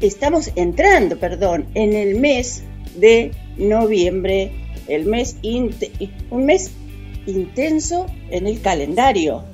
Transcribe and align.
estamos 0.00 0.50
entrando, 0.56 1.18
perdón, 1.18 1.66
en 1.74 1.94
el 1.94 2.18
mes 2.18 2.62
de 2.96 3.32
noviembre, 3.56 4.50
el 4.88 5.06
mes 5.06 5.36
un 5.42 6.46
mes 6.46 6.70
intenso 7.26 8.06
en 8.30 8.46
el 8.46 8.60
calendario. 8.60 9.44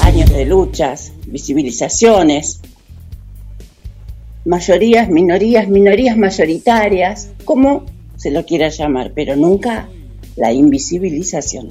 Años 0.00 0.30
de 0.30 0.46
luchas, 0.46 1.12
visibilizaciones, 1.26 2.60
mayorías, 4.46 5.10
minorías, 5.10 5.68
minorías 5.68 6.16
mayoritarias, 6.16 7.30
como 7.44 7.84
se 8.16 8.30
lo 8.30 8.46
quiera 8.46 8.70
llamar, 8.70 9.12
pero 9.14 9.36
nunca 9.36 9.88
la 10.36 10.52
invisibilización. 10.52 11.68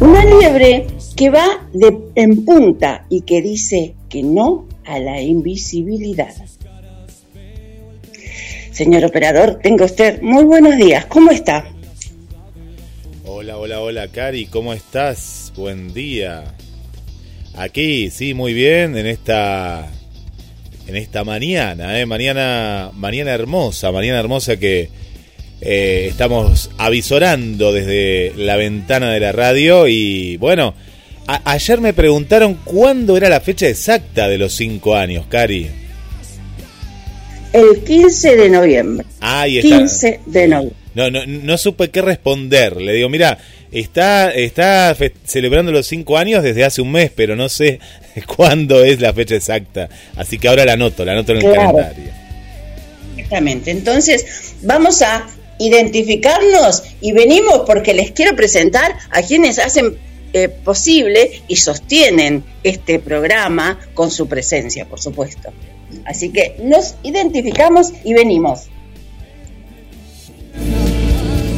Una 0.00 0.24
liebre 0.24 0.88
que 1.14 1.30
va 1.30 1.68
de, 1.72 1.96
en 2.16 2.44
punta 2.44 3.06
y 3.08 3.20
que 3.22 3.40
dice 3.40 3.94
que 4.08 4.24
no 4.24 4.66
a 4.84 4.98
la 4.98 5.20
invisibilidad. 5.22 6.34
Señor 8.72 9.04
operador, 9.04 9.60
tenga 9.62 9.84
usted 9.84 10.22
muy 10.22 10.44
buenos 10.44 10.76
días. 10.76 11.06
¿Cómo 11.06 11.30
está? 11.30 11.77
Hola, 13.40 13.56
hola, 13.56 13.80
hola, 13.80 14.08
Cari, 14.08 14.46
¿cómo 14.46 14.72
estás? 14.72 15.52
Buen 15.54 15.94
día. 15.94 16.42
Aquí, 17.54 18.10
sí, 18.10 18.34
muy 18.34 18.52
bien, 18.52 18.96
en 18.96 19.06
esta 19.06 19.88
en 20.88 20.96
esta 20.96 21.22
mañana, 21.22 22.00
¿eh? 22.00 22.04
mañana, 22.04 22.90
mañana 22.94 23.30
hermosa, 23.32 23.92
mañana 23.92 24.18
hermosa 24.18 24.56
que 24.56 24.88
eh, 25.60 26.06
estamos 26.10 26.68
avisorando 26.78 27.72
desde 27.72 28.32
la 28.36 28.56
ventana 28.56 29.12
de 29.12 29.20
la 29.20 29.30
radio 29.30 29.86
y 29.86 30.36
bueno, 30.38 30.74
a- 31.28 31.52
ayer 31.52 31.80
me 31.80 31.92
preguntaron 31.92 32.54
cuándo 32.64 33.16
era 33.16 33.28
la 33.28 33.38
fecha 33.40 33.68
exacta 33.68 34.26
de 34.26 34.38
los 34.38 34.52
cinco 34.52 34.96
años, 34.96 35.26
Cari. 35.28 35.70
El 37.52 37.84
15 37.84 38.34
de 38.36 38.50
noviembre. 38.50 39.06
Ahí 39.20 39.58
está. 39.58 39.78
15 39.78 40.20
de 40.26 40.48
noviembre. 40.48 40.76
No, 40.98 41.10
no, 41.12 41.24
no 41.26 41.56
supe 41.58 41.90
qué 41.90 42.02
responder. 42.02 42.76
Le 42.80 42.92
digo, 42.92 43.08
mira, 43.08 43.38
está, 43.70 44.32
está 44.32 44.96
celebrando 45.24 45.70
los 45.70 45.86
cinco 45.86 46.18
años 46.18 46.42
desde 46.42 46.64
hace 46.64 46.82
un 46.82 46.90
mes, 46.90 47.12
pero 47.14 47.36
no 47.36 47.48
sé 47.48 47.78
cuándo 48.36 48.82
es 48.84 49.00
la 49.00 49.12
fecha 49.12 49.36
exacta. 49.36 49.88
Así 50.16 50.38
que 50.38 50.48
ahora 50.48 50.64
la 50.64 50.72
anoto, 50.72 51.04
la 51.04 51.12
anoto 51.12 51.32
en 51.32 51.38
el 51.38 51.44
Claro. 51.44 51.72
calendario. 51.76 52.12
Exactamente. 53.16 53.70
Entonces, 53.70 54.54
vamos 54.62 55.02
a 55.02 55.28
identificarnos 55.60 56.82
y 57.00 57.12
venimos 57.12 57.62
porque 57.66 57.94
les 57.94 58.10
quiero 58.12 58.34
presentar 58.34 58.96
a 59.10 59.22
quienes 59.22 59.58
hacen 59.58 59.96
eh, 60.32 60.48
posible 60.48 61.42
y 61.48 61.56
sostienen 61.56 62.44
este 62.64 62.98
programa 62.98 63.78
con 63.94 64.10
su 64.10 64.28
presencia, 64.28 64.84
por 64.84 65.00
supuesto. 65.00 65.50
Así 66.04 66.30
que 66.30 66.56
nos 66.62 66.96
identificamos 67.02 67.92
y 68.04 68.14
venimos. 68.14 68.64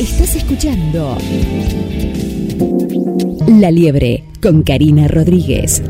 Estás 0.01 0.35
escuchando 0.35 1.19
La 3.61 3.71
Liebre 3.71 4.25
con 4.41 4.63
Karina 4.63 5.07
Rodríguez. 5.09 5.83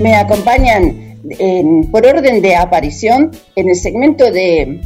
Me 0.00 0.14
acompañan 0.14 1.18
por 1.90 2.06
orden 2.06 2.40
de 2.40 2.54
aparición 2.54 3.32
en 3.56 3.70
el 3.70 3.74
segmento 3.74 4.30
de 4.30 4.82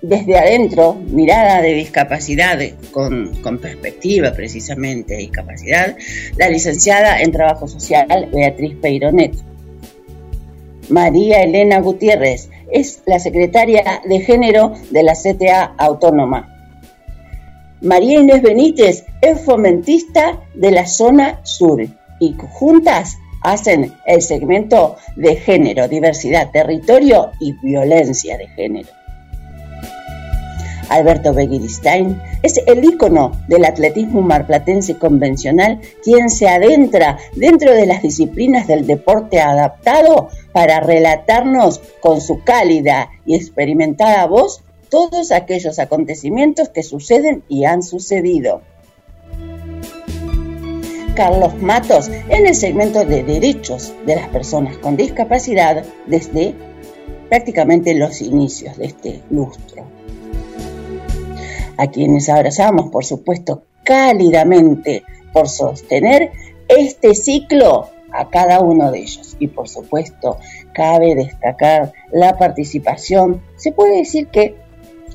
Desde 0.00 0.38
Adentro, 0.38 0.94
mirada 0.94 1.60
de 1.60 1.74
discapacidad 1.74 2.58
con, 2.90 3.36
con 3.42 3.58
perspectiva 3.58 4.32
precisamente 4.32 5.20
y 5.20 5.28
capacidad, 5.28 5.94
la 6.38 6.48
licenciada 6.48 7.20
en 7.20 7.32
Trabajo 7.32 7.68
Social 7.68 8.30
Beatriz 8.32 8.76
Peironet. 8.80 9.47
María 10.88 11.42
Elena 11.42 11.80
Gutiérrez 11.80 12.50
es 12.70 13.02
la 13.06 13.18
secretaria 13.18 14.02
de 14.04 14.20
género 14.20 14.72
de 14.90 15.02
la 15.02 15.14
CTA 15.14 15.74
Autónoma. 15.76 16.54
María 17.80 18.20
Inés 18.20 18.42
Benítez 18.42 19.04
es 19.20 19.40
fomentista 19.44 20.40
de 20.54 20.70
la 20.70 20.86
zona 20.86 21.40
sur 21.44 21.80
y 22.20 22.36
juntas 22.52 23.16
hacen 23.42 23.94
el 24.06 24.20
segmento 24.20 24.96
de 25.16 25.36
género, 25.36 25.86
diversidad, 25.86 26.50
territorio 26.50 27.30
y 27.40 27.52
violencia 27.62 28.36
de 28.36 28.48
género. 28.48 28.97
Alberto 30.88 31.34
Begiristain 31.34 32.20
es 32.42 32.60
el 32.66 32.84
ícono 32.84 33.32
del 33.48 33.64
atletismo 33.64 34.22
marplatense 34.22 34.94
convencional, 34.96 35.80
quien 36.02 36.30
se 36.30 36.48
adentra 36.48 37.18
dentro 37.34 37.72
de 37.74 37.86
las 37.86 38.02
disciplinas 38.02 38.66
del 38.66 38.86
deporte 38.86 39.40
adaptado 39.40 40.28
para 40.52 40.80
relatarnos 40.80 41.80
con 42.00 42.20
su 42.20 42.42
cálida 42.42 43.10
y 43.26 43.34
experimentada 43.34 44.26
voz 44.26 44.62
todos 44.88 45.32
aquellos 45.32 45.78
acontecimientos 45.78 46.70
que 46.70 46.82
suceden 46.82 47.42
y 47.48 47.64
han 47.64 47.82
sucedido. 47.82 48.62
Carlos 51.14 51.60
Matos 51.60 52.08
en 52.28 52.46
el 52.46 52.54
segmento 52.54 53.04
de 53.04 53.24
derechos 53.24 53.92
de 54.06 54.14
las 54.14 54.28
personas 54.28 54.78
con 54.78 54.96
discapacidad 54.96 55.84
desde 56.06 56.54
prácticamente 57.28 57.94
los 57.94 58.22
inicios 58.22 58.76
de 58.78 58.86
este 58.86 59.22
lustro. 59.28 59.97
A 61.78 61.86
quienes 61.86 62.28
abrazamos, 62.28 62.90
por 62.90 63.04
supuesto, 63.04 63.62
cálidamente 63.84 65.04
por 65.32 65.48
sostener 65.48 66.30
este 66.68 67.14
ciclo 67.14 67.88
a 68.12 68.28
cada 68.28 68.60
uno 68.60 68.90
de 68.90 68.98
ellos. 68.98 69.36
Y 69.38 69.48
por 69.48 69.68
supuesto, 69.68 70.38
cabe 70.74 71.14
destacar 71.14 71.92
la 72.12 72.36
participación, 72.36 73.42
se 73.56 73.72
puede 73.72 73.98
decir 73.98 74.28
que 74.28 74.56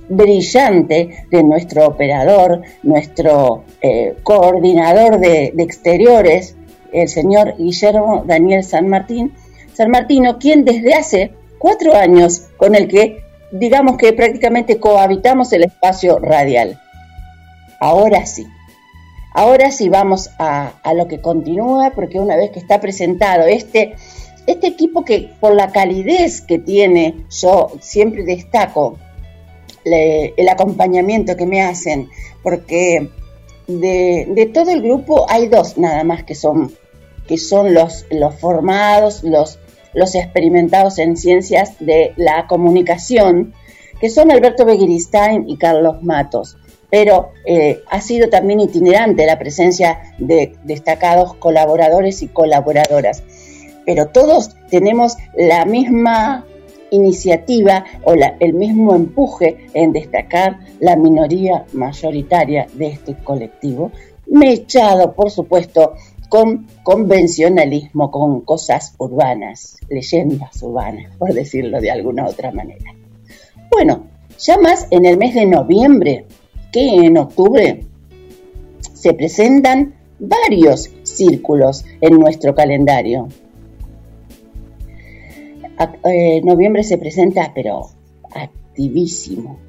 brillante, 0.10 1.26
de 1.32 1.44
nuestro 1.44 1.88
operador, 1.88 2.62
nuestro 2.84 3.64
eh, 3.82 4.16
coordinador 4.24 5.20
de, 5.20 5.54
de 5.54 5.64
exteriores, 5.64 6.56
el 6.92 7.08
señor 7.08 7.56
Guillermo 7.58 8.24
Daniel 8.26 8.64
San 8.64 8.88
Martín, 8.88 9.34
San 9.74 9.90
Martino, 9.92 10.38
quien 10.40 10.66
desde 10.66 10.94
hace 10.94 11.32
cuatro 11.58 11.96
años 11.96 12.48
con 12.58 12.76
el 12.76 12.88
que 12.88 13.23
digamos 13.54 13.98
que 13.98 14.14
prácticamente 14.14 14.80
cohabitamos 14.80 15.54
el 15.54 15.64
espacio 15.64 16.18
radial. 16.20 16.82
Ahora 17.80 18.26
sí, 18.26 18.48
ahora 19.34 19.72
sí 19.72 19.90
vamos 19.90 20.32
a, 20.40 20.74
a 20.82 20.94
lo 20.96 21.08
que 21.08 21.22
continúa, 21.22 21.92
porque 21.92 22.20
una 22.20 22.36
vez 22.36 22.50
que 22.50 22.60
está 22.60 22.82
presentado 22.82 23.46
este, 23.46 23.96
este 24.48 24.68
equipo 24.68 25.06
que 25.06 25.32
por 25.40 25.54
la 25.54 25.72
calidez 25.72 26.42
que 26.42 26.58
tiene, 26.58 27.26
yo 27.30 27.72
siempre 27.80 28.24
destaco 28.24 28.98
el 29.86 30.50
acompañamiento 30.50 31.36
que 31.36 31.46
me 31.46 31.62
hacen, 31.62 32.10
porque 32.42 33.10
de, 33.68 34.28
de, 34.30 34.46
todo 34.48 34.72
el 34.72 34.82
grupo 34.82 35.26
hay 35.30 35.48
dos 35.48 35.78
nada 35.78 36.04
más 36.04 36.24
que 36.24 36.36
son, 36.36 36.74
que 37.28 37.38
son 37.38 37.74
los, 37.74 38.06
los 38.10 38.34
formados, 38.36 39.24
los, 39.24 39.60
los 39.94 40.16
experimentados 40.16 41.00
en 41.00 41.18
ciencias 41.18 41.76
de 41.80 42.14
la 42.18 42.48
comunicación, 42.48 43.54
que 44.00 44.10
son 44.10 44.32
Alberto 44.32 44.66
Begiristain 44.66 45.50
y 45.50 45.58
Carlos 45.58 46.02
Matos. 46.04 46.58
Pero 46.90 47.32
eh, 47.46 47.82
ha 47.90 48.02
sido 48.02 48.30
también 48.30 48.60
itinerante 48.60 49.26
la 49.26 49.40
presencia 49.40 50.14
de 50.20 50.56
destacados 50.64 51.34
colaboradores 51.36 52.22
y 52.22 52.28
colaboradoras. 52.28 53.24
Pero 53.86 54.08
todos 54.08 54.56
tenemos 54.70 55.18
la 55.36 55.66
misma 55.66 56.46
iniciativa 56.92 57.86
o 58.04 58.16
la, 58.16 58.36
el 58.40 58.54
mismo 58.54 58.96
empuje 58.96 59.68
en 59.74 59.92
destacar 59.92 60.60
la 60.80 60.96
minoría 60.96 61.66
mayoritaria 61.74 62.68
de 62.74 62.88
este 62.88 63.16
colectivo, 63.16 63.92
mechado, 64.28 65.14
por 65.14 65.32
supuesto, 65.32 65.94
con 66.34 66.66
convencionalismo, 66.82 68.10
con 68.10 68.42
cosas 68.42 68.96
urbanas, 68.98 69.78
leyendas 69.88 70.64
urbanas, 70.64 71.16
por 71.18 71.32
decirlo 71.32 71.80
de 71.80 71.92
alguna 71.92 72.26
otra 72.26 72.52
manera. 72.52 72.92
Bueno, 73.70 74.08
ya 74.40 74.58
más 74.58 74.88
en 74.90 75.06
el 75.06 75.20
mes 75.20 75.36
de 75.36 75.46
noviembre 75.46 76.26
que 76.72 77.06
en 77.06 77.20
octubre 77.20 77.86
se 78.96 79.14
presentan 79.14 79.94
varios 80.18 80.90
círculos 81.04 81.86
en 82.02 82.18
nuestro 82.18 82.56
calendario. 82.56 83.28
Eh, 86.04 86.42
noviembre 86.44 86.82
se 86.82 86.98
presenta, 86.98 87.52
pero 87.54 87.92
activísimo. 88.34 89.60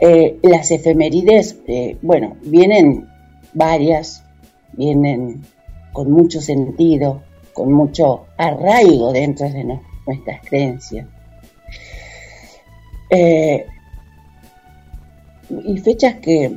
Eh, 0.00 0.40
las 0.42 0.72
efemérides, 0.72 1.56
eh, 1.68 1.98
bueno, 2.02 2.36
vienen 2.42 3.06
varias, 3.54 4.25
vienen 4.76 5.42
con 5.92 6.10
mucho 6.10 6.40
sentido, 6.40 7.22
con 7.52 7.72
mucho 7.72 8.26
arraigo 8.36 9.12
dentro 9.12 9.48
de 9.48 9.64
nuestras 10.06 10.40
creencias. 10.42 11.06
Eh, 13.08 13.66
y 15.64 15.78
fechas 15.78 16.16
que, 16.16 16.52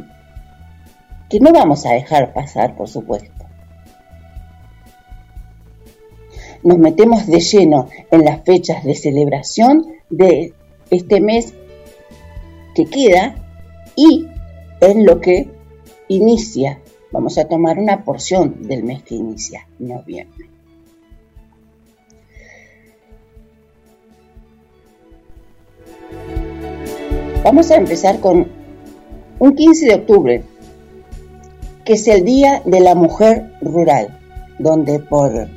que 1.30 1.39
no 1.39 1.51
vamos 1.54 1.86
a 1.86 1.94
dejar 1.94 2.33
pasar, 2.33 2.75
por 2.75 2.89
supuesto. 2.89 3.45
Nos 6.63 6.77
metemos 6.77 7.25
de 7.27 7.39
lleno 7.39 7.88
en 8.12 8.25
las 8.25 8.44
fechas 8.44 8.83
de 8.83 8.95
celebración 8.95 9.86
de 10.10 10.54
este 10.89 11.21
mes 11.21 11.54
que 12.75 12.86
queda 12.86 13.36
y 13.95 14.27
en 14.81 15.06
lo 15.06 15.21
que 15.21 15.50
inicia 16.10 16.80
Vamos 17.11 17.38
a 17.38 17.47
tomar 17.47 17.79
una 17.79 18.03
porción 18.03 18.67
del 18.67 18.83
mes 18.83 19.01
que 19.03 19.15
inicia, 19.15 19.67
noviembre. 19.79 20.47
Vamos 27.44 27.71
a 27.71 27.77
empezar 27.77 28.19
con 28.19 28.47
un 29.39 29.56
15 29.56 29.85
de 29.88 29.95
octubre, 29.95 30.44
que 31.83 31.94
es 31.94 32.07
el 32.07 32.23
Día 32.23 32.61
de 32.65 32.79
la 32.79 32.94
Mujer 32.94 33.53
Rural, 33.61 34.19
donde 34.59 35.00
por 35.00 35.47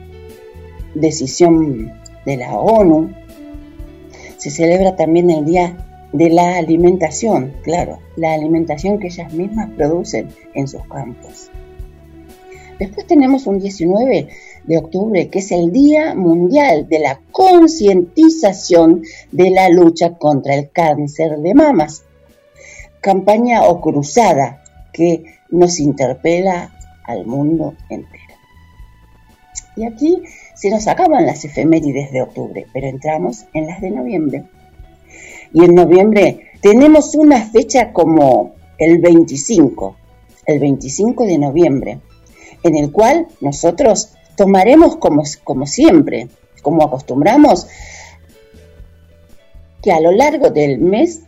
decisión 0.94 1.92
de 2.24 2.36
la 2.36 2.56
ONU 2.56 3.10
se 4.38 4.50
celebra 4.50 4.96
también 4.96 5.28
el 5.28 5.44
Día 5.44 5.76
de 6.12 6.30
la 6.30 6.58
alimentación, 6.58 7.54
claro, 7.62 7.98
la 8.16 8.34
alimentación 8.34 8.98
que 8.98 9.08
ellas 9.08 9.32
mismas 9.32 9.70
producen 9.70 10.28
en 10.54 10.68
sus 10.68 10.86
campos. 10.86 11.50
Después 12.78 13.06
tenemos 13.06 13.46
un 13.46 13.60
19 13.60 14.28
de 14.64 14.78
octubre, 14.78 15.28
que 15.28 15.38
es 15.38 15.52
el 15.52 15.72
Día 15.72 16.14
Mundial 16.14 16.88
de 16.88 16.98
la 16.98 17.20
Concientización 17.30 19.02
de 19.30 19.50
la 19.50 19.68
Lucha 19.68 20.14
contra 20.14 20.54
el 20.54 20.70
Cáncer 20.70 21.38
de 21.38 21.54
Mamas. 21.54 22.04
Campaña 23.00 23.62
o 23.64 23.80
cruzada 23.80 24.62
que 24.92 25.24
nos 25.50 25.80
interpela 25.80 26.72
al 27.04 27.26
mundo 27.26 27.74
entero. 27.88 28.34
Y 29.76 29.84
aquí 29.84 30.22
se 30.54 30.70
nos 30.70 30.86
acaban 30.86 31.24
las 31.24 31.44
efemérides 31.44 32.12
de 32.12 32.22
octubre, 32.22 32.66
pero 32.72 32.88
entramos 32.88 33.46
en 33.54 33.66
las 33.66 33.80
de 33.80 33.90
noviembre 33.90 34.44
y 35.52 35.64
en 35.64 35.74
noviembre 35.74 36.52
tenemos 36.60 37.14
una 37.14 37.42
fecha 37.42 37.92
como 37.92 38.54
el 38.78 38.98
25, 38.98 39.96
el 40.46 40.58
25 40.58 41.24
de 41.24 41.38
noviembre, 41.38 42.00
en 42.62 42.76
el 42.76 42.90
cual 42.90 43.26
nosotros 43.40 44.10
tomaremos 44.36 44.96
como, 44.96 45.22
como 45.44 45.66
siempre, 45.66 46.28
como 46.62 46.84
acostumbramos, 46.84 47.66
que 49.82 49.92
a 49.92 50.00
lo 50.00 50.12
largo 50.12 50.50
del 50.50 50.78
mes 50.78 51.22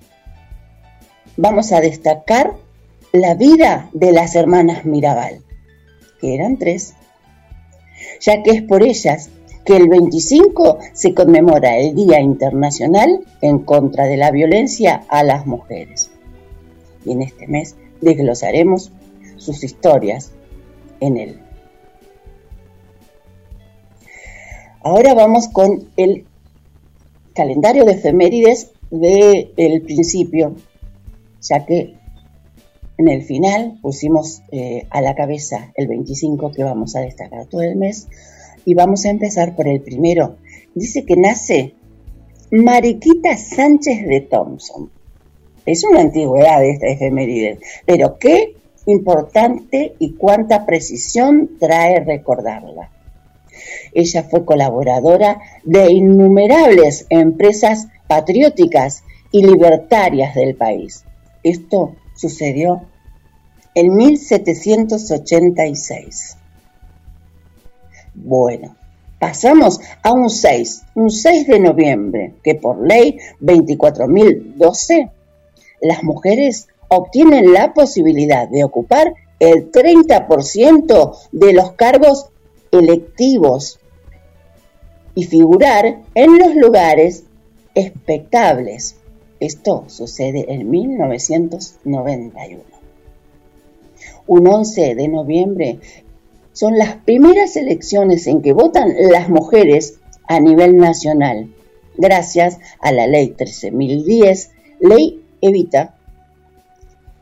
vamos 1.36 1.72
a 1.72 1.80
destacar 1.80 2.54
la 3.12 3.34
vida 3.34 3.88
de 3.92 4.12
las 4.12 4.34
hermanas 4.36 4.84
Mirabal, 4.84 5.42
que 6.20 6.34
eran 6.34 6.56
tres, 6.58 6.94
ya 8.20 8.42
que 8.42 8.50
es 8.50 8.62
por 8.62 8.82
ellas 8.82 9.30
que 9.64 9.76
el 9.76 9.88
25 9.88 10.78
se 10.92 11.14
conmemora 11.14 11.76
el 11.78 11.94
Día 11.94 12.20
Internacional 12.20 13.20
en 13.40 13.60
contra 13.60 14.04
de 14.04 14.16
la 14.16 14.30
violencia 14.30 15.04
a 15.08 15.22
las 15.22 15.46
mujeres. 15.46 16.10
Y 17.04 17.12
en 17.12 17.22
este 17.22 17.46
mes 17.46 17.76
desglosaremos 18.00 18.92
sus 19.36 19.64
historias 19.64 20.32
en 21.00 21.16
él. 21.16 21.40
Ahora 24.82 25.14
vamos 25.14 25.48
con 25.48 25.88
el 25.96 26.26
calendario 27.34 27.84
de 27.84 27.92
efemérides 27.92 28.70
del 28.90 29.82
principio, 29.82 30.54
ya 31.40 31.64
que 31.64 31.94
en 32.98 33.08
el 33.08 33.22
final 33.22 33.78
pusimos 33.82 34.42
eh, 34.52 34.86
a 34.90 35.00
la 35.00 35.14
cabeza 35.14 35.72
el 35.74 35.88
25 35.88 36.52
que 36.52 36.62
vamos 36.62 36.94
a 36.96 37.00
destacar 37.00 37.46
todo 37.46 37.62
el 37.62 37.76
mes, 37.76 38.08
y 38.64 38.74
vamos 38.74 39.04
a 39.04 39.10
empezar 39.10 39.56
por 39.56 39.68
el 39.68 39.80
primero. 39.80 40.36
Dice 40.74 41.04
que 41.04 41.16
nace 41.16 41.74
Mariquita 42.50 43.36
Sánchez 43.36 44.06
de 44.06 44.20
Thompson. 44.20 44.90
Es 45.66 45.84
una 45.84 46.00
antigüedad 46.00 46.64
esta 46.64 46.88
efeméride, 46.88 47.58
pero 47.86 48.18
qué 48.18 48.56
importante 48.86 49.94
y 49.98 50.12
cuánta 50.12 50.66
precisión 50.66 51.52
trae 51.58 52.00
recordarla. 52.00 52.90
Ella 53.92 54.24
fue 54.24 54.44
colaboradora 54.44 55.40
de 55.64 55.92
innumerables 55.92 57.06
empresas 57.08 57.88
patrióticas 58.08 59.04
y 59.30 59.42
libertarias 59.44 60.34
del 60.34 60.54
país. 60.54 61.04
Esto 61.42 61.96
sucedió 62.14 62.82
en 63.74 63.96
1786. 63.96 66.36
Bueno, 68.14 68.76
pasamos 69.18 69.80
a 70.02 70.12
un 70.12 70.30
6, 70.30 70.82
un 70.94 71.10
6 71.10 71.46
de 71.46 71.60
noviembre, 71.60 72.34
que 72.42 72.54
por 72.54 72.86
ley 72.86 73.18
24.012, 73.40 75.10
las 75.80 76.02
mujeres 76.02 76.68
obtienen 76.88 77.52
la 77.52 77.74
posibilidad 77.74 78.48
de 78.48 78.64
ocupar 78.64 79.14
el 79.40 79.70
30% 79.70 81.16
de 81.32 81.52
los 81.52 81.72
cargos 81.72 82.28
electivos 82.70 83.78
y 85.14 85.24
figurar 85.24 86.02
en 86.14 86.38
los 86.38 86.54
lugares 86.54 87.24
expectables. 87.74 88.96
Esto 89.40 89.84
sucede 89.88 90.52
en 90.52 90.70
1991. 90.70 92.62
Un 94.26 94.46
11 94.46 94.94
de 94.94 95.08
noviembre 95.08 95.78
son 96.54 96.78
las 96.78 96.96
primeras 96.96 97.56
elecciones 97.56 98.26
en 98.28 98.40
que 98.40 98.54
votan 98.54 98.94
las 99.10 99.28
mujeres 99.28 99.98
a 100.26 100.40
nivel 100.40 100.76
nacional, 100.76 101.52
gracias 101.98 102.58
a 102.80 102.92
la 102.92 103.06
ley 103.06 103.34
13.010, 103.36 104.50
ley 104.80 105.20
Evita, 105.40 105.96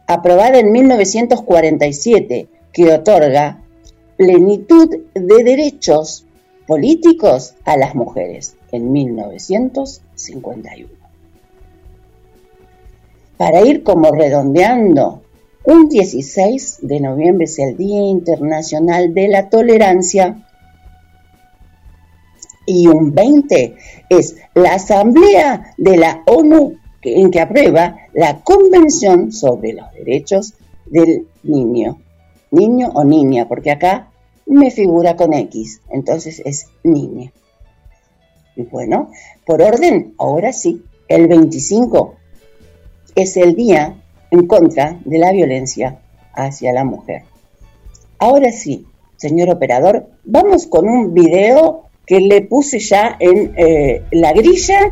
aprobada 0.06 0.58
en 0.58 0.70
1947, 0.70 2.46
que 2.72 2.92
otorga 2.92 3.62
plenitud 4.16 4.88
de 5.14 5.44
derechos 5.44 6.26
políticos 6.66 7.54
a 7.64 7.76
las 7.76 7.94
mujeres 7.94 8.56
en 8.70 8.92
1951. 8.92 10.90
Para 13.38 13.62
ir 13.62 13.82
como 13.82 14.12
redondeando, 14.12 15.22
un 15.64 15.88
16 15.88 16.78
de 16.82 17.00
noviembre 17.00 17.44
es 17.44 17.58
el 17.58 17.76
Día 17.76 18.02
Internacional 18.02 19.14
de 19.14 19.28
la 19.28 19.48
Tolerancia 19.48 20.46
y 22.66 22.86
un 22.86 23.14
20 23.14 23.76
es 24.08 24.36
la 24.54 24.74
Asamblea 24.74 25.74
de 25.76 25.96
la 25.96 26.22
ONU 26.26 26.76
en 27.02 27.30
que 27.30 27.40
aprueba 27.40 27.96
la 28.12 28.40
Convención 28.42 29.32
sobre 29.32 29.72
los 29.72 29.92
Derechos 29.92 30.54
del 30.86 31.26
Niño. 31.42 31.98
Niño 32.50 32.90
o 32.94 33.02
niña, 33.04 33.48
porque 33.48 33.70
acá 33.70 34.10
me 34.46 34.70
figura 34.70 35.16
con 35.16 35.32
X, 35.32 35.80
entonces 35.90 36.42
es 36.44 36.66
niña. 36.84 37.32
Y 38.56 38.62
bueno, 38.64 39.10
por 39.46 39.62
orden, 39.62 40.14
ahora 40.18 40.52
sí, 40.52 40.84
el 41.08 41.28
25 41.28 42.14
es 43.14 43.36
el 43.38 43.54
día 43.54 44.01
en 44.32 44.46
contra 44.46 44.98
de 45.04 45.18
la 45.18 45.30
violencia 45.30 45.98
hacia 46.34 46.72
la 46.72 46.84
mujer. 46.84 47.22
Ahora 48.18 48.50
sí, 48.50 48.86
señor 49.16 49.50
operador, 49.50 50.08
vamos 50.24 50.66
con 50.66 50.88
un 50.88 51.14
video 51.14 51.82
que 52.06 52.18
le 52.18 52.40
puse 52.40 52.78
ya 52.80 53.16
en 53.20 53.52
eh, 53.56 54.02
la 54.10 54.32
grilla, 54.32 54.90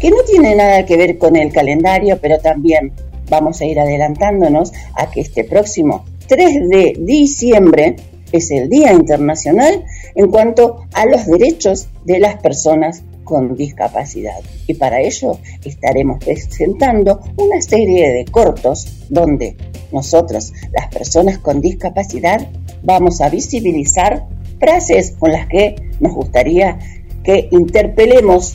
que 0.00 0.10
no 0.10 0.18
tiene 0.30 0.54
nada 0.54 0.84
que 0.84 0.96
ver 0.96 1.18
con 1.18 1.34
el 1.34 1.50
calendario, 1.50 2.18
pero 2.20 2.38
también 2.38 2.92
vamos 3.30 3.60
a 3.60 3.64
ir 3.64 3.80
adelantándonos 3.80 4.72
a 4.94 5.10
que 5.10 5.22
este 5.22 5.44
próximo 5.44 6.04
3 6.28 6.68
de 6.68 6.96
diciembre 7.00 7.96
es 8.32 8.50
el 8.50 8.68
Día 8.68 8.92
Internacional 8.92 9.84
en 10.14 10.30
cuanto 10.30 10.86
a 10.92 11.06
los 11.06 11.26
derechos 11.26 11.88
de 12.04 12.18
las 12.18 12.36
personas 12.36 13.02
con 13.24 13.56
discapacidad. 13.56 14.40
Y 14.66 14.74
para 14.74 15.00
ello 15.00 15.38
estaremos 15.64 16.22
presentando 16.24 17.20
una 17.36 17.60
serie 17.60 18.12
de 18.12 18.24
cortos 18.26 19.06
donde 19.08 19.56
nosotros, 19.92 20.52
las 20.72 20.88
personas 20.88 21.38
con 21.38 21.60
discapacidad, 21.60 22.46
vamos 22.82 23.20
a 23.20 23.30
visibilizar 23.30 24.26
frases 24.58 25.12
con 25.18 25.32
las 25.32 25.46
que 25.46 25.76
nos 26.00 26.14
gustaría 26.14 26.78
que 27.22 27.48
interpelemos 27.50 28.54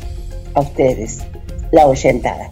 a 0.53 0.61
ustedes, 0.61 1.19
la 1.71 1.87
oyentada. 1.87 2.51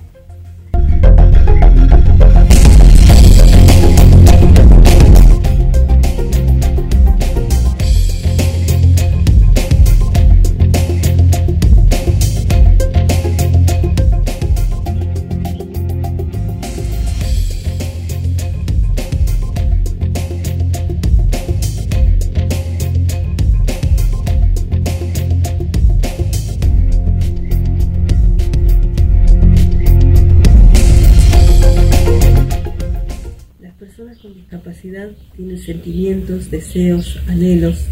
Tienen 34.81 35.57
sentimientos, 35.59 36.51
deseos, 36.51 37.19
anhelos, 37.27 37.85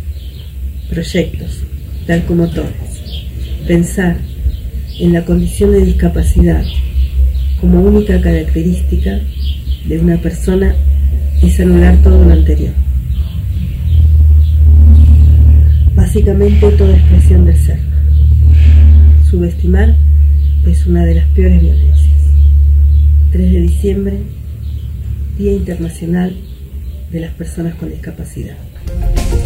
proyectos, 0.89 1.63
tal 2.06 2.25
como 2.25 2.48
todos. 2.48 2.70
Pensar 3.68 4.18
en 5.00 5.13
la 5.13 5.25
condición 5.25 5.72
de 5.72 5.84
discapacidad 5.84 6.63
como 7.60 7.82
única 7.82 8.22
característica 8.22 9.20
de 9.88 10.00
una 10.00 10.18
persona 10.18 10.75
es 11.42 11.60
anular 11.60 12.01
todo 12.04 12.24
lo 12.24 12.32
anterior. 12.32 12.74
Básicamente 15.96 16.70
toda 16.72 16.96
expresión 16.96 17.46
del 17.46 17.58
ser. 17.58 17.80
Subestimar 19.30 19.96
es 20.68 20.86
una 20.86 21.04
de 21.06 21.15
las 21.15 21.27
peores 21.30 21.62
violencias. 21.62 22.15
3 23.32 23.51
de 23.51 23.62
diciembre, 23.62 24.20
Día 25.38 25.54
Internacional 25.54 26.36
de 27.15 27.22
las 27.22 27.34
personas 27.34 27.75
con 27.75 27.89
discapacidad. 27.89 28.57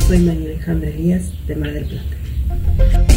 Soy 0.08 0.18
María 0.18 0.50
Alejandra 0.50 0.90
Elías 0.90 1.32
de 1.46 1.56
Mar 1.56 1.72
del 1.72 1.86
Plata. 1.86 3.09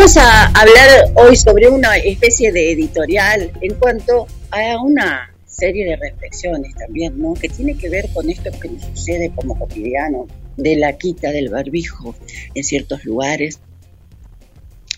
Vamos 0.00 0.16
a 0.16 0.46
hablar 0.46 1.12
hoy 1.14 1.36
sobre 1.36 1.68
una 1.68 1.98
especie 1.98 2.50
de 2.52 2.72
editorial 2.72 3.52
en 3.60 3.74
cuanto 3.74 4.26
a 4.50 4.82
una 4.82 5.30
serie 5.44 5.84
de 5.84 5.96
reflexiones 5.96 6.74
también, 6.74 7.20
¿no? 7.20 7.34
Que 7.34 7.50
tiene 7.50 7.76
que 7.76 7.90
ver 7.90 8.08
con 8.14 8.30
esto 8.30 8.50
que 8.58 8.70
nos 8.70 8.82
sucede 8.82 9.30
como 9.36 9.58
cotidiano, 9.58 10.26
de 10.56 10.76
la 10.76 10.96
quita 10.96 11.32
del 11.32 11.50
barbijo 11.50 12.14
en 12.54 12.64
ciertos 12.64 13.04
lugares 13.04 13.60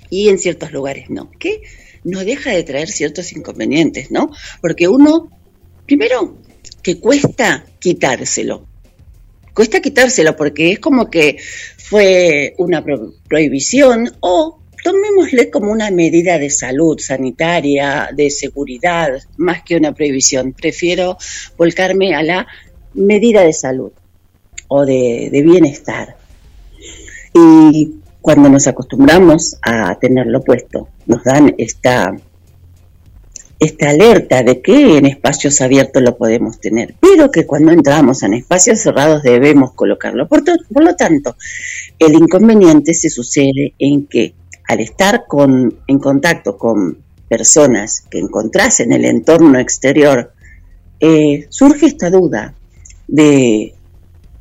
y 0.09 0.29
en 0.29 0.39
ciertos 0.39 0.71
lugares 0.71 1.11
no, 1.11 1.33
que 1.33 1.63
no 2.05 2.25
deja 2.25 2.53
de 2.53 2.63
traer 2.63 2.89
ciertos 2.89 3.33
inconvenientes, 3.33 4.13
¿no? 4.13 4.31
Porque 4.61 4.87
uno, 4.87 5.31
primero, 5.85 6.39
que 6.81 7.01
cuesta 7.01 7.67
quitárselo, 7.81 8.69
cuesta 9.53 9.81
quitárselo 9.81 10.37
porque 10.37 10.71
es 10.71 10.79
como 10.79 11.11
que 11.11 11.39
fue 11.77 12.55
una 12.57 12.85
prohibición 13.29 14.09
o 14.21 14.62
tomémosle 14.83 15.51
como 15.51 15.71
una 15.71 15.91
medida 15.91 16.39
de 16.39 16.51
salud 16.51 16.99
sanitaria, 16.99 18.11
de 18.15 18.31
seguridad, 18.31 19.23
más 19.37 19.63
que 19.63 19.77
una 19.77 19.95
prohibición. 19.95 20.53
Prefiero 20.53 21.17
volcarme 21.57 22.15
a 22.15 22.23
la 22.23 22.47
medida 22.95 23.43
de 23.43 23.53
salud 23.53 23.93
o 24.69 24.85
de, 24.85 25.31
bienestar. 25.45 26.17
Y 27.35 27.95
cuando 28.21 28.49
nos 28.49 28.67
acostumbramos 28.67 29.57
a 29.63 29.99
tenerlo 29.99 30.43
puesto, 30.43 30.89
nos 31.07 31.23
dan 31.25 31.55
esta, 31.59 32.15
esta 33.59 33.91
alerta 33.91 34.43
de 34.43 34.61
que 34.61 34.99
en 34.99 35.07
espacios 35.07 35.61
abiertos 35.61 36.03
lo 36.03 36.17
podemos 36.17 36.59
tener, 36.59 36.95
pero 37.01 37.31
que 37.31 37.47
cuando 37.47 37.73
entramos 37.73 38.23
en 38.23 38.35
espacios 38.35 38.81
cerrados 38.81 39.23
debemos 39.23 39.73
colocarlo. 39.73 40.29
Por, 40.29 40.43
por 40.45 40.85
lo 40.85 40.97
tanto, 40.97 41.37
el 41.99 42.15
inconveniente 42.15 42.95
se 42.95 43.09
sucede 43.11 43.75
en 43.79 44.07
que 44.07 44.35
al 44.69 44.81
estar 44.81 45.25
con, 45.27 45.79
en 45.87 45.99
contacto 45.99 46.57
con 46.57 46.99
personas 47.29 48.05
que 48.11 48.19
encontrás 48.19 48.81
en 48.81 48.93
el 48.93 49.05
entorno 49.05 49.59
exterior, 49.59 50.33
eh, 51.01 51.47
surge 51.49 51.87
esta 51.87 52.11
duda 52.11 52.55
de, 53.09 53.75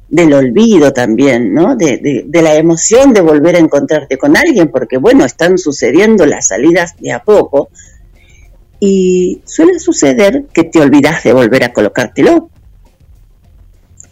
del 0.10 0.34
olvido 0.34 0.92
también, 0.92 1.54
¿no? 1.54 1.75
De, 1.75 2.25
de, 2.28 2.42
la 2.42 2.56
emoción 2.56 3.13
de 3.13 3.22
volver 3.22 3.56
a 3.56 3.60
encontrarte 3.60 4.18
con 4.18 4.36
alguien, 4.36 4.70
porque 4.70 4.98
bueno, 4.98 5.24
están 5.24 5.58
sucediendo 5.58 6.25
las 6.25 6.50
salidas 6.50 6.96
de 7.00 7.13
a 7.13 7.24
poco, 7.24 7.70
y 8.82 9.42
suele 9.46 9.80
suceder 9.80 10.48
que 10.54 10.66
te 10.66 10.82
olvidas 10.82 11.24
de 11.24 11.32
volver 11.32 11.63
a 11.63 11.72
colocártelo. 11.72 12.50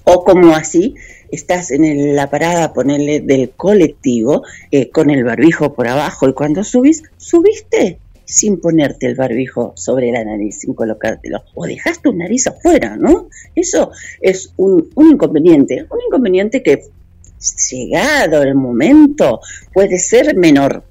O 0.05 0.23
como 0.23 0.55
así, 0.55 0.95
estás 1.31 1.71
en 1.71 2.15
la 2.15 2.29
parada, 2.29 2.73
ponerle 2.73 3.21
del 3.21 3.51
colectivo, 3.51 4.43
eh, 4.71 4.89
con 4.89 5.09
el 5.09 5.23
barbijo 5.23 5.73
por 5.73 5.87
abajo, 5.87 6.27
y 6.27 6.33
cuando 6.33 6.63
subís, 6.63 7.03
subiste 7.17 7.99
sin 8.25 8.61
ponerte 8.61 9.07
el 9.07 9.15
barbijo 9.15 9.73
sobre 9.75 10.11
la 10.11 10.23
nariz, 10.23 10.59
sin 10.59 10.75
colocártelo, 10.75 11.43
o 11.55 11.65
dejaste 11.65 12.03
tu 12.03 12.13
nariz 12.13 12.45
afuera, 12.45 12.95
¿no? 12.95 13.27
Eso 13.55 13.91
es 14.21 14.53
un, 14.57 14.87
inconveniente, 14.97 15.87
un 15.89 15.99
inconveniente 16.07 16.61
que 16.61 16.83
llegado 17.71 18.43
el 18.43 18.53
momento, 18.55 19.39
puede 19.73 19.97
ser 19.97 20.35
menor 20.35 20.83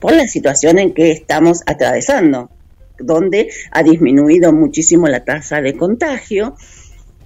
por 0.00 0.12
la 0.12 0.28
situación 0.28 0.78
en 0.78 0.94
que 0.94 1.10
estamos 1.10 1.62
atravesando, 1.66 2.50
donde 2.98 3.50
ha 3.70 3.82
disminuido 3.82 4.52
muchísimo 4.52 5.08
la 5.08 5.24
tasa 5.24 5.60
de 5.60 5.76
contagio 5.76 6.56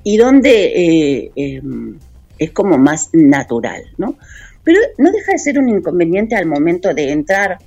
y 0.03 0.17
donde 0.17 0.65
eh, 0.65 1.33
em, 1.37 1.99
es 2.39 2.51
como 2.53 2.79
más 2.79 3.11
natural, 3.13 3.83
¿no? 3.99 4.17
Pero 4.65 4.81
no 4.99 5.11
deja 5.11 5.33
de 5.33 5.39
ser 5.39 5.59
un 5.59 5.69
inconveniente 5.69 6.37
al 6.37 6.47
momento 6.47 6.95
de 6.95 7.11
entrar 7.11 7.59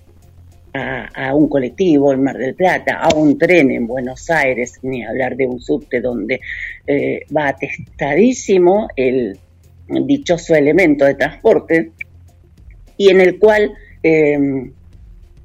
a, 0.74 1.34
un 1.34 1.48
colectivo 1.48 2.12
en 2.12 2.24
Mar 2.24 2.38
del 2.38 2.53
Plata, 2.53 2.98
a 2.98 3.15
un 3.15 3.38
tren 3.38 3.72
en 3.72 3.88
Buenos 3.88 4.29
Aires, 4.29 4.79
ni 4.81 5.05
hablar 5.05 5.38
de 5.38 5.48
un 5.48 5.62
subte 5.62 6.01
donde 6.01 6.41
eh, 6.86 7.22
va 7.36 7.48
atestadísimo 7.48 8.89
el 8.95 9.39
dichoso 9.88 10.53
elemento 10.55 11.05
de 11.05 11.15
transporte 11.15 11.91
y 12.98 13.10
en 13.10 13.22
el 13.22 13.39
cual 13.39 13.74
em, 14.03 14.74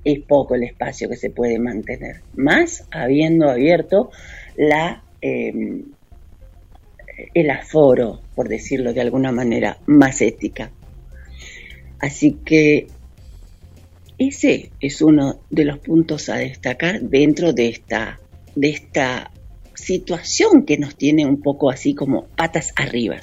es 0.02 0.18
poco 0.20 0.54
el 0.54 0.64
espacio 0.64 1.08
que 1.08 1.16
se 1.16 1.30
puede 1.30 1.58
mantener, 1.58 2.22
más 2.34 2.88
habiendo 2.90 3.50
abierto 3.50 4.10
la 4.56 5.04
em, 5.20 5.84
el 7.34 7.50
aforo, 7.50 8.20
por 8.40 8.48
decirlo 8.48 8.94
de 8.94 9.02
alguna 9.02 9.32
manera, 9.32 9.76
más 9.84 10.22
ética. 10.22 10.70
Así 11.98 12.38
que 12.42 12.86
ese 14.16 14.70
es 14.80 15.02
uno 15.02 15.40
de 15.50 15.66
los 15.66 15.78
puntos 15.80 16.30
a 16.30 16.36
destacar 16.36 17.02
dentro 17.02 17.52
de 17.52 17.68
esta, 17.68 18.18
de 18.56 18.70
esta 18.70 19.30
situación 19.74 20.64
que 20.64 20.78
nos 20.78 20.96
tiene 20.96 21.26
un 21.26 21.42
poco 21.42 21.68
así 21.68 21.94
como 21.94 22.28
patas 22.28 22.72
arriba. 22.76 23.20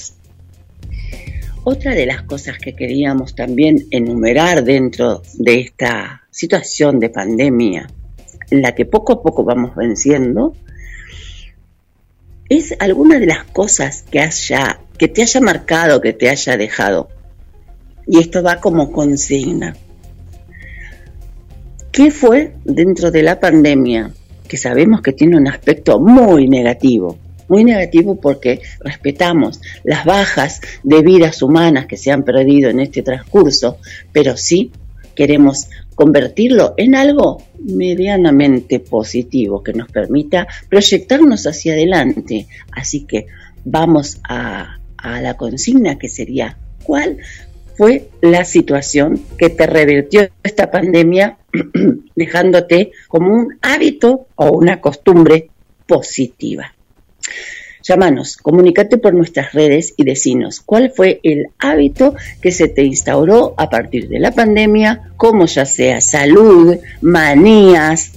Otra 1.64 1.96
de 1.96 2.06
las 2.06 2.22
cosas 2.22 2.60
que 2.60 2.76
queríamos 2.76 3.34
también 3.34 3.88
enumerar 3.90 4.64
dentro 4.64 5.24
de 5.34 5.62
esta 5.62 6.28
situación 6.30 7.00
de 7.00 7.10
pandemia, 7.10 7.90
en 8.52 8.62
la 8.62 8.76
que 8.76 8.86
poco 8.86 9.14
a 9.14 9.24
poco 9.24 9.44
vamos 9.44 9.76
venciendo, 9.76 10.54
es 12.50 12.76
alguna 12.80 13.20
de 13.20 13.26
las 13.26 13.44
cosas 13.46 14.04
que 14.10 14.20
haya, 14.20 14.80
que 14.98 15.08
te 15.08 15.22
haya 15.22 15.42
marcado, 15.42 16.02
que 16.02 16.14
te 16.14 16.30
haya 16.30 16.58
dejado. 16.58 17.10
Y 18.08 18.20
esto 18.20 18.42
va 18.42 18.60
como 18.60 18.92
consigna. 18.92 19.76
¿Qué 21.92 22.12
fue 22.12 22.54
dentro 22.64 23.12
de 23.12 23.24
la 23.24 23.40
pandemia? 23.40 24.12
Que 24.48 24.58
sabemos 24.58 25.02
que 25.02 25.14
tiene 25.14 25.36
un 25.38 25.48
aspecto 25.48 26.00
muy 26.00 26.48
negativo, 26.48 27.18
muy 27.50 27.64
negativo 27.64 28.16
porque 28.20 28.62
respetamos 28.82 29.60
las 29.84 30.06
bajas 30.06 30.62
de 30.84 31.02
vidas 31.02 31.42
humanas 31.42 31.88
que 31.88 31.98
se 31.98 32.12
han 32.12 32.24
perdido 32.24 32.70
en 32.70 32.80
este 32.80 33.02
transcurso, 33.02 33.78
pero 34.12 34.38
sí 34.38 34.72
queremos 35.16 35.68
convertirlo 35.96 36.76
en 36.78 36.94
algo 36.94 37.42
medianamente 37.60 38.80
positivo 38.80 39.64
que 39.64 39.74
nos 39.74 39.90
permita 39.90 40.48
proyectarnos 40.70 41.48
hacia 41.48 41.74
adelante. 41.74 42.46
Así 42.72 43.06
que 43.06 43.26
vamos 43.66 44.20
a, 44.30 44.78
a 44.98 45.22
la 45.22 45.36
consigna 45.36 45.98
que 45.98 46.10
sería, 46.10 46.58
¿cuál 46.84 47.18
fue 47.78 48.10
la 48.22 48.44
situación 48.44 49.22
que 49.38 49.50
te 49.50 49.68
revirtió 49.68 50.28
esta 50.44 50.72
pandemia 50.72 51.38
dejándote 52.16 52.92
como 53.08 53.34
un 53.34 53.58
hábito 53.62 54.28
o 54.36 54.50
una 54.52 54.82
costumbre 54.82 55.50
positiva. 55.86 56.74
Llámanos, 57.84 58.36
comunícate 58.36 58.98
por 58.98 59.14
nuestras 59.14 59.54
redes 59.54 59.94
y 59.96 60.04
decinos 60.04 60.60
cuál 60.60 60.92
fue 60.92 61.22
el 61.24 61.48
hábito 61.60 62.16
que 62.42 62.52
se 62.52 62.68
te 62.68 62.84
instauró 62.84 63.54
a 63.58 63.70
partir 63.70 64.10
de 64.10 64.20
la 64.20 64.32
pandemia, 64.32 65.14
como 65.16 65.46
ya 65.46 65.64
sea 65.64 66.02
salud, 66.02 66.76
manías 67.00 68.14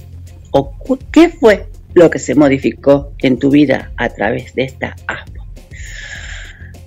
o 0.51 0.73
qué 1.11 1.29
fue 1.29 1.67
lo 1.93 2.09
que 2.09 2.19
se 2.19 2.35
modificó 2.35 3.13
en 3.19 3.37
tu 3.37 3.49
vida 3.49 3.91
a 3.95 4.09
través 4.09 4.53
de 4.55 4.63
esta 4.63 4.95
ASPO. 5.07 5.40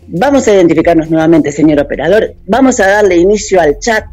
Vamos 0.09 0.47
a 0.47 0.55
identificarnos 0.55 1.11
nuevamente, 1.11 1.53
señor 1.53 1.81
operador. 1.81 2.35
Vamos 2.47 2.81
a 2.81 2.89
darle 2.89 3.17
inicio 3.17 3.61
al 3.61 3.79
chat 3.79 4.05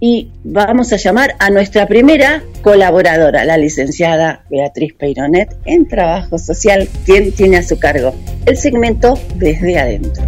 y 0.00 0.30
vamos 0.44 0.92
a 0.92 0.96
llamar 0.96 1.34
a 1.38 1.50
nuestra 1.50 1.86
primera 1.86 2.42
colaboradora, 2.62 3.44
la 3.44 3.56
licenciada 3.56 4.44
Beatriz 4.50 4.94
Peironet, 4.94 5.56
en 5.64 5.88
Trabajo 5.88 6.38
Social, 6.38 6.88
quien 7.04 7.32
tiene 7.32 7.58
a 7.58 7.62
su 7.62 7.78
cargo 7.78 8.14
el 8.46 8.56
segmento 8.56 9.18
Desde 9.36 9.78
Adentro. 9.78 10.24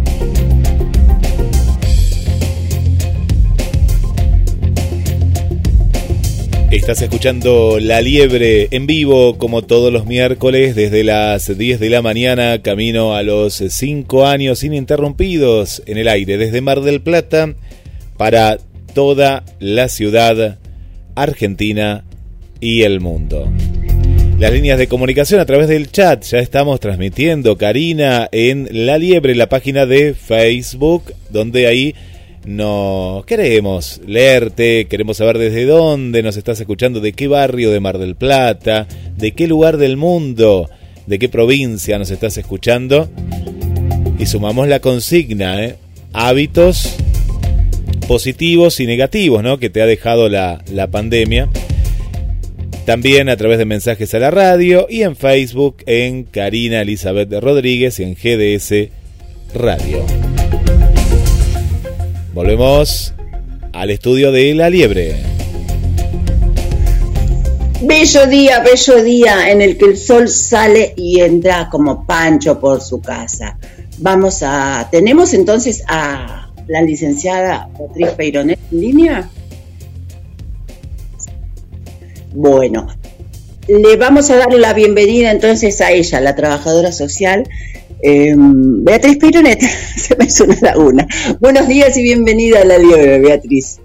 Estás 6.71 7.01
escuchando 7.01 7.79
La 7.79 7.99
Liebre 7.99 8.67
en 8.69 8.85
vivo 8.85 9.39
como 9.39 9.63
todos 9.63 9.91
los 9.91 10.05
miércoles 10.05 10.75
desde 10.75 11.03
las 11.03 11.57
10 11.57 11.79
de 11.79 11.89
la 11.89 12.03
mañana, 12.03 12.61
camino 12.61 13.15
a 13.15 13.23
los 13.23 13.55
5 13.55 14.27
años 14.27 14.63
ininterrumpidos 14.63 15.81
en 15.87 15.97
el 15.97 16.07
aire 16.07 16.37
desde 16.37 16.61
Mar 16.61 16.81
del 16.81 17.01
Plata 17.01 17.55
para 18.17 18.59
toda 18.93 19.43
la 19.59 19.89
ciudad 19.89 20.59
argentina 21.15 22.03
y 22.59 22.83
el 22.83 22.99
mundo. 22.99 23.51
Las 24.37 24.53
líneas 24.53 24.77
de 24.77 24.87
comunicación 24.87 25.39
a 25.39 25.47
través 25.47 25.69
del 25.69 25.91
chat 25.91 26.23
ya 26.23 26.37
estamos 26.37 26.79
transmitiendo 26.79 27.57
Karina 27.57 28.29
en 28.31 28.67
La 28.85 28.99
Liebre, 28.99 29.33
la 29.33 29.49
página 29.49 29.87
de 29.87 30.13
Facebook, 30.13 31.13
donde 31.31 31.65
ahí 31.65 31.95
no 32.45 33.23
queremos 33.27 34.01
leerte, 34.05 34.87
queremos 34.87 35.17
saber 35.17 35.37
desde 35.37 35.65
dónde 35.65 36.23
nos 36.23 36.37
estás 36.37 36.59
escuchando, 36.59 36.99
de 36.99 37.13
qué 37.13 37.27
barrio 37.27 37.71
de 37.71 37.79
Mar 37.79 37.97
del 37.97 38.15
Plata, 38.15 38.87
de 39.17 39.33
qué 39.33 39.47
lugar 39.47 39.77
del 39.77 39.97
mundo, 39.97 40.69
de 41.05 41.19
qué 41.19 41.29
provincia 41.29 41.97
nos 41.97 42.11
estás 42.11 42.37
escuchando. 42.37 43.09
Y 44.17 44.25
sumamos 44.25 44.67
la 44.67 44.79
consigna, 44.79 45.63
¿eh? 45.63 45.75
hábitos 46.13 46.95
positivos 48.07 48.79
y 48.79 48.87
negativos 48.87 49.43
¿no? 49.43 49.59
que 49.59 49.69
te 49.69 49.81
ha 49.81 49.85
dejado 49.85 50.29
la, 50.29 50.63
la 50.71 50.87
pandemia. 50.87 51.49
También 52.85 53.29
a 53.29 53.37
través 53.37 53.59
de 53.59 53.65
mensajes 53.65 54.13
a 54.15 54.19
la 54.19 54.31
radio 54.31 54.87
y 54.89 55.03
en 55.03 55.15
Facebook 55.15 55.83
en 55.85 56.23
Karina 56.23 56.81
Elizabeth 56.81 57.31
Rodríguez 57.31 57.99
y 57.99 58.03
en 58.03 58.15
GDS 58.15 58.89
Radio. 59.53 60.03
Volvemos 62.33 63.13
al 63.73 63.89
estudio 63.89 64.31
de 64.31 64.53
La 64.53 64.69
Liebre. 64.69 65.15
Bello 67.81 68.27
día, 68.27 68.59
bello 68.59 69.03
día 69.03 69.49
en 69.49 69.61
el 69.61 69.77
que 69.77 69.85
el 69.85 69.97
sol 69.97 70.27
sale 70.29 70.93
y 70.95 71.21
entra 71.21 71.69
como 71.69 72.05
pancho 72.05 72.59
por 72.59 72.81
su 72.81 73.01
casa. 73.01 73.57
Vamos 73.97 74.43
a. 74.43 74.87
¿Tenemos 74.91 75.33
entonces 75.33 75.83
a 75.87 76.51
la 76.67 76.81
licenciada 76.81 77.69
Beatriz 77.79 78.09
Peironet 78.11 78.59
en 78.71 78.79
línea? 78.79 79.29
Bueno, 82.33 82.87
le 83.67 83.95
vamos 83.95 84.29
a 84.29 84.35
dar 84.35 84.53
la 84.53 84.73
bienvenida 84.73 85.31
entonces 85.31 85.81
a 85.81 85.91
ella, 85.91 86.21
la 86.21 86.35
trabajadora 86.35 86.91
social, 86.91 87.47
eh, 88.01 88.33
Beatriz 88.37 89.17
Pironet, 89.17 89.59
se 89.97 90.15
me 90.15 90.29
suena 90.29 90.57
la 90.61 90.77
una. 90.77 91.07
Buenos 91.39 91.67
días 91.67 91.97
y 91.97 92.03
bienvenida 92.03 92.61
a 92.61 92.65
la 92.65 92.77
liebre, 92.77 93.19
Beatriz. 93.19 93.79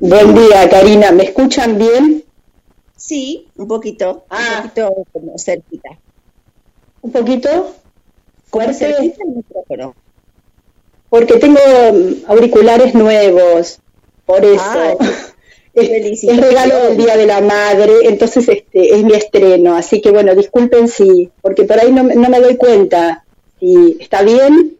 Buen 0.00 0.34
día, 0.34 0.68
Karina. 0.68 1.12
¿Me 1.12 1.24
escuchan 1.24 1.78
bien? 1.78 2.24
Sí, 2.96 3.48
un 3.56 3.68
poquito. 3.68 4.24
Ah. 4.30 4.62
Un 4.64 4.70
poquito 4.70 5.06
como 5.12 5.38
cerquita. 5.38 5.90
¿Un 7.02 7.12
poquito? 7.12 7.74
Como 8.50 8.72
cerquita 8.72 9.24
el 9.24 9.36
micrófono. 9.36 9.94
Porque 11.10 11.34
tengo 11.34 11.60
mm, 11.92 12.30
auriculares 12.30 12.94
nuevos, 12.94 13.80
por 14.24 14.44
eso. 14.44 14.64
Ah, 14.64 14.96
es, 15.74 16.24
es, 16.24 16.36
regalo 16.40 16.88
del 16.88 16.96
Día 16.96 17.16
de 17.16 17.26
la 17.26 17.40
Madre, 17.40 17.92
entonces 18.04 18.48
este 18.48 18.94
es 18.94 19.04
mi 19.04 19.12
estreno. 19.12 19.76
Así 19.76 20.00
que 20.00 20.10
bueno, 20.10 20.34
disculpen 20.34 20.88
si, 20.88 21.30
porque 21.40 21.64
por 21.64 21.78
ahí 21.78 21.92
no, 21.92 22.02
no 22.04 22.28
me 22.30 22.40
doy 22.40 22.56
cuenta 22.56 23.23
y 23.64 23.96
está 24.02 24.22
bien. 24.22 24.76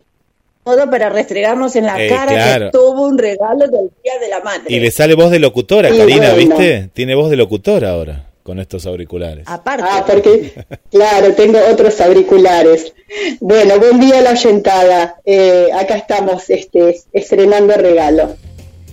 Todo 0.62 0.90
para 0.90 1.10
restregarnos 1.10 1.76
en 1.76 1.84
la 1.84 2.02
eh, 2.02 2.08
cara 2.08 2.58
que 2.58 2.70
tuvo 2.70 3.06
un 3.06 3.18
regalo 3.18 3.68
del 3.68 3.90
Día 4.02 4.18
de 4.18 4.28
la 4.28 4.40
Madre. 4.40 4.64
Y 4.68 4.80
le 4.80 4.90
sale 4.90 5.14
voz 5.14 5.30
de 5.30 5.38
locutora, 5.38 5.90
Karina, 5.90 6.32
¿viste? 6.32 6.90
Tiene 6.94 7.14
voz 7.14 7.30
de 7.30 7.36
locutora 7.36 7.90
ahora 7.90 8.30
con 8.42 8.60
estos 8.60 8.86
auriculares. 8.86 9.44
Aparte. 9.46 9.84
Ah, 9.86 10.04
porque, 10.06 10.52
claro, 10.90 11.34
tengo 11.34 11.58
otros 11.70 12.00
auriculares. 12.00 12.94
Bueno, 13.40 13.78
buen 13.78 14.00
día 14.00 14.22
la 14.22 14.30
oyentada. 14.30 15.16
Eh, 15.24 15.68
acá 15.74 15.96
estamos 15.96 16.48
este, 16.48 17.00
estrenando 17.12 17.74
regalo. 17.74 18.36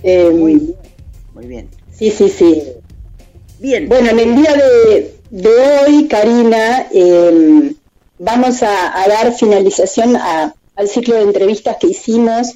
Eh, 0.02 0.28
muy 0.30 0.54
bien, 0.56 0.76
muy 1.34 1.46
bien. 1.46 1.68
Sí, 1.90 2.10
sí, 2.10 2.28
sí. 2.28 2.62
Bien. 3.60 3.88
Bueno, 3.88 4.10
en 4.10 4.18
el 4.18 4.36
día 4.36 4.54
de, 4.54 5.14
de 5.30 5.48
hoy, 5.48 6.08
Karina, 6.08 6.88
eh, 6.92 7.72
vamos 8.22 8.62
a, 8.62 9.04
dar 9.08 9.32
finalización 9.32 10.16
al 10.16 10.88
ciclo 10.88 11.16
de 11.16 11.22
entrevistas 11.22 11.76
que 11.78 11.88
hicimos 11.88 12.54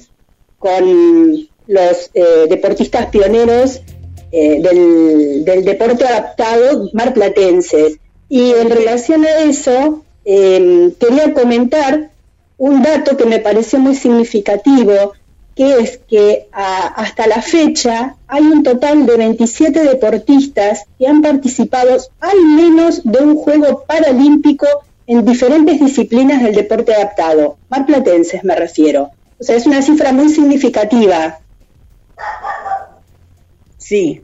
con 0.59 1.45
los 1.67 2.09
eh, 2.13 2.45
deportistas 2.49 3.07
pioneros 3.07 3.81
eh, 4.31 4.61
del, 4.61 5.43
del, 5.43 5.65
deporte 5.65 6.05
adaptado 6.05 6.89
marplatenses. 6.93 7.99
Y 8.29 8.51
en 8.51 8.69
relación 8.69 9.25
a 9.25 9.39
eso, 9.39 10.03
em, 10.23 10.91
quería 10.91 11.33
comentar 11.33 12.11
un 12.57 12.81
dato 12.81 13.17
que 13.17 13.25
me 13.25 13.39
pareció 13.39 13.77
muy 13.79 13.95
significativo, 13.95 15.13
que 15.53 15.79
es 15.79 15.99
que 16.07 16.47
hasta 16.51 17.27
la 17.27 17.41
fecha 17.41 18.15
hay 18.27 18.43
un 18.43 18.63
total 18.63 19.05
de 19.05 19.17
27 19.17 19.83
deportistas 19.83 20.83
que 20.97 21.07
han 21.07 21.21
participado 21.21 21.97
al 22.19 22.41
menos 22.55 23.01
de 23.03 23.19
un 23.19 23.35
juego 23.35 23.83
paralímpico 23.87 24.67
en 25.07 25.25
diferentes 25.25 25.79
disciplinas 25.79 26.43
del 26.43 26.53
deporte 26.53 26.93
adaptado, 26.93 27.57
marplatenses 27.69 28.43
me 28.43 28.55
refiero. 28.55 29.11
O 29.39 29.43
sea, 29.43 29.55
es 29.55 29.65
una 29.65 29.81
cifra 29.81 30.11
muy 30.11 30.29
significativa. 30.29 31.39
Sí. 33.77 34.21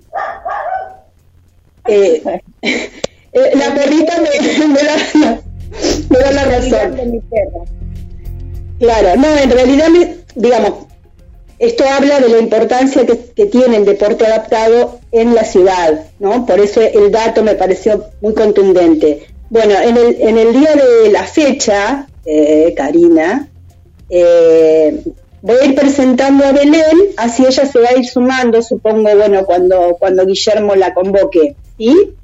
Eh, 1.88 2.22
eh, 2.62 3.52
la 3.56 3.74
perrita 3.74 4.14
me, 4.22 4.30
da, 6.20 6.32
la 6.32 6.44
razón. 6.46 6.96
De 6.96 7.06
mi 7.06 7.22
Claro, 8.80 9.16
no, 9.18 9.38
en 9.38 9.50
realidad, 9.50 9.88
digamos, 10.36 10.88
esto 11.60 11.86
habla 11.88 12.20
de 12.20 12.28
la 12.28 12.40
importancia 12.40 13.06
que, 13.06 13.46
tiene 13.46 13.78
el 13.78 13.86
deporte 13.86 14.26
adaptado 14.26 15.00
en 15.12 15.34
la 15.34 15.46
ciudad, 15.46 16.08
¿no? 16.20 16.46
Por 16.46 16.60
eso 16.60 16.82
el 16.82 17.12
dato 17.12 17.44
me 17.44 17.56
pareció 17.56 18.06
muy 18.20 18.34
contundente. 18.34 19.33
Bueno, 19.54 19.76
en 19.80 19.96
el, 19.96 20.20
en 20.20 20.38
el 20.40 20.52
día 20.52 20.72
de 20.74 21.12
la 21.12 21.26
fecha, 21.26 22.08
eh, 22.26 22.74
Karina, 22.76 23.48
eh, 24.10 25.04
voy 25.44 25.56
a 25.56 25.66
ir 25.66 25.76
presentando 25.76 26.44
a 26.44 26.54
Belén, 26.54 27.14
así 27.18 27.46
ella 27.46 27.64
se 27.64 27.80
va 27.80 27.90
a 27.90 27.96
ir 27.96 28.04
sumando, 28.04 28.64
supongo, 28.64 29.16
bueno, 29.16 29.46
cuando, 29.46 29.96
cuando 30.00 30.26
Guillermo 30.26 30.74
la 30.74 30.96
convoque. 30.96 31.56
¿Sí? 31.78 32.16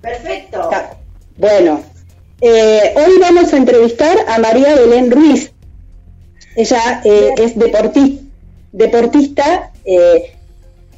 Perfecto. 0.00 0.70
Bueno, 1.36 1.82
eh, 2.40 2.94
hoy 2.96 3.18
vamos 3.20 3.52
a 3.52 3.58
entrevistar 3.58 4.16
a 4.26 4.38
María 4.38 4.74
Belén 4.74 5.10
Ruiz. 5.10 5.52
Ella 6.56 7.02
eh, 7.04 7.34
es 7.36 7.58
deportista, 7.58 8.24
deportista 8.72 9.70
eh, 9.84 10.32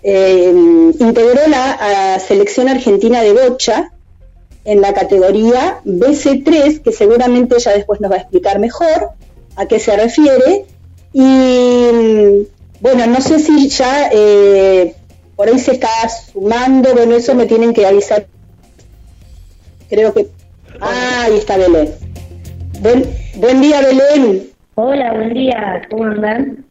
integró 0.05 1.41
la 1.49 2.21
selección 2.21 2.69
argentina 2.69 3.21
de 3.21 3.33
bocha 3.33 3.91
en 4.65 4.81
la 4.81 4.93
categoría 4.93 5.81
BC3, 5.85 6.83
que 6.83 6.93
seguramente 6.93 7.57
ella 7.57 7.73
después 7.73 8.01
nos 8.01 8.11
va 8.11 8.17
a 8.17 8.21
explicar 8.21 8.59
mejor 8.59 9.11
a 9.57 9.67
qué 9.67 9.79
se 9.79 9.97
refiere. 9.97 10.65
Y 11.13 12.47
bueno, 12.81 13.07
no 13.07 13.21
sé 13.21 13.39
si 13.39 13.69
ya 13.69 14.11
por 15.37 15.49
ahí 15.49 15.59
se 15.59 15.73
está 15.73 15.89
sumando, 16.33 16.93
bueno, 16.95 17.17
eso 17.17 17.35
me 17.35 17.47
tienen 17.47 17.73
que 17.73 17.87
avisar. 17.87 18.27
Creo 19.89 20.13
que 20.13 20.29
Ah, 20.81 21.25
ahí 21.25 21.37
está 21.37 21.57
Belén. 21.57 21.91
Buen, 22.81 23.05
buen 23.37 23.61
día, 23.61 23.81
Belén. 23.81 24.49
Hola, 24.77 25.13
buen 25.13 25.35
día. 25.35 25.83
¿Cómo 25.91 26.05
andan? 26.05 26.65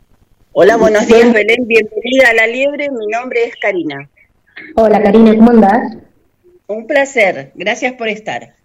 Hola, 0.54 0.78
buenos 0.78 1.06
días, 1.08 1.34
Belén. 1.34 1.67
Bienvenida 1.67 2.30
a 2.30 2.34
La 2.34 2.47
Liebre. 2.47 2.89
Mi 2.89 3.08
nombre 3.08 3.43
es 3.45 3.56
Karina. 3.58 4.10
Hola, 4.76 5.04
Karina. 5.04 5.36
¿Cómo 5.36 5.52
andás? 5.52 5.97
Un 6.67 6.88
placer. 6.88 7.51
Gracias 7.56 7.93
por 7.93 8.08
estar. 8.08 8.56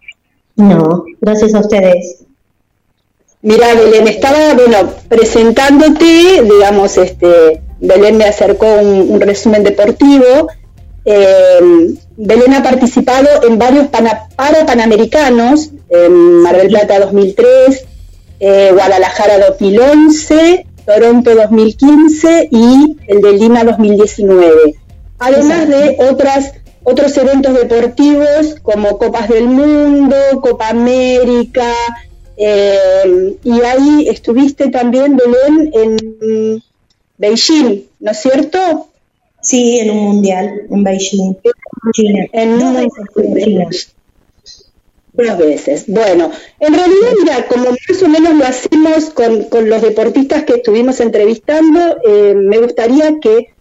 No, 0.55 1.05
gracias 1.21 1.53
a 1.55 1.59
ustedes. 1.59 2.23
Mira, 3.41 3.73
Belén, 3.73 4.07
estaba, 4.07 4.53
bueno, 4.53 4.93
presentándote, 5.09 6.43
digamos, 6.43 6.97
este, 6.97 7.61
Belén 7.79 8.17
me 8.17 8.25
acercó 8.25 8.67
un 8.67 9.19
resumen 9.19 9.63
deportivo 9.63 10.47
eh, 11.05 11.95
Belén 12.15 12.53
ha 12.53 12.63
participado 12.63 13.27
en 13.47 13.57
varios 13.57 13.87
para 13.87 14.29
panamericanos, 14.65 15.71
en 15.89 16.41
Mar 16.41 16.55
del 16.55 16.69
Plata 16.69 16.99
2003, 16.99 17.85
eh, 18.39 18.69
Guadalajara 18.73 19.39
2011, 19.47 20.65
Toronto 20.85 21.35
2015 21.35 22.49
y 22.51 22.97
el 23.07 23.21
de 23.21 23.33
Lima 23.33 23.63
2019. 23.63 24.75
Además 25.19 25.67
de 25.67 25.97
otras, 26.09 26.53
otros 26.83 27.15
eventos 27.17 27.53
deportivos 27.53 28.55
como 28.61 28.97
Copas 28.97 29.29
del 29.29 29.45
Mundo, 29.45 30.15
Copa 30.41 30.69
América, 30.69 31.73
eh, 32.37 33.37
y 33.43 33.61
ahí 33.61 34.07
estuviste 34.09 34.69
también, 34.69 35.17
Belén, 35.17 35.71
en 35.73 36.63
Beijing, 37.17 37.83
¿no 37.99 38.11
es 38.11 38.21
cierto? 38.21 38.89
Sí, 39.41 39.79
en 39.79 39.91
un 39.91 39.97
mundial, 39.97 40.61
en 40.69 40.83
Beijing, 40.83 41.35
China. 41.93 42.25
En 42.31 42.59
dos 42.59 43.91
Dos 45.15 45.37
veces. 45.37 45.85
Bueno, 45.87 46.31
en 46.59 46.73
realidad, 46.73 47.11
mira, 47.19 47.47
como 47.47 47.65
más 47.69 48.01
o 48.01 48.07
menos 48.07 48.33
lo 48.33 48.45
hacemos 48.45 49.11
con, 49.11 49.69
los 49.69 49.81
deportistas 49.83 50.43
que 50.43 50.55
estuvimos 50.55 50.99
entrevistando, 51.01 51.97
eh, 52.03 52.33
me 52.35 52.57
gustaría 52.57 53.19
que 53.19 53.53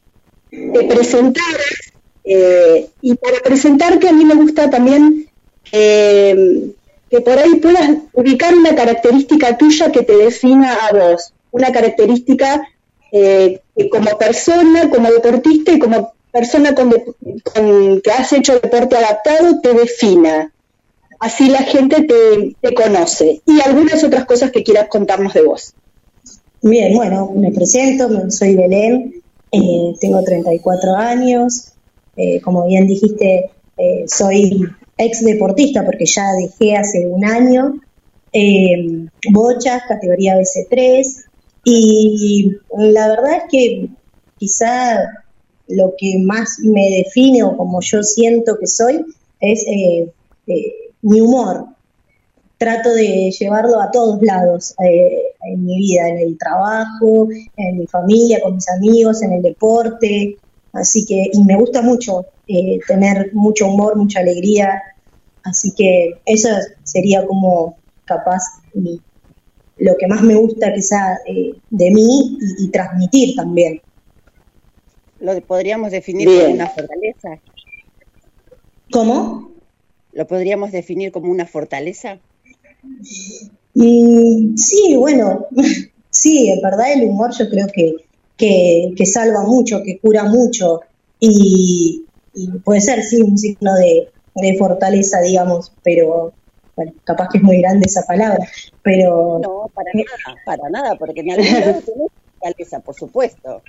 te 0.50 0.84
presentaras, 0.84 1.91
eh, 2.24 2.88
y 3.00 3.14
para 3.14 3.40
presentarte 3.40 4.08
a 4.08 4.12
mí 4.12 4.24
me 4.24 4.34
gusta 4.34 4.70
también 4.70 5.28
eh, 5.72 6.70
que 7.10 7.20
por 7.20 7.38
ahí 7.38 7.56
puedas 7.56 7.90
ubicar 8.12 8.54
una 8.54 8.74
característica 8.74 9.56
tuya 9.58 9.92
que 9.92 10.02
te 10.02 10.16
defina 10.16 10.74
a 10.74 10.92
vos, 10.92 11.32
una 11.50 11.72
característica 11.72 12.66
eh, 13.12 13.60
como 13.90 14.16
persona, 14.16 14.88
como 14.88 15.10
deportista 15.10 15.72
y 15.72 15.78
como 15.78 16.14
persona 16.32 16.74
con, 16.74 16.90
que 18.02 18.10
has 18.10 18.32
hecho 18.32 18.58
deporte 18.58 18.96
adaptado 18.96 19.60
te 19.60 19.74
defina. 19.74 20.50
Así 21.20 21.48
la 21.48 21.62
gente 21.62 22.06
te, 22.60 22.74
conoce. 22.74 23.42
Y 23.46 23.60
algunas 23.60 24.02
otras 24.02 24.24
cosas 24.24 24.50
que 24.50 24.64
quieras 24.64 24.88
contarnos 24.88 25.34
de 25.34 25.42
vos. 25.42 25.74
Bien, 26.62 26.94
bueno, 26.94 27.30
me 27.36 27.52
presento, 27.52 28.08
soy 28.30 28.56
Belén, 28.56 29.22
eh, 29.52 29.94
tengo 30.00 30.22
34 30.22 30.96
años, 30.96 31.71
eh, 32.16 32.40
como 32.40 32.66
bien 32.66 32.86
dijiste, 32.86 33.50
soy 34.06 34.64
ex 34.96 35.24
deportista 35.24 35.84
porque 35.84 36.06
ya 36.06 36.24
dejé 36.32 36.76
hace 36.76 37.06
un 37.06 37.24
año, 37.24 37.80
bochas, 39.32 39.82
categoría 39.88 40.36
BC3, 40.36 41.24
y 41.64 42.56
la 42.76 43.08
verdad 43.08 43.36
es 43.36 43.42
que 43.50 43.88
quizá 44.38 44.98
lo 45.68 45.94
que 45.96 46.18
más 46.18 46.58
me 46.60 46.90
define 46.90 47.42
o 47.42 47.56
como 47.56 47.80
yo 47.80 48.02
siento 48.02 48.58
que 48.58 48.66
soy 48.66 49.04
es 49.40 49.64
eh, 49.66 50.12
eh, 50.46 50.72
mi 51.02 51.20
humor. 51.20 51.66
Trato 52.58 52.94
de 52.94 53.30
llevarlo 53.30 53.80
a 53.80 53.90
todos 53.90 54.22
lados 54.22 54.74
eh, 54.84 55.34
en 55.44 55.64
mi 55.64 55.78
vida, 55.78 56.08
en 56.08 56.18
el 56.18 56.38
trabajo, 56.38 57.28
en 57.56 57.78
mi 57.78 57.86
familia, 57.86 58.40
con 58.40 58.54
mis 58.54 58.68
amigos, 58.70 59.22
en 59.22 59.32
el 59.32 59.42
deporte. 59.42 60.36
Así 60.72 61.04
que, 61.06 61.30
y 61.32 61.44
me 61.44 61.56
gusta 61.56 61.82
mucho 61.82 62.26
tener 62.86 63.30
mucho 63.34 63.66
humor, 63.66 63.96
mucha 63.96 64.20
alegría. 64.20 64.82
Así 65.42 65.74
que 65.76 66.22
eso 66.24 66.48
sería 66.84 67.26
como 67.26 67.80
capaz 68.04 68.42
mi, 68.74 69.02
lo 69.76 69.96
que 69.98 70.06
más 70.06 70.22
me 70.22 70.34
gusta 70.34 70.72
quizá 70.72 71.14
eh, 71.26 71.60
de 71.68 71.90
mí 71.90 72.38
y, 72.58 72.70
transmitir 72.70 73.34
también. 73.34 73.82
¿Lo 75.18 75.40
podríamos 75.46 75.90
definir 75.90 76.26
como 76.26 76.54
una 76.54 76.68
fortaleza? 76.68 77.42
¿Cómo? 78.90 79.52
¿Lo 80.12 80.26
podríamos 80.26 80.72
definir 80.72 81.12
como 81.12 81.30
una 81.30 81.46
fortaleza? 81.46 82.20
Mm, 83.74 84.56
sí, 84.56 84.96
bueno, 84.96 85.46
sí, 86.10 86.50
en 86.50 86.60
verdad 86.60 86.92
el 86.92 87.08
humor 87.08 87.30
yo 87.36 87.48
creo 87.48 87.66
que, 87.72 87.94
que, 88.36 88.94
salva 89.06 89.44
mucho, 89.44 89.82
que 89.82 89.98
cura 89.98 90.24
mucho 90.24 90.80
y, 91.20 92.04
puede 92.64 92.80
ser, 92.80 93.02
sí, 93.02 93.20
un 93.20 93.38
signo 93.38 93.74
de, 93.74 94.08
de 94.34 94.58
fortaleza, 94.58 95.20
digamos, 95.20 95.72
pero 95.82 96.32
bueno, 96.74 96.92
capaz 97.04 97.28
que 97.28 97.38
es 97.38 97.44
muy 97.44 97.58
grande 97.58 97.86
esa 97.86 98.02
palabra, 98.02 98.46
pero... 98.82 99.38
No, 99.42 99.70
para 99.74 99.90
nada, 99.94 100.40
para 100.44 100.70
nada, 100.70 100.96
porque 100.96 101.20
en 101.20 101.32
algún 101.32 101.46
fortaleza, 102.40 102.80
por 102.80 102.94
supuesto. 102.94 103.62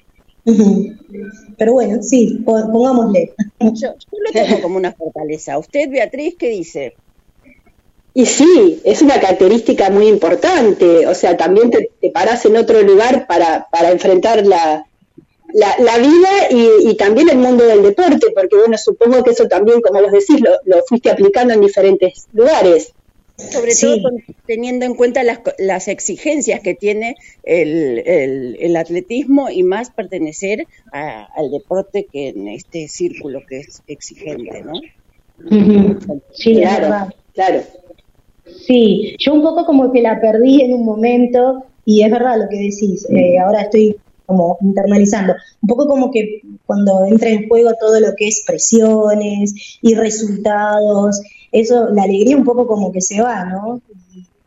Pero 1.57 1.73
bueno, 1.73 2.01
sí, 2.03 2.43
pongámosle. 2.45 3.33
Yo, 3.59 3.89
lo 4.11 4.31
tengo 4.31 4.61
como 4.61 4.77
una 4.77 4.91
fortaleza. 4.91 5.57
¿Usted, 5.57 5.89
Beatriz, 5.89 6.35
qué 6.37 6.49
dice? 6.49 6.95
Y 8.13 8.25
sí, 8.25 8.81
es 8.83 9.01
una 9.01 9.19
característica 9.19 9.89
muy 9.89 10.07
importante. 10.07 11.07
O 11.07 11.15
sea, 11.15 11.35
también 11.35 11.71
te, 11.71 11.89
te 11.99 12.11
parás 12.11 12.45
en 12.45 12.57
otro 12.57 12.81
lugar 12.81 13.25
para, 13.27 13.67
para 13.71 13.91
enfrentar 13.91 14.45
la, 14.45 14.85
la, 15.53 15.97
vida 15.97 16.29
y, 16.49 16.95
también 16.95 17.29
el 17.29 17.37
mundo 17.37 17.65
del 17.65 17.83
deporte, 17.83 18.27
porque 18.35 18.55
bueno, 18.55 18.77
supongo 18.77 19.23
que 19.23 19.31
eso 19.31 19.47
también, 19.47 19.81
como 19.81 20.01
vos 20.01 20.11
decís, 20.11 20.41
lo, 20.41 20.83
fuiste 20.87 21.09
aplicando 21.09 21.53
en 21.53 21.61
diferentes 21.61 22.27
lugares. 22.33 22.93
Sobre 23.35 23.73
todo 23.75 24.11
teniendo 24.45 24.85
en 24.85 24.93
cuenta 24.93 25.23
las, 25.23 25.39
las 25.57 25.87
exigencias 25.87 26.59
que 26.59 26.75
tiene 26.75 27.15
el, 27.43 28.03
el, 28.05 28.75
atletismo 28.75 29.49
y 29.49 29.63
más 29.63 29.89
pertenecer 29.89 30.67
al 30.91 31.49
deporte 31.49 32.05
que 32.11 32.29
en 32.29 32.47
este 32.47 32.87
círculo 32.87 33.41
que 33.47 33.61
es 33.61 33.81
exigente, 33.87 34.63
¿no? 34.63 34.73
Sí, 36.31 36.57
claro, 36.57 37.11
claro. 37.33 37.63
Sí, 38.65 39.15
yo 39.19 39.33
un 39.33 39.41
poco 39.41 39.65
como 39.65 39.91
que 39.91 40.01
la 40.01 40.19
perdí 40.21 40.61
en 40.61 40.73
un 40.73 40.85
momento 40.85 41.65
y 41.85 42.03
es 42.03 42.11
verdad 42.11 42.37
lo 42.37 42.49
que 42.49 42.57
decís, 42.57 43.05
eh, 43.09 43.37
ahora 43.39 43.61
estoy 43.61 43.97
como 44.25 44.57
internalizando, 44.61 45.33
un 45.61 45.67
poco 45.67 45.85
como 45.87 46.11
que 46.11 46.41
cuando 46.65 47.05
entra 47.05 47.29
en 47.29 47.47
juego 47.47 47.71
todo 47.79 47.99
lo 47.99 48.15
que 48.15 48.27
es 48.27 48.43
presiones 48.47 49.53
y 49.81 49.95
resultados, 49.95 51.21
eso, 51.51 51.89
la 51.89 52.03
alegría 52.03 52.37
un 52.37 52.45
poco 52.45 52.65
como 52.65 52.91
que 52.91 53.01
se 53.01 53.21
va, 53.21 53.45
¿no? 53.45 53.81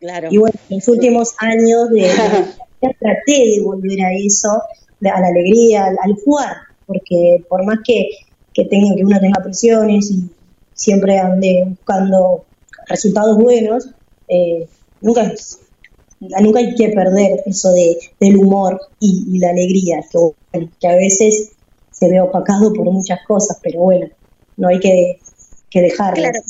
Claro. 0.01 0.29
Y 0.31 0.39
bueno, 0.39 0.59
en 0.71 0.77
los 0.77 0.89
últimos 0.89 1.35
años 1.39 1.91
de, 1.91 2.09
traté 3.01 3.33
de 3.33 3.63
volver 3.63 4.01
a 4.03 4.13
eso, 4.15 4.51
a 4.51 5.21
la 5.21 5.29
alegría, 5.29 5.87
al, 6.03 6.15
jugar, 6.25 6.57
porque 6.87 7.45
por 7.49 7.65
más 7.65 7.79
que, 7.85 8.09
que, 8.55 8.65
tenga, 8.65 8.97
que 8.97 9.05
uno 9.05 9.21
tenga 9.21 9.43
presiones 9.43 10.11
y 10.11 10.25
siempre 10.73 11.19
ande 11.19 11.65
buscando 11.69 12.46
resultados 12.89 13.37
buenos, 13.37 13.91
eh, 14.29 14.67
nunca 15.01 15.33
nunca 16.41 16.61
hay 16.61 16.75
que 16.75 16.89
perder 16.91 17.43
eso 17.47 17.73
de, 17.73 17.99
del 18.21 18.37
humor 18.37 18.81
y, 19.01 19.39
la 19.39 19.51
alegría, 19.51 20.01
que, 20.11 20.69
que, 20.81 20.89
a 20.89 20.95
veces 20.95 21.53
se 21.91 22.09
ve 22.09 22.21
opacado 22.21 22.73
por 22.73 22.91
muchas 22.91 23.21
cosas, 23.27 23.59
pero 23.63 23.81
bueno, 23.81 24.09
no 24.57 24.69
hay 24.69 24.81
que, 24.81 25.19
que 25.71 25.83
dejarlo. 25.83 26.23
Claro, 26.23 26.41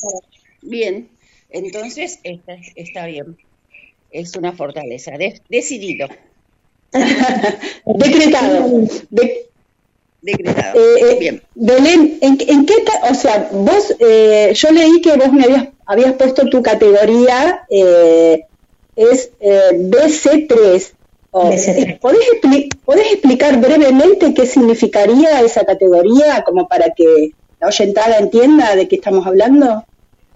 Bien, 0.61 1.09
entonces 1.49 2.19
está, 2.23 2.57
está 2.75 3.05
bien. 3.05 3.37
Es 4.11 4.35
una 4.35 4.53
fortaleza. 4.53 5.11
decidido. 5.49 6.07
Decretado. 7.85 8.87
Decretado. 10.21 10.79
Eh, 10.79 10.99
eh, 10.99 11.17
bien. 11.19 11.43
Belén, 11.55 12.17
¿en, 12.21 12.37
¿en, 12.47 12.65
qué, 12.65 12.73
o 13.09 13.13
sea, 13.13 13.49
vos, 13.51 13.95
eh, 13.99 14.51
yo 14.55 14.71
leí 14.71 15.01
que 15.01 15.15
vos 15.15 15.31
me 15.31 15.43
habías, 15.43 15.67
habías 15.85 16.13
puesto 16.13 16.47
tu 16.49 16.61
categoría 16.61 17.65
eh, 17.69 18.45
es 18.95 19.31
eh, 19.39 19.71
BC3. 19.73 20.91
¿Podés, 22.01 23.11
explicar 23.11 23.59
brevemente 23.61 24.33
qué 24.33 24.45
significaría 24.45 25.41
esa 25.41 25.63
categoría, 25.65 26.43
como 26.43 26.67
para 26.67 26.93
que 26.95 27.31
la 27.59 27.67
oyentada 27.67 28.17
entienda 28.17 28.75
de 28.75 28.87
qué 28.87 28.95
estamos 28.95 29.25
hablando? 29.27 29.85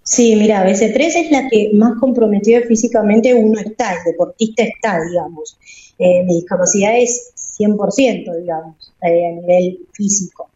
Sí, 0.03 0.35
mira, 0.35 0.65
BC3 0.65 0.99
es 0.99 1.31
la 1.31 1.47
que 1.49 1.71
más 1.73 1.99
comprometida 1.99 2.61
físicamente 2.67 3.33
uno 3.33 3.59
está, 3.59 3.93
el 3.93 4.11
deportista 4.11 4.63
está, 4.63 4.99
digamos. 5.09 5.57
Eh, 5.97 6.23
mi 6.23 6.35
discapacidad 6.35 6.97
es 6.97 7.31
100%, 7.61 8.39
digamos, 8.39 8.93
eh, 9.01 9.27
a 9.27 9.31
nivel 9.41 9.79
físico. 9.93 10.49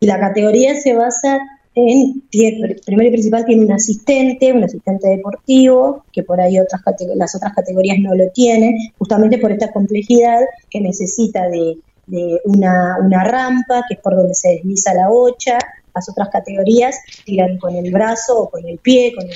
Y 0.00 0.06
la 0.06 0.18
categoría 0.18 0.74
se 0.74 0.94
basa 0.94 1.40
en, 1.74 2.22
primero 2.84 3.08
y 3.08 3.12
principal 3.12 3.44
tiene 3.46 3.64
un 3.64 3.72
asistente, 3.72 4.52
un 4.52 4.64
asistente 4.64 5.08
deportivo, 5.08 6.04
que 6.12 6.22
por 6.22 6.40
ahí 6.40 6.58
otras 6.58 6.82
las 7.16 7.34
otras 7.34 7.54
categorías 7.54 7.98
no 7.98 8.14
lo 8.14 8.28
tienen, 8.30 8.76
justamente 8.98 9.38
por 9.38 9.52
esta 9.52 9.72
complejidad 9.72 10.40
que 10.68 10.80
necesita 10.80 11.48
de, 11.48 11.78
una, 12.44 12.98
una, 13.00 13.24
rampa, 13.24 13.84
que 13.88 13.94
es 13.94 14.00
por 14.00 14.16
donde 14.16 14.34
se 14.34 14.50
desliza 14.50 14.92
la 14.92 15.08
bocha, 15.08 15.58
las 15.94 16.08
otras 16.10 16.28
categorías 16.28 16.96
tiran 17.24 17.56
con 17.58 17.74
el 17.74 17.90
brazo 17.90 18.38
o 18.38 18.50
con 18.50 18.66
el 18.66 18.78
pie, 18.78 19.14
con, 19.14 19.26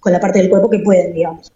con, 0.00 0.12
la 0.12 0.20
parte 0.20 0.40
del 0.40 0.50
cuerpo 0.50 0.68
que 0.68 0.80
pueden, 0.80 1.14
digamos. 1.14 1.50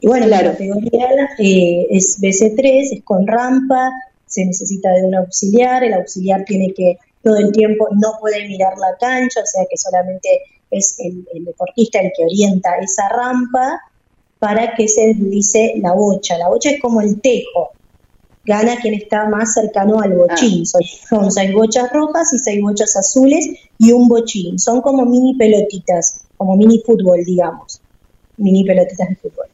Y 0.00 0.06
bueno, 0.06 0.26
la 0.26 0.42
categoría 0.42 1.08
eh, 1.38 1.86
es 1.90 2.20
BC3, 2.20 2.88
es 2.92 3.04
con 3.04 3.26
rampa, 3.26 3.90
se 4.26 4.44
necesita 4.44 4.92
de 4.92 5.04
un 5.04 5.14
auxiliar, 5.14 5.82
el 5.82 5.94
auxiliar 5.94 6.44
tiene 6.44 6.72
que 6.72 6.98
todo 7.22 7.36
el 7.36 7.50
tiempo 7.50 7.88
no 7.92 8.12
puede 8.20 8.46
mirar 8.46 8.74
la 8.78 8.96
cancha, 8.98 9.40
o 9.40 9.46
sea 9.46 9.64
que 9.68 9.76
solamente 9.76 10.42
es 10.70 10.96
el, 10.98 11.44
deportista 11.44 11.98
el 11.98 12.12
que 12.16 12.24
orienta 12.24 12.76
esa 12.80 13.08
rampa 13.08 13.80
para 14.38 14.74
que 14.74 14.86
se 14.86 15.08
deslice 15.08 15.74
la 15.78 15.94
bocha. 15.94 16.38
La 16.38 16.48
bocha 16.48 16.70
es 16.70 16.80
como 16.80 17.00
el 17.00 17.20
tejo, 17.20 17.70
gana 18.44 18.76
quien 18.80 18.94
está 18.94 19.28
más 19.28 19.54
cercano 19.54 20.00
al 20.00 20.14
bochín. 20.14 20.62
Ah. 20.62 20.78
Son, 21.08 21.30
seis 21.30 21.52
bochas 21.52 21.92
rojas 21.92 22.32
y 22.32 22.38
seis 22.38 22.62
bochas 22.62 22.96
azules 22.96 23.48
y 23.78 23.92
un 23.92 24.08
bochín. 24.08 24.58
Son 24.58 24.80
como 24.80 25.04
mini 25.04 25.34
pelotitas, 25.36 26.22
como 26.36 26.56
mini 26.56 26.80
fútbol, 26.84 27.24
digamos. 27.24 27.80
Mini 28.36 28.64
pelotitas 28.64 29.08
de 29.08 29.16
fútbol. 29.16 29.47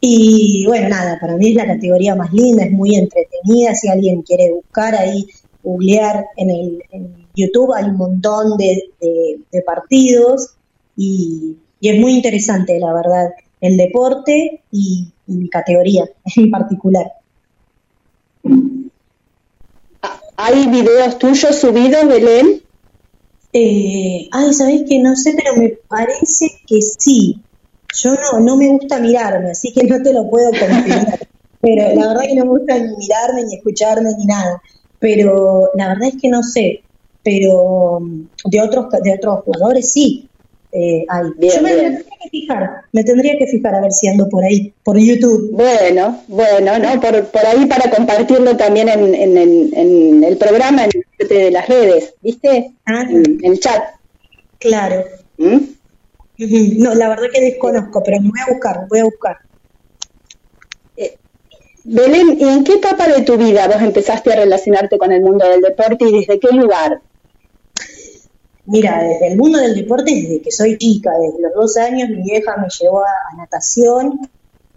Y 0.00 0.64
bueno, 0.66 0.88
nada, 0.88 1.18
para 1.20 1.36
mí 1.36 1.50
es 1.50 1.56
la 1.56 1.66
categoría 1.66 2.14
más 2.14 2.32
linda, 2.32 2.64
es 2.64 2.70
muy 2.70 2.94
entretenida. 2.94 3.74
Si 3.74 3.88
alguien 3.88 4.22
quiere 4.22 4.52
buscar 4.52 4.94
ahí 4.94 5.26
googlear 5.62 6.26
en, 6.36 6.50
el, 6.50 6.82
YouTube, 7.34 7.74
hay 7.74 7.84
un 7.84 7.96
montón 7.96 8.56
de, 8.56 8.90
partidos 9.64 10.54
y, 10.96 11.56
es 11.80 12.00
muy 12.00 12.14
interesante, 12.14 12.78
la 12.80 12.92
verdad, 12.92 13.30
el 13.60 13.76
deporte 13.76 14.62
y, 14.70 15.08
mi 15.26 15.48
categoría 15.50 16.04
en 16.36 16.50
particular. 16.50 17.12
¿Hay 20.36 20.66
videos 20.68 21.18
tuyos 21.18 21.56
subidos, 21.56 22.08
Belén? 22.08 22.62
Eh, 23.52 24.28
ay, 24.30 24.54
¿sabéis 24.54 24.88
que 24.88 25.00
no 25.00 25.14
sé? 25.16 25.34
Pero 25.36 25.56
me 25.56 25.70
parece 25.88 26.46
que 26.66 26.80
sí. 26.80 27.42
Yo 27.94 28.14
no, 28.14 28.40
no 28.40 28.56
me 28.56 28.68
gusta 28.68 29.00
mirarme, 29.00 29.50
así 29.50 29.72
que 29.72 29.84
no 29.84 30.02
te 30.02 30.12
lo 30.12 30.28
puedo 30.28 30.50
confirmar. 30.50 31.18
pero 31.60 31.94
la 31.94 32.08
verdad 32.08 32.22
que 32.22 32.36
no 32.36 32.44
me 32.44 32.50
gusta 32.50 32.78
ni 32.78 32.96
mirarme, 32.96 33.44
ni 33.44 33.56
escucharme, 33.56 34.10
ni 34.16 34.26
nada 34.26 34.62
pero 34.98 35.70
la 35.74 35.88
verdad 35.88 36.08
es 36.08 36.20
que 36.20 36.28
no 36.28 36.42
sé, 36.42 36.82
pero 37.22 38.00
mm, 38.00 38.26
de 38.50 38.62
otros, 38.62 38.86
de 39.02 39.14
otros 39.14 39.44
jugadores 39.44 39.92
sí. 39.92 40.24
Eh, 40.70 41.06
hay. 41.08 41.24
Yo 41.38 41.62
me, 41.62 41.70
tendría 41.70 42.04
que 42.22 42.30
fijar, 42.30 42.70
me 42.92 43.02
tendría 43.02 43.38
que 43.38 43.46
fijar 43.46 43.74
a 43.74 43.80
ver 43.80 43.90
si 43.90 44.06
ando 44.06 44.28
por 44.28 44.44
ahí, 44.44 44.72
por 44.84 44.98
YouTube. 44.98 45.50
Bueno, 45.52 46.22
bueno, 46.28 46.78
¿no? 46.78 47.00
Por, 47.00 47.24
por 47.28 47.46
ahí 47.46 47.64
para 47.64 47.90
compartirlo 47.90 48.54
también 48.54 48.90
en, 48.90 49.14
en, 49.14 49.38
en, 49.74 50.24
el 50.24 50.36
programa, 50.36 50.84
en 50.84 51.26
de 51.26 51.50
las 51.50 51.66
redes, 51.68 52.14
¿viste? 52.20 52.72
Ah, 52.84 53.06
en, 53.08 53.38
el 53.42 53.58
chat. 53.60 53.82
Claro. 54.58 55.04
¿Mm? 55.38 55.56
No, 56.38 56.94
la 56.94 57.08
verdad 57.08 57.26
que 57.32 57.40
desconozco, 57.40 58.02
pero 58.02 58.20
me 58.20 58.28
voy 58.30 58.40
a 58.40 58.52
buscar, 58.52 58.86
voy 58.88 58.98
a 59.00 59.04
buscar. 59.04 59.36
Belén, 61.90 62.36
¿y 62.38 62.44
en 62.44 62.64
qué 62.64 62.74
etapa 62.74 63.08
de 63.08 63.22
tu 63.22 63.38
vida 63.38 63.66
vos 63.66 63.80
empezaste 63.80 64.30
a 64.30 64.36
relacionarte 64.36 64.98
con 64.98 65.10
el 65.10 65.22
mundo 65.22 65.48
del 65.48 65.62
deporte 65.62 66.04
y 66.04 66.20
desde 66.20 66.38
qué 66.38 66.48
lugar? 66.48 67.00
Mira, 68.66 69.02
desde 69.02 69.28
el 69.28 69.38
mundo 69.38 69.58
del 69.58 69.74
deporte, 69.74 70.14
desde 70.14 70.42
que 70.42 70.50
soy 70.50 70.76
chica, 70.76 71.10
desde 71.18 71.40
los 71.40 71.54
dos 71.54 71.76
años, 71.78 72.10
mi 72.10 72.22
vieja 72.22 72.58
me 72.58 72.68
llevó 72.68 73.00
a, 73.00 73.36
natación 73.38 74.20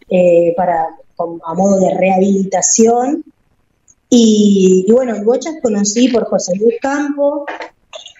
eh, 0.09 0.53
para, 0.55 0.87
a 1.43 1.53
modo 1.53 1.81
de 1.81 1.93
rehabilitación. 1.97 3.25
Y, 4.09 4.87
bueno, 4.89 5.13
en 5.13 5.25
Bochas 5.25 5.55
conocí 5.61 6.07
por 6.07 6.23
José 6.23 6.55
Luis 6.55 6.75
Campo, 6.81 7.45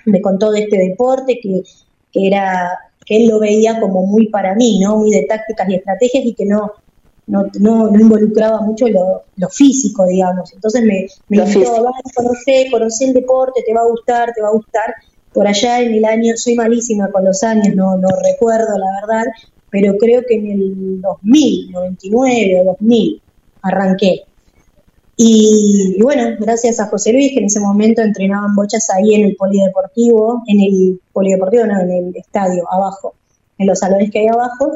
me 0.05 0.19
contó 0.19 0.51
de 0.51 0.63
este 0.63 0.77
deporte 0.77 1.39
que, 1.41 1.63
que 2.11 2.27
era 2.27 2.90
que 3.11 3.17
él 3.17 3.27
lo 3.27 3.39
veía 3.39 3.77
como 3.77 4.05
muy 4.05 4.27
para 4.27 4.55
mí, 4.55 4.79
¿no? 4.79 4.95
Muy 4.95 5.11
de 5.11 5.23
tácticas 5.23 5.67
y 5.67 5.75
estrategias 5.75 6.25
y 6.25 6.33
que 6.33 6.45
no, 6.45 6.71
no, 7.27 7.45
no, 7.59 7.99
involucraba 7.99 8.61
mucho 8.61 8.85
lo, 8.87 9.49
físico, 9.49 10.05
digamos. 10.05 10.53
Entonces 10.53 10.81
me, 10.83 11.07
me 11.27 11.43
invitó, 11.43 11.91
conocer, 12.15 12.71
conocer 12.71 13.09
el 13.09 13.13
deporte, 13.15 13.63
te 13.65 13.73
va 13.73 13.81
a 13.81 13.89
gustar, 13.89 14.31
te 14.33 14.41
va 14.41 14.47
a 14.47 14.53
gustar. 14.53 14.95
Por 15.33 15.45
allá 15.45 15.81
en 15.81 15.93
el 15.93 16.05
año, 16.05 16.37
soy 16.37 16.55
malísima 16.55 17.11
con 17.11 17.25
los 17.25 17.43
años, 17.43 17.75
no, 17.75 17.97
no 17.97 18.07
recuerdo 18.23 18.77
la 18.77 18.87
verdad, 19.01 19.25
pero 19.69 19.97
creo 19.97 20.23
que 20.25 20.35
en 20.35 20.49
el 20.49 21.01
2000, 21.01 21.71
99 21.71 22.61
o 22.61 22.63
2000, 22.63 23.21
arranqué. 23.61 24.21
Y, 25.23 26.01
bueno, 26.01 26.35
gracias 26.39 26.79
a 26.79 26.87
José 26.87 27.13
Luis, 27.13 27.31
que 27.31 27.39
en 27.39 27.45
ese 27.45 27.59
momento 27.59 28.01
entrenaban 28.01 28.55
bochas 28.55 28.89
ahí 28.89 29.13
en 29.13 29.25
el 29.25 29.35
polideportivo, 29.35 30.41
en 30.47 30.59
el 30.61 31.01
polideportivo, 31.13 31.65
no, 31.67 31.79
en 31.79 31.91
el 31.91 32.15
estadio, 32.15 32.63
abajo, 32.71 33.13
en 33.59 33.67
los 33.67 33.77
salones 33.77 34.09
que 34.09 34.19
hay 34.19 34.27
abajo, 34.27 34.71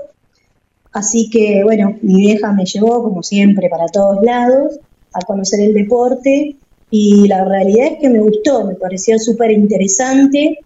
Así 0.96 1.30
que 1.30 1.62
bueno, 1.62 1.98
mi 2.04 2.16
vieja 2.22 2.54
me 2.54 2.64
llevó, 2.64 3.04
como 3.04 3.22
siempre, 3.22 3.68
para 3.70 3.88
todos 3.88 4.24
lados, 4.24 4.80
a 5.12 5.20
conocer 5.26 5.60
el 5.60 5.74
deporte. 5.74 6.56
Y 6.90 7.28
la 7.28 7.44
realidad 7.44 7.88
es 7.88 8.00
que 8.00 8.10
me 8.10 8.22
gustó, 8.22 8.66
me 8.66 8.76
pareció 8.76 9.20
súper 9.20 9.52
interesante 9.52 10.60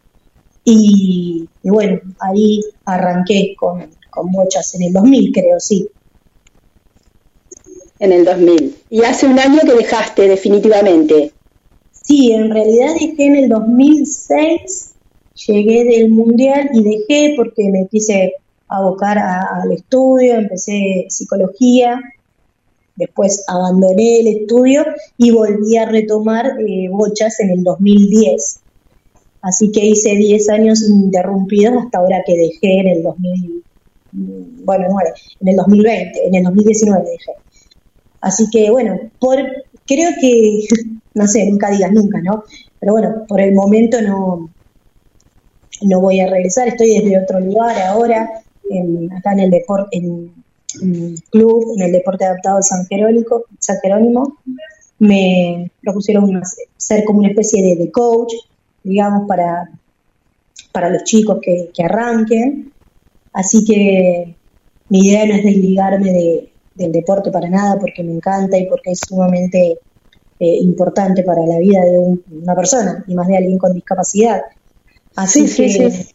y, 0.64 1.48
bueno, 1.64 2.00
ahí 2.20 2.60
arranqué 2.86 3.56
con, 3.58 3.90
con 4.12 4.32
bochas 4.32 4.76
en 4.76 4.84
el 4.84 4.94
2000, 4.94 5.32
creo, 5.32 5.60
sí. 5.60 5.90
En 8.00 8.12
el 8.12 8.26
2000. 8.26 8.76
Y 8.90 9.04
hace 9.04 9.26
un 9.26 9.38
año 9.38 9.60
que 9.62 9.74
dejaste 9.74 10.28
definitivamente. 10.28 11.34
Sí, 11.92 12.32
en 12.32 12.50
realidad 12.50 12.94
dejé 12.94 13.26
en 13.26 13.36
el 13.36 13.50
2006 13.50 14.90
llegué 15.48 15.86
del 15.86 16.10
mundial 16.10 16.70
y 16.74 16.84
dejé 16.84 17.34
porque 17.36 17.70
me 17.70 17.88
quise 17.88 18.34
abocar 18.68 19.18
al 19.18 19.72
estudio, 19.72 20.36
empecé 20.36 21.06
psicología, 21.10 22.00
después 22.96 23.44
abandoné 23.48 24.20
el 24.20 24.28
estudio 24.28 24.86
y 25.18 25.32
volví 25.32 25.78
a 25.78 25.86
retomar 25.86 26.60
eh, 26.60 26.88
bochas 26.90 27.40
en 27.40 27.52
el 27.52 27.64
2010. 27.64 28.60
Así 29.42 29.72
que 29.72 29.86
hice 29.86 30.16
10 30.16 30.50
años 30.50 30.82
interrumpidos 30.88 31.86
hasta 31.86 32.00
ahora 32.00 32.22
que 32.26 32.36
dejé 32.36 32.80
en 32.80 32.88
el 32.90 33.04
2000, 33.04 33.64
bueno, 34.66 34.88
en 35.40 35.48
el 35.48 35.56
2020, 35.56 36.28
en 36.28 36.36
el 36.36 36.44
2019 36.44 37.06
dejé. 37.06 37.32
Así 38.22 38.50
que 38.52 38.70
bueno, 38.70 39.00
por, 39.20 39.38
creo 39.86 40.12
que, 40.20 40.64
no 41.14 41.28
sé, 41.28 41.50
nunca 41.50 41.72
digas 41.72 41.92
nunca, 41.92 42.20
¿no? 42.22 42.44
Pero 42.80 42.94
bueno, 42.94 43.26
por 43.28 43.42
el 43.42 43.54
momento 43.54 44.02
no, 44.02 44.50
no 45.82 46.02
voy 46.02 46.20
a 46.20 46.30
regresar, 46.30 46.68
estoy 46.68 47.00
desde 47.00 47.22
otro 47.22 47.40
lugar 47.40 47.80
ahora, 47.82 48.30
acá 49.18 49.34
en 49.34 49.40
el 49.40 49.52
deporte, 49.52 49.98
en, 49.98 50.32
el 50.82 51.22
club, 51.30 51.74
en 51.78 51.84
el 51.84 51.92
deporte 51.92 52.26
adaptado 52.26 52.62
San 52.62 52.86
Jerónimo, 52.86 53.44
San 53.58 53.78
Jerónimo 53.82 54.38
me 55.00 55.72
propusieron 55.82 56.42
ser 56.78 57.06
como 57.06 57.20
una 57.20 57.30
especie 57.30 57.76
de, 57.76 57.92
coach, 57.92 58.34
digamos, 58.84 59.28
para, 59.28 59.70
para 60.72 60.90
los 60.90 61.04
chicos 61.04 61.40
que, 61.42 61.72
arranquen. 61.84 62.72
Así 63.32 63.64
que 63.64 64.36
mi 64.90 65.08
idea 65.08 65.26
no 65.26 65.36
es 65.36 65.44
desligarme 65.44 66.12
de, 66.12 66.49
del 66.80 66.92
deporte 66.92 67.30
para 67.30 67.50
nada, 67.50 67.78
porque 67.78 68.04
me 68.04 68.14
encanta 68.14 68.58
y 68.58 68.66
porque 68.66 68.92
es 68.92 69.02
sumamente 69.08 69.78
eh, 70.40 70.58
importante 70.62 71.24
para 71.24 71.46
la 71.46 71.60
vida 71.60 71.82
de 71.84 72.00
una 72.00 72.56
persona, 72.56 73.04
y 73.08 73.14
más 73.14 73.28
de 73.28 73.38
alguien 73.38 73.58
con 73.58 73.74
discapacidad. 73.74 74.42
Así 75.16 75.42
que, 75.42 75.48
sí, 75.48 75.70
sí. 75.70 76.14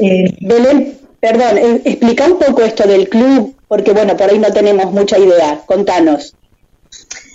Eh, 0.00 0.36
Belén, 0.40 0.98
perdón, 1.20 1.58
eh, 1.58 1.82
explica 1.84 2.24
un 2.26 2.38
poco 2.38 2.62
esto 2.62 2.88
del 2.88 3.08
club, 3.08 3.54
porque 3.68 3.92
bueno, 3.92 4.16
por 4.16 4.30
ahí 4.30 4.38
no 4.38 4.50
tenemos 4.52 4.90
mucha 4.92 5.18
idea. 5.18 5.62
Contanos. 5.66 6.34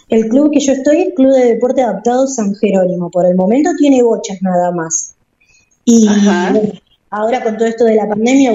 El 0.09 0.27
club 0.27 0.51
que 0.51 0.59
yo 0.59 0.73
estoy 0.73 1.03
es 1.03 1.13
Club 1.13 1.31
de 1.33 1.53
Deporte 1.53 1.83
Adaptado 1.83 2.27
San 2.27 2.53
Jerónimo. 2.55 3.09
Por 3.09 3.25
el 3.25 3.35
momento 3.35 3.69
tiene 3.77 4.03
bochas 4.03 4.41
nada 4.41 4.71
más. 4.71 5.15
Y 5.85 6.05
ahora 7.09 7.43
con 7.43 7.57
todo 7.57 7.67
esto 7.67 7.85
de 7.85 7.95
la 7.95 8.09
pandemia 8.09 8.51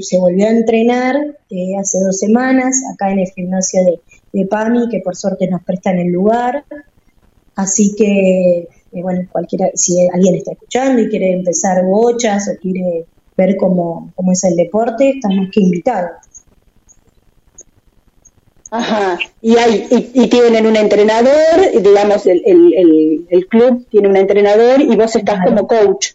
se 0.00 0.18
volvió 0.18 0.46
a 0.46 0.50
entrenar 0.50 1.16
eh, 1.50 1.76
hace 1.78 1.98
dos 2.00 2.18
semanas 2.18 2.82
acá 2.92 3.10
en 3.12 3.20
el 3.20 3.30
gimnasio 3.30 3.84
de, 3.84 4.00
de 4.32 4.46
PAMI, 4.46 4.88
que 4.88 5.00
por 5.00 5.16
suerte 5.16 5.48
nos 5.48 5.62
prestan 5.62 5.98
el 5.98 6.12
lugar. 6.12 6.64
Así 7.54 7.94
que 7.96 8.68
eh, 8.92 9.02
bueno, 9.02 9.28
cualquiera, 9.30 9.70
si 9.74 10.08
alguien 10.08 10.34
está 10.36 10.52
escuchando 10.52 11.00
y 11.00 11.08
quiere 11.08 11.32
empezar 11.32 11.84
bochas 11.84 12.48
o 12.48 12.60
quiere 12.60 13.06
ver 13.36 13.56
cómo, 13.56 14.12
cómo 14.16 14.32
es 14.32 14.42
el 14.44 14.56
deporte, 14.56 15.10
está 15.10 15.28
más 15.28 15.48
que 15.52 15.60
invitado. 15.60 16.08
Ajá, 18.72 19.18
y, 19.40 19.56
hay, 19.56 19.86
y, 19.90 20.28
tienen 20.28 20.64
un 20.64 20.76
entrenador, 20.76 21.82
digamos, 21.82 22.24
el, 22.26 22.40
el, 22.46 23.26
el, 23.28 23.46
club 23.48 23.84
tiene 23.90 24.08
un 24.08 24.16
entrenador 24.16 24.80
y 24.80 24.94
vos 24.94 25.16
estás 25.16 25.44
como 25.44 25.66
coach. 25.66 26.12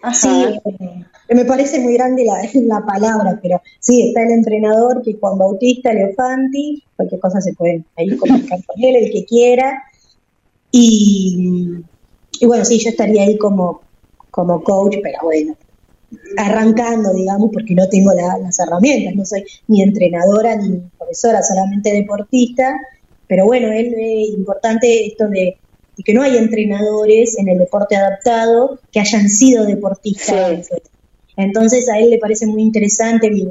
Ajá. 0.00 0.14
Sí, 0.14 0.60
eh, 0.64 1.04
me 1.28 1.44
parece 1.44 1.80
muy 1.80 1.94
grande 1.94 2.24
la, 2.24 2.42
la, 2.62 2.84
palabra, 2.84 3.38
pero 3.42 3.60
sí, 3.80 4.08
está 4.08 4.22
el 4.22 4.30
entrenador 4.30 5.02
que 5.02 5.14
Juan 5.14 5.38
Bautista 5.38 5.92
Leofanti, 5.92 6.82
cualquier 6.96 7.20
cosa 7.20 7.40
se 7.40 7.54
puede 7.54 7.84
ahí 7.96 8.16
comunicar 8.16 8.58
con 8.64 8.82
él, 8.82 8.96
el 8.96 9.12
que 9.12 9.24
quiera, 9.24 9.82
y, 10.78 11.82
bueno, 12.46 12.64
sí, 12.64 12.78
yo 12.78 12.90
estaría 12.90 13.22
ahí 13.22 13.38
como, 13.38 13.80
como 14.30 14.62
coach, 14.62 14.96
pero 15.02 15.18
bueno, 15.22 15.56
arrancando, 16.36 17.14
digamos, 17.14 17.50
porque 17.52 17.74
no 17.74 17.88
tengo 17.88 18.12
las 18.12 18.58
herramientas, 18.60 19.14
no 19.14 19.24
soy 19.24 19.44
ni 19.68 19.82
entrenadora 19.82 20.56
ni 20.56 20.82
profesora, 20.98 21.42
solamente 21.42 21.92
deportista, 21.92 22.78
pero 23.26 23.46
bueno, 23.46 23.72
es 23.72 23.86
importante 24.36 25.06
esto 25.06 25.28
de, 25.28 25.56
que 26.04 26.14
no 26.14 26.22
hay 26.22 26.36
entrenadores 26.36 27.38
en 27.38 27.48
el 27.48 27.58
deporte 27.58 27.96
adaptado 27.96 28.78
que 28.92 29.00
hayan 29.00 29.28
sido 29.28 29.64
deportistas. 29.64 30.68
Entonces 31.36 31.88
a 31.88 31.98
él 31.98 32.10
le 32.10 32.18
parece 32.18 32.46
muy 32.46 32.62
interesante 32.62 33.30
mi 33.30 33.46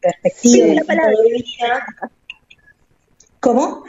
perspectiva. 0.00 0.66
la 0.74 0.84
palabra. 0.84 1.16
¿Cómo? 3.40 3.84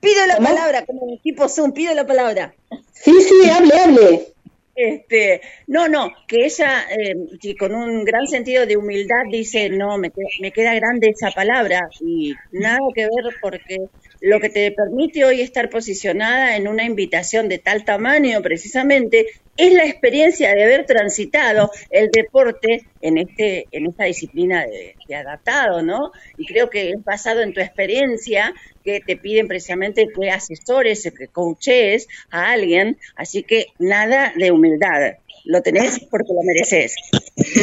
Pido 0.00 0.26
la 0.26 0.38
palabra, 0.38 0.86
como 0.86 1.12
equipo 1.12 1.48
Zoom, 1.48 1.72
pido 1.72 1.92
la 1.94 2.06
palabra. 2.06 2.54
Sí, 2.92 3.12
sí, 3.20 3.50
hable, 3.50 3.78
hable. 3.78 4.32
Este, 4.74 5.40
no, 5.66 5.88
no, 5.88 6.12
que 6.28 6.44
ella 6.46 6.84
eh, 6.88 7.56
con 7.58 7.74
un 7.74 8.04
gran 8.04 8.28
sentido 8.28 8.64
de 8.64 8.76
humildad 8.76 9.24
dice, 9.28 9.70
no, 9.70 9.98
me 9.98 10.12
me 10.40 10.52
queda 10.52 10.72
grande 10.74 11.08
esa 11.08 11.32
palabra 11.32 11.88
y 12.00 12.32
nada 12.52 12.78
que 12.94 13.02
ver 13.02 13.34
porque 13.40 13.88
lo 14.20 14.38
que 14.38 14.50
te 14.50 14.70
permite 14.70 15.24
hoy 15.24 15.40
estar 15.40 15.68
posicionada 15.68 16.56
en 16.56 16.68
una 16.68 16.84
invitación 16.84 17.48
de 17.48 17.58
tal 17.58 17.84
tamaño 17.84 18.40
precisamente 18.40 19.26
es 19.58 19.72
la 19.74 19.84
experiencia 19.84 20.54
de 20.54 20.62
haber 20.62 20.86
transitado 20.86 21.70
el 21.90 22.10
deporte 22.10 22.86
en 23.02 23.18
este 23.18 23.66
en 23.72 23.86
esta 23.86 24.04
disciplina 24.04 24.64
de, 24.64 24.94
adaptado, 25.14 25.82
¿no? 25.82 26.12
Y 26.38 26.46
creo 26.46 26.70
que 26.70 26.90
es 26.90 27.04
basado 27.04 27.40
en 27.40 27.52
tu 27.52 27.60
experiencia 27.60 28.54
que 28.84 29.00
te 29.00 29.16
piden 29.16 29.48
precisamente 29.48 30.08
que 30.08 30.30
asesores 30.30 31.10
que 31.18 31.26
coaches 31.26 32.06
a 32.30 32.50
alguien, 32.52 32.98
así 33.16 33.42
que 33.42 33.66
nada 33.78 34.32
de 34.36 34.52
humildad, 34.52 35.16
lo 35.44 35.60
tenés 35.60 35.98
porque 36.10 36.32
lo 36.32 36.42
mereces. 36.42 36.94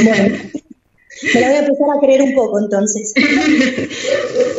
Bueno, 0.03 0.35
me 1.33 1.39
la 1.39 1.47
voy 1.47 1.55
a 1.55 1.59
empezar 1.59 1.87
a 1.95 1.99
creer 2.01 2.21
un 2.23 2.35
poco 2.35 2.59
entonces. 2.59 3.13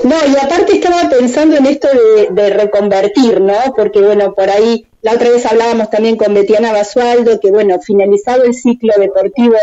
No, 0.05 0.14
y 0.27 0.37
aparte 0.37 0.75
estaba 0.75 1.09
pensando 1.11 1.57
en 1.57 1.66
esto 1.66 1.88
de, 1.88 2.29
de 2.31 2.51
reconvertir, 2.51 3.40
¿no? 3.40 3.75
Porque 3.77 4.01
bueno, 4.01 4.35
por 4.35 4.49
ahí 4.49 4.87
la 5.07 5.12
otra 5.12 5.31
vez 5.31 5.47
hablábamos 5.47 5.88
también 5.88 6.16
con 6.16 6.35
Betiana 6.35 6.73
Basualdo, 6.73 7.38
que 7.38 7.53
bueno, 7.53 7.79
finalizado 7.81 8.42
el 8.42 8.55
ciclo 8.55 8.92
deportivo 8.99 9.55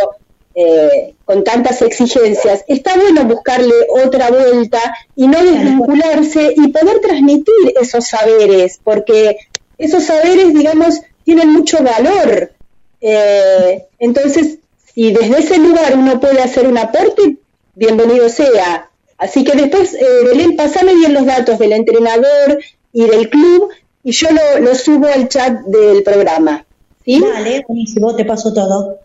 eh, 0.56 1.16
con 1.26 1.44
tantas 1.44 1.82
exigencias, 1.82 2.64
está 2.70 2.96
bueno 2.96 3.26
buscarle 3.26 3.74
otra 4.06 4.30
vuelta 4.32 4.80
y 5.18 5.28
no 5.28 5.44
desvincularse 5.44 6.54
y 6.56 6.70
poder 6.70 7.02
transmitir 7.02 7.74
esos 7.78 8.08
saberes, 8.08 8.80
porque 8.82 9.36
esos 9.78 10.06
saberes, 10.06 10.54
digamos, 10.54 11.02
tienen 11.26 11.50
mucho 11.50 11.84
valor. 11.84 12.54
Eh, 13.02 13.84
entonces, 14.00 14.60
si 14.94 15.12
desde 15.12 15.40
ese 15.40 15.58
lugar 15.58 15.98
uno 15.98 16.22
puede 16.22 16.42
hacer 16.42 16.70
un 16.70 16.78
aporte, 16.78 17.36
bienvenido 17.76 18.30
sea. 18.30 18.90
Así 19.18 19.44
que 19.44 19.58
después, 19.58 19.94
eh, 19.94 20.06
Belén, 20.24 20.56
pasame 20.56 20.96
bien 20.96 21.14
los 21.14 21.26
datos 21.26 21.60
del 21.60 21.74
entrenador 21.74 22.60
y 22.94 23.08
del 23.08 23.30
club 23.30 23.72
y 24.04 24.12
yo 24.12 24.28
lo, 24.60 24.76
subo 24.76 25.08
al 25.08 25.30
chat 25.30 25.62
del 25.62 26.04
programa. 26.04 26.66
¿sí? 27.06 27.20
Vale, 27.20 27.64
buenísimo, 27.68 28.16
te 28.16 28.26
paso 28.26 28.54
todo. 28.54 29.00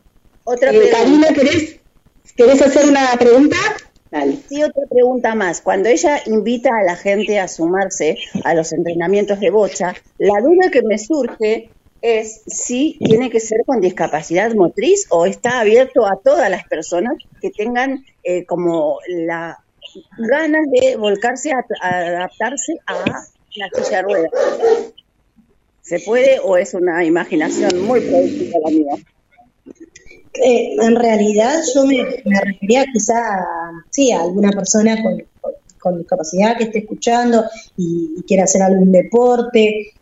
Otra 0.45 0.73
eh, 0.73 0.91
Karina, 0.91 1.29
¿querés, 1.29 1.79
¿querés 2.37 2.61
hacer 2.63 2.87
una 2.87 3.13
pregunta? 3.19 3.57
Dale. 4.11 4.39
Sí, 4.49 4.63
otra 4.63 4.85
pregunta 4.91 5.35
más. 5.35 5.61
Cuando 5.61 5.89
ella 5.89 6.21
invita 6.27 6.71
a 6.71 6.83
la 6.83 6.97
gente 6.97 7.39
a 7.39 7.47
sumarse 7.47 8.17
a 8.43 8.55
los 8.55 8.73
entrenamientos 8.73 9.39
de 9.39 9.51
bocha, 9.51 9.95
la 10.19 10.41
duda 10.41 10.71
que 10.71 10.83
me 10.83 10.99
surge 10.99 11.71
es 12.01 12.43
si 12.47 12.97
tiene 13.05 13.29
que 13.29 13.41
ser 13.41 13.59
con 13.67 13.81
discapacidad 13.81 14.55
motriz 14.55 15.07
o 15.11 15.27
está 15.27 15.61
abierto 15.61 16.07
a 16.07 16.17
todas 16.23 16.49
las 16.49 16.65
personas 16.67 17.15
que 17.41 17.51
tengan 17.51 18.05
eh, 18.23 18.47
como 18.47 18.99
la 19.09 19.59
ganas 20.17 20.67
de 20.71 20.97
volcarse 20.97 21.53
a 21.53 21.65
adaptarse 21.81 22.75
a 22.87 23.29
la 23.57 23.69
silla 23.71 24.03
rueda. 24.03 24.29
¿Se 25.83 26.01
puede 26.01 26.39
o 26.41 26.57
es 26.57 26.75
una 26.75 27.05
imaginación 27.05 27.83
muy 27.87 28.01
productiva 28.01 28.59
la 28.65 28.71
mía? 28.71 28.95
Eh, 30.35 30.77
en 30.81 30.95
realidad 30.95 31.61
yo 31.75 31.85
me, 31.87 32.05
refería 32.25 32.85
quizá 32.93 33.19
a, 33.19 33.85
sí, 33.91 34.13
a 34.13 34.21
alguna 34.21 34.51
persona 34.51 34.97
con, 35.03 35.99
discapacidad 35.99 36.59
que 36.59 36.65
esté 36.65 36.81
escuchando 36.81 37.45
y, 37.77 38.23
quiera 38.27 38.45
hacer 38.45 38.61
algún 38.61 38.93
deporte. 38.93 39.93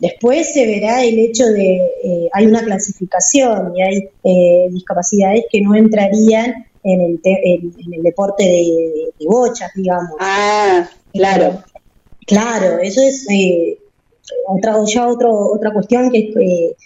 Después 0.00 0.52
se 0.52 0.66
verá 0.66 1.04
el 1.04 1.18
hecho 1.20 1.44
de, 1.46 1.76
eh, 1.76 2.28
hay 2.32 2.46
una 2.46 2.62
clasificación 2.62 3.72
y 3.76 3.82
hay 3.82 4.08
eh, 4.24 4.68
discapacidades 4.70 5.44
que 5.50 5.60
no 5.60 5.76
entrarían 5.76 6.66
en 6.82 7.00
el, 7.00 7.20
en, 7.24 7.94
el 7.94 8.02
deporte 8.02 8.42
de, 8.42 9.12
de, 9.18 9.26
bochas, 9.26 9.70
digamos. 9.74 10.16
Ah, 10.18 10.88
claro. 11.12 11.62
Claro, 12.28 12.78
eso 12.80 13.00
es 13.02 13.26
eh, 13.30 13.78
otra, 14.46 14.76
ya 14.86 15.08
otro, 15.08 15.32
otra 15.50 15.72
cuestión 15.72 16.10
que 16.12 16.18
es 16.18 16.36
eh, 16.36 16.76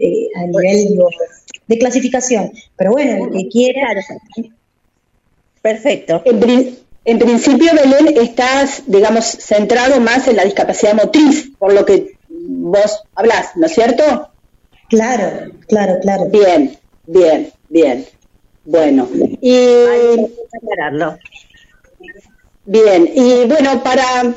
eh, 0.00 0.28
a 0.36 0.46
nivel 0.46 0.98
de 1.68 1.78
clasificación. 1.78 2.52
Pero 2.76 2.90
bueno, 2.90 3.26
el 3.26 3.30
que 3.32 3.48
quiera. 3.48 3.94
Perfecto. 5.62 6.22
En, 7.04 7.18
principio, 7.20 7.70
Belén, 7.72 8.16
estás, 8.20 8.82
digamos, 8.88 9.24
centrado 9.24 10.00
más 10.00 10.26
en 10.26 10.36
la 10.36 10.44
discapacidad 10.44 10.94
motriz, 10.94 11.52
por 11.56 11.72
lo 11.72 11.84
que 11.84 12.16
vos 12.28 13.04
hablas, 13.14 13.52
¿no 13.54 13.66
es 13.66 13.72
cierto? 13.72 14.30
Claro, 14.88 15.52
claro, 15.68 16.00
claro. 16.00 16.26
Bien. 16.26 16.76
Bien, 17.06 17.52
bien. 17.68 18.04
Bueno, 18.64 19.08
y 19.40 19.54
Bien, 22.64 23.08
y 23.14 23.44
bueno, 23.44 23.80
para, 23.84 24.34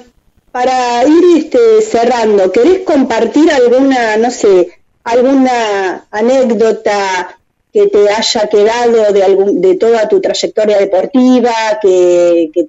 para 0.52 1.06
ir 1.06 1.38
este, 1.38 1.82
cerrando, 1.82 2.52
¿querés 2.52 2.80
compartir 2.80 3.52
alguna, 3.52 4.18
no 4.18 4.32
sé, 4.32 4.70
alguna 5.04 6.08
anécdota 6.12 7.38
que 7.72 7.88
te 7.88 8.10
haya 8.10 8.48
quedado 8.48 9.14
de, 9.14 9.24
algún, 9.24 9.62
de 9.62 9.76
toda 9.76 10.08
tu 10.08 10.20
trayectoria 10.20 10.78
deportiva, 10.78 11.54
que, 11.82 12.50
que 12.54 12.68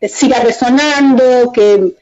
te 0.00 0.08
siga 0.08 0.40
resonando, 0.40 1.52
que, 1.52 1.94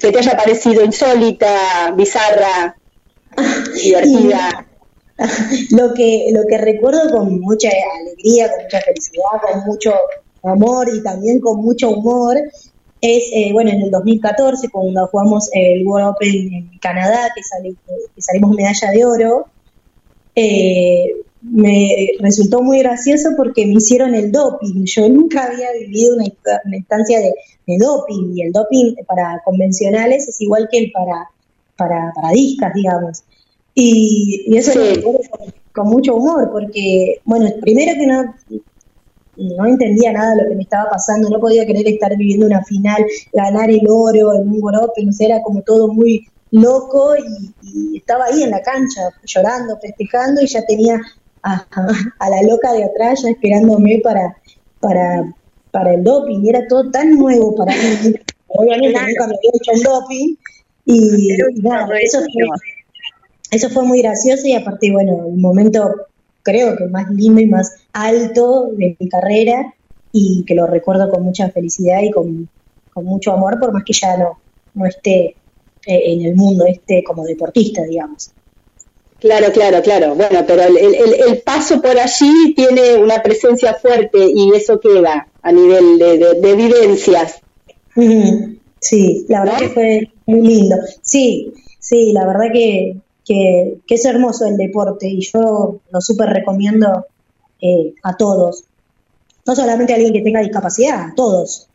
que 0.00 0.10
te 0.10 0.18
haya 0.18 0.36
parecido 0.36 0.84
insólita, 0.84 1.92
bizarra, 1.94 2.76
divertida? 3.82 4.64
lo 5.70 5.92
que 5.94 6.30
lo 6.32 6.46
que 6.46 6.58
recuerdo 6.58 7.10
con 7.10 7.40
mucha 7.40 7.68
alegría, 8.00 8.50
con 8.50 8.62
mucha 8.62 8.80
felicidad, 8.80 9.42
con 9.42 9.64
mucho 9.64 9.92
amor 10.44 10.88
y 10.94 11.02
también 11.02 11.40
con 11.40 11.60
mucho 11.60 11.90
humor 11.90 12.36
es, 13.00 13.30
eh, 13.32 13.50
bueno, 13.52 13.70
en 13.70 13.82
el 13.82 13.90
2014, 13.90 14.68
cuando 14.70 15.06
jugamos 15.06 15.48
el 15.52 15.86
World 15.86 16.08
Open 16.08 16.52
en 16.52 16.78
Canadá, 16.80 17.30
que, 17.34 17.42
que 18.14 18.22
salimos 18.22 18.56
medalla 18.56 18.90
de 18.90 19.04
oro, 19.04 19.46
eh, 20.34 21.12
me 21.42 22.10
resultó 22.20 22.62
muy 22.62 22.78
gracioso 22.80 23.30
porque 23.36 23.66
me 23.66 23.74
hicieron 23.74 24.14
el 24.14 24.32
doping. 24.32 24.84
Yo 24.84 25.08
nunca 25.08 25.44
había 25.44 25.72
vivido 25.72 26.14
una, 26.14 26.24
instancia 26.76 27.20
de, 27.20 27.32
doping 27.78 28.34
y 28.34 28.42
el 28.42 28.52
doping 28.52 28.94
para 29.06 29.40
convencionales 29.44 30.28
es 30.28 30.40
igual 30.40 30.68
que 30.70 30.78
el 30.78 30.92
para, 30.92 31.28
para, 31.76 32.12
para 32.14 32.30
discas, 32.32 32.72
digamos. 32.74 33.22
Y, 33.74 34.56
eso 34.56 34.74
lo 34.74 34.94
recuerdo 34.94 35.20
con, 35.72 35.88
mucho 35.88 36.16
humor, 36.16 36.50
porque, 36.50 37.20
bueno, 37.24 37.48
primero 37.60 37.92
que 37.94 38.06
no, 38.06 38.34
no 39.38 39.66
entendía 39.66 40.12
nada 40.12 40.34
de 40.34 40.42
lo 40.42 40.48
que 40.48 40.56
me 40.56 40.62
estaba 40.62 40.90
pasando, 40.90 41.28
no 41.30 41.40
podía 41.40 41.64
creer 41.64 41.86
estar 41.86 42.16
viviendo 42.16 42.46
una 42.46 42.64
final, 42.64 43.04
ganar 43.32 43.70
el 43.70 43.82
oro 43.88 44.34
en 44.34 44.48
un 44.48 44.60
golpe, 44.60 45.04
no 45.04 45.12
sé, 45.12 45.26
era 45.26 45.40
como 45.42 45.62
todo 45.62 45.88
muy 45.88 46.26
loco 46.50 47.14
y, 47.16 47.96
estaba 47.96 48.24
ahí 48.24 48.42
en 48.42 48.50
la 48.50 48.62
cancha 48.62 49.10
llorando, 49.24 49.78
festejando 49.80 50.40
y 50.40 50.46
ya 50.46 50.64
tenía 50.64 50.98
a, 51.42 52.30
la 52.30 52.42
loca 52.42 52.72
de 52.72 52.84
atrás 52.84 53.22
ya 53.22 53.30
esperándome 53.30 54.00
para, 54.02 54.34
para, 54.80 55.34
para 55.70 55.94
el 55.94 56.02
doping 56.02 56.40
y 56.42 56.48
era 56.48 56.66
todo 56.66 56.90
tan 56.90 57.10
nuevo 57.16 57.54
para 57.54 57.72
mí. 57.74 58.14
Obviamente 58.48 58.98
nunca 58.98 59.26
me 59.26 59.34
había 59.36 59.50
hecho 59.54 59.72
un 59.74 59.82
doping 59.82 60.34
y, 60.86 61.32
eso 62.02 62.20
eso 63.50 63.70
fue 63.70 63.84
muy 63.84 64.02
gracioso 64.02 64.46
y 64.46 64.54
aparte, 64.54 64.90
bueno, 64.90 65.12
un 65.12 65.40
momento 65.40 66.07
creo 66.48 66.76
que 66.76 66.86
más 66.86 67.10
lindo 67.10 67.40
y 67.40 67.46
más 67.46 67.76
alto 67.92 68.70
de 68.72 68.96
mi 68.98 69.08
carrera 69.08 69.74
y 70.12 70.44
que 70.46 70.54
lo 70.54 70.66
recuerdo 70.66 71.10
con 71.10 71.22
mucha 71.22 71.50
felicidad 71.50 72.00
y 72.02 72.10
con, 72.10 72.48
mucho 72.96 73.32
amor, 73.32 73.60
por 73.60 73.72
más 73.72 73.84
que 73.84 73.92
ya 73.92 74.16
no, 74.16 74.40
no 74.74 74.84
esté 74.84 75.36
eh, 75.86 76.02
en 76.12 76.22
el 76.22 76.34
mundo, 76.34 76.66
esté 76.66 77.04
como 77.04 77.24
deportista, 77.24 77.84
digamos. 77.84 78.32
Claro, 79.20 79.52
claro, 79.52 79.80
claro. 79.82 80.16
Bueno, 80.16 80.44
pero 80.44 80.62
el, 80.64 80.76
el, 80.76 81.38
paso 81.42 81.80
por 81.80 81.96
allí 81.96 82.54
tiene 82.56 82.96
una 82.96 83.22
presencia 83.22 83.74
fuerte 83.74 84.18
y 84.34 84.50
eso 84.52 84.80
queda 84.80 85.28
a 85.42 85.52
nivel 85.52 85.96
de, 85.98 86.18
de, 86.40 86.56
vivencias. 86.56 87.40
Sí, 88.80 89.26
la 89.28 89.44
verdad 89.44 89.58
que 89.58 89.68
fue 89.68 90.10
muy 90.26 90.40
lindo. 90.40 90.76
Sí, 91.02 91.52
sí, 91.78 92.12
la 92.12 92.26
verdad 92.26 92.46
que 92.52 92.96
que, 93.28 93.80
es 93.86 94.04
hermoso 94.06 94.46
el 94.46 94.56
deporte 94.56 95.06
y 95.06 95.20
yo 95.20 95.80
lo 95.90 96.00
súper 96.00 96.30
recomiendo 96.30 97.06
eh, 97.60 97.94
a 98.02 98.16
todos. 98.16 98.64
No 99.46 99.54
solamente 99.54 99.92
a 99.92 99.96
alguien 99.96 100.14
que 100.14 100.22
tenga 100.22 100.40
discapacidad, 100.40 101.10
a 101.10 101.14
todos. 101.14 101.68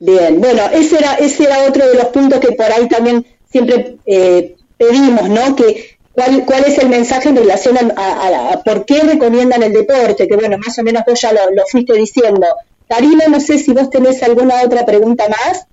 Bien, 0.00 0.40
bueno, 0.40 0.62
ese 0.72 0.98
era, 0.98 1.14
ese 1.14 1.44
era 1.44 1.64
otro 1.68 1.86
de 1.86 1.94
los 1.94 2.06
puntos 2.06 2.40
que 2.40 2.52
por 2.52 2.66
ahí 2.72 2.88
también 2.88 3.24
siempre 3.48 3.98
eh, 4.04 4.56
pedimos, 4.76 5.28
¿no? 5.28 5.54
Que 5.54 5.98
cuál, 6.12 6.44
cuál 6.44 6.64
es 6.64 6.78
el 6.78 6.88
mensaje 6.88 7.28
en 7.28 7.36
relación 7.36 7.76
a, 7.96 8.62
por 8.64 8.84
qué 8.84 9.00
recomiendan 9.02 9.62
el 9.62 9.72
deporte, 9.72 10.26
que 10.26 10.36
bueno, 10.36 10.58
más 10.58 10.76
o 10.78 10.82
menos 10.82 11.04
vos 11.06 11.20
ya 11.20 11.32
lo, 11.32 11.50
lo 11.54 11.62
fuiste 11.70 11.94
diciendo. 11.94 12.46
Karina, 12.88 13.26
no 13.28 13.38
sé 13.38 13.58
si 13.58 13.72
vos 13.72 13.90
tenés 13.90 14.22
alguna 14.24 14.62
otra 14.62 14.84
pregunta 14.84 15.28
más. 15.28 15.66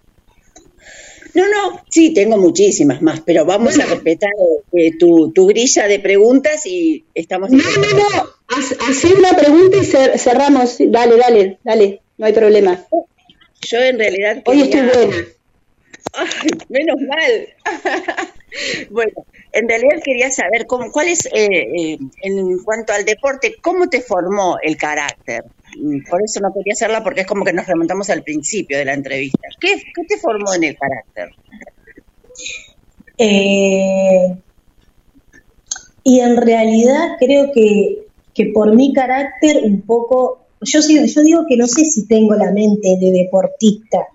No, 1.34 1.48
no, 1.48 1.82
sí, 1.90 2.14
tengo 2.14 2.38
muchísimas 2.38 3.02
más, 3.02 3.22
pero 3.22 3.46
vamos 3.46 3.80
a 3.80 3.86
respetar 3.86 4.32
eh, 4.74 4.98
tu, 4.98 5.32
tu, 5.32 5.48
grilla 5.48 5.88
de 5.88 6.00
preguntas 6.00 6.66
y 6.66 7.06
estamos... 7.14 7.52
No, 7.52 7.58
no, 7.58 7.98
no, 7.98 8.30
haz, 8.48 9.04
una 9.06 9.36
pregunta 9.36 9.78
y 9.78 9.86
cerramos. 10.18 10.78
Dale, 10.80 11.18
dale, 11.18 11.60
dale, 11.64 12.02
no 12.18 12.26
hay 12.26 12.34
problema. 12.34 12.86
Yo 13.62 13.80
en 13.80 14.00
realidad... 14.00 14.42
Hoy 14.46 14.62
estoy 14.62 14.82
buena. 14.82 15.16
Ay, 16.14 16.50
menos 16.70 16.98
mal. 17.02 17.50
bueno, 18.90 19.12
en 19.52 19.68
realidad 19.68 20.02
quería 20.04 20.32
saber 20.32 20.66
cómo, 20.66 20.92
cuál 20.92 21.10
es, 21.10 21.26
eh, 21.28 21.48
eh, 21.52 21.98
en 22.22 22.60
cuanto 22.64 22.94
al 22.94 23.06
deporte, 23.06 23.56
cómo 23.62 23.90
te 23.90 24.02
formó 24.02 24.58
el 24.62 24.78
carácter. 24.78 25.44
Mm, 25.78 26.10
por 26.10 26.24
eso 26.24 26.40
no 26.40 26.54
quería 26.54 26.74
hacerla 26.74 27.04
porque 27.04 27.22
es 27.22 27.28
como 27.28 27.46
que 27.46 27.54
nos 27.54 27.68
remontamos 27.68 28.10
al 28.10 28.24
principio 28.24 28.78
de 28.78 28.86
la 28.86 28.94
entrevista. 28.94 29.48
¿Qué, 29.60 29.82
te 30.08 30.18
formó 30.18 30.54
en 30.54 30.64
el 30.64 30.78
carácter? 30.78 31.30
Eh, 33.18 34.36
y 36.04 36.20
en 36.20 36.38
realidad 36.38 37.18
creo 37.20 37.52
que, 37.54 38.06
por 38.54 38.74
mi 38.76 38.94
carácter 38.94 39.62
un 39.64 39.82
poco, 39.82 40.46
yo, 40.62 40.80
yo 40.80 41.22
digo 41.22 41.46
que 41.48 41.58
no 41.58 41.68
sé 41.68 41.84
si 41.86 42.08
tengo 42.08 42.34
la 42.36 42.52
mente 42.52 42.98
de 43.00 43.12
deportista, 43.12 44.08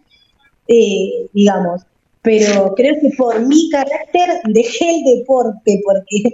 eh, 0.66 1.28
digamos, 1.32 1.82
pero 2.22 2.74
creo 2.74 2.94
que 3.02 3.10
por 3.16 3.38
mi 3.46 3.68
carácter 3.68 4.40
dejé 4.48 4.96
el 4.96 5.18
deporte 5.18 5.82
porque 5.84 6.32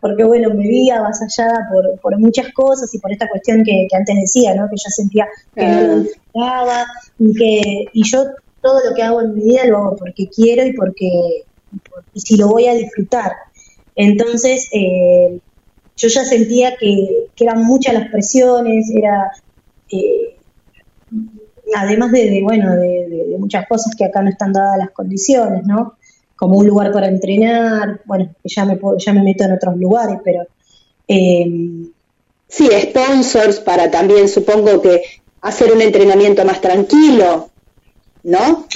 porque 0.00 0.24
bueno, 0.24 0.50
me 0.50 0.68
vi 0.68 0.90
avasallada 0.90 1.68
por, 1.72 1.98
por 2.00 2.18
muchas 2.18 2.52
cosas 2.52 2.92
y 2.94 2.98
por 2.98 3.12
esta 3.12 3.28
cuestión 3.28 3.64
que, 3.64 3.88
antes 3.92 4.16
decía, 4.16 4.54
¿no? 4.54 4.68
Que 4.68 4.76
yo 4.76 4.90
sentía 4.90 5.26
que 5.54 5.66
no 5.66 5.80
lo 5.80 6.00
disfrutaba 6.00 6.86
y 7.18 7.34
que 7.34 7.84
y 7.92 8.02
yo 8.04 8.24
todo 8.62 8.80
lo 8.88 8.94
que 8.94 9.02
hago 9.02 9.20
en 9.20 9.34
mi 9.34 9.42
vida 9.42 9.66
lo 9.66 9.78
hago 9.78 9.96
porque 9.96 10.28
quiero 10.28 10.64
y 10.64 10.72
porque 10.72 11.08
y 12.14 12.20
si 12.20 12.36
lo 12.36 12.48
voy 12.48 12.68
a 12.68 12.74
disfrutar. 12.74 13.32
Entonces, 13.96 14.68
eh, 14.72 15.40
yo 15.96 16.08
ya 16.08 16.24
sentía 16.24 16.76
que, 16.76 17.26
eran 17.40 17.64
muchas 17.64 17.94
las 17.94 18.08
presiones, 18.10 18.90
era 18.94 19.32
eh, 19.90 20.36
además 21.74 22.12
de, 22.12 22.40
bueno 22.42 22.74
de, 22.76 23.36
muchas 23.38 23.66
cosas 23.66 23.94
que 23.96 24.04
acá 24.04 24.22
no 24.22 24.30
están 24.30 24.52
dadas 24.52 24.78
las 24.78 24.90
condiciones, 24.90 25.64
¿no? 25.64 25.94
Como 26.38 26.58
un 26.58 26.66
lugar 26.66 26.92
para 26.92 27.08
entrenar, 27.08 28.00
bueno, 28.06 28.30
ya 28.44 28.64
me, 28.64 28.78
ya 28.98 29.12
me 29.12 29.22
meto 29.22 29.44
en 29.44 29.52
otros 29.52 29.76
lugares, 29.76 30.18
pero... 30.24 30.46
Eh, 31.06 31.90
sí, 32.46 32.68
sponsors 32.82 33.60
para 33.60 33.90
también, 33.90 34.28
supongo 34.28 34.80
que 34.80 35.02
hacer 35.40 35.72
un 35.72 35.82
entrenamiento 35.82 36.44
más 36.44 36.60
tranquilo, 36.60 37.50
¿no? 38.24 38.66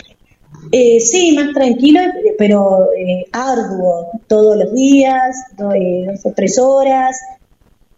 Eh, 0.71 1.01
sí, 1.01 1.33
más 1.33 1.53
tranquilo, 1.53 2.01
pero 2.39 2.89
eh, 2.97 3.27
arduo, 3.33 4.11
todos 4.27 4.57
los 4.57 4.73
días, 4.73 5.37
eh, 5.75 6.07
dos 6.07 6.21
o 6.25 6.33
tres 6.35 6.59
horas, 6.59 7.21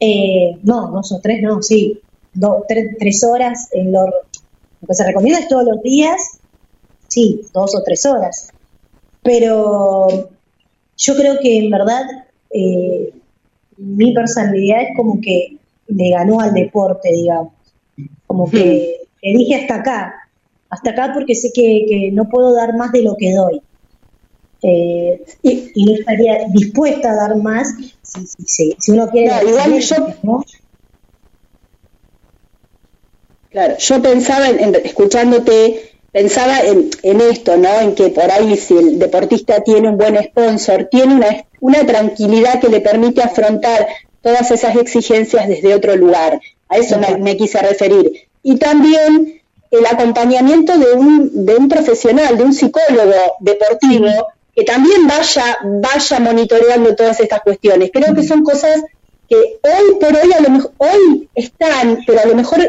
eh, 0.01 0.57
no, 0.63 0.91
dos 0.91 1.13
o 1.13 1.21
tres, 1.21 1.43
no, 1.43 1.63
sí, 1.63 2.01
tres, 2.99 3.25
horas, 3.25 3.69
en 3.73 3.93
lo, 3.93 4.07
lo 4.07 4.89
que 4.89 4.95
se 4.95 5.05
recomienda 5.05 5.41
es 5.41 5.49
todos 5.49 5.65
los 5.65 5.83
días, 5.83 6.39
sí, 7.09 7.43
dos 7.53 7.75
o 7.77 7.83
tres 7.83 8.07
horas. 8.07 8.54
Pero 9.25 10.29
yo 10.97 11.17
creo 11.17 11.39
que 11.41 11.59
en 11.59 11.71
verdad 11.71 12.03
eh, 12.51 13.13
mi 13.79 14.13
personalidad 14.13 14.83
es 14.83 14.97
como 14.97 15.21
que 15.21 15.57
le 15.89 16.11
ganó 16.11 16.41
al 16.41 16.53
deporte, 16.53 17.11
digamos. 17.11 17.53
Como 18.27 18.51
que 18.51 19.01
le 19.23 19.39
dije 19.39 19.57
hasta 19.57 19.77
acá, 19.77 20.15
hasta 20.69 20.91
acá 20.91 21.13
porque 21.15 21.35
sé 21.35 21.51
que, 21.55 22.11
no 22.13 22.29
puedo 22.29 22.55
dar 22.55 22.77
más 22.77 22.93
de 22.93 23.03
lo 23.03 23.17
que 23.17 23.33
doy. 23.33 23.63
Eh, 24.63 25.25
y, 25.43 25.85
no 25.85 25.95
estaría 25.95 26.47
dispuesta 26.51 27.11
a 27.11 27.17
dar 27.17 27.37
más 27.37 27.75
si, 28.03 28.75
si, 28.79 28.93
uno 28.93 29.09
quiere. 29.09 29.31
igual 29.47 29.79
yo, 29.79 30.45
Claro, 33.51 33.77
yo 33.79 34.03
pensaba, 34.03 34.49
en, 34.49 34.75
escuchándote, 34.75 35.94
pensaba 36.15 36.61
en, 36.61 37.21
esto, 37.21 37.57
¿no? 37.57 37.81
En 37.81 37.97
que 37.97 38.09
por 38.11 38.31
ahí 38.31 38.57
si 38.57 38.79
el 38.79 39.01
deportista 39.01 39.65
tiene 39.65 39.89
un 39.89 39.99
buen 39.99 40.17
sponsor, 40.23 40.89
tiene 40.89 41.17
una, 41.17 41.45
una 41.61 41.85
tranquilidad 41.85 42.61
que 42.61 42.69
le 42.69 42.81
permite 42.81 43.21
afrontar 43.21 43.89
todas 44.23 44.49
esas 44.53 44.77
exigencias 44.77 45.49
desde 45.49 45.75
otro 45.75 45.97
lugar. 45.97 46.41
A 46.69 46.77
eso 46.77 47.01
me, 47.19 47.37
quise 47.37 47.61
referir. 47.61 48.29
Y 48.45 48.57
también 48.59 49.43
el 49.73 49.87
acompañamiento 49.87 50.79
de 50.79 50.93
un, 50.93 51.45
de 51.45 51.57
un 51.57 51.69
profesional, 51.69 52.39
de 52.39 52.45
un 52.45 52.55
psicólogo 52.55 53.37
deportivo, 53.41 54.29
que 54.55 54.63
también 54.63 55.09
vaya, 55.09 55.59
vaya 55.65 56.21
monitoreando 56.21 56.95
todas 56.95 57.19
estas 57.19 57.41
cuestiones. 57.41 57.91
Creo 57.93 58.15
que 58.15 58.23
son 58.23 58.45
cosas 58.45 58.85
que 59.29 59.35
hoy 59.35 59.99
por 60.01 60.15
hoy, 60.15 60.33
a 60.33 60.41
lo 60.43 60.51
mejor, 60.51 60.73
hoy 60.79 61.29
están, 61.35 62.05
pero 62.07 62.21
a 62.21 62.27
lo 62.27 62.37
mejor 62.37 62.61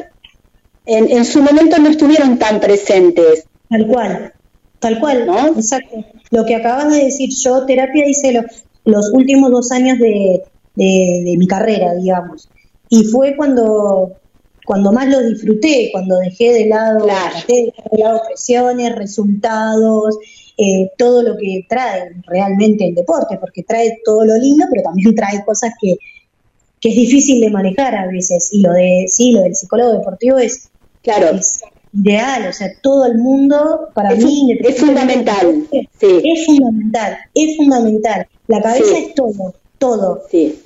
en, 0.86 1.10
en 1.12 1.26
su 1.26 1.42
momento 1.42 1.78
no 1.78 1.90
estuvieron 1.90 2.38
tan 2.38 2.60
presentes. 2.60 3.46
Tal 3.70 3.88
cual, 3.88 4.34
tal 4.80 5.00
cual, 5.00 5.26
¿no? 5.26 5.48
Exacto. 5.48 6.06
Lo 6.32 6.46
que 6.46 6.56
acabas 6.56 6.92
de 6.92 7.06
decir, 7.06 7.30
yo 7.44 7.66
terapia 7.66 8.08
hice 8.08 8.32
los, 8.34 8.46
los 8.84 9.12
últimos 9.14 9.52
dos 9.52 9.72
años 9.72 9.98
de, 10.00 10.44
de, 10.76 11.36
mi 11.38 11.48
carrera, 11.48 11.94
digamos. 11.96 12.48
Y 12.90 13.04
fue 13.06 13.36
cuando, 13.36 14.14
cuando 14.66 14.92
más 14.92 15.08
lo 15.08 15.22
disfruté, 15.22 15.90
cuando 15.92 16.18
dejé 16.20 16.54
de 16.54 16.66
lado, 16.68 17.06
dejé 17.06 17.74
de 17.92 17.98
lado 17.98 18.22
presiones, 18.28 18.96
resultados, 18.96 20.18
eh, 20.58 20.92
todo 20.98 21.24
lo 21.24 21.36
que 21.38 21.66
trae 21.68 22.14
realmente 22.28 22.88
el 22.88 22.96
deporte, 22.96 23.38
porque 23.40 23.64
trae 23.64 24.00
todo 24.06 24.24
lo 24.24 24.36
lindo, 24.36 24.66
pero 24.70 24.84
también 24.84 25.16
trae 25.16 25.44
cosas 25.44 25.72
que, 25.82 25.98
que 26.80 26.90
es 26.90 26.96
difícil 26.96 27.42
de 27.42 27.50
manejar 27.50 27.96
a 27.96 28.08
veces. 28.08 28.50
Y 28.52 28.62
lo 28.62 28.72
de, 28.72 29.06
sí, 29.08 29.32
lo 29.32 29.42
del 29.42 29.56
psicólogo 29.56 29.94
deportivo 29.94 30.38
es, 30.38 30.70
claro. 31.06 31.39
ideal, 31.93 32.47
o 32.47 32.53
sea, 32.53 32.68
todo 32.82 33.06
el 33.06 33.18
mundo, 33.18 33.89
para 33.93 34.16
mí... 34.16 34.58
Es 34.62 34.78
fundamental, 34.78 35.68
sí. 35.72 36.22
Es 36.24 36.45
fundamental, 36.45 37.18
es 37.34 37.58
fundamental. 37.58 38.28
La 38.47 38.62
cabeza 38.62 38.97
es 38.97 39.16
todo, 39.16 39.56
todo. 39.78 40.24
Sí. 40.30 40.62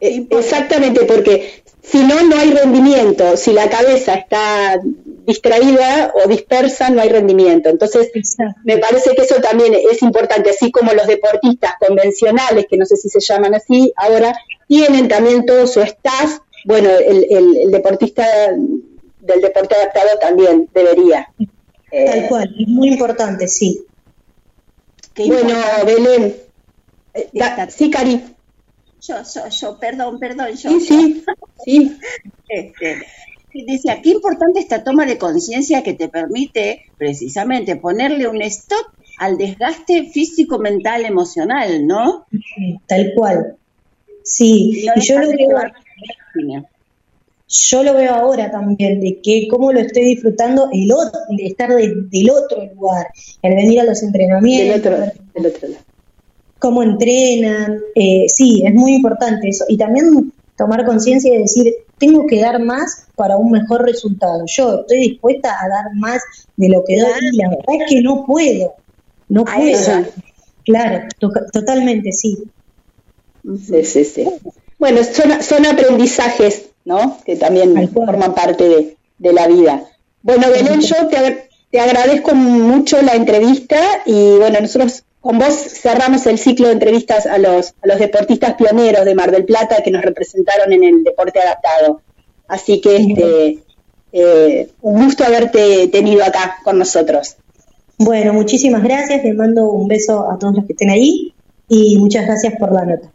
Eh, 0.00 0.26
exactamente, 0.30 1.04
porque 1.04 1.62
si 1.82 1.98
no, 1.98 2.22
no 2.22 2.36
hay 2.36 2.50
rendimiento. 2.50 3.36
Si 3.36 3.52
la 3.52 3.68
cabeza 3.70 4.14
está 4.14 4.80
distraída 5.26 6.12
o 6.14 6.28
dispersa, 6.28 6.90
no 6.90 7.00
hay 7.00 7.08
rendimiento. 7.08 7.68
Entonces, 7.68 8.10
me 8.64 8.78
parece 8.78 9.14
que 9.14 9.22
eso 9.22 9.36
también 9.36 9.74
es 9.74 10.02
importante, 10.02 10.50
así 10.50 10.70
como 10.70 10.92
los 10.92 11.06
deportistas 11.06 11.74
convencionales, 11.78 12.66
que 12.68 12.76
no 12.76 12.86
sé 12.86 12.96
si 12.96 13.08
se 13.08 13.20
llaman 13.20 13.54
así, 13.54 13.92
ahora 13.96 14.34
tienen 14.66 15.08
también 15.08 15.46
todo 15.46 15.66
su 15.66 15.80
staff. 15.80 16.38
Bueno, 16.64 16.90
el, 16.90 17.70
deportista 17.70 18.24
del 19.28 19.40
deporte 19.40 19.74
adaptado 19.76 20.18
también 20.20 20.68
debería. 20.74 21.28
Tal 21.36 21.46
eh, 21.90 22.26
cual, 22.28 22.54
es 22.58 22.68
muy 22.68 22.88
importante, 22.88 23.46
sí. 23.46 23.84
bueno, 25.16 25.54
Belén. 25.86 26.36
Eh, 27.14 27.30
sí, 27.68 27.90
Cari. 27.90 28.22
Yo, 29.00 29.16
yo, 29.22 29.48
yo, 29.48 29.78
perdón, 29.78 30.18
perdón, 30.18 30.48
yo. 30.56 30.70
Sí, 30.70 30.80
sí, 30.80 31.24
sí. 31.64 31.98
Este, 32.50 33.02
dice, 33.52 34.00
qué 34.02 34.08
importante 34.08 34.58
esta 34.58 34.82
toma 34.82 35.04
de 35.04 35.18
conciencia 35.18 35.82
que 35.82 35.92
te 35.92 36.08
permite 36.08 36.86
precisamente 36.96 37.76
ponerle 37.76 38.26
un 38.26 38.40
stop 38.40 38.86
al 39.18 39.36
desgaste 39.36 40.08
físico, 40.10 40.58
mental, 40.58 41.04
emocional, 41.04 41.86
¿no? 41.86 42.26
tal 42.86 43.12
cual. 43.14 43.56
Sí, 44.22 44.82
y, 44.82 45.00
yo 45.00 45.18
lo 45.18 45.28
veo, 45.28 45.58
yo 47.48 47.82
lo 47.82 47.94
veo 47.94 48.14
ahora 48.14 48.50
también, 48.50 49.00
de 49.00 49.20
que 49.22 49.48
cómo 49.48 49.72
lo 49.72 49.80
estoy 49.80 50.04
disfrutando 50.04 50.68
el 50.72 50.92
otro, 50.92 51.20
de 51.30 51.46
estar 51.46 51.74
desde 51.74 52.08
el 52.12 52.30
otro 52.30 52.64
lugar, 52.74 53.08
el 53.42 53.54
venir 53.54 53.80
a 53.80 53.84
los 53.84 54.02
entrenamientos. 54.02 54.82
Del 55.34 55.46
otro 55.46 55.68
lado 55.68 55.88
cómo 56.58 56.82
entrenan. 56.82 57.80
Eh, 57.94 58.26
sí, 58.28 58.62
es 58.66 58.74
muy 58.74 58.94
importante 58.94 59.48
eso. 59.48 59.64
Y 59.68 59.76
también 59.76 60.32
tomar 60.56 60.84
conciencia 60.84 61.34
y 61.34 61.38
decir, 61.38 61.74
tengo 61.98 62.26
que 62.26 62.40
dar 62.40 62.60
más 62.60 63.06
para 63.14 63.36
un 63.36 63.50
mejor 63.50 63.84
resultado. 63.84 64.44
Yo 64.46 64.80
estoy 64.80 64.98
dispuesta 64.98 65.50
a 65.60 65.68
dar 65.68 65.94
más 65.94 66.22
de 66.56 66.68
lo 66.68 66.84
que 66.84 66.98
doy 66.98 67.10
y 67.32 67.36
la 67.36 67.50
verdad 67.50 67.64
es 67.80 67.88
que 67.88 68.02
no 68.02 68.24
puedo. 68.24 68.74
No 69.28 69.44
puedo. 69.44 70.06
Claro, 70.64 71.06
totalmente, 71.52 72.12
sí. 72.12 72.38
Sí, 73.66 73.84
sí, 73.84 74.04
sí. 74.04 74.28
Bueno, 74.78 75.02
son, 75.02 75.42
son 75.42 75.66
aprendizajes, 75.66 76.70
¿no? 76.84 77.18
Que 77.24 77.36
también 77.36 77.88
forman 77.90 78.34
parte 78.34 78.68
de, 78.68 78.96
de, 79.18 79.32
la 79.32 79.46
vida. 79.46 79.84
Bueno, 80.22 80.48
Belén, 80.50 80.80
yo 80.80 81.06
te, 81.08 81.48
te 81.70 81.80
agradezco 81.80 82.34
mucho 82.34 83.02
la 83.02 83.14
entrevista 83.14 83.78
y 84.06 84.36
bueno, 84.38 84.60
nosotros 84.60 85.04
con 85.20 85.38
vos 85.38 85.54
cerramos 85.54 86.26
el 86.26 86.38
ciclo 86.38 86.68
de 86.68 86.74
entrevistas 86.74 87.26
a 87.26 87.38
los, 87.38 87.74
a 87.82 87.86
los 87.86 87.98
deportistas 87.98 88.54
pioneros 88.54 89.04
de 89.04 89.14
Mar 89.14 89.30
del 89.30 89.44
Plata 89.44 89.82
que 89.82 89.90
nos 89.90 90.02
representaron 90.02 90.72
en 90.72 90.84
el 90.84 91.04
deporte 91.04 91.40
adaptado. 91.40 92.00
Así 92.46 92.80
que 92.80 92.96
este, 92.96 93.58
eh, 94.12 94.70
un 94.80 95.04
gusto 95.04 95.24
haberte 95.24 95.88
tenido 95.88 96.24
acá 96.24 96.58
con 96.64 96.78
nosotros. 96.78 97.36
Bueno, 97.98 98.32
muchísimas 98.32 98.82
gracias, 98.82 99.24
les 99.24 99.34
mando 99.34 99.70
un 99.70 99.88
beso 99.88 100.30
a 100.30 100.38
todos 100.38 100.54
los 100.54 100.64
que 100.64 100.72
estén 100.72 100.90
ahí 100.90 101.34
y 101.68 101.98
muchas 101.98 102.26
gracias 102.26 102.54
por 102.58 102.72
la 102.72 102.84
nota. 102.84 103.12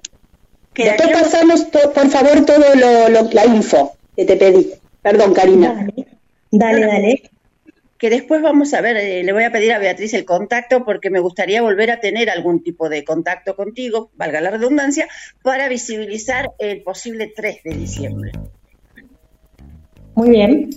Después 0.76 1.09
pasamos, 1.11 1.63
por 1.65 2.09
favor, 2.09 2.45
todo 2.45 2.76
lo, 2.76 3.32
la 3.32 3.45
info 3.45 3.95
que 4.15 4.26
te 4.26 4.36
pedí. 4.36 4.71
Perdón, 5.01 5.34
Karina. 5.34 5.88
dale. 6.51 6.86
dale 6.86 7.24
que 8.03 8.09
después 8.09 8.41
vamos 8.41 8.74
a 8.74 8.82
ver, 8.82 8.97
eh, 8.97 9.24
le 9.24 9.32
voy 9.32 9.43
a 9.43 9.51
pedir 9.53 9.71
a 9.71 9.80
Beatriz 9.80 10.13
el 10.13 10.26
contacto 10.26 10.84
porque 10.84 11.09
me 11.09 11.21
gustaría 11.21 11.61
volver 11.61 11.89
a 11.89 12.01
tener 12.01 12.30
algún 12.30 12.61
tipo 12.61 12.89
de 12.89 13.05
contacto 13.05 13.55
contigo, 13.55 14.11
valga 14.15 14.41
la 14.41 14.49
redundancia, 14.49 15.07
para 15.41 15.69
visibilizar 15.69 16.51
el 16.59 16.84
posible 16.84 17.32
3 17.34 17.63
de 17.63 17.74
diciembre. 17.74 18.32
Muy 20.15 20.32
bien, 20.32 20.69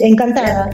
encantada. 0.00 0.70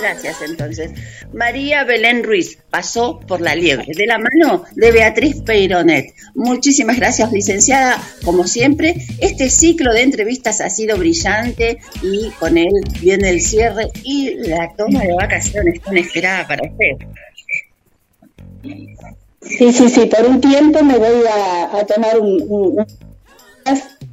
Gracias, 0.00 0.36
entonces. 0.42 0.92
María 1.32 1.84
Belén 1.84 2.22
Ruiz 2.22 2.58
pasó 2.70 3.20
por 3.20 3.40
la 3.40 3.54
liebre 3.54 3.92
de 3.94 4.06
la 4.06 4.18
mano 4.18 4.64
de 4.74 4.92
Beatriz 4.92 5.42
Peironet. 5.42 6.14
Muchísimas 6.34 6.96
gracias, 6.96 7.32
licenciada. 7.32 8.00
Como 8.24 8.46
siempre, 8.46 8.94
este 9.20 9.50
ciclo 9.50 9.92
de 9.92 10.02
entrevistas 10.02 10.60
ha 10.60 10.70
sido 10.70 10.96
brillante 10.96 11.78
y 12.02 12.30
con 12.38 12.56
él 12.56 12.72
viene 13.00 13.30
el 13.30 13.40
cierre 13.40 13.90
y 14.04 14.34
la 14.48 14.72
toma 14.76 15.02
de 15.02 15.14
vacaciones 15.14 15.80
tan 15.82 15.96
esperada 15.96 16.46
para 16.46 16.62
usted. 16.62 17.06
Sí, 19.42 19.72
sí, 19.72 19.88
sí, 19.88 20.06
por 20.06 20.26
un 20.26 20.40
tiempo 20.40 20.82
me 20.82 20.98
voy 20.98 21.22
a, 21.30 21.84
tomar 21.86 22.18
un, 22.18 22.44
un, 22.48 22.86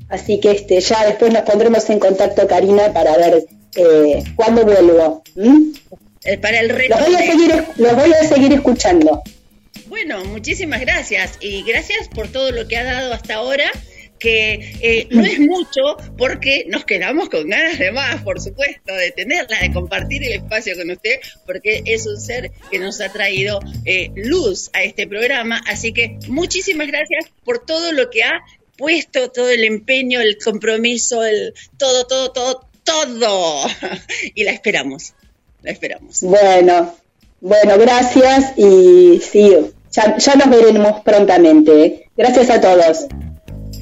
así 0.10 0.40
que 0.40 0.52
este 0.52 0.80
ya 0.80 1.06
después 1.06 1.34
nos 1.34 1.42
pondremos 1.42 1.90
en 1.90 2.00
contacto, 2.00 2.48
Karina, 2.48 2.94
para 2.94 3.18
ver 3.18 3.46
eh, 3.76 4.24
cuándo 4.36 4.64
vuelvo. 4.64 5.24
Eh, 6.24 6.38
para 6.38 6.60
el 6.60 6.70
reto. 6.70 6.96
Los 6.98 7.08
voy, 7.08 7.16
a 7.16 7.20
seguir, 7.20 7.64
los 7.78 7.96
voy 7.96 8.12
a 8.14 8.24
seguir 8.28 8.54
escuchando. 8.54 9.22
Bueno, 9.88 10.26
muchísimas 10.26 10.82
gracias 10.82 11.38
y 11.40 11.64
gracias 11.64 12.08
por 12.08 12.28
todo 12.28 12.52
lo 12.52 12.68
que 12.68 12.78
ha 12.78 12.84
dado 12.84 13.14
hasta 13.14 13.36
ahora 13.36 13.72
que 14.20 14.78
eh, 14.82 15.08
no 15.12 15.24
es 15.24 15.40
mucho 15.40 15.98
porque 16.18 16.66
nos 16.68 16.86
quedamos 16.86 17.30
con 17.30 17.50
ganas 17.50 17.78
de 17.78 17.92
más, 17.92 18.24
por 18.24 18.40
supuesto, 18.42 18.94
de 18.94 19.12
tenerla, 19.12 19.60
de 19.60 19.72
compartir 19.72 20.24
el 20.24 20.34
espacio 20.34 20.76
con 20.76 20.90
usted, 20.90 21.20
porque 21.46 21.84
es 21.86 22.08
un 22.08 22.20
ser 22.20 22.52
que 22.72 22.80
nos 22.80 23.02
ha 23.02 23.12
traído 23.12 23.60
eh, 23.86 24.12
luz 24.16 24.70
a 24.74 24.84
este 24.84 25.08
programa. 25.08 25.62
Así 25.68 25.92
que 25.92 26.18
muchísimas 26.28 26.88
gracias 26.88 27.26
por 27.44 27.66
todo 27.66 27.92
lo 27.92 28.10
que 28.10 28.24
ha 28.24 28.42
puesto, 28.78 29.32
todo 29.32 29.50
el 29.50 29.64
empeño, 29.64 30.20
el 30.22 30.38
compromiso, 30.38 31.24
el 31.24 31.54
todo, 31.78 32.08
todo, 32.08 32.32
todo, 32.32 32.70
todo. 32.86 33.68
y 34.34 34.46
la 34.46 34.52
esperamos 34.52 35.14
esperamos. 35.66 36.22
Bueno, 36.22 36.96
bueno, 37.42 37.78
gracias 37.78 38.54
y 38.58 39.20
sí, 39.20 39.52
ya, 39.92 40.36
nos 40.36 40.50
veremos 40.50 41.02
prontamente. 41.04 41.86
¿eh? 41.86 42.10
Gracias 42.16 42.50
a 42.50 42.62
todos. 42.62 43.06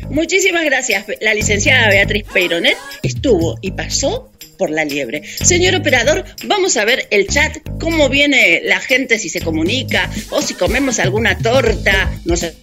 Muchísimas 0.09 0.63
gracias. 0.65 1.05
La 1.21 1.33
licenciada 1.33 1.89
Beatriz 1.89 2.25
Peironet 2.31 2.77
estuvo 3.01 3.57
y 3.61 3.71
pasó 3.71 4.31
por 4.57 4.69
la 4.69 4.85
liebre. 4.85 5.23
Señor 5.23 5.75
operador, 5.75 6.23
vamos 6.45 6.77
a 6.77 6.85
ver 6.85 7.07
el 7.09 7.27
chat, 7.27 7.57
cómo 7.79 8.09
viene 8.09 8.61
la 8.63 8.79
gente, 8.79 9.17
si 9.17 9.29
se 9.29 9.41
comunica, 9.41 10.09
o 10.29 10.41
si 10.41 10.53
comemos 10.53 10.99
alguna 10.99 11.37
torta, 11.37 12.11
no 12.25 12.35
sé, 12.35 12.53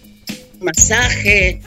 masaje. 0.59 1.61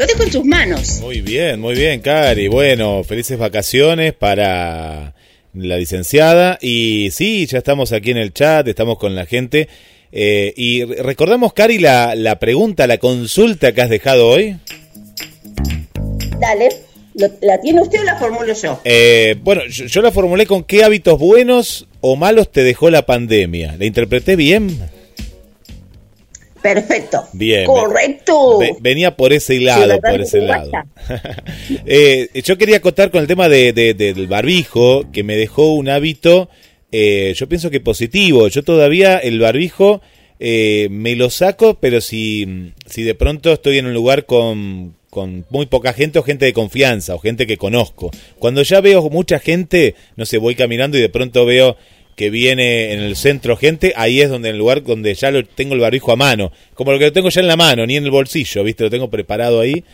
Lo 0.00 0.06
dejo 0.06 0.22
en 0.22 0.32
sus 0.32 0.44
manos. 0.46 0.98
Muy 1.02 1.20
bien, 1.20 1.60
muy 1.60 1.74
bien, 1.74 2.00
Cari. 2.00 2.48
Bueno, 2.48 3.04
felices 3.04 3.36
vacaciones 3.36 4.14
para 4.14 5.12
la 5.52 5.76
licenciada. 5.76 6.56
Y 6.62 7.10
sí, 7.12 7.44
ya 7.44 7.58
estamos 7.58 7.92
aquí 7.92 8.10
en 8.10 8.16
el 8.16 8.32
chat, 8.32 8.66
estamos 8.66 8.96
con 8.96 9.14
la 9.14 9.26
gente. 9.26 9.68
Eh, 10.10 10.54
y 10.56 10.84
recordamos, 10.86 11.52
Cari, 11.52 11.76
la, 11.76 12.14
la 12.14 12.38
pregunta, 12.38 12.86
la 12.86 12.96
consulta 12.96 13.72
que 13.72 13.82
has 13.82 13.90
dejado 13.90 14.26
hoy. 14.26 14.56
Dale. 16.40 16.70
¿La 17.42 17.60
tiene 17.60 17.82
usted 17.82 18.00
o 18.00 18.04
la 18.04 18.18
formulo 18.18 18.54
yo? 18.54 18.80
Eh, 18.84 19.36
bueno, 19.42 19.66
yo, 19.66 20.00
la 20.00 20.10
formulé 20.10 20.46
con 20.46 20.64
qué 20.64 20.82
hábitos 20.82 21.18
buenos 21.18 21.86
o 22.00 22.16
malos 22.16 22.50
te 22.50 22.64
dejó 22.64 22.88
la 22.88 23.04
pandemia. 23.04 23.76
¿La 23.78 23.84
interpreté 23.84 24.34
bien? 24.34 24.80
Perfecto. 26.62 27.24
Bien. 27.32 27.66
Correcto. 27.66 28.58
venía 28.80 29.16
por 29.16 29.32
ese 29.32 29.60
lado, 29.60 30.00
por 30.00 30.20
ese 30.20 30.40
lado. 30.40 30.70
Eh, 31.86 32.28
yo 32.44 32.56
quería 32.56 32.80
contar 32.80 33.10
con 33.10 33.20
el 33.20 33.26
tema 33.26 33.48
de, 33.48 33.72
del 33.72 34.26
barbijo, 34.26 35.10
que 35.10 35.22
me 35.22 35.36
dejó 35.36 35.74
un 35.74 35.88
hábito, 35.88 36.48
eh, 36.92 37.32
yo 37.36 37.48
pienso 37.48 37.70
que 37.70 37.80
positivo. 37.80 38.48
Yo 38.48 38.62
todavía 38.62 39.18
el 39.18 39.40
barbijo 39.40 40.00
eh, 40.38 40.88
me 40.90 41.16
lo 41.16 41.30
saco, 41.30 41.78
pero 41.80 42.00
si, 42.00 42.72
si 42.86 43.02
de 43.02 43.14
pronto 43.14 43.52
estoy 43.52 43.78
en 43.78 43.86
un 43.86 43.94
lugar 43.94 44.26
con, 44.26 44.94
con 45.10 45.44
muy 45.50 45.66
poca 45.66 45.92
gente 45.92 46.18
o 46.18 46.22
gente 46.22 46.44
de 46.44 46.52
confianza 46.52 47.14
o 47.14 47.18
gente 47.18 47.46
que 47.46 47.56
conozco. 47.56 48.10
Cuando 48.38 48.62
ya 48.62 48.80
veo 48.80 49.08
mucha 49.10 49.38
gente, 49.38 49.94
no 50.16 50.24
sé, 50.24 50.38
voy 50.38 50.54
caminando 50.54 50.96
y 50.96 51.00
de 51.00 51.08
pronto 51.08 51.44
veo 51.44 51.76
que 52.20 52.28
viene 52.28 52.92
en 52.92 53.00
el 53.00 53.16
centro 53.16 53.56
gente, 53.56 53.94
ahí 53.96 54.20
es 54.20 54.28
donde 54.28 54.50
en 54.50 54.56
el 54.56 54.58
lugar 54.58 54.82
donde 54.82 55.14
ya 55.14 55.30
lo 55.30 55.42
tengo 55.42 55.72
el 55.72 55.80
barbijo 55.80 56.12
a 56.12 56.16
mano, 56.16 56.52
como 56.74 56.92
lo 56.92 56.98
que 56.98 57.06
lo 57.06 57.14
tengo 57.14 57.30
ya 57.30 57.40
en 57.40 57.46
la 57.46 57.56
mano, 57.56 57.86
ni 57.86 57.96
en 57.96 58.04
el 58.04 58.10
bolsillo, 58.10 58.62
¿viste? 58.62 58.84
Lo 58.84 58.90
tengo 58.90 59.08
preparado 59.08 59.58
ahí, 59.58 59.84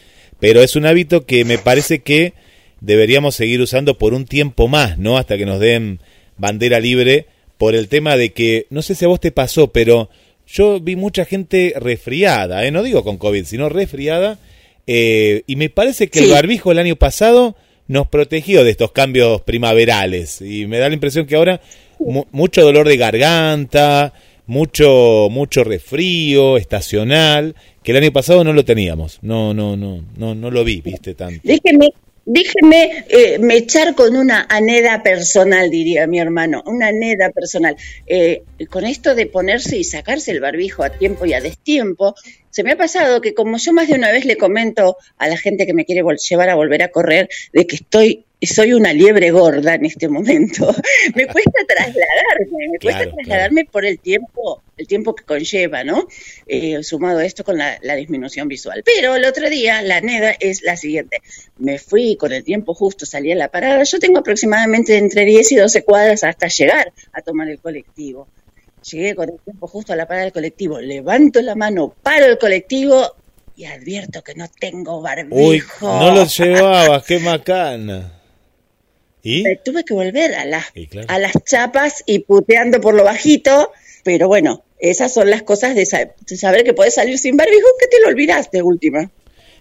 pero 0.41 0.61
es 0.61 0.75
un 0.75 0.87
hábito 0.87 1.25
que 1.25 1.45
me 1.45 1.57
parece 1.57 2.01
que 2.01 2.33
deberíamos 2.81 3.37
seguir 3.37 3.61
usando 3.61 3.97
por 3.97 4.13
un 4.13 4.25
tiempo 4.25 4.67
más, 4.67 4.99
¿no? 4.99 5.19
Hasta 5.19 5.39
que 5.39 5.47
nos 5.47 5.61
den 5.61 6.01
bandera 6.37 6.81
libre 6.81 7.27
por 7.59 7.77
el 7.77 7.87
tema 7.87 8.17
de 8.17 8.33
que 8.33 8.67
no 8.71 8.83
sé 8.83 8.97
si 8.97 9.05
a 9.05 9.09
vos 9.09 9.21
te 9.21 9.31
pasó, 9.31 9.69
pero 9.69 10.11
yo 10.49 10.81
vi 10.81 10.97
mucha 10.97 11.27
gente 11.27 11.75
resfriada, 11.77 12.67
¿eh? 12.67 12.73
no 12.73 12.83
digo 12.83 13.05
con 13.05 13.19
COVID, 13.19 13.45
sino 13.45 13.69
resfriada, 13.69 14.41
eh, 14.89 15.45
y 15.47 15.55
me 15.55 15.71
parece 15.71 16.09
que 16.09 16.19
el 16.25 16.33
barbijo 16.33 16.73
el 16.73 16.81
año 16.81 16.97
pasado 16.97 17.55
nos 17.87 18.09
protegió 18.09 18.65
de 18.65 18.73
estos 18.73 18.91
cambios 18.91 19.43
primaverales, 19.43 20.41
y 20.41 20.67
me 20.67 20.79
da 20.79 20.89
la 20.89 20.95
impresión 20.95 21.27
que 21.27 21.37
ahora 21.37 21.61
mucho 21.99 22.63
dolor 22.63 22.89
de 22.89 22.97
garganta, 22.97 24.13
mucho 24.47 25.29
mucho 25.31 25.65
resfrío 25.65 26.57
estacional, 26.57 27.55
que 27.83 27.93
el 27.93 27.99
año 27.99 28.13
pasado 28.13 28.45
no 28.45 28.53
lo 28.53 28.65
teníamos. 28.65 29.19
No 29.23 29.55
no 29.55 29.77
no 29.77 30.03
no 30.17 30.35
no 30.35 30.51
lo 30.51 30.65
vi, 30.65 30.81
viste 30.81 31.15
tanto. 31.15 31.41
Déjeme 31.43 31.91
Déjeme 32.29 33.05
eh, 33.09 33.39
me 33.39 33.57
echar 33.57 33.95
con 33.95 34.17
una 34.17 34.49
aneda 34.51 35.01
personal, 35.05 35.71
diría 35.71 36.09
mi 36.09 36.19
hermano, 36.19 36.61
una 36.67 36.89
aneda 36.89 37.31
personal. 37.31 37.77
Eh, 38.05 38.43
con 38.69 38.85
esto 38.85 39.15
de 39.15 39.27
ponerse 39.27 39.77
y 39.77 39.85
sacarse 39.85 40.33
el 40.33 40.41
barbijo 40.41 40.83
a 40.83 40.91
tiempo 40.91 41.25
y 41.25 41.35
a 41.35 41.41
destiempo, 41.41 42.17
se 42.51 42.65
me 42.65 42.73
ha 42.73 42.77
pasado 42.77 43.21
que 43.21 43.33
como 43.33 43.59
yo 43.59 43.73
más 43.73 43.87
de 43.87 43.95
una 43.95 44.11
vez 44.11 44.25
le 44.25 44.37
comento 44.37 44.97
a 45.19 45.29
la 45.29 45.37
gente 45.37 45.67
que 45.67 45.73
me 45.73 45.85
quiere 45.85 46.03
llevar 46.29 46.49
a 46.49 46.57
volver 46.57 46.83
a 46.83 46.91
correr, 46.91 47.29
de 47.53 47.65
que 47.65 47.77
estoy 47.77 48.26
soy 48.43 48.75
una 48.75 48.93
liebre 48.93 49.31
gorda 49.31 49.75
en 49.75 49.87
este 49.87 50.09
momento. 50.09 50.67
me 51.15 51.27
cuesta 51.27 51.65
trasladarme, 51.67 52.69
me 52.71 52.79
cuesta 52.79 53.11
trasladarme 53.11 53.65
por 53.65 53.87
el 53.87 53.99
tiempo, 53.99 54.63
el 54.77 54.87
tiempo 54.87 55.15
que 55.15 55.25
conlleva, 55.25 55.85
¿no? 55.85 56.07
Eh, 56.47 56.83
sumado 56.83 57.21
esto 57.21 57.45
con 57.45 57.57
la, 57.57 57.79
disminución 57.97 58.47
visual. 58.47 58.83
Pero 58.85 59.15
el 59.15 59.25
otro 59.25 59.49
día 59.49 59.81
la 59.81 60.01
neda 60.01 60.33
es 60.39 60.63
la 60.63 60.77
siguiente. 60.77 61.23
Me 61.59 61.79
fui 61.79 62.17
con 62.17 62.33
el 62.33 62.45
tiempo 62.45 62.75
justo, 62.75 63.07
salí 63.07 63.33
a 63.33 63.37
la 63.37 63.49
parada. 63.49 63.83
Yo 63.85 63.99
tengo 63.99 64.19
aproximadamente 64.19 64.99
entre 64.99 65.25
10 65.25 65.53
y 65.53 65.57
12 65.57 65.83
cuadras 65.85 66.25
hasta 66.25 66.49
llegar 66.49 66.93
a 67.13 67.23
tomar 67.23 67.49
el 67.49 67.59
colectivo. 67.59 68.29
Llegué 68.91 69.15
con 69.15 69.31
el 69.31 69.41
tiempo 69.41 69.67
justo 69.67 69.95
a 69.95 69.97
la 69.97 70.07
parada 70.07 70.25
del 70.25 70.33
colectivo, 70.33 70.79
levanto 70.79 71.41
la 71.41 71.57
mano, 71.57 71.95
paro 72.03 72.27
el 72.27 72.39
colectivo 72.39 73.17
y 73.57 73.65
advierto 73.65 74.23
que 74.23 74.35
no 74.35 74.47
tengo 74.61 75.01
barbijo. 75.01 75.49
Uy, 75.49 75.63
no 75.81 76.15
lo 76.15 76.25
llevabas, 76.27 77.03
qué 77.05 77.19
macana. 77.19 78.13
¿Y? 79.29 79.43
tuve 79.65 79.83
que 79.83 79.93
volver 79.93 80.35
a 80.35 80.45
las, 80.45 80.67
a 81.09 81.19
las 81.19 81.33
chapas 81.45 82.05
y 82.07 82.21
puteando 82.21 82.81
por 82.81 82.95
lo 82.95 83.03
bajito, 83.03 83.73
pero 84.05 84.29
bueno, 84.29 84.63
esas 84.79 85.13
son 85.13 85.31
las 85.31 85.43
cosas 85.43 85.75
de, 85.75 85.85
saber 85.85 86.63
que 86.63 86.75
puedes 86.75 86.95
salir 86.95 87.19
sin 87.19 87.37
barbijo, 87.37 87.67
que 87.81 87.89
te 87.89 88.01
lo 88.01 88.09
olvidaste 88.09 88.63
última. 88.63 89.11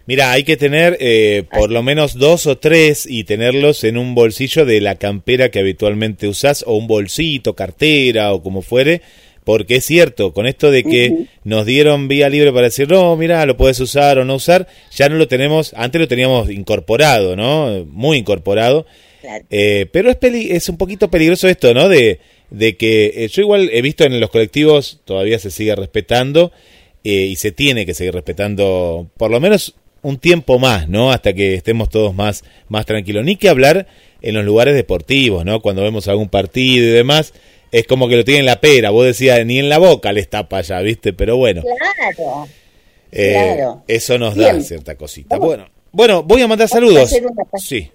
Mira, 0.05 0.31
hay 0.31 0.43
que 0.43 0.55
tener 0.55 0.97
eh, 0.99 1.45
por 1.51 1.71
lo 1.71 1.81
menos 1.81 2.13
dos 2.13 2.45
o 2.45 2.59
tres 2.59 3.07
y 3.09 3.23
tenerlos 3.23 3.83
en 3.83 3.97
un 3.97 4.13
bolsillo 4.13 4.63
de 4.63 4.81
la 4.81 4.95
campera 4.95 5.49
que 5.49 5.59
habitualmente 5.59 6.27
usás, 6.27 6.63
o 6.67 6.75
un 6.75 6.85
bolsito, 6.85 7.55
cartera 7.55 8.33
o 8.33 8.43
como 8.43 8.61
fuere, 8.61 9.01
porque 9.45 9.77
es 9.77 9.85
cierto, 9.85 10.31
con 10.31 10.45
esto 10.45 10.69
de 10.69 10.83
que 10.83 11.25
nos 11.43 11.65
dieron 11.65 12.07
vía 12.07 12.29
libre 12.29 12.51
para 12.51 12.65
decir, 12.67 12.87
no, 12.87 13.15
mira, 13.15 13.43
lo 13.47 13.57
puedes 13.57 13.79
usar 13.79 14.19
o 14.19 14.25
no 14.25 14.35
usar, 14.35 14.67
ya 14.91 15.09
no 15.09 15.15
lo 15.15 15.27
tenemos, 15.27 15.73
antes 15.75 15.99
lo 15.99 16.07
teníamos 16.07 16.51
incorporado, 16.51 17.35
¿no? 17.35 17.85
Muy 17.89 18.17
incorporado, 18.17 18.85
eh, 19.49 19.87
pero 19.91 20.09
es, 20.09 20.17
es 20.21 20.69
un 20.69 20.77
poquito 20.77 21.09
peligroso 21.09 21.47
esto, 21.47 21.73
¿no? 21.73 21.89
De, 21.89 22.19
de 22.49 22.77
que 22.77 23.13
eh, 23.15 23.27
yo 23.27 23.41
igual 23.41 23.69
he 23.71 23.81
visto 23.81 24.03
en 24.03 24.19
los 24.19 24.29
colectivos 24.29 25.01
todavía 25.05 25.39
se 25.39 25.51
sigue 25.51 25.75
respetando 25.75 26.51
eh, 27.03 27.25
y 27.25 27.35
se 27.35 27.51
tiene 27.51 27.85
que 27.85 27.93
seguir 27.93 28.13
respetando 28.13 29.07
por 29.17 29.31
lo 29.31 29.39
menos 29.39 29.75
un 30.01 30.19
tiempo 30.19 30.59
más, 30.59 30.87
¿no? 30.87 31.11
Hasta 31.11 31.33
que 31.33 31.55
estemos 31.55 31.89
todos 31.89 32.13
más, 32.13 32.43
más 32.69 32.85
tranquilos. 32.85 33.25
Ni 33.25 33.37
que 33.37 33.49
hablar 33.49 33.87
en 34.21 34.35
los 34.35 34.45
lugares 34.45 34.75
deportivos, 34.75 35.45
¿no? 35.45 35.61
Cuando 35.61 35.81
vemos 35.81 36.07
algún 36.07 36.29
partido 36.29 36.87
y 36.87 36.91
demás, 36.91 37.33
es 37.71 37.87
como 37.87 38.07
que 38.07 38.17
lo 38.17 38.23
tienen 38.23 38.45
la 38.45 38.61
pera. 38.61 38.91
Vos 38.91 39.05
decías, 39.05 39.43
ni 39.45 39.57
en 39.57 39.67
la 39.67 39.79
boca 39.79 40.13
les 40.13 40.29
tapa 40.29 40.61
ya, 40.61 40.79
¿viste? 40.81 41.13
Pero 41.13 41.37
bueno. 41.37 41.63
Claro. 41.63 42.47
claro. 43.09 43.83
Eso 43.87 44.19
nos 44.19 44.35
da 44.35 44.61
cierta 44.61 44.95
cosita. 44.95 45.37
Bueno, 45.37 45.69
bueno, 45.91 46.21
voy 46.23 46.41
a 46.41 46.47
mandar 46.47 46.67
saludos. 46.67 47.11
sí. 47.57 47.89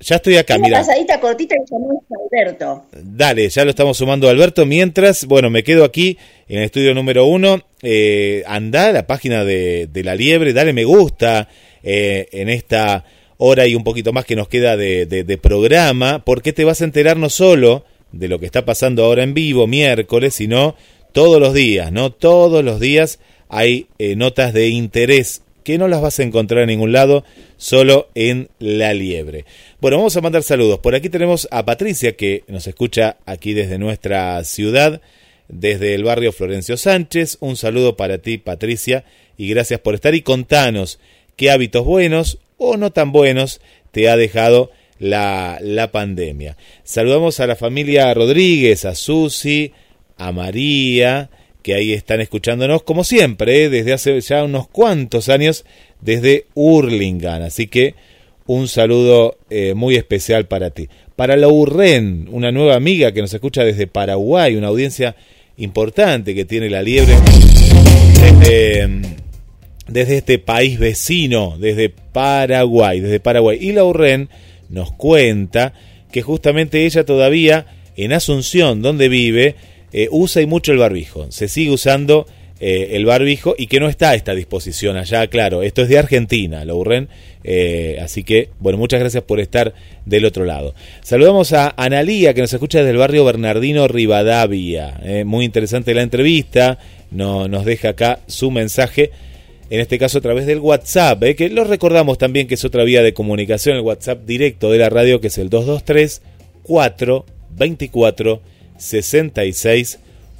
Ya 0.00 0.16
estoy 0.16 0.36
acá, 0.36 0.56
Una 0.56 0.64
mira. 0.64 0.78
pasadita 0.78 1.18
cortita 1.18 1.56
y 1.56 1.70
llamamos 1.70 2.04
a 2.10 2.14
Alberto. 2.22 2.86
Dale, 2.92 3.48
ya 3.48 3.64
lo 3.64 3.70
estamos 3.70 3.96
sumando 3.96 4.28
a 4.28 4.30
Alberto. 4.30 4.64
Mientras, 4.64 5.24
bueno, 5.26 5.50
me 5.50 5.64
quedo 5.64 5.84
aquí 5.84 6.16
en 6.48 6.58
el 6.58 6.64
estudio 6.64 6.94
número 6.94 7.26
uno. 7.26 7.62
Eh, 7.82 8.44
anda 8.46 8.88
a 8.88 8.92
la 8.92 9.06
página 9.06 9.44
de, 9.44 9.88
La 10.04 10.14
Liebre, 10.14 10.52
dale 10.52 10.72
me 10.72 10.84
gusta 10.84 11.48
eh, 11.82 12.28
en 12.32 12.48
esta 12.48 13.04
hora 13.38 13.66
y 13.66 13.74
un 13.74 13.84
poquito 13.84 14.12
más 14.12 14.24
que 14.24 14.36
nos 14.36 14.48
queda 14.48 14.76
de, 14.76 15.06
de, 15.06 15.38
programa, 15.38 16.24
porque 16.24 16.52
te 16.52 16.64
vas 16.64 16.80
a 16.80 16.84
enterar 16.84 17.16
no 17.16 17.30
solo 17.30 17.84
de 18.12 18.28
lo 18.28 18.38
que 18.38 18.46
está 18.46 18.64
pasando 18.64 19.04
ahora 19.04 19.22
en 19.22 19.34
vivo, 19.34 19.66
miércoles, 19.66 20.34
sino 20.34 20.74
todos 21.12 21.40
los 21.40 21.54
días, 21.54 21.92
¿no? 21.92 22.10
Todos 22.10 22.64
los 22.64 22.80
días 22.80 23.18
hay 23.48 23.86
eh, 23.98 24.16
notas 24.16 24.52
de 24.52 24.68
interés 24.68 25.42
que 25.68 25.76
no 25.76 25.86
las 25.86 26.00
vas 26.00 26.18
a 26.18 26.22
encontrar 26.22 26.62
en 26.62 26.68
ningún 26.68 26.92
lado, 26.92 27.24
solo 27.58 28.08
en 28.14 28.48
La 28.58 28.94
Liebre. 28.94 29.44
Bueno, 29.82 29.98
vamos 29.98 30.16
a 30.16 30.22
mandar 30.22 30.42
saludos. 30.42 30.78
Por 30.78 30.94
aquí 30.94 31.10
tenemos 31.10 31.46
a 31.50 31.66
Patricia, 31.66 32.16
que 32.16 32.42
nos 32.48 32.66
escucha 32.66 33.18
aquí 33.26 33.52
desde 33.52 33.76
nuestra 33.76 34.42
ciudad, 34.44 35.02
desde 35.46 35.94
el 35.94 36.04
barrio 36.04 36.32
Florencio 36.32 36.78
Sánchez. 36.78 37.36
Un 37.40 37.58
saludo 37.58 37.98
para 37.98 38.16
ti, 38.16 38.38
Patricia, 38.38 39.04
y 39.36 39.46
gracias 39.50 39.78
por 39.80 39.94
estar 39.94 40.14
y 40.14 40.22
contanos 40.22 41.00
qué 41.36 41.50
hábitos 41.50 41.84
buenos 41.84 42.38
o 42.56 42.78
no 42.78 42.90
tan 42.90 43.12
buenos 43.12 43.60
te 43.90 44.08
ha 44.08 44.16
dejado 44.16 44.70
la, 44.98 45.58
la 45.60 45.92
pandemia. 45.92 46.56
Saludamos 46.82 47.40
a 47.40 47.46
la 47.46 47.56
familia 47.56 48.14
Rodríguez, 48.14 48.86
a 48.86 48.94
Susi, 48.94 49.72
a 50.16 50.32
María, 50.32 51.28
que 51.62 51.74
ahí 51.74 51.92
están 51.92 52.20
escuchándonos 52.20 52.82
como 52.82 53.04
siempre, 53.04 53.64
¿eh? 53.64 53.68
desde 53.68 53.92
hace 53.92 54.20
ya 54.20 54.44
unos 54.44 54.68
cuantos 54.68 55.28
años, 55.28 55.64
desde 56.00 56.46
Hurlingham. 56.54 57.42
Así 57.42 57.66
que 57.66 57.94
un 58.46 58.66
saludo 58.66 59.36
eh, 59.50 59.74
muy 59.74 59.96
especial 59.96 60.46
para 60.46 60.70
ti. 60.70 60.88
Para 61.16 61.36
la 61.36 61.48
Urren, 61.48 62.28
una 62.30 62.50
nueva 62.50 62.76
amiga 62.76 63.12
que 63.12 63.20
nos 63.20 63.34
escucha 63.34 63.62
desde 63.64 63.86
Paraguay, 63.86 64.56
una 64.56 64.68
audiencia 64.68 65.16
importante 65.58 66.34
que 66.34 66.44
tiene 66.44 66.70
la 66.70 66.82
liebre 66.82 67.14
desde, 69.88 70.14
este 70.14 70.38
país 70.38 70.78
vecino, 70.78 71.56
desde 71.58 71.90
Paraguay, 71.90 73.00
desde 73.00 73.20
Paraguay. 73.20 73.58
Y 73.60 73.72
la 73.72 73.84
Urren 73.84 74.28
nos 74.70 74.92
cuenta 74.92 75.74
que 76.10 76.22
justamente 76.22 76.86
ella 76.86 77.04
todavía 77.04 77.66
en 77.96 78.12
Asunción, 78.12 78.80
donde 78.80 79.08
vive, 79.08 79.56
eh, 79.92 80.08
usa 80.10 80.42
y 80.42 80.46
mucho 80.46 80.72
el 80.72 80.78
barbijo. 80.78 81.30
Se 81.30 81.48
sigue 81.48 81.70
usando 81.70 82.26
eh, 82.60 82.90
el 82.92 83.06
barbijo 83.06 83.54
y 83.56 83.66
que 83.68 83.80
no 83.80 83.88
está 83.88 84.10
a 84.10 84.14
esta 84.14 84.34
disposición 84.34 84.96
allá, 84.96 85.26
claro. 85.28 85.62
Esto 85.62 85.82
es 85.82 85.88
de 85.88 85.98
Argentina, 85.98 86.64
lo. 86.64 87.08
Eh, 87.44 87.98
así 88.02 88.24
que, 88.24 88.50
bueno, 88.58 88.78
muchas 88.78 89.00
gracias 89.00 89.22
por 89.22 89.40
estar 89.40 89.74
del 90.04 90.24
otro 90.24 90.44
lado. 90.44 90.74
Saludamos 91.02 91.52
a 91.52 91.72
Analía, 91.76 92.34
que 92.34 92.40
nos 92.40 92.52
escucha 92.52 92.78
desde 92.78 92.90
el 92.90 92.96
barrio 92.98 93.24
Bernardino 93.24 93.88
Rivadavia. 93.88 95.00
muy 95.24 95.44
interesante 95.44 95.94
la 95.94 96.02
entrevista. 96.02 96.78
No, 97.10 97.48
nos 97.48 97.64
deja 97.64 97.90
acá 97.90 98.20
su 98.26 98.50
mensaje 98.50 99.10
en 99.70 99.80
este 99.80 99.98
caso 99.98 100.18
a 100.18 100.20
través 100.22 100.46
del 100.46 100.60
WhatsApp, 100.60 101.22
que 101.36 101.50
lo 101.50 101.64
recordamos 101.64 102.16
también 102.16 102.46
que 102.48 102.54
es 102.54 102.64
otra 102.64 102.84
vía 102.84 103.02
de 103.02 103.12
comunicación, 103.12 103.76
el 103.76 103.82
WhatsApp 103.82 104.24
directo 104.24 104.70
de 104.70 104.78
la 104.78 104.88
radio, 104.88 105.20
que 105.20 105.26
es 105.26 105.36
el 105.36 105.50
223 105.50 106.22
424 106.62 108.40
66 108.78 109.98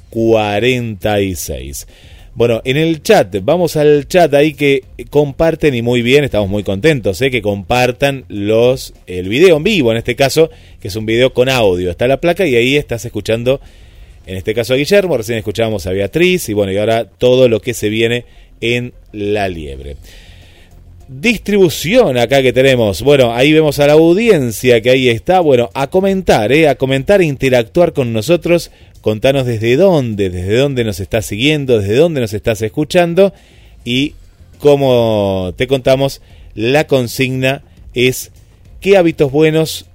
46. 0.09 1.87
Bueno, 2.35 2.61
en 2.63 2.77
el 2.77 3.03
chat, 3.03 3.35
vamos 3.41 3.75
al 3.75 4.07
chat 4.07 4.33
ahí 4.33 4.53
que 4.53 4.83
comparten 5.09 5.75
y 5.75 5.81
muy 5.81 6.01
bien, 6.01 6.23
estamos 6.23 6.49
muy 6.49 6.63
contentos, 6.63 7.21
¿eh? 7.21 7.31
que 7.31 7.41
compartan 7.41 8.23
los 8.29 8.93
el 9.07 9.27
video 9.27 9.57
en 9.57 9.63
vivo, 9.63 9.91
en 9.91 9.97
este 9.97 10.15
caso, 10.15 10.49
que 10.79 10.87
es 10.87 10.95
un 10.95 11.05
video 11.05 11.33
con 11.33 11.49
audio. 11.49 11.91
Está 11.91 12.07
la 12.07 12.21
placa 12.21 12.45
y 12.45 12.55
ahí 12.55 12.77
estás 12.77 13.03
escuchando, 13.03 13.59
en 14.25 14.37
este 14.37 14.53
caso 14.53 14.73
a 14.73 14.77
Guillermo, 14.77 15.17
recién 15.17 15.37
escuchábamos 15.37 15.85
a 15.85 15.91
Beatriz 15.91 16.47
y 16.49 16.53
bueno, 16.53 16.71
y 16.71 16.77
ahora 16.77 17.05
todo 17.05 17.49
lo 17.49 17.59
que 17.59 17.73
se 17.73 17.89
viene 17.89 18.25
en 18.61 18.93
La 19.11 19.49
Liebre 19.49 19.97
distribución 21.09 22.17
acá 22.17 22.41
que 22.41 22.53
tenemos. 22.53 23.01
Bueno, 23.01 23.33
ahí 23.33 23.51
vemos 23.51 23.79
a 23.79 23.87
la 23.87 23.93
audiencia 23.93 24.79
que 24.79 24.91
ahí 24.91 25.09
está. 25.09 25.39
Bueno, 25.39 25.69
a 25.73 25.87
comentar, 25.87 26.51
¿eh? 26.51 26.69
a 26.69 26.75
comentar 26.75 27.21
e 27.21 27.25
interactuar 27.25 27.93
con 27.93 28.13
nosotros. 28.13 28.71
Contanos 29.01 29.45
desde 29.45 29.75
dónde, 29.75 30.29
desde 30.29 30.57
dónde 30.57 30.83
nos 30.83 30.99
estás 30.99 31.25
siguiendo, 31.25 31.79
desde 31.79 31.95
dónde 31.95 32.21
nos 32.21 32.33
estás 32.33 32.61
escuchando. 32.61 33.33
Y 33.83 34.13
como 34.59 35.53
te 35.57 35.67
contamos, 35.67 36.21
la 36.53 36.85
consigna 36.85 37.63
es 37.93 38.31
qué 38.79 38.97
hábitos 38.97 39.31
buenos 39.31 39.85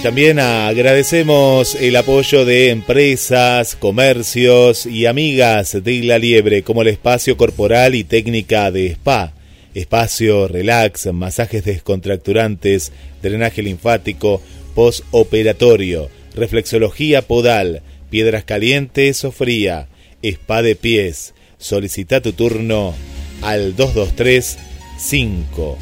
También 0.08 0.38
agradecemos 0.38 1.74
el 1.74 1.94
apoyo 1.94 2.46
de 2.46 2.70
empresas, 2.70 3.76
comercios 3.76 4.86
y 4.86 5.04
amigas 5.04 5.84
de 5.84 6.02
La 6.02 6.18
Liebre, 6.18 6.62
como 6.62 6.80
el 6.80 6.88
espacio 6.88 7.36
corporal 7.36 7.94
y 7.94 8.04
técnica 8.04 8.70
de 8.70 8.86
spa, 8.92 9.34
espacio 9.74 10.48
relax, 10.48 11.12
masajes 11.12 11.62
descontracturantes, 11.62 12.90
drenaje 13.20 13.62
linfático, 13.62 14.40
postoperatorio, 14.74 16.08
reflexología 16.34 17.20
podal, 17.20 17.82
piedras 18.08 18.44
calientes 18.44 19.22
o 19.26 19.30
fría, 19.30 19.88
spa 20.22 20.62
de 20.62 20.74
pies. 20.74 21.34
Solicita 21.58 22.22
tu 22.22 22.32
turno 22.32 22.94
al 23.42 23.76
223 23.76 24.56
5 24.98 25.78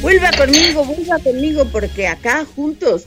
Vuelva 0.00 0.30
conmigo, 0.30 0.84
vuelva 0.84 1.18
conmigo, 1.18 1.64
porque 1.72 2.06
acá 2.06 2.44
juntos 2.44 3.06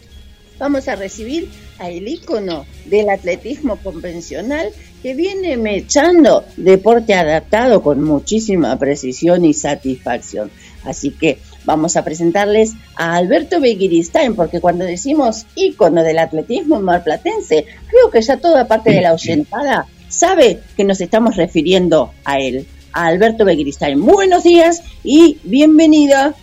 vamos 0.59 0.89
a 0.89 0.95
recibir 0.97 1.49
al 1.79 2.05
ícono 2.07 2.65
del 2.85 3.09
atletismo 3.09 3.77
convencional 3.77 4.69
que 5.01 5.13
viene 5.13 5.55
mechando 5.55 6.43
deporte 6.57 7.13
adaptado 7.13 7.81
con 7.81 8.03
muchísima 8.03 8.77
precisión 8.77 9.45
y 9.45 9.53
satisfacción. 9.53 10.51
Así 10.83 11.11
que 11.11 11.39
vamos 11.63 11.95
a 11.95 12.03
presentarles 12.03 12.73
a 12.95 13.15
Alberto 13.15 13.61
Begiristain, 13.61 14.35
porque 14.35 14.59
cuando 14.59 14.83
decimos 14.83 15.45
ícono 15.55 16.03
del 16.03 16.19
atletismo 16.19 16.81
marplatense, 16.81 17.65
creo 17.87 18.09
que 18.11 18.21
ya 18.21 18.37
toda 18.37 18.67
parte 18.67 18.91
de 18.91 19.01
la 19.01 19.13
oyentada 19.13 19.87
sabe 20.09 20.61
que 20.75 20.83
nos 20.83 21.01
estamos 21.01 21.35
refiriendo 21.35 22.11
a 22.23 22.39
él, 22.39 22.65
a 22.93 23.07
Alberto 23.07 23.45
Begiristain. 23.45 24.01
Buenos 24.01 24.43
días 24.43 24.81
y 25.03 25.37
bienvenida, 25.43 26.33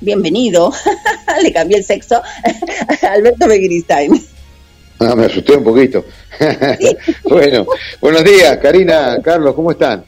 bienvenido, 0.00 0.72
le 1.42 1.52
cambié 1.52 1.78
el 1.78 1.84
sexo, 1.84 2.22
Alberto 3.02 3.48
Begiristain. 3.48 4.20
Ah, 5.00 5.14
me 5.14 5.26
asusté 5.26 5.56
un 5.56 5.64
poquito. 5.64 6.04
bueno, 7.24 7.66
buenos 8.00 8.24
días, 8.24 8.58
Karina, 8.58 9.18
Carlos, 9.22 9.54
¿cómo 9.54 9.70
están? 9.70 10.04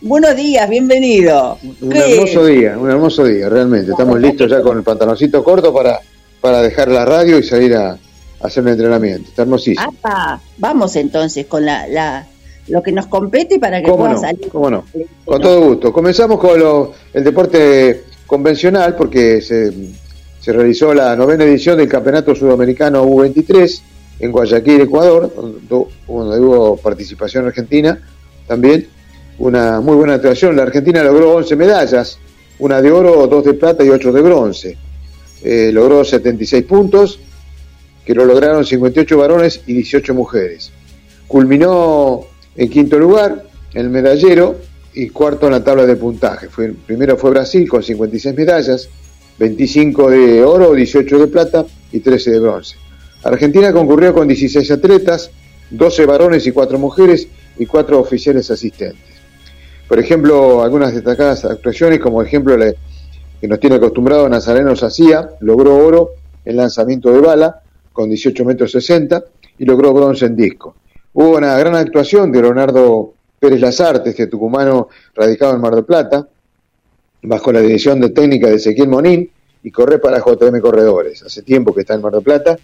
Buenos 0.00 0.34
días, 0.34 0.68
bienvenido. 0.68 1.58
Un 1.80 1.96
hermoso 1.96 2.44
día, 2.44 2.76
un 2.76 2.90
hermoso 2.90 3.24
día, 3.24 3.48
realmente. 3.48 3.92
Estamos 3.92 4.20
listos 4.20 4.50
ya 4.50 4.60
con 4.60 4.76
el 4.76 4.82
pantaloncito 4.82 5.44
corto 5.44 5.72
para, 5.72 6.00
para 6.40 6.60
dejar 6.60 6.88
la 6.88 7.04
radio 7.04 7.38
y 7.38 7.44
salir 7.44 7.76
a 7.76 7.96
hacer 8.42 8.62
un 8.62 8.70
entrenamiento. 8.70 9.28
Está 9.28 9.42
hermosísimo. 9.42 9.92
Apa, 10.02 10.40
vamos 10.58 10.96
entonces 10.96 11.46
con 11.46 11.64
la, 11.64 11.86
la 11.86 12.26
lo 12.68 12.82
que 12.82 12.92
nos 12.92 13.06
compete 13.06 13.58
para 13.58 13.80
que 13.80 13.84
¿Cómo 13.88 13.98
pueda 14.04 14.12
no? 14.14 14.20
salir. 14.20 14.48
¿Cómo 14.50 14.70
no? 14.70 14.84
Con 15.24 15.40
todo 15.42 15.60
gusto. 15.68 15.92
Comenzamos 15.92 16.38
con 16.38 16.58
lo- 16.58 16.92
el 17.12 17.24
deporte 17.24 18.04
convencional 18.26 18.94
porque 18.96 19.40
se, 19.42 19.72
se 20.40 20.52
realizó 20.52 20.94
la 20.94 21.14
novena 21.16 21.44
edición 21.44 21.76
del 21.76 21.88
Campeonato 21.88 22.34
Sudamericano 22.34 23.04
U23 23.04 23.80
en 24.20 24.30
Guayaquil, 24.32 24.82
Ecuador, 24.82 25.32
donde, 25.34 25.58
donde 26.06 26.40
hubo 26.40 26.76
participación 26.76 27.46
argentina 27.46 27.98
también. 28.46 28.86
Una 29.38 29.80
muy 29.80 29.96
buena 29.96 30.14
actuación. 30.14 30.54
La 30.56 30.62
Argentina 30.62 31.02
logró 31.02 31.34
11 31.36 31.56
medallas, 31.56 32.18
una 32.60 32.80
de 32.80 32.92
oro, 32.92 33.26
dos 33.26 33.44
de 33.44 33.54
plata 33.54 33.82
y 33.82 33.88
ocho 33.88 34.12
de 34.12 34.20
bronce. 34.20 34.76
Eh, 35.42 35.70
logró 35.72 36.04
76 36.04 36.64
puntos, 36.64 37.18
que 38.04 38.14
lo 38.14 38.24
lograron 38.24 38.64
58 38.64 39.16
varones 39.16 39.62
y 39.66 39.74
18 39.74 40.14
mujeres. 40.14 40.72
Culminó 41.28 42.22
en 42.56 42.68
quinto 42.68 42.98
lugar 42.98 43.44
el 43.74 43.88
medallero 43.90 44.56
y 44.94 45.08
cuarto 45.08 45.46
en 45.46 45.52
la 45.52 45.64
tabla 45.64 45.86
de 45.86 45.96
puntaje. 45.96 46.48
Fue, 46.48 46.72
primero 46.86 47.16
fue 47.16 47.30
Brasil 47.30 47.68
con 47.68 47.82
56 47.82 48.36
medallas, 48.36 48.88
25 49.38 50.10
de 50.10 50.44
oro, 50.44 50.74
18 50.74 51.18
de 51.18 51.26
plata 51.28 51.64
y 51.90 52.00
13 52.00 52.30
de 52.32 52.38
bronce. 52.38 52.76
Argentina 53.22 53.72
concurrió 53.72 54.12
con 54.12 54.28
16 54.28 54.70
atletas, 54.70 55.30
12 55.70 56.06
varones 56.06 56.46
y 56.46 56.52
4 56.52 56.78
mujeres 56.78 57.28
y 57.58 57.66
4 57.66 57.98
oficiales 57.98 58.50
asistentes. 58.50 59.12
Por 59.88 59.98
ejemplo, 59.98 60.62
algunas 60.62 60.94
destacadas 60.94 61.44
actuaciones, 61.44 62.00
como 62.00 62.22
ejemplo 62.22 62.56
la 62.56 62.72
que 63.40 63.48
nos 63.48 63.60
tiene 63.60 63.76
acostumbrado 63.76 64.28
Nazareno 64.28 64.76
Sacía, 64.76 65.30
logró 65.40 65.76
oro 65.76 66.10
en 66.44 66.56
lanzamiento 66.56 67.12
de 67.12 67.20
bala 67.20 67.62
con 67.92 68.08
18 68.08 68.44
metros 68.44 68.72
60 68.72 69.24
y 69.58 69.64
logró 69.64 69.92
bronce 69.92 70.26
en 70.26 70.36
disco. 70.36 70.76
Hubo 71.14 71.36
una 71.36 71.56
gran 71.58 71.74
actuación 71.74 72.32
de 72.32 72.42
Leonardo 72.42 73.14
Pérez 73.38 73.60
Lazarte, 73.60 74.10
este 74.10 74.26
tucumano 74.26 74.88
radicado 75.14 75.54
en 75.54 75.60
Mar 75.60 75.74
del 75.74 75.84
Plata, 75.84 76.26
bajo 77.22 77.52
la 77.52 77.60
dirección 77.60 78.00
de 78.00 78.10
técnica 78.10 78.48
de 78.48 78.56
Ezequiel 78.56 78.88
Monín 78.88 79.30
y 79.62 79.70
corre 79.70 79.98
para 79.98 80.18
JM 80.18 80.60
Corredores. 80.60 81.22
Hace 81.22 81.42
tiempo 81.42 81.74
que 81.74 81.82
está 81.82 81.94
en 81.94 82.02
Mar 82.02 82.12
del 82.12 82.22
Plata, 82.22 82.56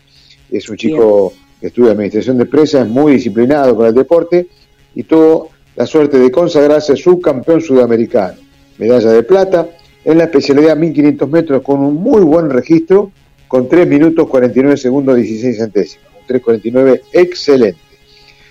es 0.51 0.69
un 0.69 0.77
chico 0.77 1.33
estudia 1.61 1.93
administración 1.93 2.37
de 2.39 2.45
empresas, 2.45 2.87
es 2.87 2.89
muy 2.89 3.15
disciplinado 3.15 3.77
para 3.77 3.89
el 3.89 3.95
deporte 3.95 4.49
y 4.95 5.03
tuvo 5.03 5.51
la 5.77 5.87
suerte 5.87 6.19
de 6.19 6.31
consagrarse 6.31 6.97
subcampeón 6.97 7.61
sudamericano, 7.61 8.39
medalla 8.79 9.11
de 9.11 9.23
plata 9.23 9.69
en 10.05 10.19
la 10.19 10.25
especialidad 10.25 10.77
1500 10.77 11.29
metros 11.29 11.63
con 11.63 11.81
un 11.81 11.95
muy 11.95 12.23
buen 12.23 12.51
registro 12.51 13.13
con 13.49 13.69
3 13.69 13.89
minutos 13.89 14.29
49 14.29 14.77
segundos 14.77 15.17
16 15.17 15.57
centésimos, 15.57 16.07
un 16.21 16.37
3.49 16.37 17.01
excelente. 17.13 17.81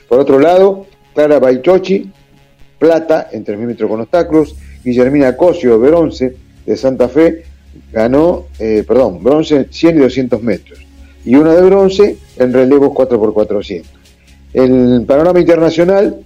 Por 0.09 0.19
otro 0.19 0.39
lado, 0.39 0.87
Clara 1.13 1.39
Baichochi, 1.39 2.11
plata 2.79 3.29
en 3.31 3.45
3.000 3.45 3.57
metros 3.57 3.89
con 3.89 4.01
obstáculos, 4.01 4.55
Guillermina 4.83 5.37
Cosio, 5.37 5.79
bronce 5.79 6.35
de 6.65 6.77
Santa 6.77 7.07
Fe, 7.07 7.43
ganó, 7.91 8.47
eh, 8.59 8.83
perdón, 8.87 9.23
bronce 9.23 9.67
100 9.69 9.97
y 9.97 9.99
200 10.01 10.41
metros, 10.41 10.79
y 11.23 11.35
una 11.35 11.53
de 11.53 11.61
bronce 11.61 12.17
en 12.37 12.53
relevos 12.53 12.89
4x400. 12.89 13.85
En 14.53 14.93
el 14.93 15.05
panorama 15.05 15.39
internacional, 15.39 16.17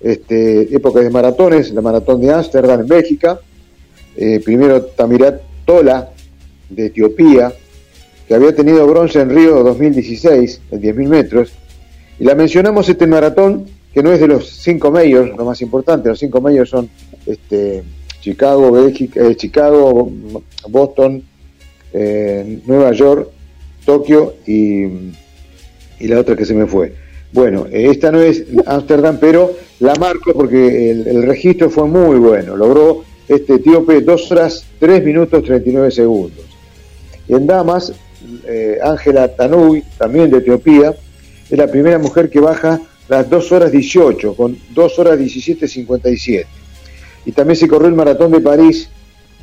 este, 0.00 0.74
época 0.74 1.00
de 1.00 1.10
maratones, 1.10 1.72
la 1.72 1.80
maratón 1.80 2.20
de 2.20 2.32
Ámsterdam 2.32 2.80
en 2.80 2.86
Bélgica, 2.86 3.40
eh, 4.16 4.40
primero 4.44 4.82
Tamirat 4.82 5.40
Tola 5.64 6.10
de 6.68 6.86
Etiopía, 6.86 7.52
que 8.28 8.34
había 8.34 8.54
tenido 8.54 8.86
bronce 8.86 9.20
en 9.20 9.30
Río 9.30 9.64
2016, 9.64 10.60
en 10.70 10.82
10.000 10.82 11.08
metros, 11.08 11.52
y 12.20 12.24
la 12.24 12.34
mencionamos 12.34 12.86
este 12.88 13.06
maratón, 13.06 13.66
que 13.94 14.02
no 14.02 14.12
es 14.12 14.20
de 14.20 14.28
los 14.28 14.50
cinco 14.50 14.90
medios, 14.90 15.34
lo 15.34 15.46
más 15.46 15.62
importante, 15.62 16.10
los 16.10 16.18
cinco 16.18 16.42
medios 16.42 16.68
son 16.68 16.90
este, 17.24 17.82
Chicago, 18.20 18.70
Bélgica, 18.70 19.26
eh, 19.26 19.34
Chicago, 19.34 20.10
Boston, 20.68 21.22
eh, 21.92 22.60
Nueva 22.66 22.92
York, 22.92 23.30
Tokio 23.86 24.34
y, 24.46 24.82
y, 25.98 26.08
la 26.08 26.20
otra 26.20 26.36
que 26.36 26.44
se 26.44 26.54
me 26.54 26.66
fue. 26.66 26.92
Bueno, 27.32 27.66
esta 27.70 28.12
no 28.12 28.20
es 28.20 28.44
Ámsterdam, 28.66 29.18
pero 29.18 29.52
la 29.80 29.94
marco 29.94 30.32
porque 30.34 30.90
el, 30.90 31.22
registro 31.22 31.70
fue 31.70 31.86
muy 31.86 32.18
bueno. 32.18 32.56
Logró 32.56 33.04
este 33.26 33.54
etíope 33.54 34.00
2 34.00 34.32
horas 34.32 34.66
3 34.78 35.04
minutos 35.04 35.44
39 35.44 35.90
segundos. 35.90 36.44
Y 37.28 37.34
en 37.34 37.46
damas, 37.46 37.92
eh, 38.46 38.78
Ángela 38.82 39.28
Tanui, 39.28 39.82
también 39.96 40.30
de 40.30 40.38
Etiopía, 40.38 40.94
es 41.50 41.58
la 41.58 41.66
primera 41.66 41.98
mujer 41.98 42.28
que 42.28 42.40
baja 42.40 42.80
las 43.08 43.28
2 43.28 43.52
horas 43.52 43.72
18, 43.72 44.34
con 44.34 44.58
2 44.74 44.98
horas 44.98 45.18
17 45.18 45.66
57. 45.66 46.46
Y 47.24 47.32
también 47.32 47.56
se 47.56 47.68
corrió 47.68 47.88
el 47.88 47.94
maratón 47.94 48.32
de 48.32 48.40
París, 48.40 48.90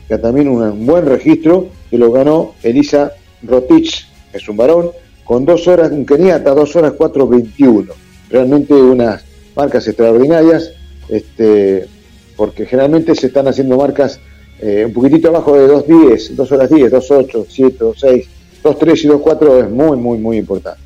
que 0.08 0.18
también 0.18 0.48
un 0.48 0.86
buen 0.86 1.06
registro, 1.06 1.70
que 1.90 1.98
lo 1.98 2.12
ganó 2.12 2.54
Elisa 2.64 3.14
Rotich, 3.42 4.08
que 4.32 4.38
es 4.38 4.48
un 4.48 4.58
varón, 4.58 4.92
con 5.24 5.46
2 5.46 5.68
horas, 5.68 5.92
un 5.92 6.06
keniata, 6.06 6.54
2 6.54 6.76
horas 6.76 6.94
4.21. 6.94 7.88
Realmente 8.30 8.74
unas 8.74 9.24
marcas 9.56 9.88
extraordinarias, 9.88 10.72
este, 11.10 11.88
porque 12.36 12.66
generalmente 12.66 13.16
se 13.16 13.28
están 13.28 13.48
haciendo 13.48 13.78
marcas 13.78 14.20
eh, 14.60 14.84
un 14.86 14.94
poquitito 14.94 15.30
abajo 15.30 15.58
de 15.58 15.68
2.10, 15.68 16.30
2 16.36 16.52
horas 16.52 16.70
10, 16.70 16.92
2.8, 16.92 17.46
7, 17.50 17.86
6, 17.96 18.30
2.3 18.66 19.04
y 19.04 19.08
2.4 19.08 19.64
es 19.64 19.70
muy, 19.70 19.98
muy, 19.98 20.18
muy 20.18 20.38
importante. 20.38 20.82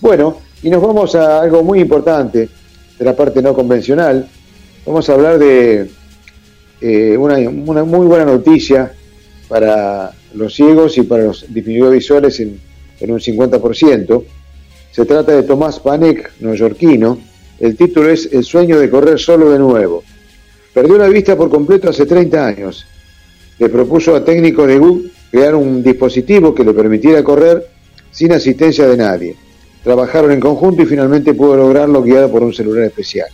Bueno, 0.00 0.38
y 0.62 0.70
nos 0.70 0.80
vamos 0.80 1.14
a 1.14 1.42
algo 1.42 1.62
muy 1.62 1.80
importante 1.80 2.48
de 2.98 3.04
la 3.04 3.14
parte 3.14 3.42
no 3.42 3.52
convencional. 3.54 4.26
Vamos 4.86 5.10
a 5.10 5.12
hablar 5.12 5.38
de 5.38 5.90
eh, 6.80 7.16
una, 7.18 7.38
muy 7.84 8.06
buena 8.06 8.24
noticia 8.24 8.92
para 9.46 10.10
los 10.34 10.54
ciegos 10.54 10.96
y 10.96 11.02
para 11.02 11.24
los 11.24 11.44
disminuidos 11.52 11.92
visuales 11.92 12.40
en, 12.40 12.58
un 13.00 13.18
50%. 13.18 14.24
Se 14.90 15.04
trata 15.04 15.32
de 15.32 15.42
Tomás 15.42 15.80
Panek, 15.80 16.32
neoyorquino. 16.40 17.18
El 17.60 17.76
título 17.76 18.08
es 18.08 18.28
El 18.32 18.44
sueño 18.44 18.78
de 18.78 18.88
correr 18.88 19.18
solo 19.18 19.50
de 19.50 19.58
nuevo. 19.58 20.02
Perdió 20.72 20.96
la 20.96 21.08
vista 21.08 21.36
por 21.36 21.50
completo 21.50 21.90
hace 21.90 22.06
30 22.06 22.46
años. 22.46 22.86
Le 23.58 23.68
propuso 23.68 24.16
a 24.16 24.24
técnicos 24.24 24.66
de 24.66 24.78
Google 24.78 25.10
crear 25.32 25.54
un 25.54 25.82
dispositivo 25.82 26.54
que 26.54 26.62
le 26.62 26.74
permitiera 26.74 27.24
correr 27.24 27.66
sin 28.10 28.32
asistencia 28.32 28.86
de 28.86 28.98
nadie. 28.98 29.34
Trabajaron 29.82 30.30
en 30.30 30.38
conjunto 30.38 30.82
y 30.82 30.86
finalmente 30.86 31.32
pudo 31.32 31.56
lograrlo 31.56 32.02
guiado 32.02 32.30
por 32.30 32.42
un 32.42 32.52
celular 32.52 32.84
especial. 32.84 33.28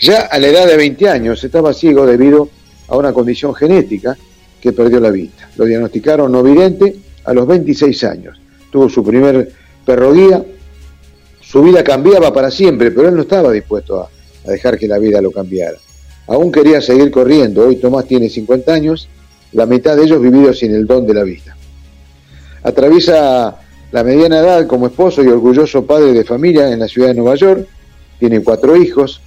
Ya 0.00 0.22
a 0.22 0.38
la 0.38 0.46
edad 0.46 0.66
de 0.66 0.78
20 0.78 1.06
años 1.10 1.44
estaba 1.44 1.74
ciego 1.74 2.06
debido 2.06 2.48
a 2.88 2.96
una 2.96 3.12
condición 3.12 3.54
genética 3.54 4.16
que 4.58 4.72
perdió 4.72 5.00
la 5.00 5.10
vista. 5.10 5.50
Lo 5.58 5.66
diagnosticaron 5.66 6.32
no 6.32 6.42
vidente 6.42 6.96
a 7.24 7.34
los 7.34 7.46
26 7.46 8.04
años. 8.04 8.40
Tuvo 8.72 8.88
su 8.88 9.04
primer 9.04 9.52
perro 9.84 10.14
guía. 10.14 10.42
Su 11.42 11.62
vida 11.62 11.84
cambiaba 11.84 12.32
para 12.32 12.50
siempre, 12.50 12.90
pero 12.90 13.10
él 13.10 13.14
no 13.14 13.22
estaba 13.22 13.52
dispuesto 13.52 14.00
a, 14.00 14.08
a 14.46 14.50
dejar 14.50 14.78
que 14.78 14.88
la 14.88 14.98
vida 14.98 15.20
lo 15.20 15.30
cambiara. 15.30 15.76
Aún 16.26 16.50
quería 16.50 16.80
seguir 16.80 17.10
corriendo. 17.10 17.66
Hoy 17.68 17.76
Tomás 17.76 18.06
tiene 18.06 18.30
50 18.30 18.72
años, 18.72 19.08
la 19.52 19.66
mitad 19.66 19.96
de 19.96 20.04
ellos 20.04 20.20
vividos 20.20 20.58
sin 20.58 20.74
el 20.74 20.86
don 20.86 21.06
de 21.06 21.14
la 21.14 21.24
vista. 21.24 21.56
Atraviesa 22.62 23.56
la 23.90 24.04
mediana 24.04 24.40
edad 24.40 24.66
como 24.66 24.86
esposo 24.86 25.22
y 25.22 25.28
orgulloso 25.28 25.86
padre 25.86 26.12
de 26.12 26.24
familia 26.24 26.70
en 26.70 26.80
la 26.80 26.88
ciudad 26.88 27.08
de 27.08 27.14
Nueva 27.14 27.36
York. 27.36 27.66
Tiene 28.18 28.42
cuatro 28.42 28.76
hijos 28.76 29.20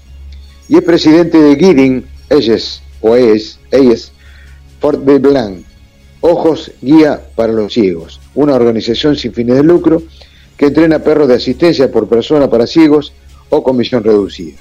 y 0.69 0.78
es 0.78 0.84
presidente 0.84 1.39
de 1.39 1.55
Guiding 1.55 2.05
Eyes, 2.30 2.82
o 3.01 3.15
ES, 3.15 3.59
ES, 3.72 4.11
Fort 4.80 5.01
de 5.03 5.19
Blanc, 5.19 5.65
Ojos 6.22 6.72
Guía 6.82 7.19
para 7.36 7.51
los 7.51 7.74
Ciegos, 7.74 8.22
una 8.36 8.55
organización 8.55 9.15
sin 9.15 9.34
fines 9.34 9.55
de 9.55 9.63
lucro 9.63 10.03
que 10.55 10.67
entrena 10.67 10.99
perros 10.99 11.28
de 11.28 11.36
asistencia 11.36 11.91
por 11.91 12.07
persona 12.07 12.49
para 12.49 12.67
ciegos 12.67 13.13
o 13.49 13.63
con 13.63 13.76
misión 13.76 14.03
reducida. 14.03 14.57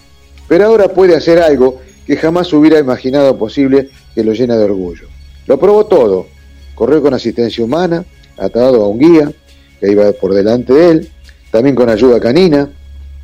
Pero 0.49 0.65
ahora 0.65 0.89
puede 0.89 1.15
hacer 1.15 1.39
algo 1.41 1.81
que 2.07 2.17
jamás 2.17 2.53
hubiera 2.53 2.79
imaginado 2.79 3.37
posible 3.37 3.91
que 4.15 4.25
lo 4.25 4.33
llena 4.33 4.57
de 4.57 4.65
orgullo. 4.65 5.09
Lo 5.51 5.59
probó 5.59 5.85
todo, 5.85 6.29
corrió 6.77 7.03
con 7.03 7.13
asistencia 7.13 7.65
humana, 7.65 8.05
atado 8.39 8.85
a 8.85 8.87
un 8.87 9.01
guía 9.01 9.33
que 9.81 9.91
iba 9.91 10.13
por 10.13 10.33
delante 10.33 10.73
de 10.73 10.91
él, 10.91 11.11
también 11.51 11.75
con 11.75 11.91
ayuda 11.91 12.21
canina, 12.21 12.71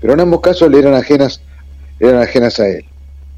pero 0.01 0.14
en 0.14 0.18
ambos 0.18 0.41
casos 0.41 0.68
le 0.68 0.81
eran 0.81 0.95
ajenas, 0.95 1.41
eran 2.01 2.20
ajenas 2.20 2.59
a 2.59 2.68
él. 2.68 2.85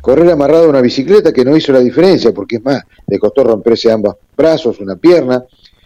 Correr 0.00 0.30
amarrado 0.30 0.64
a 0.64 0.68
una 0.70 0.80
bicicleta 0.80 1.34
que 1.34 1.44
no 1.44 1.54
hizo 1.54 1.70
la 1.70 1.80
diferencia, 1.80 2.32
porque 2.32 2.56
es 2.56 2.64
más, 2.64 2.82
le 3.06 3.18
costó 3.18 3.44
romperse 3.44 3.92
ambos 3.92 4.16
brazos, 4.34 4.80
una 4.80 4.96
pierna, 4.96 5.44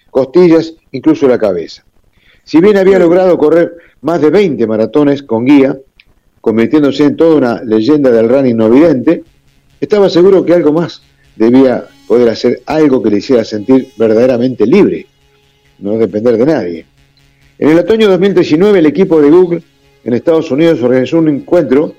costillas, 0.09 0.73
incluso 0.93 1.27
la 1.27 1.39
cabeza. 1.39 1.85
Si 2.45 2.61
bien 2.61 2.77
había 2.77 3.01
logrado 3.01 3.37
correr 3.37 3.79
más 4.03 4.21
de 4.21 4.31
20 4.31 4.65
maratones 4.69 5.25
con 5.25 5.45
guía, 5.45 5.77
convirtiéndose 6.41 7.03
en 7.03 7.17
toda 7.17 7.35
una 7.35 7.65
leyenda 7.65 8.13
del 8.13 8.29
running 8.29 8.57
no 8.57 8.71
vidente, 8.71 9.25
estaba 9.81 10.09
seguro 10.09 10.45
que 10.45 10.55
algo 10.55 10.73
más 10.73 11.03
debía 11.35 11.89
poder 12.13 12.29
hacer 12.29 12.61
algo 12.67 13.03
que 13.03 13.09
le 13.09 13.17
hiciera 13.17 13.43
sentir 13.43 13.89
verdaderamente 13.97 14.67
libre, 14.67 15.07
no 15.79 15.97
depender 15.97 16.37
de 16.37 16.45
nadie. 16.45 16.85
En 17.59 17.71
el 17.71 17.79
otoño 17.79 18.05
de 18.05 18.13
2019 18.13 18.81
el 18.81 18.85
equipo 18.85 19.23
de 19.23 19.31
Google 19.31 19.63
en 20.05 20.13
Estados 20.13 20.51
Unidos 20.51 20.83
organizó 20.83 21.17
un 21.17 21.31
encuentro 21.31 21.95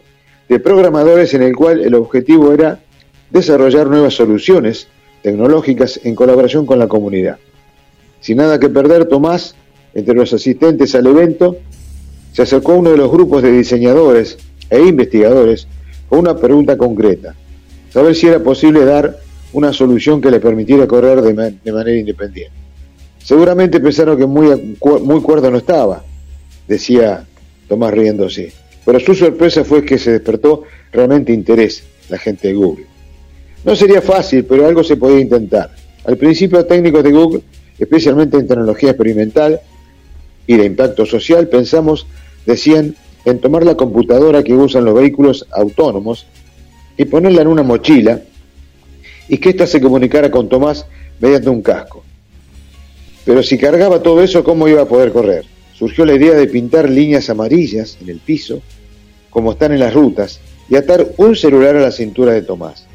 de 0.47 0.59
programadores 0.59 1.33
en 1.33 1.41
el 1.41 1.55
cual 1.55 1.81
el 1.81 1.95
objetivo 1.95 2.53
era 2.53 2.79
desarrollar 3.31 3.87
nuevas 3.87 4.13
soluciones 4.13 4.87
tecnológicas 5.23 5.99
en 6.03 6.13
colaboración 6.13 6.67
con 6.67 6.77
la 6.77 6.87
comunidad. 6.87 7.39
Sin 8.19 8.37
nada 8.37 8.59
que 8.59 8.69
perder, 8.69 9.05
Tomás, 9.05 9.55
entre 9.95 10.13
los 10.13 10.31
asistentes 10.31 10.93
al 10.93 11.07
evento, 11.07 11.57
se 12.33 12.43
acercó 12.43 12.73
a 12.73 12.75
uno 12.75 12.91
de 12.91 12.97
los 12.97 13.11
grupos 13.11 13.41
de 13.41 13.51
diseñadores 13.51 14.37
e 14.69 14.79
investigadores 14.79 15.67
con 16.07 16.19
una 16.19 16.37
pregunta 16.37 16.77
concreta, 16.77 17.33
saber 17.89 18.13
si 18.13 18.27
era 18.27 18.37
posible 18.43 18.85
dar 18.85 19.22
una 19.53 19.71
solución 19.71 20.19
que 20.21 20.31
le 20.31 20.39
permitiera 20.39 20.87
correr 20.87 21.21
de, 21.21 21.33
man 21.33 21.59
de 21.63 21.71
manera 21.71 21.97
independiente. 21.97 22.53
Seguramente 23.19 23.79
pensaron 23.79 24.17
que 24.17 24.25
muy, 24.25 24.77
muy 25.01 25.21
cuerdo 25.21 25.49
no 25.49 25.57
estaba, 25.57 26.03
decía 26.67 27.25
Tomás 27.67 27.93
riéndose. 27.93 28.51
Pero 28.85 28.99
su 28.99 29.15
sorpresa 29.15 29.63
fue 29.63 29.85
que 29.85 29.97
se 29.97 30.11
despertó 30.11 30.63
realmente 30.91 31.31
interés 31.31 31.83
la 32.09 32.17
gente 32.17 32.49
de 32.49 32.53
Google. 32.53 32.85
No 33.63 33.75
sería 33.75 34.01
fácil, 34.01 34.43
pero 34.43 34.67
algo 34.67 34.83
se 34.83 34.97
podía 34.97 35.19
intentar. 35.19 35.71
Al 36.03 36.17
principio 36.17 36.65
técnicos 36.65 37.03
de 37.03 37.11
Google, 37.11 37.41
especialmente 37.79 38.37
en 38.37 38.47
tecnología 38.47 38.89
experimental 38.89 39.61
y 40.45 40.57
de 40.57 40.65
impacto 40.65 41.05
social, 41.05 41.47
pensamos, 41.47 42.05
decían, 42.45 42.95
en 43.23 43.39
tomar 43.39 43.63
la 43.63 43.75
computadora 43.75 44.43
que 44.43 44.53
usan 44.53 44.83
los 44.83 44.95
vehículos 44.95 45.47
autónomos 45.51 46.25
y 46.97 47.05
ponerla 47.05 47.43
en 47.43 47.47
una 47.47 47.63
mochila 47.63 48.21
y 49.33 49.39
que 49.39 49.49
ésta 49.49 49.65
se 49.65 49.81
comunicara 49.81 50.29
con 50.29 50.47
Tomás 50.47 50.85
mediante 51.19 51.49
un 51.49 51.63
casco. 51.63 52.03
Pero 53.25 53.41
si 53.41 53.57
cargaba 53.57 54.03
todo 54.03 54.21
eso, 54.21 54.43
¿cómo 54.43 54.67
iba 54.67 54.83
a 54.83 54.87
poder 54.87 55.11
correr? 55.11 55.43
Surgió 55.73 56.05
la 56.05 56.13
idea 56.13 56.35
de 56.35 56.45
pintar 56.45 56.87
líneas 56.87 57.31
amarillas 57.31 57.97
en 57.99 58.09
el 58.09 58.19
piso, 58.19 58.61
como 59.31 59.53
están 59.53 59.71
en 59.71 59.79
las 59.79 59.95
rutas, 59.95 60.39
y 60.69 60.75
atar 60.75 61.13
un 61.17 61.35
celular 61.35 61.75
a 61.75 61.81
la 61.81 61.91
cintura 61.91 62.31
de 62.31 62.43
Tomás. 62.43 62.85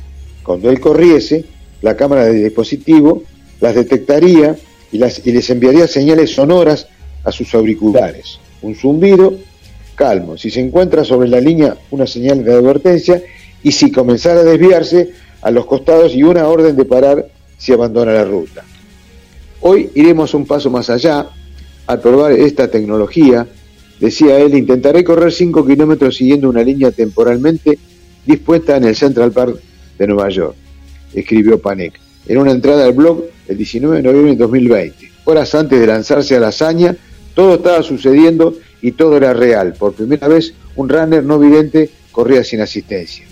Cuando 0.44 0.70
él 0.70 0.78
corriese, 0.78 1.44
la 1.82 1.96
cámara 1.96 2.26
del 2.26 2.44
dispositivo 2.44 3.24
las 3.60 3.74
detectaría 3.74 4.54
y, 4.92 4.98
y 4.98 5.32
les 5.32 5.50
enviaría 5.50 5.88
señales 5.88 6.30
sonoras 6.30 6.86
a 7.24 7.32
sus 7.32 7.52
auriculares. 7.52 8.38
Un 8.62 8.76
zumbido 8.76 9.34
calmo. 9.96 10.36
Si 10.36 10.50
se 10.50 10.60
encuentra 10.60 11.02
sobre 11.02 11.28
la 11.28 11.40
línea, 11.40 11.76
una 11.90 12.06
señal 12.06 12.44
de 12.44 12.52
advertencia 12.52 13.20
y 13.60 13.72
si 13.72 13.90
comenzara 13.90 14.42
a 14.42 14.44
desviarse 14.44 15.10
a 15.42 15.50
los 15.50 15.66
costados 15.66 16.14
y 16.14 16.22
una 16.22 16.46
orden 16.48 16.76
de 16.76 16.84
parar 16.84 17.28
si 17.56 17.72
abandona 17.72 18.12
la 18.12 18.24
ruta. 18.24 18.64
Hoy 19.60 19.90
iremos 19.94 20.34
un 20.34 20.46
paso 20.46 20.70
más 20.70 20.88
allá 20.90 21.28
al 21.86 22.00
probar 22.00 22.32
esta 22.32 22.70
tecnología. 22.70 23.46
Decía 23.98 24.38
él, 24.38 24.56
intentaré 24.56 25.02
correr 25.02 25.32
5 25.32 25.66
kilómetros 25.66 26.16
siguiendo 26.16 26.48
una 26.48 26.62
línea 26.62 26.92
temporalmente 26.92 27.78
dispuesta 28.24 28.76
en 28.76 28.84
el 28.84 28.94
Central 28.94 29.32
Park 29.32 29.58
de 29.98 30.06
Nueva 30.06 30.28
York, 30.28 30.54
escribió 31.14 31.60
Panek 31.60 31.98
en 32.28 32.38
una 32.38 32.52
entrada 32.52 32.84
al 32.84 32.92
blog 32.92 33.24
el 33.48 33.56
19 33.56 33.96
de 33.96 34.02
noviembre 34.02 34.32
de 34.32 34.36
2020. 34.36 35.10
Horas 35.24 35.54
antes 35.54 35.80
de 35.80 35.86
lanzarse 35.86 36.36
a 36.36 36.40
la 36.40 36.48
hazaña, 36.48 36.94
todo 37.34 37.54
estaba 37.54 37.82
sucediendo 37.82 38.54
y 38.82 38.92
todo 38.92 39.16
era 39.16 39.32
real. 39.32 39.74
Por 39.78 39.94
primera 39.94 40.28
vez, 40.28 40.54
un 40.76 40.88
runner 40.88 41.24
no 41.24 41.38
vidente 41.38 41.90
corría 42.12 42.44
sin 42.44 42.60
asistencia. 42.60 43.27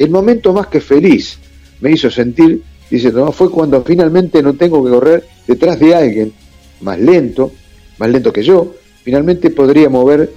El 0.00 0.08
momento 0.08 0.54
más 0.54 0.68
que 0.68 0.80
feliz 0.80 1.38
me 1.82 1.90
hizo 1.90 2.10
sentir, 2.10 2.62
dice 2.90 3.12
Tomás, 3.12 3.36
fue 3.36 3.50
cuando 3.50 3.84
finalmente 3.84 4.42
no 4.42 4.54
tengo 4.54 4.82
que 4.82 4.90
correr 4.90 5.26
detrás 5.46 5.78
de 5.78 5.94
alguien 5.94 6.32
más 6.80 6.98
lento, 6.98 7.52
más 7.98 8.08
lento 8.08 8.32
que 8.32 8.42
yo, 8.42 8.76
finalmente 9.04 9.50
podría 9.50 9.90
mover 9.90 10.32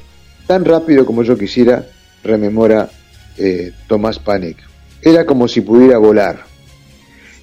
tan 0.47 0.65
rápido 0.65 1.05
como 1.05 1.23
yo 1.23 1.37
quisiera, 1.37 1.87
rememora 2.25 2.89
eh, 3.37 3.71
Tomás 3.87 4.19
Panek. 4.19 4.57
Era 5.01 5.25
como 5.25 5.47
si 5.47 5.61
pudiera 5.61 5.97
volar. 5.97 6.43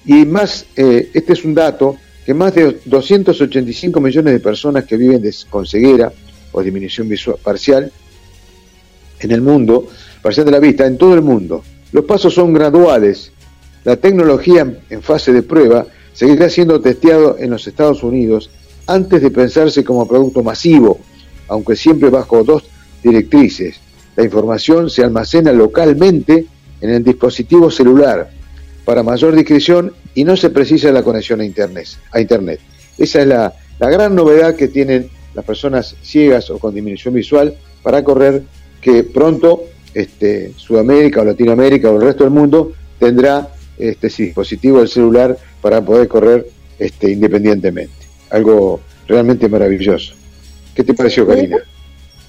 Y 0.05 0.23
más, 0.23 0.67
eh, 0.75 1.09
este 1.15 1.33
es 1.33 1.43
un 1.43 1.55
dato, 1.55 1.97
que 2.23 2.35
más 2.35 2.53
de 2.53 2.81
285 2.85 3.99
millones 3.99 4.33
de 4.33 4.39
personas 4.39 4.85
que 4.85 4.95
viven 4.95 5.27
con 5.49 5.65
ceguera 5.65 6.13
o 6.51 6.61
disminución 6.61 7.09
visual 7.09 7.37
parcial 7.43 7.91
en 9.19 9.31
el 9.31 9.41
mundo, 9.41 9.87
parcial 10.21 10.45
de 10.45 10.51
la 10.51 10.59
vista, 10.59 10.85
en 10.85 10.99
todo 10.99 11.15
el 11.15 11.23
mundo. 11.23 11.63
Los 11.91 12.05
pasos 12.05 12.33
son 12.33 12.53
graduales. 12.53 13.31
La 13.83 13.97
tecnología 13.97 14.79
en 14.89 15.01
fase 15.01 15.33
de 15.33 15.43
prueba 15.43 15.87
seguirá 16.13 16.49
siendo 16.49 16.79
testeado 16.81 17.37
en 17.39 17.49
los 17.49 17.67
Estados 17.67 18.03
Unidos 18.03 18.49
antes 18.87 19.21
de 19.21 19.31
pensarse 19.31 19.83
como 19.83 20.07
producto 20.07 20.43
masivo, 20.43 20.99
aunque 21.47 21.75
siempre 21.75 22.09
bajo 22.09 22.43
dos 22.43 22.63
directrices. 23.03 23.79
La 24.15 24.23
información 24.23 24.89
se 24.89 25.03
almacena 25.03 25.51
localmente 25.51 26.45
en 26.79 26.89
el 26.89 27.03
dispositivo 27.03 27.71
celular 27.71 28.29
para 28.85 29.03
mayor 29.03 29.35
discreción 29.35 29.93
y 30.13 30.23
no 30.23 30.35
se 30.35 30.49
precisa 30.49 30.91
la 30.91 31.03
conexión 31.03 31.41
a 31.41 31.45
Internet. 31.45 32.59
Esa 32.97 33.21
es 33.21 33.27
la 33.27 33.53
gran 33.79 34.15
novedad 34.15 34.55
que 34.55 34.67
tienen 34.67 35.09
las 35.33 35.45
personas 35.45 35.95
ciegas 36.01 36.49
o 36.49 36.59
con 36.59 36.73
disminución 36.73 37.13
visual 37.13 37.55
para 37.83 38.03
correr 38.03 38.43
que 38.81 39.03
pronto 39.03 39.63
este, 39.93 40.53
Sudamérica 40.55 41.21
o 41.21 41.25
Latinoamérica 41.25 41.89
o 41.89 41.95
el 41.95 42.01
resto 42.01 42.23
del 42.23 42.33
mundo 42.33 42.73
tendrá 42.99 43.49
este 43.77 44.07
dispositivo 44.07 44.79
del 44.79 44.87
celular 44.87 45.37
para 45.61 45.81
poder 45.81 46.07
correr 46.07 46.47
este, 46.77 47.11
independientemente. 47.11 47.93
Algo 48.29 48.81
realmente 49.07 49.49
maravilloso. 49.49 50.13
¿Qué 50.75 50.83
te 50.83 50.93
pareció, 50.93 51.27
Karina? 51.27 51.57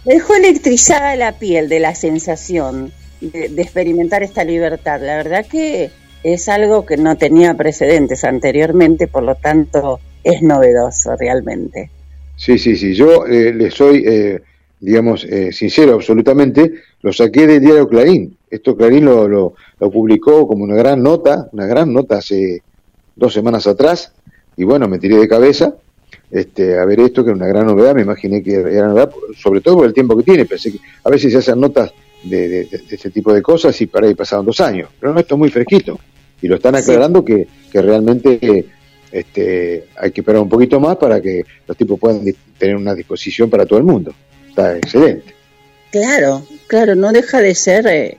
Me 0.05 0.15
dejó 0.15 0.35
electrizada 0.35 1.15
la 1.17 1.39
piel 1.39 1.69
de 1.69 1.81
la 1.81 1.95
sensación 1.95 2.93
de, 3.21 3.49
de, 3.49 3.63
experimentar 3.63 4.23
esta 4.23 4.43
libertad. 4.43 5.01
La 5.01 5.17
verdad 5.17 5.47
que 5.47 5.91
es 6.25 6.49
algo 6.49 6.85
que 6.85 6.97
no 6.97 7.17
tenía 7.17 7.55
precedentes 7.55 8.25
anteriormente, 8.25 9.07
por 9.07 9.23
lo 9.23 9.35
tanto 9.37 10.01
es 10.25 10.43
novedoso 10.43 11.17
realmente. 11.17 11.91
Sí, 12.37 12.59
sí, 12.59 12.77
sí. 12.77 12.95
Yo 12.95 13.27
eh, 13.27 13.53
le 13.53 13.71
soy, 13.71 14.05
eh, 14.07 14.41
digamos, 14.83 15.25
eh, 15.25 15.53
sincero 15.53 15.95
absolutamente. 15.95 16.73
Lo 17.03 17.13
saqué 17.13 17.47
del 17.47 17.61
diario 17.61 17.89
Clarín. 17.89 18.37
Esto 18.51 18.77
Clarín 18.77 19.05
lo, 19.05 19.29
lo, 19.29 19.55
lo, 19.79 19.91
publicó 19.91 20.47
como 20.47 20.65
una 20.65 20.75
gran 20.75 21.03
nota, 21.03 21.49
una 21.53 21.67
gran 21.67 21.93
nota 21.93 22.19
hace 22.19 22.63
dos 23.15 23.33
semanas 23.33 23.67
atrás. 23.67 24.13
Y 24.57 24.65
bueno, 24.65 24.89
me 24.89 24.99
tiré 24.99 25.17
de 25.17 25.29
cabeza 25.29 25.75
este, 26.31 26.79
a 26.79 26.85
ver 26.85 27.01
esto, 27.01 27.25
que 27.25 27.31
era 27.31 27.37
una 27.37 27.47
gran 27.47 27.67
novedad. 27.67 27.95
Me 27.95 28.03
imaginé 28.03 28.43
que 28.43 28.55
era 28.55 28.89
novedad, 28.89 29.13
sobre 29.41 29.61
todo 29.61 29.77
por 29.77 29.87
el 29.87 29.95
tiempo 29.95 30.17
que 30.17 30.25
tiene. 30.25 30.47
Pensé 30.47 30.73
que 30.73 30.81
a 31.05 31.11
veces 31.11 31.33
se 31.33 31.39
hacen 31.39 31.61
notas 31.61 31.93
de, 32.25 32.49
de, 32.49 32.65
de 32.65 32.81
este 32.91 33.11
tipo 33.11 33.33
de 33.33 33.41
cosas 33.41 33.81
y 33.81 33.87
para 33.87 34.09
ahí 34.09 34.15
pasaron 34.15 34.45
dos 34.45 34.61
años. 34.61 34.91
Pero 34.99 35.15
no, 35.15 35.21
esto 35.21 35.37
es 35.37 35.39
muy 35.39 35.51
fresquito. 35.51 35.99
Y 36.43 36.49
lo 36.49 36.57
están 36.57 36.75
aclarando 36.75 37.21
sí. 37.21 37.27
que, 37.27 37.49
que 37.71 37.83
realmente 37.83 38.67
este, 39.13 39.85
hay 39.97 40.11
que 40.11 40.23
esperar 40.23 40.43
un 40.43 40.49
poquito 40.49 40.81
más 40.81 40.97
para 40.97 41.23
que 41.23 41.45
los 41.69 41.77
tipos 41.77 42.01
puedan 42.01 42.25
tener 42.59 42.75
una 42.75 42.97
disposición 42.97 43.49
para 43.49 43.65
todo 43.65 43.79
el 43.79 43.85
mundo. 43.85 44.13
Está 44.53 44.77
excelente. 44.77 45.35
Claro, 45.91 46.47
claro, 46.67 46.95
no 46.95 47.11
deja 47.11 47.41
de 47.41 47.55
ser 47.55 47.87
eh, 47.87 48.19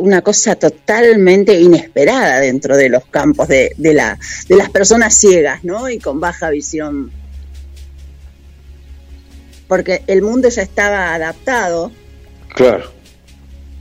una 0.00 0.22
cosa 0.22 0.56
totalmente 0.56 1.54
inesperada 1.60 2.40
dentro 2.40 2.76
de 2.76 2.88
los 2.88 3.04
campos 3.06 3.46
de, 3.46 3.72
de, 3.76 3.94
la, 3.94 4.18
de 4.48 4.56
las 4.56 4.70
personas 4.70 5.14
ciegas, 5.14 5.62
¿no? 5.62 5.88
Y 5.88 6.00
con 6.00 6.18
baja 6.18 6.50
visión. 6.50 7.12
Porque 9.68 10.02
el 10.08 10.22
mundo 10.22 10.48
ya 10.48 10.62
estaba 10.62 11.14
adaptado. 11.14 11.92
Claro. 12.54 12.90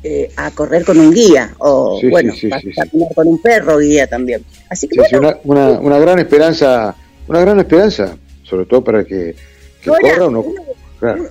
Eh, 0.03 0.31
a 0.35 0.51
correr 0.51 0.85
con 0.85 0.99
un 0.99 1.13
guía 1.13 1.53
o 1.59 1.99
sí, 2.01 2.09
bueno 2.09 2.33
sí, 2.33 2.49
sí, 2.59 2.71
a 2.71 2.85
caminar 2.85 3.13
con 3.13 3.27
un 3.27 3.39
perro 3.39 3.77
guía 3.77 4.07
también 4.07 4.43
así 4.67 4.87
que 4.87 4.99
bueno, 4.99 5.19
una, 5.19 5.37
una, 5.43 5.79
una, 5.79 5.99
gran 5.99 6.17
esperanza 6.17 6.95
una 7.27 7.41
gran 7.41 7.59
esperanza 7.59 8.17
sobre 8.41 8.65
todo 8.65 8.83
para 8.83 9.05
que, 9.05 9.35
corra 9.85 10.25
o 10.25 10.31
no 10.31 10.39
uno, 10.39 10.63
claro. 10.99 11.29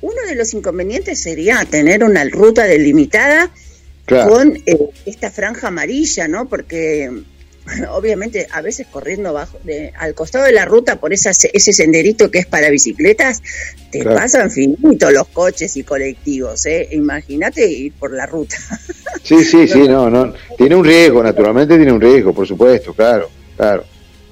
Uno, 0.00 0.22
de 0.26 0.34
los 0.34 0.54
inconvenientes 0.54 1.20
sería 1.20 1.64
tener 1.64 2.04
una 2.04 2.24
ruta 2.24 2.64
delimitada 2.64 3.50
claro. 4.04 4.30
con 4.30 4.56
eh, 4.66 4.78
esta 5.06 5.30
franja 5.30 5.68
amarilla 5.68 6.28
no 6.28 6.48
porque 6.48 7.10
obviamente 7.90 8.46
a 8.50 8.60
veces 8.60 8.86
corriendo 8.90 9.32
bajo 9.32 9.58
de, 9.64 9.92
al 9.98 10.14
costado 10.14 10.44
de 10.44 10.52
la 10.52 10.64
ruta 10.64 10.96
por 10.96 11.12
esa, 11.12 11.30
ese 11.30 11.72
senderito 11.72 12.30
que 12.30 12.38
es 12.38 12.46
para 12.46 12.70
bicicletas, 12.70 13.42
te 13.90 14.00
claro. 14.00 14.16
pasan 14.16 14.50
finito 14.50 15.10
los 15.10 15.28
coches 15.28 15.76
y 15.76 15.82
colectivos, 15.82 16.64
¿eh? 16.66 16.88
Imagínate 16.92 17.66
ir 17.66 17.92
por 17.92 18.12
la 18.12 18.26
ruta. 18.26 18.56
Sí, 19.20 19.44
sí, 19.44 19.68
sí, 19.68 19.86
no, 19.86 20.08
no, 20.08 20.32
tiene 20.56 20.74
un 20.74 20.84
riesgo, 20.84 21.22
naturalmente 21.22 21.76
tiene 21.76 21.92
un 21.92 22.00
riesgo, 22.00 22.32
por 22.32 22.46
supuesto, 22.46 22.94
claro, 22.94 23.28
claro. 23.56 23.84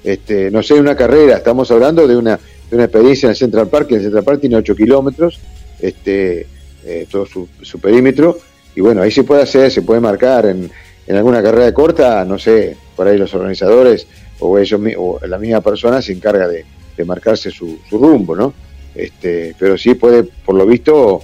Este, 0.03 0.49
no 0.49 0.63
sé, 0.63 0.73
una 0.75 0.95
carrera, 0.95 1.37
estamos 1.37 1.69
hablando 1.69 2.07
de 2.07 2.15
una, 2.15 2.39
de 2.69 2.75
una 2.75 2.85
experiencia 2.85 3.29
en 3.29 3.35
Central 3.35 3.67
Park, 3.67 3.89
que 3.89 3.95
el 3.95 4.01
Central 4.01 4.23
Park 4.23 4.41
tiene 4.41 4.55
8 4.55 4.75
kilómetros, 4.75 5.39
este, 5.79 6.47
eh, 6.85 7.07
todo 7.09 7.25
su, 7.25 7.79
perímetro, 7.79 8.37
y 8.75 8.81
bueno, 8.81 9.01
ahí 9.01 9.11
se 9.11 9.23
puede 9.23 9.41
hacer, 9.43 9.71
se 9.71 9.81
puede 9.81 9.99
marcar 9.99 10.45
en, 10.45 10.69
en 11.07 11.15
alguna 11.15 11.41
carrera 11.41 11.73
corta, 11.73 12.23
no 12.25 12.37
sé, 12.37 12.77
por 12.95 13.07
ahí 13.07 13.17
los 13.17 13.33
organizadores 13.33 14.07
o 14.39 14.57
ellos 14.59 14.79
o 14.97 15.19
la 15.25 15.37
misma 15.37 15.61
persona 15.61 16.01
se 16.01 16.13
encarga 16.13 16.47
de, 16.47 16.65
de 16.95 17.05
marcarse 17.05 17.51
su, 17.51 17.79
su, 17.89 17.97
rumbo, 17.97 18.35
¿no? 18.35 18.53
Este, 18.95 19.55
pero 19.57 19.77
sí 19.77 19.93
puede, 19.93 20.23
por 20.23 20.55
lo 20.55 20.65
visto, 20.65 21.21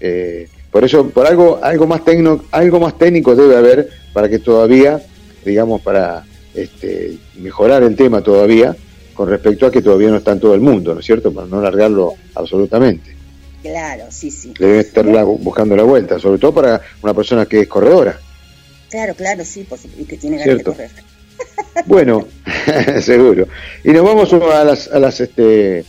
eh, 0.00 0.48
por 0.70 0.84
eso, 0.84 1.08
por 1.08 1.26
algo, 1.26 1.60
algo 1.62 1.86
más 1.86 2.04
técnico, 2.04 2.44
algo 2.50 2.80
más 2.80 2.98
técnico 2.98 3.36
debe 3.36 3.56
haber 3.56 3.88
para 4.12 4.28
que 4.28 4.40
todavía, 4.40 5.00
digamos, 5.44 5.80
para 5.80 6.24
este, 6.54 7.16
mejorar 7.38 7.82
el 7.84 7.94
tema 7.94 8.20
todavía, 8.20 8.76
con 9.14 9.28
respecto 9.28 9.66
a 9.66 9.70
que 9.70 9.82
todavía 9.82 10.08
no 10.08 10.16
está 10.16 10.32
en 10.32 10.40
todo 10.40 10.54
el 10.54 10.60
mundo, 10.60 10.94
¿no 10.94 11.00
es 11.00 11.06
cierto? 11.06 11.32
Para 11.32 11.46
no 11.46 11.58
alargarlo 11.60 12.14
absolutamente. 12.34 13.14
Claro, 13.62 14.06
sí, 14.10 14.30
sí. 14.30 14.52
Debe 14.58 14.80
estar 14.80 15.04
la, 15.04 15.22
buscando 15.22 15.76
la 15.76 15.84
vuelta, 15.84 16.18
sobre 16.18 16.38
todo 16.38 16.52
para 16.52 16.80
una 17.00 17.14
persona 17.14 17.46
que 17.46 17.60
es 17.60 17.68
corredora. 17.68 18.18
Claro, 18.90 19.14
claro, 19.14 19.44
sí, 19.44 19.64
por 19.64 19.78
supuesto, 19.78 20.02
y 20.02 20.04
que 20.04 20.16
tiene 20.16 20.38
ganas 20.38 20.58
de 20.58 20.64
correr. 20.64 20.90
Bueno, 21.86 22.28
seguro. 23.00 23.48
Y 23.82 23.90
nos 23.90 24.04
vamos 24.04 24.32
a 24.32 24.62
las, 24.62 24.88
a 24.88 25.00
las 25.00 25.20
este, 25.20 25.84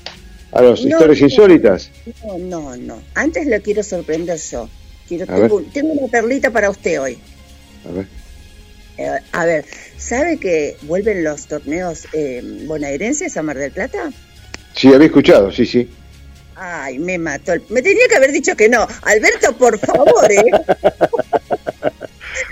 a 0.52 0.62
las 0.62 0.82
no, 0.82 0.88
historias 0.88 1.20
insólitas. 1.20 1.92
No, 2.26 2.38
no, 2.40 2.76
no. 2.78 3.02
Antes 3.14 3.46
lo 3.48 3.62
quiero 3.62 3.84
sorprender 3.84 4.40
yo. 4.40 4.70
Quiero, 5.08 5.26
tengo, 5.26 5.62
tengo, 5.74 5.92
una 5.92 6.08
perlita 6.08 6.50
para 6.50 6.70
usted 6.70 7.02
hoy. 7.02 7.18
A 7.88 7.92
ver. 7.92 8.06
Eh, 8.98 9.20
a 9.32 9.46
ver, 9.46 9.66
¿sabe 9.98 10.38
que 10.38 10.78
vuelven 10.84 11.24
los 11.24 11.48
torneos 11.48 12.08
eh, 12.14 12.42
bonaerenses 12.66 13.36
a 13.38 13.44
Mar 13.44 13.58
del 13.58 13.72
Plata? 13.72 14.12
Sí, 14.76 14.94
había 14.94 15.08
escuchado, 15.08 15.52
sí, 15.52 15.66
sí. 15.66 15.90
Ay, 16.56 17.00
me 17.00 17.18
mató. 17.18 17.54
Me 17.70 17.82
tenía 17.82 18.08
que 18.08 18.16
haber 18.16 18.32
dicho 18.32 18.56
que 18.56 18.70
no. 18.70 18.88
Alberto, 19.04 19.54
por 19.58 19.78
favor, 19.80 20.32
¿eh? 20.32 20.44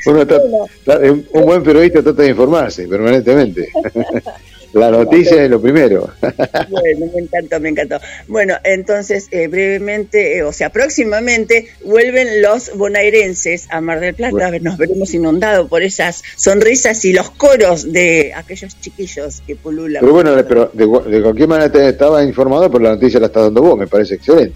Uno 0.06 0.22
está, 0.22 0.38
está, 0.80 1.00
un 1.00 1.46
buen 1.46 1.64
periodista 1.64 2.04
trata 2.04 2.22
de 2.24 2.30
informarse 2.30 2.88
permanentemente. 2.88 3.68
La 4.74 4.90
noticia 4.90 5.44
es 5.44 5.50
lo 5.50 5.62
primero. 5.62 6.10
Bueno, 6.70 7.12
me 7.14 7.22
encantó, 7.22 7.60
me 7.60 7.70
encantó. 7.70 8.00
Bueno, 8.28 8.56
entonces, 8.64 9.28
eh, 9.32 9.48
brevemente, 9.48 10.38
eh, 10.38 10.44
o 10.44 10.54
sea, 10.54 10.70
próximamente 10.70 11.68
vuelven 11.84 12.42
los 12.42 12.76
bonaerenses 12.78 13.68
a 13.70 13.82
Mar 13.82 14.00
del 14.00 14.14
Plata. 14.14 14.50
Bueno. 14.50 14.72
Nos 14.72 14.78
veremos 14.78 15.14
inundados 15.14 15.68
por 15.68 15.84
esas 15.84 16.24
sonrisas 16.36 17.04
y 17.06 17.14
los 17.14 17.32
coros 17.32 17.92
de 17.92 18.34
aquellos 18.34 18.80
chiquillos 18.80 19.42
que 19.46 19.56
pululan. 19.56 20.02
Pero 20.02 20.14
bueno, 20.14 20.36
pero 20.48 20.72
de, 20.74 20.86
de 20.86 21.22
cualquier 21.22 21.48
manera 21.48 21.90
estaba 21.90 22.24
informado, 22.24 22.72
pero 22.72 22.84
la 22.84 22.92
noticia 22.92 23.20
la 23.20 23.28
está 23.28 23.42
dando 23.42 23.62
vos, 23.62 23.78
me 23.78 23.88
parece 23.88 24.16
excelente. 24.16 24.56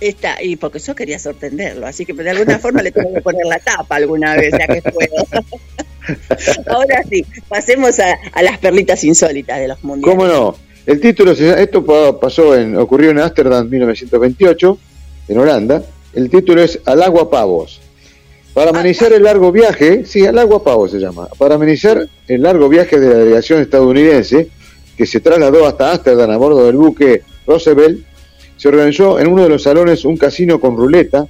Está, 0.00 0.42
y 0.42 0.56
porque 0.56 0.78
yo 0.78 0.94
quería 0.94 1.18
sorprenderlo, 1.18 1.86
así 1.86 2.04
que 2.04 2.12
de 2.12 2.30
alguna 2.30 2.58
forma 2.58 2.82
le 2.82 2.92
tengo 2.92 3.14
que 3.14 3.22
poner 3.22 3.46
la 3.46 3.58
tapa 3.58 3.96
alguna 3.96 4.36
vez, 4.36 4.52
ya 4.52 4.66
que 4.66 4.82
puedo. 4.82 5.26
Ahora 6.66 7.02
sí, 7.08 7.24
pasemos 7.48 7.98
a, 7.98 8.42
las 8.42 8.58
perlitas 8.58 9.02
insólitas 9.04 9.58
de 9.58 9.68
los 9.68 9.82
mundiales. 9.84 10.16
¿Cómo 10.16 10.30
no? 10.30 10.56
El 10.86 11.00
título, 11.00 11.32
esto 11.32 12.18
pasó 12.20 12.56
en, 12.56 12.76
ocurrió 12.76 13.10
en 13.10 13.18
Ámsterdam 13.18 13.68
1928, 13.68 14.78
en 15.28 15.38
Holanda. 15.38 15.82
El 16.14 16.30
título 16.30 16.62
es 16.62 16.80
Al 16.84 17.02
agua 17.02 17.28
pavos. 17.28 17.80
Para 18.54 18.70
amenizar 18.70 19.12
el 19.12 19.24
largo 19.24 19.52
viaje, 19.52 20.06
sí, 20.06 20.24
al 20.24 20.38
agua 20.38 20.64
pavos 20.64 20.90
se 20.90 20.98
llama, 20.98 21.28
para 21.36 21.56
amenizar 21.56 22.08
el 22.26 22.42
largo 22.42 22.70
viaje 22.70 22.98
de 22.98 23.08
la 23.08 23.18
delegación 23.18 23.60
estadounidense, 23.60 24.48
que 24.96 25.04
se 25.04 25.20
trasladó 25.20 25.66
hasta 25.66 25.92
Ámsterdam 25.92 26.30
a 26.30 26.36
bordo 26.38 26.64
del 26.64 26.76
buque 26.76 27.22
Roosevelt, 27.46 28.02
se 28.56 28.68
organizó 28.68 29.20
en 29.20 29.26
uno 29.26 29.42
de 29.42 29.50
los 29.50 29.64
salones 29.64 30.04
un 30.06 30.16
casino 30.16 30.58
con 30.58 30.76
ruleta, 30.76 31.26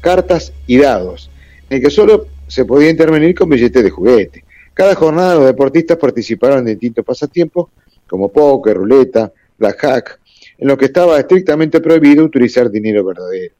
cartas 0.00 0.54
y 0.66 0.78
dados, 0.78 1.30
en 1.68 1.76
el 1.76 1.82
que 1.82 1.90
solo 1.90 2.26
se 2.50 2.64
podía 2.64 2.90
intervenir 2.90 3.34
con 3.34 3.48
billetes 3.48 3.82
de 3.82 3.90
juguete. 3.90 4.44
Cada 4.74 4.94
jornada 4.94 5.36
los 5.36 5.46
deportistas 5.46 5.96
participaron 5.96 6.58
en 6.58 6.64
distintos 6.66 7.04
pasatiempos 7.04 7.68
como 8.06 8.30
póker, 8.30 8.76
ruleta, 8.76 9.32
blackjack, 9.58 10.18
en 10.58 10.68
lo 10.68 10.76
que 10.76 10.86
estaba 10.86 11.18
estrictamente 11.18 11.80
prohibido 11.80 12.24
utilizar 12.24 12.70
dinero 12.70 13.04
verdadero. 13.04 13.54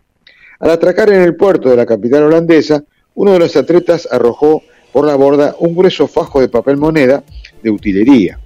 Al 0.59 0.71
atracar 0.71 1.11
en 1.13 1.23
el 1.23 1.37
puerto 1.37 1.71
de 1.71 1.77
la 1.77 1.87
capital 1.87 2.25
holandesa, 2.25 2.83
uno 3.15 3.33
de 3.33 3.39
los 3.39 3.57
atletas 3.57 4.09
arrojó 4.11 4.63
por 4.93 5.07
la 5.07 5.15
borda 5.15 5.55
un 5.61 5.75
grueso 5.75 6.09
fajo 6.09 6.41
de 6.41 6.49
papel 6.49 6.77
moneda 6.77 7.23
de 7.63 7.71
utilería. 7.71 8.41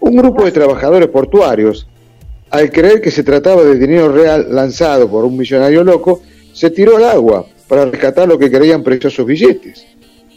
Un 0.00 0.16
grupo 0.16 0.44
de 0.44 0.52
trabajadores 0.52 1.08
portuarios 1.08 1.86
al 2.50 2.70
creer 2.70 3.00
que 3.00 3.10
se 3.10 3.22
trataba 3.22 3.62
de 3.62 3.78
dinero 3.78 4.12
real 4.12 4.46
lanzado 4.50 5.08
por 5.08 5.24
un 5.24 5.36
millonario 5.36 5.84
loco, 5.84 6.20
se 6.52 6.70
tiró 6.70 6.96
al 6.96 7.04
agua 7.04 7.46
para 7.70 7.84
rescatar 7.84 8.26
lo 8.26 8.36
que 8.36 8.50
creían 8.50 8.82
preciosos 8.82 9.24
billetes. 9.24 9.86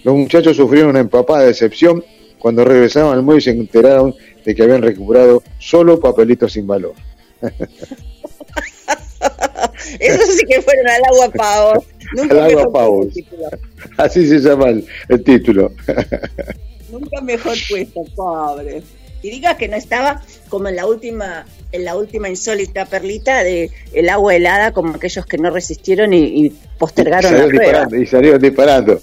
Los 0.03 0.15
muchachos 0.15 0.55
sufrieron 0.55 0.91
una 0.91 0.99
empapada 0.99 1.45
decepción 1.45 2.05
cuando 2.37 2.63
regresaron 2.63 3.11
al 3.11 3.23
muelle 3.23 3.39
y 3.39 3.41
se 3.41 3.49
enteraron 3.59 4.13
de 4.45 4.53
que 4.53 4.61
habían 4.61 4.83
recuperado 4.83 5.41
solo 5.57 5.99
papelitos 5.99 6.53
sin 6.53 6.67
valor. 6.67 6.93
Eso 9.99 10.31
sí 10.31 10.45
que 10.47 10.61
fueron 10.61 10.87
al 10.87 11.01
agua 11.11 11.31
pavos. 11.35 11.85
Nunca 12.15 12.45
al 12.45 12.51
agua 12.51 12.71
pavos. 12.71 13.07
Así 13.97 14.27
se 14.27 14.37
llama 14.37 14.67
el 15.09 15.23
título. 15.23 15.71
Nunca 16.91 17.19
mejor 17.21 17.57
puesto, 17.67 18.05
pobre 18.15 18.83
y 19.23 19.29
diga 19.31 19.57
que 19.57 19.69
no 19.69 19.77
estaba 19.77 20.21
como 20.49 20.67
en 20.67 20.75
la 20.75 20.85
última 20.85 21.45
en 21.71 21.85
la 21.85 21.95
última 21.95 22.29
insólita 22.29 22.85
perlita 22.85 23.43
de 23.43 23.71
el 23.93 24.09
agua 24.09 24.35
helada 24.35 24.73
como 24.73 24.93
aquellos 24.95 25.25
que 25.25 25.37
no 25.37 25.49
resistieron 25.49 26.13
y, 26.13 26.53
postergaron 26.77 27.35
la 27.35 27.47
prueba. 27.47 27.87
Y 27.97 28.05
salieron 28.05 28.39
disparando. 28.39 28.99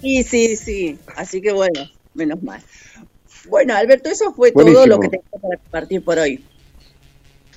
Sí, 0.00 0.22
sí, 0.24 0.56
sí. 0.56 0.98
Así 1.14 1.40
que 1.40 1.52
bueno, 1.52 1.82
menos 2.14 2.42
mal. 2.42 2.60
Bueno, 3.48 3.76
Alberto, 3.76 4.08
eso 4.08 4.32
fue 4.32 4.52
todo 4.52 4.86
lo 4.86 4.98
que 4.98 5.08
tengo 5.10 5.24
para 5.30 5.56
compartir 5.58 6.02
por 6.02 6.18
hoy. 6.18 6.42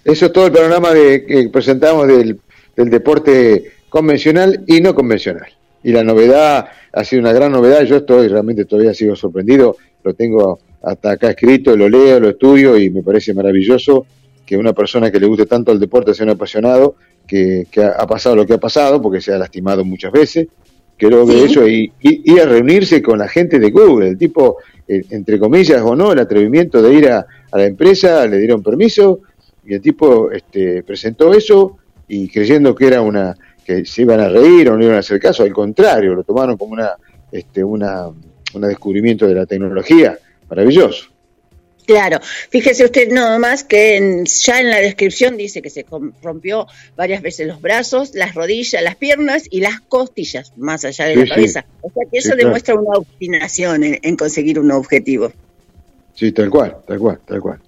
Eso 0.04 0.26
es 0.26 0.34
todo 0.34 0.48
el 0.48 0.52
panorama 0.52 0.94
de, 0.94 1.26
que 1.26 1.50
presentamos 1.50 2.08
del, 2.08 2.40
del 2.76 2.90
deporte 2.90 3.72
convencional 3.90 4.64
y 4.68 4.82
no 4.82 4.94
convencional. 4.94 5.48
Y 5.84 5.92
la 5.92 6.04
novedad 6.04 6.70
ha 6.92 7.04
sido 7.04 7.22
una 7.22 7.34
gran 7.34 7.52
novedad. 7.52 7.84
Yo 7.84 7.98
estoy 7.98 8.28
realmente 8.28 8.66
todavía 8.66 8.94
sigo 8.94 9.16
sorprendido. 9.16 9.78
Lo 10.04 10.14
tengo 10.14 10.60
hasta 10.82 11.12
acá 11.12 11.30
escrito, 11.30 11.76
lo 11.76 11.88
leo, 11.88 12.20
lo 12.20 12.30
estudio 12.30 12.78
y 12.78 12.90
me 12.90 13.04
parece 13.04 13.34
maravilloso 13.34 14.06
que 14.46 14.58
una 14.58 14.74
persona 14.74 15.12
que 15.12 15.20
le 15.20 15.28
guste 15.28 15.46
tanto 15.46 15.72
el 15.72 15.80
deporte 15.80 16.14
sea 16.14 16.26
un 16.26 16.32
apasionado, 16.32 16.96
que, 17.28 17.66
ha 17.78 18.06
pasado 18.08 18.36
lo 18.36 18.46
que 18.46 18.54
ha 18.54 18.58
pasado, 18.58 19.02
porque 19.02 19.22
se 19.22 19.34
ha 19.34 19.38
lastimado 19.38 19.86
muchas 19.86 20.12
veces, 20.12 20.48
que 20.98 21.10
logre 21.10 21.46
eso 21.46 21.68
y, 21.68 21.92
y, 22.02 22.38
a 22.38 22.46
reunirse 22.46 23.02
con 23.02 23.20
la 23.20 23.28
gente 23.28 23.60
de 23.60 23.72
Google, 23.72 24.10
el 24.10 24.18
tipo, 24.18 24.58
eh, 24.88 25.04
entre 25.12 25.40
comillas 25.40 25.82
o 25.82 25.96
no, 25.96 26.12
el 26.12 26.20
atrevimiento 26.20 26.82
de 26.82 26.94
ir 26.94 27.10
a, 27.10 27.26
la 27.54 27.66
empresa, 27.66 28.26
le 28.28 28.38
dieron 28.38 28.62
permiso 28.62 29.20
y 29.66 29.74
el 29.74 29.82
tipo 29.82 30.32
este, 30.32 30.84
presentó 30.84 31.34
eso 31.34 31.78
y 32.08 32.28
creyendo 32.30 32.76
que 32.76 32.88
era 32.88 33.02
una 33.02 33.36
que 33.66 33.86
se 33.86 34.02
iban 34.02 34.20
a 34.20 34.30
reír 34.30 34.70
o 34.70 34.78
no 34.78 34.84
iban 34.84 34.96
a 34.96 35.00
hacer 35.00 35.20
caso, 35.20 35.44
al 35.44 35.54
contrario, 35.54 36.14
lo 36.14 36.24
tomaron 36.24 36.58
como 36.58 36.74
una 36.74 36.92
este 37.32 37.64
una 37.64 38.08
un 38.08 38.62
descubrimiento 38.62 39.28
de 39.28 39.36
la 39.36 39.46
tecnología 39.46 40.18
maravilloso. 40.52 41.06
Claro, 41.86 42.20
fíjese 42.22 42.86
usted 42.86 43.10
nada 43.12 43.40
más 43.40 43.64
que 43.64 44.24
ya 44.26 44.60
en 44.60 44.70
la 44.70 44.78
descripción 44.78 45.36
dice 45.36 45.62
que 45.62 45.70
se 45.70 45.86
rompió 46.22 46.68
varias 46.96 47.22
veces 47.22 47.48
los 47.48 47.60
brazos, 47.60 48.14
las 48.14 48.36
rodillas, 48.36 48.84
las 48.84 48.96
piernas 48.96 49.46
y 49.50 49.62
las 49.62 49.82
costillas, 49.82 50.54
más 50.58 50.86
allá 50.86 51.06
de 51.06 51.16
la 51.16 51.26
cabeza. 51.26 51.66
O 51.82 51.90
sea 51.92 52.04
que 52.10 52.20
eso 52.20 52.36
demuestra 52.36 52.76
una 52.76 52.98
obstinación 52.98 53.84
en, 53.84 54.16
conseguir 54.16 54.60
un 54.60 54.72
objetivo. 54.72 55.32
Sí, 56.14 56.32
tal 56.32 56.50
cual, 56.50 56.78
tal 56.88 57.00
cual, 57.00 57.20
tal 57.26 57.42
cual. 57.42 57.60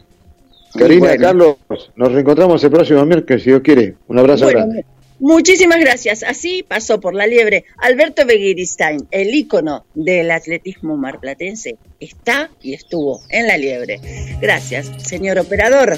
Karina, 0.77 1.17
Carlos, 1.17 1.57
nos 1.95 2.11
reencontramos 2.11 2.63
el 2.63 2.69
próximo 2.69 3.05
miércoles, 3.05 3.43
si 3.43 3.49
Dios 3.49 3.61
quiere. 3.61 3.95
Un 4.07 4.19
abrazo 4.19 4.47
grande. 4.47 4.85
Muchísimas 5.23 5.79
gracias. 5.79 6.21
Así 6.21 6.65
pasó 6.67 6.99
por 6.99 7.15
la 7.15 7.25
liebre 7.25 7.63
Alberto 7.77 8.25
Begiristain, 8.25 9.07
el 9.09 9.33
ícono 9.33 9.85
del 9.93 10.29
atletismo 10.31 10.97
marplatense. 10.97 11.77
Está 12.01 12.51
y 12.61 12.73
estuvo 12.73 13.21
en 13.29 13.47
la 13.47 13.55
liebre. 13.55 14.01
Gracias, 14.41 14.91
señor 15.01 15.39
operador. 15.39 15.97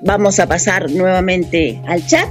Vamos 0.00 0.38
a 0.38 0.46
pasar 0.46 0.88
nuevamente 0.92 1.82
al 1.88 2.06
chat 2.06 2.28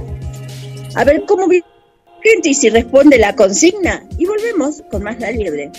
a 0.94 1.04
ver 1.04 1.24
cómo 1.28 1.48
gente 1.50 2.48
y 2.48 2.54
si 2.54 2.70
responde 2.70 3.18
la 3.18 3.36
consigna 3.36 4.08
y 4.16 4.24
volvemos 4.24 4.82
con 4.90 5.02
más 5.02 5.20
la 5.20 5.32
liebre. 5.32 5.70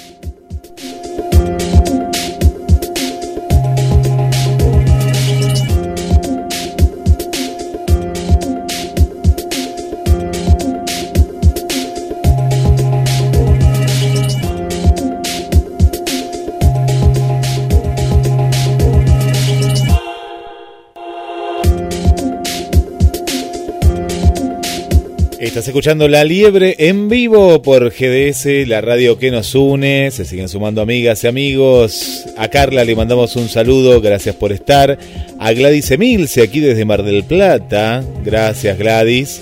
Estás 25.59 25.75
escuchando 25.75 26.07
La 26.07 26.23
Liebre 26.23 26.73
en 26.79 27.09
vivo 27.09 27.61
por 27.61 27.91
GDS, 27.91 28.65
la 28.65 28.79
radio 28.79 29.19
que 29.19 29.29
nos 29.29 29.53
une. 29.55 30.09
Se 30.09 30.23
siguen 30.23 30.47
sumando 30.47 30.81
amigas 30.81 31.21
y 31.25 31.27
amigos. 31.27 32.23
A 32.37 32.47
Carla 32.47 32.85
le 32.85 32.95
mandamos 32.95 33.35
un 33.35 33.49
saludo, 33.49 33.99
gracias 33.99 34.35
por 34.35 34.53
estar. 34.53 34.97
A 35.37 35.51
Gladys 35.51 35.91
Emilce, 35.91 36.43
aquí 36.43 36.61
desde 36.61 36.85
Mar 36.85 37.03
del 37.03 37.25
Plata. 37.25 38.05
Gracias, 38.23 38.77
Gladys. 38.77 39.41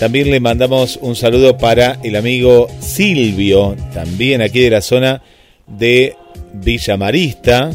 También 0.00 0.32
le 0.32 0.40
mandamos 0.40 0.98
un 1.00 1.14
saludo 1.14 1.56
para 1.56 1.96
el 2.02 2.16
amigo 2.16 2.66
Silvio, 2.80 3.76
también 3.94 4.42
aquí 4.42 4.62
de 4.62 4.70
la 4.70 4.80
zona 4.80 5.22
de 5.68 6.16
Villa 6.54 6.96
Marista. 6.96 7.70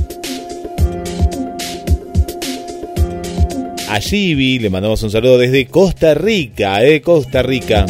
A 3.89 3.99
le 3.99 4.69
mandamos 4.69 5.01
un 5.03 5.11
saludo 5.11 5.37
desde 5.37 5.65
Costa 5.67 6.13
Rica, 6.13 6.83
eh, 6.83 7.01
Costa 7.01 7.41
Rica. 7.41 7.85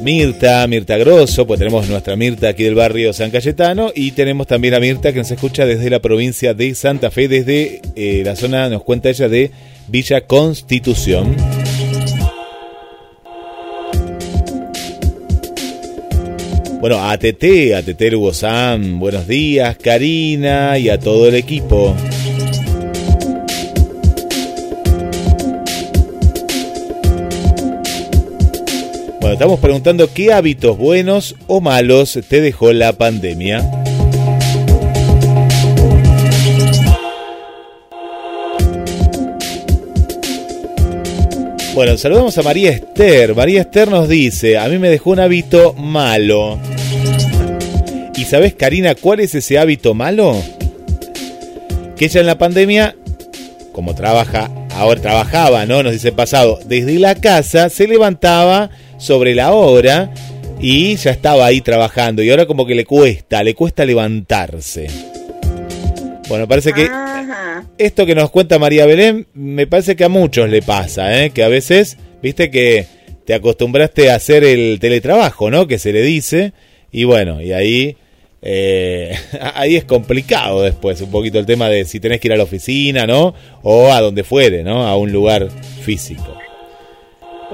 Mirta, 0.00 0.66
Mirta 0.66 0.96
Grosso, 0.96 1.46
pues 1.46 1.58
tenemos 1.58 1.88
nuestra 1.88 2.14
Mirta 2.14 2.50
aquí 2.50 2.62
del 2.62 2.74
barrio 2.74 3.12
San 3.12 3.30
Cayetano 3.30 3.90
y 3.94 4.12
tenemos 4.12 4.46
también 4.46 4.74
a 4.74 4.80
Mirta 4.80 5.12
que 5.12 5.18
nos 5.18 5.30
escucha 5.30 5.66
desde 5.66 5.90
la 5.90 6.00
provincia 6.00 6.54
de 6.54 6.74
Santa 6.74 7.10
Fe, 7.10 7.26
desde 7.26 7.80
eh, 7.96 8.22
la 8.24 8.36
zona, 8.36 8.68
nos 8.68 8.84
cuenta 8.84 9.08
ella, 9.08 9.28
de 9.28 9.50
Villa 9.88 10.26
Constitución. 10.26 11.34
Bueno, 16.80 17.02
a 17.02 17.16
TT, 17.16 17.74
a 17.74 18.76
buenos 18.78 19.26
días, 19.26 19.76
Karina 19.78 20.78
y 20.78 20.90
a 20.90 20.98
todo 20.98 21.28
el 21.28 21.34
equipo. 21.34 21.96
Bueno, 29.24 29.36
estamos 29.36 29.58
preguntando 29.58 30.12
qué 30.12 30.34
hábitos 30.34 30.76
buenos 30.76 31.34
o 31.46 31.62
malos 31.62 32.18
te 32.28 32.42
dejó 32.42 32.74
la 32.74 32.92
pandemia. 32.92 33.62
Bueno, 41.74 41.96
saludamos 41.96 42.36
a 42.36 42.42
María 42.42 42.72
Esther. 42.72 43.34
María 43.34 43.62
Esther 43.62 43.88
nos 43.88 44.10
dice, 44.10 44.58
a 44.58 44.68
mí 44.68 44.76
me 44.76 44.90
dejó 44.90 45.12
un 45.12 45.20
hábito 45.20 45.72
malo. 45.72 46.58
¿Y 48.14 48.24
sabes, 48.24 48.52
Karina, 48.52 48.94
cuál 48.94 49.20
es 49.20 49.34
ese 49.34 49.58
hábito 49.58 49.94
malo? 49.94 50.36
Que 51.96 52.04
ella 52.04 52.20
en 52.20 52.26
la 52.26 52.36
pandemia, 52.36 52.94
como 53.72 53.94
trabaja 53.94 54.50
ahora 54.74 55.00
trabajaba, 55.00 55.64
¿no? 55.64 55.82
Nos 55.82 55.94
dice 55.94 56.12
pasado, 56.12 56.60
desde 56.66 56.98
la 56.98 57.14
casa 57.14 57.70
se 57.70 57.88
levantaba 57.88 58.68
sobre 59.04 59.34
la 59.34 59.52
hora 59.52 60.12
y 60.60 60.96
ya 60.96 61.10
estaba 61.10 61.44
ahí 61.46 61.60
trabajando 61.60 62.22
y 62.22 62.30
ahora 62.30 62.46
como 62.46 62.64
que 62.64 62.74
le 62.74 62.86
cuesta, 62.86 63.42
le 63.42 63.54
cuesta 63.54 63.84
levantarse. 63.84 64.86
Bueno, 66.28 66.48
parece 66.48 66.72
que 66.72 66.88
esto 67.76 68.06
que 68.06 68.14
nos 68.14 68.30
cuenta 68.30 68.58
María 68.58 68.86
Belén, 68.86 69.26
me 69.34 69.66
parece 69.66 69.94
que 69.94 70.04
a 70.04 70.08
muchos 70.08 70.48
le 70.48 70.62
pasa, 70.62 71.22
¿eh? 71.22 71.30
que 71.30 71.44
a 71.44 71.48
veces, 71.48 71.98
viste 72.22 72.50
que 72.50 72.86
te 73.26 73.34
acostumbraste 73.34 74.10
a 74.10 74.14
hacer 74.14 74.42
el 74.42 74.78
teletrabajo, 74.80 75.50
¿no? 75.50 75.66
Que 75.66 75.78
se 75.78 75.92
le 75.92 76.00
dice, 76.00 76.52
y 76.90 77.04
bueno, 77.04 77.42
y 77.42 77.52
ahí, 77.52 77.96
eh, 78.40 79.14
ahí 79.54 79.76
es 79.76 79.84
complicado 79.84 80.62
después, 80.62 80.98
un 81.02 81.10
poquito 81.10 81.38
el 81.38 81.46
tema 81.46 81.68
de 81.68 81.84
si 81.84 82.00
tenés 82.00 82.20
que 82.20 82.28
ir 82.28 82.32
a 82.32 82.38
la 82.38 82.44
oficina, 82.44 83.06
¿no? 83.06 83.34
O 83.62 83.92
a 83.92 84.00
donde 84.00 84.24
fuere, 84.24 84.62
¿no? 84.62 84.86
A 84.86 84.96
un 84.96 85.12
lugar 85.12 85.48
físico. 85.82 86.43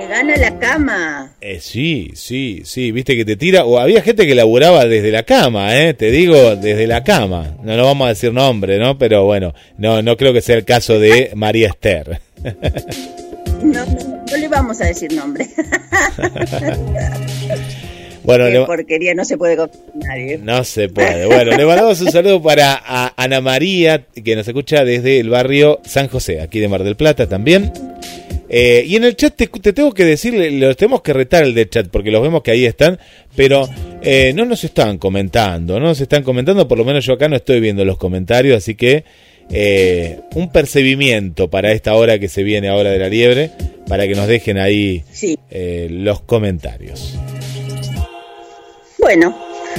Que 0.01 0.07
gana 0.07 0.35
la 0.39 0.59
cama. 0.59 1.33
Eh, 1.43 1.59
sí, 1.61 2.13
sí, 2.15 2.63
sí, 2.65 2.91
viste 2.91 3.15
que 3.17 3.27
te 3.27 3.37
tira, 3.37 3.67
o 3.67 3.79
había 3.79 4.01
gente 4.01 4.27
que 4.27 4.35
laburaba 4.35 4.87
desde 4.87 5.11
la 5.11 5.25
cama, 5.25 5.77
¿eh? 5.79 5.93
Te 5.93 6.11
digo, 6.11 6.57
desde 6.57 6.87
la 6.87 7.05
cama. 7.05 7.55
No, 7.63 7.77
no 7.77 7.85
vamos 7.85 8.07
a 8.07 8.09
decir 8.09 8.33
nombre, 8.33 8.79
¿no? 8.79 8.97
Pero 8.97 9.27
bueno, 9.27 9.53
no, 9.77 10.01
no 10.01 10.17
creo 10.17 10.33
que 10.33 10.41
sea 10.41 10.57
el 10.57 10.65
caso 10.65 10.99
de 10.99 11.33
María 11.35 11.69
Esther. 11.69 12.21
No, 13.63 13.85
no, 13.85 14.37
le 14.39 14.49
vamos 14.49 14.81
a 14.81 14.87
decir 14.87 15.13
nombre. 15.13 15.47
Bueno, 18.23 18.47
Qué 18.47 18.65
porquería, 18.67 19.15
no 19.15 19.25
se 19.25 19.39
puede 19.39 19.57
nadie. 19.95 20.39
No 20.39 20.63
se 20.63 20.89
puede. 20.91 21.27
Bueno, 21.27 21.57
le 21.57 21.65
mandamos 21.65 22.01
un 22.03 22.13
saludo 22.13 22.41
para 22.41 23.13
Ana 23.17 23.41
María, 23.41 24.05
que 24.23 24.37
nos 24.37 24.47
escucha 24.47 24.85
desde 24.85 25.21
el 25.21 25.31
barrio 25.31 25.81
San 25.85 26.09
José, 26.09 26.43
aquí 26.43 26.61
de 26.61 26.69
Mar 26.69 26.85
del 26.85 26.97
Plata 26.97 27.29
también. 27.29 27.73
Eh, 28.53 28.83
y 28.85 28.97
en 28.97 29.05
el 29.05 29.15
chat 29.15 29.35
te, 29.37 29.47
tengo 29.47 29.95
que 29.95 30.05
decir, 30.05 30.35
los 30.35 30.77
tenemos 30.77 31.03
que 31.03 31.13
retar 31.13 31.45
el 31.45 31.55
de 31.55 31.69
chat, 31.69 31.89
porque 31.89 32.11
los 32.11 32.21
vemos 32.21 32.43
que 32.43 32.51
ahí 32.51 32.67
están, 32.67 32.99
pero 33.37 33.69
eh, 34.03 34.33
no 34.35 34.45
nos 34.45 34.65
están 34.65 34.99
comentando, 34.99 35.79
no 35.79 35.87
nos 35.87 36.01
están 36.01 36.25
comentando, 36.25 36.67
por 36.67 36.77
lo 36.77 36.85
menos 36.85 37.07
yo 37.07 37.13
acá 37.13 37.29
no 37.29 37.37
estoy 37.37 37.61
viendo 37.61 37.85
los 37.85 37.97
comentarios, 37.97 38.57
así 38.57 38.75
que 38.75 39.05
eh, 39.53 40.21
un 40.35 40.51
percibimiento 40.51 41.49
para 41.49 41.73
esta 41.73 41.95
hora 41.95 42.19
que 42.19 42.29
se 42.29 42.43
viene 42.43 42.69
ahora 42.69 42.91
de 42.91 42.99
la 42.99 43.09
liebre, 43.09 43.51
para 43.89 44.07
que 44.07 44.15
nos 44.15 44.27
dejen 44.27 44.59
ahí 44.59 45.05
eh, 45.51 45.89
los 45.91 46.21
comentarios. 46.21 47.19
Bueno, 48.99 49.37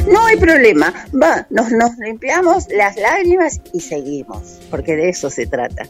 no 0.10 0.26
hay 0.26 0.36
problema. 0.38 0.94
Va, 1.14 1.48
nos, 1.50 1.72
nos 1.72 1.98
limpiamos 1.98 2.68
las 2.70 2.98
lágrimas 2.98 3.62
y 3.74 3.80
seguimos, 3.80 4.60
porque 4.70 4.96
de 4.96 5.10
eso 5.10 5.30
se 5.30 5.46
trata. 5.46 5.88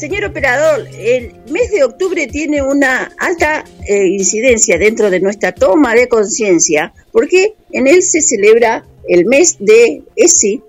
Señor 0.00 0.24
operador, 0.24 0.88
el 0.98 1.30
mes 1.50 1.70
de 1.72 1.84
octubre 1.84 2.26
tiene 2.26 2.62
una 2.62 3.12
alta 3.18 3.66
eh, 3.86 4.06
incidencia 4.06 4.78
dentro 4.78 5.10
de 5.10 5.20
nuestra 5.20 5.52
toma 5.52 5.94
de 5.94 6.08
conciencia, 6.08 6.94
porque 7.12 7.52
en 7.70 7.86
él 7.86 8.02
se 8.02 8.22
celebra 8.22 8.82
el 9.06 9.26
mes 9.26 9.58
de 9.60 10.02
ESI, 10.16 10.62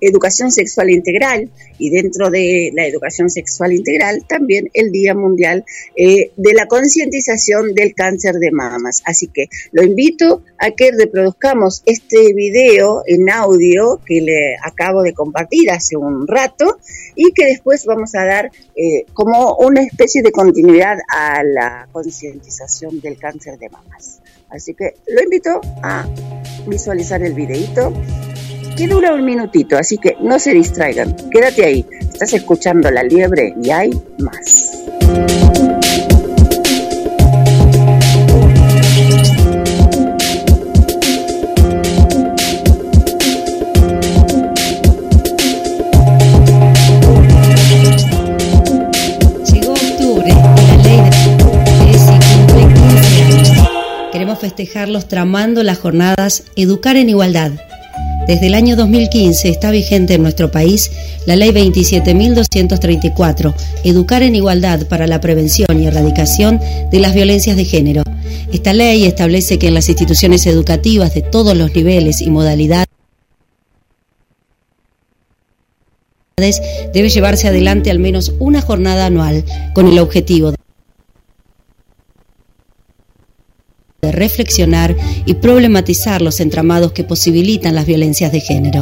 educación 0.00 0.50
sexual 0.50 0.90
integral 0.90 1.50
y 1.78 1.90
dentro 1.90 2.30
de 2.30 2.70
la 2.74 2.86
educación 2.86 3.30
sexual 3.30 3.72
integral 3.72 4.24
también 4.26 4.70
el 4.74 4.92
Día 4.92 5.14
Mundial 5.14 5.64
eh, 5.96 6.30
de 6.36 6.52
la 6.54 6.66
concientización 6.66 7.74
del 7.74 7.94
cáncer 7.94 8.36
de 8.36 8.50
mamas. 8.50 9.02
Así 9.04 9.28
que 9.28 9.48
lo 9.72 9.82
invito 9.82 10.42
a 10.58 10.70
que 10.72 10.92
reproduzcamos 10.92 11.82
este 11.86 12.32
video 12.34 13.02
en 13.06 13.30
audio 13.30 14.00
que 14.04 14.20
le 14.20 14.56
acabo 14.62 15.02
de 15.02 15.14
compartir 15.14 15.70
hace 15.70 15.96
un 15.96 16.26
rato 16.26 16.78
y 17.14 17.32
que 17.32 17.46
después 17.46 17.84
vamos 17.86 18.14
a 18.14 18.24
dar 18.24 18.50
eh, 18.76 19.04
como 19.12 19.56
una 19.56 19.82
especie 19.82 20.22
de 20.22 20.32
continuidad 20.32 20.98
a 21.08 21.42
la 21.42 21.88
concientización 21.92 23.00
del 23.00 23.18
cáncer 23.18 23.58
de 23.58 23.68
mamas. 23.68 24.20
Así 24.50 24.74
que 24.74 24.96
lo 25.06 25.22
invito 25.22 25.60
a 25.82 26.08
visualizar 26.66 27.22
el 27.22 27.34
videito 27.34 27.92
que 28.76 28.86
dura 28.86 29.14
un 29.14 29.24
minutito, 29.24 29.76
así 29.76 29.98
que 29.98 30.16
no 30.20 30.38
se 30.38 30.52
distraigan. 30.52 31.14
Quédate 31.30 31.64
ahí. 31.64 31.86
Estás 32.00 32.32
escuchando 32.34 32.90
La 32.90 33.02
Liebre 33.02 33.54
y 33.62 33.70
hay 33.70 33.90
más. 34.18 34.84
Llegó 49.50 49.72
octubre 49.72 50.28
y 50.28 50.66
la 50.66 50.76
ley 50.82 51.00
de 51.00 51.90
ESI 51.90 52.12
cumple 52.12 52.74
15 52.74 53.22
años. 53.22 53.68
Queremos 54.12 54.38
festejarlos 54.38 55.08
tramando 55.08 55.62
las 55.62 55.78
jornadas 55.78 56.44
Educar 56.54 56.96
en 56.96 57.08
Igualdad 57.08 57.52
desde 58.26 58.46
el 58.46 58.54
año 58.54 58.76
2015 58.76 59.48
está 59.48 59.70
vigente 59.70 60.14
en 60.14 60.22
nuestro 60.22 60.50
país 60.50 60.90
la 61.26 61.36
Ley 61.36 61.50
27.234, 61.50 63.54
Educar 63.84 64.22
en 64.22 64.34
Igualdad 64.34 64.86
para 64.88 65.06
la 65.06 65.20
Prevención 65.20 65.80
y 65.80 65.86
Erradicación 65.86 66.60
de 66.90 67.00
las 67.00 67.14
Violencias 67.14 67.56
de 67.56 67.64
Género. 67.64 68.02
Esta 68.52 68.72
ley 68.72 69.04
establece 69.04 69.58
que 69.58 69.68
en 69.68 69.74
las 69.74 69.88
instituciones 69.88 70.46
educativas 70.46 71.14
de 71.14 71.22
todos 71.22 71.56
los 71.56 71.74
niveles 71.74 72.20
y 72.20 72.30
modalidades 72.30 72.86
debe 76.92 77.08
llevarse 77.08 77.48
adelante 77.48 77.90
al 77.90 77.98
menos 77.98 78.32
una 78.38 78.62
jornada 78.62 79.06
anual 79.06 79.44
con 79.74 79.86
el 79.86 79.98
objetivo 79.98 80.52
de 80.52 80.59
de 84.02 84.12
reflexionar 84.12 84.96
y 85.26 85.34
problematizar 85.34 86.22
los 86.22 86.40
entramados 86.40 86.92
que 86.92 87.04
posibilitan 87.04 87.74
las 87.74 87.86
violencias 87.86 88.32
de 88.32 88.40
género. 88.40 88.80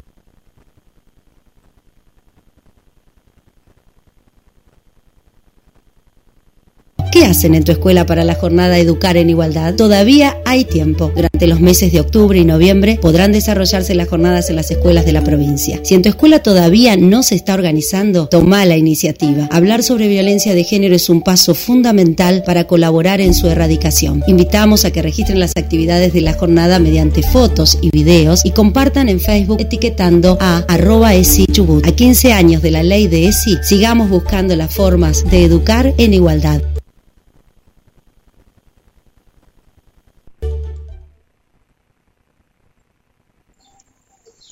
¿Qué 7.10 7.17
hacen 7.28 7.54
en 7.54 7.64
tu 7.64 7.72
escuela 7.72 8.06
para 8.06 8.24
la 8.24 8.34
jornada 8.34 8.78
Educar 8.78 9.16
en 9.16 9.30
Igualdad? 9.30 9.74
Todavía 9.74 10.38
hay 10.44 10.64
tiempo. 10.64 11.12
Durante 11.14 11.46
los 11.46 11.60
meses 11.60 11.92
de 11.92 12.00
octubre 12.00 12.38
y 12.38 12.44
noviembre 12.44 12.98
podrán 13.00 13.32
desarrollarse 13.32 13.94
las 13.94 14.08
jornadas 14.08 14.50
en 14.50 14.56
las 14.56 14.70
escuelas 14.70 15.04
de 15.04 15.12
la 15.12 15.22
provincia. 15.22 15.80
Si 15.82 15.94
en 15.94 16.02
tu 16.02 16.08
escuela 16.08 16.42
todavía 16.42 16.96
no 16.96 17.22
se 17.22 17.34
está 17.34 17.54
organizando, 17.54 18.28
toma 18.28 18.64
la 18.64 18.76
iniciativa. 18.76 19.48
Hablar 19.50 19.82
sobre 19.82 20.08
violencia 20.08 20.54
de 20.54 20.64
género 20.64 20.94
es 20.94 21.08
un 21.08 21.22
paso 21.22 21.54
fundamental 21.54 22.42
para 22.44 22.66
colaborar 22.66 23.20
en 23.20 23.34
su 23.34 23.48
erradicación. 23.48 24.24
Invitamos 24.26 24.84
a 24.84 24.90
que 24.90 25.02
registren 25.02 25.40
las 25.40 25.52
actividades 25.56 26.12
de 26.12 26.22
la 26.22 26.32
jornada 26.32 26.78
mediante 26.78 27.22
fotos 27.22 27.78
y 27.82 27.90
videos 27.90 28.44
y 28.44 28.52
compartan 28.52 29.08
en 29.08 29.20
Facebook 29.20 29.60
etiquetando 29.60 30.38
a 30.40 30.64
arroba 30.68 31.14
ESI 31.14 31.46
Chubut. 31.46 31.86
A 31.86 31.92
15 31.92 32.32
años 32.32 32.62
de 32.62 32.70
la 32.70 32.82
ley 32.82 33.06
de 33.06 33.28
ESI, 33.28 33.58
sigamos 33.62 34.08
buscando 34.08 34.56
las 34.56 34.72
formas 34.72 35.24
de 35.30 35.44
educar 35.44 35.94
en 35.98 36.14
igualdad. 36.14 36.62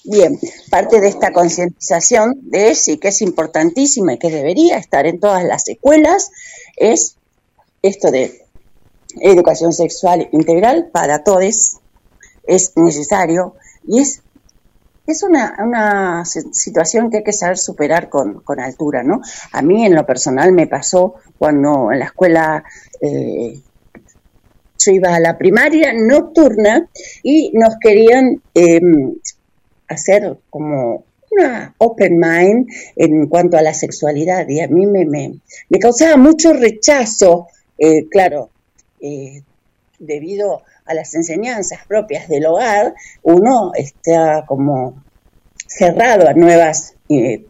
Bien, 0.09 0.39
parte 0.71 1.01
de 1.01 1.09
esta 1.09 1.33
concientización 1.33 2.39
de 2.43 2.71
ESI, 2.71 2.99
que 2.99 3.09
es 3.09 3.23
importantísima 3.23 4.13
y 4.13 4.19
que 4.19 4.31
debería 4.31 4.79
estar 4.79 5.05
en 5.05 5.19
todas 5.19 5.43
las 5.43 5.67
escuelas, 5.67 6.31
es 6.77 7.17
esto 7.83 8.13
de 8.13 8.45
educación 9.21 9.73
sexual 9.73 10.29
integral 10.31 10.91
para 10.93 11.25
todos, 11.25 11.79
es 12.47 12.73
necesario 12.77 13.55
y 13.85 14.01
es, 14.01 14.23
es 15.09 15.25
una, 15.25 15.57
una 15.59 16.25
situación 16.25 17.11
que 17.11 17.19
hay 17.19 17.25
que 17.25 17.33
saber 17.33 17.59
superar 17.59 18.09
con, 18.09 18.43
con, 18.43 18.61
altura, 18.61 19.03
¿no? 19.03 19.21
A 19.51 19.61
mí 19.61 19.85
en 19.85 19.97
lo 19.97 20.07
personal 20.07 20.53
me 20.53 20.69
pasó 20.69 21.15
cuando 21.37 21.91
en 21.91 21.99
la 21.99 22.05
escuela... 22.07 22.65
Eh, 23.01 23.61
yo 24.79 24.93
iba 24.93 25.17
a 25.17 25.19
la 25.19 25.37
primaria 25.37 25.93
nocturna 25.95 26.89
y 27.25 27.51
nos 27.55 27.77
querían 27.81 28.41
eh, 28.55 28.81
hacer 29.89 30.39
como 30.51 31.05
una 31.31 31.75
open 31.79 32.19
mind 32.19 32.69
en 32.97 33.27
cuanto 33.27 33.57
a 33.57 33.63
la 33.63 33.75
sexualidad 33.75 34.49
y 34.49 34.61
a 34.61 34.69
mí 34.69 34.87
me, 34.87 35.05
me, 35.05 35.41
causaba 35.81 36.17
mucho 36.17 36.53
rechazo, 36.53 37.49
eh, 37.79 38.09
claro, 38.09 38.51
eh, 39.01 39.43
debido 39.99 40.63
a 40.85 40.95
las 40.95 41.15
enseñanzas 41.15 41.81
propias 41.87 42.29
del 42.29 42.47
hogar, 42.47 42.95
uno 43.23 43.73
está 43.75 44.45
como 44.47 45.03
cerrado 45.67 46.29
a 46.29 46.35
nuevas, 46.35 46.95
eh, 47.09 47.45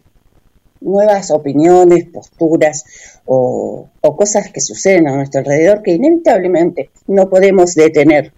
nuevas 0.80 1.30
opiniones, 1.30 2.06
posturas 2.06 2.84
o, 3.24 3.88
cosas 4.00 4.50
que 4.50 4.60
suceden 4.60 5.08
a 5.08 5.16
nuestro 5.16 5.40
alrededor 5.40 5.82
que 5.82 5.92
inevitablemente 5.92 6.90
no 7.08 7.28
podemos 7.28 7.74
detener. 7.74 8.32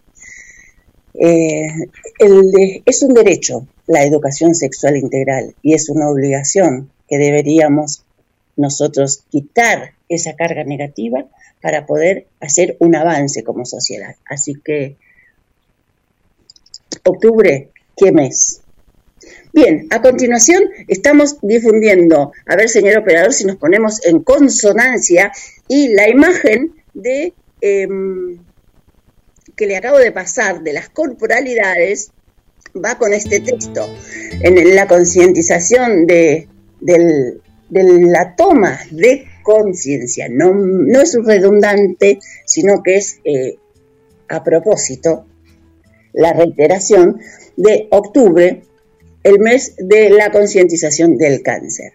El 1.14 2.50
de, 2.50 2.82
es 2.84 3.02
un 3.02 3.14
derecho 3.14 3.66
la 3.88 4.04
educación 4.04 4.54
sexual 4.54 4.96
integral 4.96 5.54
y 5.62 5.74
es 5.74 5.88
una 5.88 6.08
obligación 6.08 6.90
que 7.08 7.18
deberíamos 7.18 8.04
nosotros 8.56 9.24
quitar 9.30 9.94
esa 10.08 10.36
carga 10.36 10.62
negativa 10.62 11.24
para 11.60 11.86
poder 11.86 12.26
hacer 12.40 12.76
un 12.80 12.94
avance 12.94 13.42
como 13.42 13.64
sociedad. 13.64 14.14
Así 14.28 14.54
que, 14.62 14.96
octubre, 17.04 17.70
¿qué 17.96 18.12
mes? 18.12 18.60
Bien, 19.52 19.86
a 19.90 20.02
continuación 20.02 20.62
estamos 20.86 21.38
difundiendo, 21.40 22.32
a 22.46 22.56
ver 22.56 22.68
señor 22.68 22.98
operador 22.98 23.32
si 23.32 23.44
nos 23.44 23.56
ponemos 23.56 24.04
en 24.04 24.22
consonancia 24.22 25.32
y 25.66 25.88
la 25.88 26.08
imagen 26.08 26.74
de 26.92 27.32
em, 27.60 28.38
que 29.56 29.66
le 29.66 29.76
acabo 29.76 29.98
de 29.98 30.12
pasar 30.12 30.62
de 30.62 30.74
las 30.74 30.90
corporalidades 30.90 32.12
va 32.84 32.98
con 32.98 33.12
este 33.12 33.40
texto. 33.40 33.88
En 34.42 34.74
la 34.74 34.86
concientización 34.86 36.06
de, 36.06 36.48
la 37.70 38.34
toma 38.36 38.78
de 38.90 39.26
conciencia, 39.42 40.28
no, 40.30 41.00
es 41.00 41.16
redundante, 41.24 42.18
sino 42.44 42.82
que 42.82 42.96
es 42.96 43.20
eh, 43.24 43.56
a 44.28 44.42
propósito 44.42 45.24
la 46.12 46.32
reiteración 46.32 47.20
de 47.56 47.88
octubre, 47.90 48.62
el 49.22 49.38
mes 49.38 49.74
de 49.78 50.10
la 50.10 50.30
concientización 50.30 51.16
del 51.16 51.42
cáncer. 51.42 51.92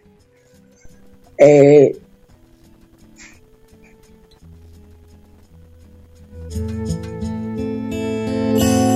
Eh, 1.37 1.97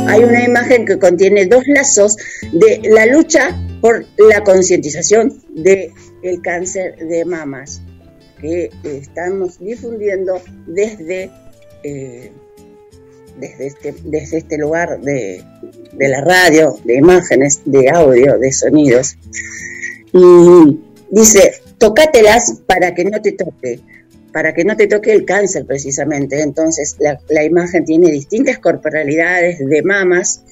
hay 0.08 0.24
una 0.24 0.44
imagen 0.44 0.86
que 0.86 0.98
contiene 0.98 1.46
dos 1.46 1.64
lazos 1.68 2.16
de 2.52 2.82
la 2.90 3.06
lucha 3.06 3.56
por 3.82 4.06
la 4.18 4.44
concientización 4.44 5.42
del 5.50 5.92
cáncer 6.42 6.96
de 6.98 7.26
mamas 7.26 7.82
que 8.40 8.70
estamos 8.84 9.60
difundiendo 9.60 10.42
desde, 10.68 11.32
eh, 11.84 12.32
desde, 13.40 13.68
este, 13.68 13.96
desde 14.04 14.38
este 14.38 14.58
lugar 14.58 15.02
de, 15.02 15.44
de 15.94 16.08
la 16.08 16.22
radio, 16.22 16.78
de 16.84 16.96
imágenes, 16.96 17.62
de 17.66 17.90
audio, 17.90 18.38
de 18.38 18.52
sonidos. 18.52 19.18
Y 20.14 20.80
dice, 21.10 21.54
tocátelas 21.78 22.62
para 22.66 22.94
que 22.94 23.06
no 23.06 23.22
te 23.22 23.32
toque 23.34 23.80
para 24.38 24.54
que 24.54 24.64
no 24.66 24.78
te 24.78 24.86
toque 24.86 25.14
el 25.14 25.26
cáncer 25.26 25.66
precisamente. 25.66 26.40
Entonces 26.44 26.96
la, 27.00 27.44
imagen 27.44 27.86
tiene 27.86 28.12
distintas 28.12 28.60
corporalidades 28.60 29.58
de 29.58 29.82
mamas 29.82 30.44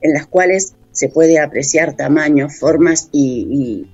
en 0.00 0.12
las 0.12 0.28
cuales 0.28 0.74
se 0.92 1.08
puede 1.08 1.40
apreciar 1.40 1.96
tamaños, 1.96 2.54
formas 2.54 3.08
y, 3.10 3.84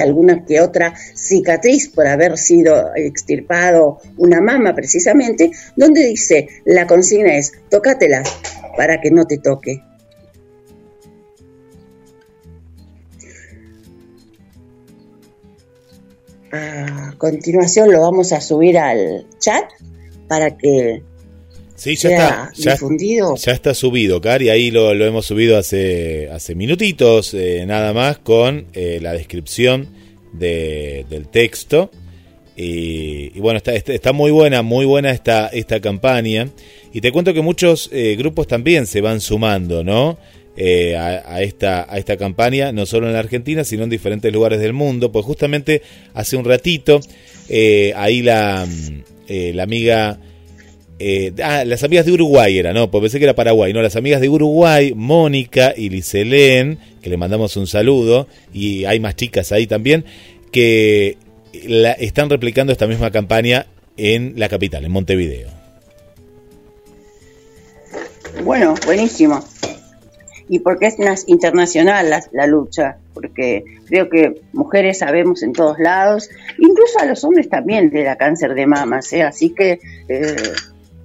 alguna 0.00 0.46
que 0.46 0.62
otra 0.62 0.94
cicatriz 1.14 1.90
por 1.90 2.06
haber 2.06 2.38
sido 2.38 2.94
extirpado 2.94 3.98
una 4.16 4.40
mama 4.40 4.74
precisamente, 4.74 5.50
donde 5.76 6.06
dice 6.06 6.48
la 6.64 6.86
consigna 6.86 7.36
es 7.36 7.52
tócatelas 7.68 8.26
para 8.74 9.02
que 9.02 9.10
no 9.10 9.26
te 9.26 9.36
toque. 9.36 9.82
A 16.52 17.14
continuación 17.18 17.92
lo 17.92 18.00
vamos 18.00 18.32
a 18.32 18.40
subir 18.40 18.78
al 18.78 19.26
chat 19.38 19.64
para 20.28 20.56
que 20.56 21.02
Sí, 21.76 21.94
ya 21.94 22.08
está, 22.08 22.52
ya, 22.56 22.72
difundido. 22.72 23.36
Ya 23.36 23.52
está 23.52 23.74
subido, 23.74 24.20
Cari, 24.20 24.48
ahí 24.48 24.70
lo, 24.70 24.92
hemos 24.92 25.26
subido 25.26 25.58
hace, 25.58 26.30
hace 26.30 26.54
minutitos, 26.54 27.34
eh, 27.34 27.64
nada 27.66 27.92
más, 27.92 28.18
con 28.18 28.66
eh, 28.72 28.98
la 29.02 29.12
descripción 29.12 29.88
del 30.32 31.28
texto. 31.30 31.90
Y, 32.56 33.38
bueno, 33.38 33.58
está, 33.58 33.74
está, 33.74 34.12
muy 34.14 34.30
buena, 34.30 34.62
muy 34.62 34.86
buena 34.86 35.10
esta, 35.10 35.48
esta 35.48 35.80
campaña. 35.80 36.48
Y 36.94 37.02
te 37.02 37.12
cuento 37.12 37.34
que 37.34 37.42
muchos 37.42 37.90
eh, 37.92 38.16
grupos 38.16 38.46
también 38.46 38.86
se 38.86 39.02
van 39.02 39.20
sumando, 39.20 39.84
¿no? 39.84 40.16
Eh, 40.58 40.96
a, 40.96 41.42
esta, 41.42 41.86
a 41.86 41.98
esta 41.98 42.16
campaña, 42.16 42.72
no 42.72 42.86
solo 42.86 43.08
en 43.08 43.12
la 43.12 43.18
Argentina, 43.18 43.62
sino 43.62 43.84
en 43.84 43.90
diferentes 43.90 44.32
lugares 44.32 44.58
del 44.58 44.72
mundo. 44.72 45.12
Pues 45.12 45.24
justamente 45.26 45.82
hace 46.14 46.36
un 46.36 46.46
ratito, 46.46 47.00
eh, 47.50 47.92
ahí 47.94 48.22
la, 48.22 48.66
eh, 49.28 49.52
la 49.54 49.64
amiga... 49.64 50.18
ah, 51.42 51.64
las 51.66 51.82
amigas 51.84 52.06
de 52.06 52.12
Uruguay 52.12 52.58
era, 52.58 52.72
¿no? 52.72 52.90
Pues 52.90 53.02
pensé 53.02 53.18
que 53.18 53.24
era 53.24 53.34
Paraguay, 53.34 53.74
no, 53.74 53.82
las 53.82 53.96
amigas 53.96 54.22
de 54.22 54.30
Uruguay, 54.30 54.94
Mónica 54.96 55.74
y 55.76 55.90
Liselén, 55.90 56.78
que 57.02 57.10
le 57.10 57.18
mandamos 57.18 57.54
un 57.58 57.66
saludo, 57.66 58.26
y 58.54 58.86
hay 58.86 58.98
más 58.98 59.14
chicas 59.14 59.52
ahí 59.52 59.66
también, 59.66 60.06
que 60.52 61.18
la, 61.66 61.92
están 61.92 62.30
replicando 62.30 62.72
esta 62.72 62.86
misma 62.86 63.10
campaña 63.10 63.66
en 63.98 64.32
la 64.36 64.48
capital, 64.48 64.86
en 64.86 64.92
Montevideo. 64.92 65.50
Bueno, 68.42 68.74
buenísimo 68.86 69.44
y 70.48 70.60
porque 70.60 70.86
es 70.86 71.24
internacional 71.26 72.10
la, 72.32 72.46
lucha, 72.46 72.98
porque 73.14 73.64
creo 73.86 74.08
que 74.08 74.42
mujeres 74.52 74.98
sabemos 74.98 75.42
en 75.42 75.52
todos 75.52 75.78
lados, 75.78 76.30
incluso 76.58 76.98
a 77.00 77.06
los 77.06 77.24
hombres 77.24 77.48
también 77.48 77.90
le 77.92 78.04
da 78.04 78.16
cáncer 78.16 78.54
de 78.54 78.66
mamas, 78.66 79.12
¿eh? 79.12 79.22
así 79.22 79.50
que 79.50 79.80
eh, 80.08 80.36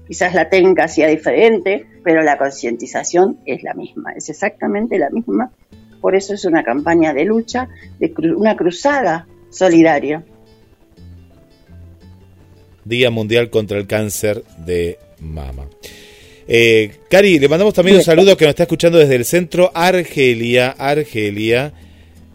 quizás 0.08 0.34
la 0.34 0.50
técnica 0.50 0.88
sea 0.88 1.08
diferente, 1.08 1.86
pero 2.04 2.22
la 2.22 2.38
concientización 2.38 3.40
es 3.46 3.64
la 3.64 3.74
misma, 3.74 4.12
es 4.14 4.30
exactamente 4.30 5.00
la 5.00 5.10
misma, 5.10 5.52
por 6.00 6.16
eso 6.16 6.34
es 6.34 6.46
una 6.46 6.64
campaña 6.64 7.14
de 7.14 7.26
lucha, 7.26 7.68
de 8.00 8.14
una 8.36 8.56
cruzada 8.56 9.28
solidaria. 9.50 10.24
Día 12.84 13.12
Mundial 13.12 13.50
contra 13.52 13.78
el 13.78 13.86
Cáncer 13.86 14.44
de 14.66 14.98
Mama. 15.20 15.68
Eh, 16.54 16.92
Cari, 17.10 17.40
le 17.40 17.48
mandamos 17.48 17.74
también 17.74 17.96
un 17.96 18.04
saludo 18.04 18.36
que 18.36 18.44
nos 18.44 18.50
está 18.50 18.64
escuchando 18.64 18.98
desde 18.98 19.16
el 19.16 19.24
centro 19.24 19.72
Argelia, 19.74 20.72
Argelia. 20.72 21.72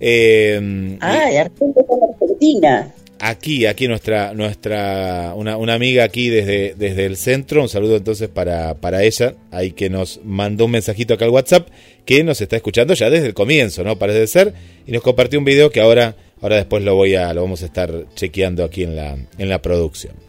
Eh, 0.01 0.97
ah, 1.03 1.29
Argentina. 1.39 2.95
Aquí, 3.21 3.67
aquí 3.67 3.87
nuestra, 3.87 4.33
nuestra, 4.33 5.35
una, 5.37 5.59
una, 5.59 5.75
amiga 5.75 6.05
aquí 6.05 6.31
desde, 6.31 6.75
desde 6.79 7.05
el 7.05 7.19
centro, 7.19 7.61
un 7.61 7.69
saludo 7.69 7.97
entonces 7.97 8.31
para, 8.31 8.73
para 8.77 9.03
ella, 9.05 9.35
ahí 9.51 9.73
que 9.73 9.91
nos 9.91 10.21
mandó 10.25 10.65
un 10.65 10.71
mensajito 10.71 11.13
acá 11.13 11.27
al 11.27 11.31
WhatsApp, 11.31 11.69
que 12.07 12.25
nos 12.25 12.41
está 12.41 12.57
escuchando 12.57 12.95
ya 12.95 13.11
desde 13.11 13.27
el 13.27 13.35
comienzo, 13.35 13.85
¿no? 13.85 13.99
Parece 13.99 14.27
ser, 14.29 14.55
y 14.87 14.93
nos 14.93 15.03
compartió 15.03 15.39
un 15.39 15.45
video 15.45 15.69
que 15.69 15.83
ahora, 15.83 16.17
ahora 16.41 16.57
después 16.57 16.83
lo 16.83 16.95
voy 16.95 17.17
a, 17.17 17.35
lo 17.35 17.43
vamos 17.43 17.63
a 17.63 17.67
estar 17.67 17.93
chequeando 18.15 18.65
aquí 18.65 18.83
en 18.83 18.97
la, 18.97 19.19
en 19.37 19.49
la 19.51 19.61
producción. 19.61 20.26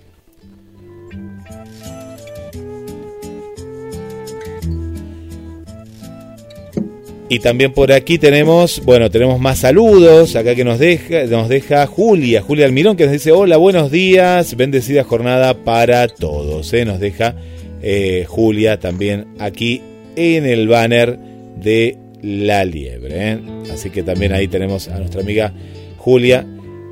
Y 7.30 7.40
también 7.40 7.74
por 7.74 7.92
aquí 7.92 8.18
tenemos, 8.18 8.82
bueno, 8.86 9.12
tenemos 9.12 9.38
más 9.40 9.60
saludos, 9.60 10.38
acá 10.38 10.56
que 10.56 10.64
nos 10.64 10.80
deja, 10.80 11.26
nos 11.26 11.50
deja 11.50 11.86
Julia, 11.86 12.42
Julia 12.42 12.66
Almirón, 12.66 12.96
que 12.96 13.04
nos 13.04 13.12
dice, 13.12 13.34
hola, 13.34 13.58
buenos 13.58 13.92
días, 13.92 14.56
bendecida 14.56 15.04
jornada 15.04 15.54
para 15.66 16.08
todos. 16.08 16.72
¿eh? 16.74 16.86
Nos 16.86 17.02
deja 17.02 17.36
eh, 17.82 18.24
Julia 18.28 18.80
también 18.80 19.28
aquí 19.40 19.82
en 20.16 20.46
el 20.46 20.70
banner 20.70 21.20
de 21.58 21.98
La 22.22 22.64
Liebre. 22.64 23.32
¿eh? 23.34 23.40
Así 23.74 23.90
que 23.90 24.04
también 24.04 24.32
ahí 24.32 24.48
tenemos 24.48 24.88
a 24.88 24.98
nuestra 24.98 25.20
amiga 25.20 25.52
Julia, 25.98 26.46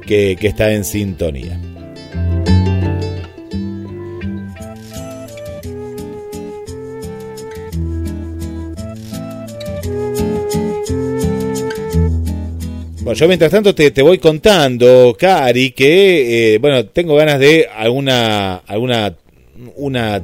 que, 0.05 0.35
que 0.37 0.47
está 0.47 0.73
en 0.73 0.83
sintonía. 0.83 1.57
Bueno, 13.05 13.19
yo 13.19 13.27
mientras 13.27 13.51
tanto 13.51 13.75
te, 13.75 13.91
te 13.91 14.01
voy 14.01 14.17
contando, 14.17 15.15
Cari, 15.15 15.73
que, 15.73 16.55
eh, 16.55 16.57
bueno, 16.57 16.87
tengo 16.87 17.13
ganas 17.13 17.39
de 17.39 17.67
alguna, 17.71 18.55
alguna, 18.55 19.15
una 19.75 20.23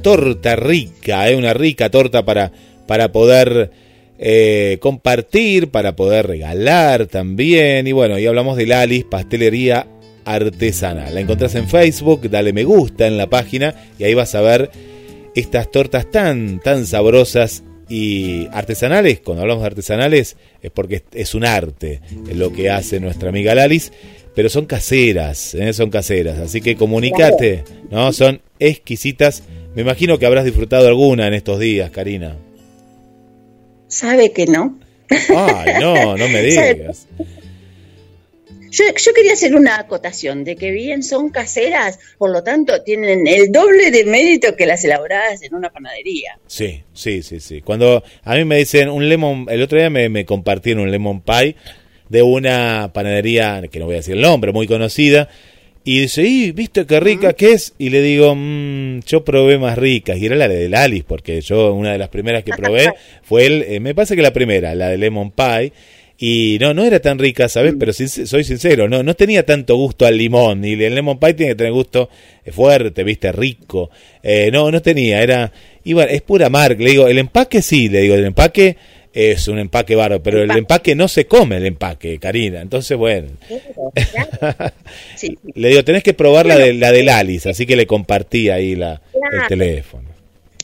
torta 0.00 0.54
rica, 0.54 1.28
eh, 1.28 1.34
una 1.34 1.52
rica 1.52 1.90
torta 1.90 2.24
para, 2.24 2.52
para 2.86 3.10
poder 3.10 3.72
eh, 4.20 4.78
compartir, 4.80 5.70
para 5.72 5.96
poder 5.96 6.28
regalar 6.28 7.06
también. 7.06 7.88
Y 7.88 7.90
bueno, 7.90 8.16
y 8.16 8.26
hablamos 8.26 8.56
de 8.56 8.68
Lalis 8.68 9.06
Pastelería 9.06 9.88
Artesanal. 10.24 11.16
La 11.16 11.20
encontrás 11.20 11.56
en 11.56 11.68
Facebook, 11.68 12.30
dale 12.30 12.52
me 12.52 12.62
gusta 12.62 13.08
en 13.08 13.18
la 13.18 13.26
página 13.26 13.74
y 13.98 14.04
ahí 14.04 14.14
vas 14.14 14.36
a 14.36 14.40
ver 14.40 14.70
estas 15.34 15.68
tortas 15.72 16.08
tan, 16.12 16.60
tan 16.60 16.86
sabrosas 16.86 17.64
y 17.88 18.48
artesanales, 18.52 19.20
cuando 19.20 19.42
hablamos 19.42 19.62
de 19.62 19.68
artesanales, 19.68 20.36
es 20.62 20.70
porque 20.70 21.02
es 21.12 21.34
un 21.34 21.44
arte 21.44 22.00
lo 22.34 22.52
que 22.52 22.70
hace 22.70 23.00
nuestra 23.00 23.28
amiga 23.28 23.54
Lalis, 23.54 23.92
pero 24.34 24.48
son 24.48 24.66
caseras, 24.66 25.54
¿eh? 25.54 25.72
son 25.72 25.90
caseras, 25.90 26.38
así 26.38 26.60
que 26.60 26.76
comunicate, 26.76 27.64
¿no? 27.90 28.12
Son 28.12 28.40
exquisitas. 28.58 29.42
Me 29.74 29.82
imagino 29.82 30.18
que 30.18 30.26
habrás 30.26 30.44
disfrutado 30.44 30.88
alguna 30.88 31.26
en 31.26 31.34
estos 31.34 31.58
días, 31.60 31.90
Karina. 31.90 32.36
¿Sabe 33.88 34.32
que 34.32 34.46
no? 34.46 34.78
Ay, 35.10 35.74
no, 35.80 36.16
no 36.16 36.28
me 36.28 36.42
digas. 36.42 37.06
Yo, 38.74 38.84
yo 38.96 39.12
quería 39.14 39.34
hacer 39.34 39.54
una 39.54 39.78
acotación 39.78 40.42
de 40.42 40.56
que 40.56 40.72
bien 40.72 41.04
son 41.04 41.30
caseras, 41.30 42.00
por 42.18 42.30
lo 42.30 42.42
tanto 42.42 42.82
tienen 42.82 43.24
el 43.28 43.52
doble 43.52 43.92
de 43.92 44.04
mérito 44.04 44.56
que 44.56 44.66
las 44.66 44.84
elaboradas 44.84 45.42
en 45.44 45.54
una 45.54 45.70
panadería. 45.70 46.38
Sí, 46.48 46.82
sí, 46.92 47.22
sí, 47.22 47.38
sí. 47.38 47.60
Cuando 47.60 48.02
a 48.24 48.34
mí 48.34 48.44
me 48.44 48.56
dicen 48.56 48.88
un 48.90 49.08
lemon, 49.08 49.46
el 49.48 49.62
otro 49.62 49.78
día 49.78 49.90
me, 49.90 50.08
me 50.08 50.24
compartieron 50.24 50.82
un 50.82 50.90
lemon 50.90 51.20
pie 51.20 51.54
de 52.08 52.22
una 52.22 52.90
panadería, 52.92 53.62
que 53.70 53.78
no 53.78 53.84
voy 53.86 53.94
a 53.94 53.98
decir 53.98 54.14
el 54.16 54.22
nombre, 54.22 54.50
muy 54.50 54.66
conocida, 54.66 55.28
y 55.84 56.00
dice, 56.00 56.22
y 56.24 56.50
viste 56.50 56.84
qué 56.84 56.98
rica 56.98 57.34
que 57.34 57.52
es, 57.52 57.74
y 57.78 57.90
le 57.90 58.00
digo, 58.02 58.34
"Mm, 58.34 59.00
yo 59.06 59.24
probé 59.24 59.56
más 59.58 59.78
ricas, 59.78 60.18
y 60.18 60.26
era 60.26 60.34
la 60.34 60.48
de 60.48 60.74
Alice, 60.76 61.04
porque 61.06 61.40
yo 61.42 61.74
una 61.74 61.92
de 61.92 61.98
las 61.98 62.08
primeras 62.08 62.42
que 62.42 62.52
probé 62.56 62.90
fue 63.22 63.46
el, 63.46 63.62
eh, 63.62 63.78
me 63.80 63.94
parece 63.94 64.16
que 64.16 64.22
la 64.22 64.32
primera, 64.32 64.74
la 64.74 64.88
de 64.88 64.98
lemon 64.98 65.30
pie, 65.30 65.72
y 66.26 66.58
no, 66.58 66.72
no 66.72 66.84
era 66.84 67.00
tan 67.00 67.18
rica, 67.18 67.48
¿sabes? 67.50 67.74
Pero 67.78 67.92
sin- 67.92 68.08
soy 68.08 68.44
sincero, 68.44 68.88
no, 68.88 69.02
no 69.02 69.14
tenía 69.14 69.44
tanto 69.44 69.76
gusto 69.76 70.06
al 70.06 70.16
limón. 70.16 70.64
Y 70.64 70.72
el 70.72 70.94
lemon 70.94 71.18
pie 71.18 71.34
tiene 71.34 71.52
que 71.52 71.56
tener 71.56 71.72
gusto 71.72 72.08
eh, 72.44 72.50
fuerte, 72.50 73.04
viste, 73.04 73.30
rico. 73.30 73.90
Eh, 74.22 74.48
no, 74.50 74.70
no 74.70 74.80
tenía, 74.80 75.22
era. 75.22 75.52
Y 75.84 75.92
bueno, 75.92 76.10
es 76.10 76.22
pura 76.22 76.48
marca. 76.48 76.82
Le 76.82 76.90
digo, 76.92 77.08
el 77.08 77.18
empaque 77.18 77.60
sí, 77.60 77.90
le 77.90 78.00
digo, 78.00 78.14
el 78.14 78.24
empaque 78.24 78.74
es 79.12 79.46
un 79.48 79.58
empaque 79.58 79.94
bárbaro, 79.94 80.22
pero 80.22 80.42
el 80.42 80.50
empaque 80.50 80.94
no 80.94 81.08
se 81.08 81.26
come 81.26 81.58
el 81.58 81.66
empaque, 81.66 82.18
Karina. 82.18 82.62
Entonces, 82.62 82.96
bueno. 82.96 83.28
Le 85.54 85.68
digo, 85.68 85.84
tenés 85.84 86.02
que 86.02 86.14
probar 86.14 86.46
la, 86.46 86.56
de, 86.56 86.72
la 86.74 86.90
del 86.90 87.08
Alice, 87.08 87.48
así 87.48 87.66
que 87.66 87.76
le 87.76 87.86
compartí 87.86 88.48
ahí 88.50 88.74
la, 88.76 89.00
el 89.32 89.46
teléfono. 89.48 90.08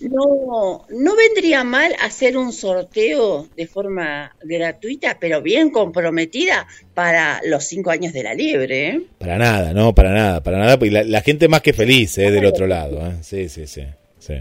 No, 0.00 0.86
no 0.88 1.16
vendría 1.16 1.62
mal 1.62 1.94
hacer 2.00 2.36
un 2.38 2.52
sorteo 2.52 3.48
de 3.56 3.66
forma 3.66 4.34
gratuita, 4.42 5.18
pero 5.20 5.42
bien 5.42 5.70
comprometida 5.70 6.66
para 6.94 7.40
los 7.44 7.64
cinco 7.64 7.90
años 7.90 8.12
de 8.12 8.22
la 8.22 8.34
liebre. 8.34 8.88
¿eh? 8.88 9.02
Para 9.18 9.36
nada, 9.36 9.72
no, 9.74 9.94
para 9.94 10.12
nada, 10.12 10.42
para 10.42 10.58
nada. 10.58 10.78
La, 10.80 11.04
la 11.04 11.20
gente 11.20 11.48
más 11.48 11.60
que 11.60 11.72
feliz, 11.72 12.16
eh, 12.18 12.30
del 12.30 12.46
otro 12.46 12.66
lado. 12.66 13.06
eh. 13.06 13.16
Sí, 13.22 13.48
sí, 13.48 13.66
sí. 13.66 13.82
sí. 14.18 14.34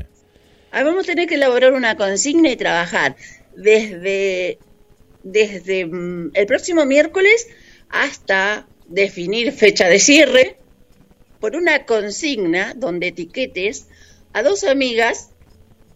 Ahí 0.72 0.84
vamos 0.84 1.03
a 1.03 1.07
tener 1.07 1.27
que 1.27 1.36
elaborar 1.36 1.73
una 1.73 1.98
consigna 1.98 2.49
y 2.49 2.56
trabajar 2.56 3.15
desde, 3.56 4.60
desde 5.23 5.86
mm, 5.86 6.31
el 6.36 6.45
próximo 6.45 6.86
miércoles 6.86 7.48
hasta 7.90 8.68
definir 8.88 9.52
fecha 9.52 9.88
de 9.88 9.99
cierre 9.99 10.57
por 11.40 11.56
una 11.56 11.86
consigna 11.86 12.73
donde 12.76 13.07
etiquetes 13.07 13.88
a 14.34 14.44
dos 14.44 14.64
amigas 14.64 15.31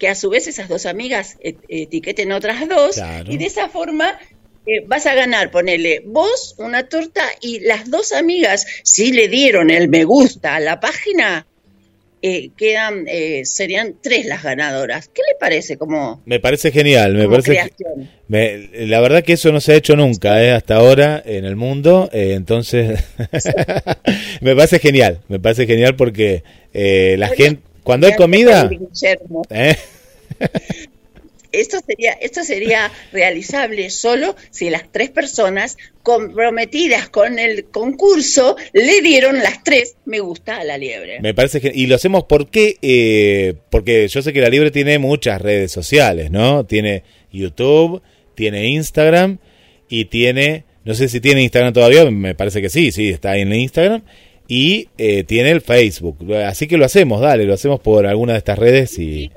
que 0.03 0.09
a 0.09 0.15
su 0.15 0.29
vez 0.29 0.47
esas 0.47 0.67
dos 0.67 0.85
amigas 0.85 1.37
et- 1.39 1.63
etiqueten 1.69 2.33
otras 2.33 2.67
dos 2.67 2.95
Claro. 2.95 3.31
y 3.31 3.37
de 3.37 3.45
esa 3.45 3.69
forma 3.69 4.19
eh, 4.67 4.83
vas 4.85 5.05
a 5.05 5.15
ganar, 5.15 5.49
ponele 5.49 6.01
vos 6.05 6.55
una 6.57 6.89
torta 6.89 7.21
y 7.39 7.61
las 7.61 7.89
dos 7.89 8.11
amigas, 8.11 8.65
si 8.83 9.13
le 9.13 9.29
dieron 9.29 9.69
el 9.71 9.87
me 9.87 10.03
gusta 10.03 10.55
a 10.55 10.59
la 10.59 10.81
página, 10.81 11.47
eh, 12.21 12.49
quedan, 12.57 13.05
eh, 13.07 13.43
serían 13.45 13.95
tres 14.01 14.25
las 14.25 14.43
ganadoras. 14.43 15.07
¿Qué 15.13 15.21
le 15.21 15.37
parece 15.39 15.77
como, 15.77 16.21
Me 16.25 16.39
parece 16.41 16.71
genial, 16.71 17.13
me 17.13 17.27
parece. 17.29 17.71
me- 18.27 18.69
la 18.87 18.99
verdad 19.01 19.23
que 19.23 19.33
eso 19.33 19.51
no 19.53 19.59
se 19.61 19.71
ha 19.73 19.75
hecho 19.75 19.95
nunca, 19.95 20.41
eh, 20.43 20.51
hasta 20.51 20.75
ahora 20.75 21.21
en 21.25 21.43
el 21.45 21.55
mundo. 21.55 22.09
eh, 22.13 22.33
entonces, 22.33 22.99
me 24.41 24.55
parece 24.55 24.79
genial, 24.79 25.19
me 25.29 25.39
parece 25.39 25.65
genial 25.65 25.95
porque 25.95 26.43
la 26.73 27.27
gente, 27.29 27.61
cuando 27.83 28.07
hay 28.07 28.15
comida, 28.15 28.69
¿eh? 29.49 29.77
Esto 31.53 31.77
sería, 31.85 32.13
esto 32.13 32.43
sería 32.43 32.91
realizable 33.11 33.91
solo 33.91 34.35
si 34.49 34.71
las 34.71 34.91
tres 34.91 35.11
personas 35.11 35.77
comprometidas 36.01 37.09
con 37.09 37.37
el 37.37 37.65
concurso 37.65 38.57
le 38.73 39.01
dieron 39.01 39.37
las 39.37 39.63
tres 39.63 39.95
me 40.05 40.19
gusta 40.19 40.57
a 40.57 40.63
la 40.63 40.79
liebre. 40.79 41.21
Me 41.21 41.35
parece 41.35 41.61
que 41.61 41.71
y 41.73 41.85
lo 41.85 41.95
hacemos 41.95 42.23
porque 42.23 42.77
eh, 42.81 43.53
porque 43.69 44.07
yo 44.07 44.23
sé 44.23 44.33
que 44.33 44.41
la 44.41 44.49
Libre 44.49 44.71
tiene 44.71 44.97
muchas 44.97 45.39
redes 45.39 45.71
sociales, 45.71 46.31
¿no? 46.31 46.65
Tiene 46.65 47.03
YouTube, 47.31 48.01
tiene 48.33 48.69
Instagram 48.69 49.37
y 49.87 50.05
tiene 50.05 50.65
no 50.85 50.95
sé 50.95 51.07
si 51.07 51.21
tiene 51.21 51.43
Instagram 51.43 51.71
todavía, 51.71 52.09
me 52.09 52.33
parece 52.33 52.63
que 52.63 52.69
sí, 52.69 52.91
sí, 52.91 53.09
está 53.09 53.37
en 53.37 53.53
Instagram 53.53 54.01
y 54.47 54.89
eh, 54.97 55.23
tiene 55.23 55.51
el 55.51 55.61
Facebook. 55.61 56.33
Así 56.33 56.67
que 56.67 56.77
lo 56.77 56.85
hacemos, 56.85 57.21
dale, 57.21 57.45
lo 57.45 57.53
hacemos 57.53 57.79
por 57.79 58.05
alguna 58.05 58.33
de 58.33 58.39
estas 58.39 58.59
redes 58.59 58.97
y 58.99 59.31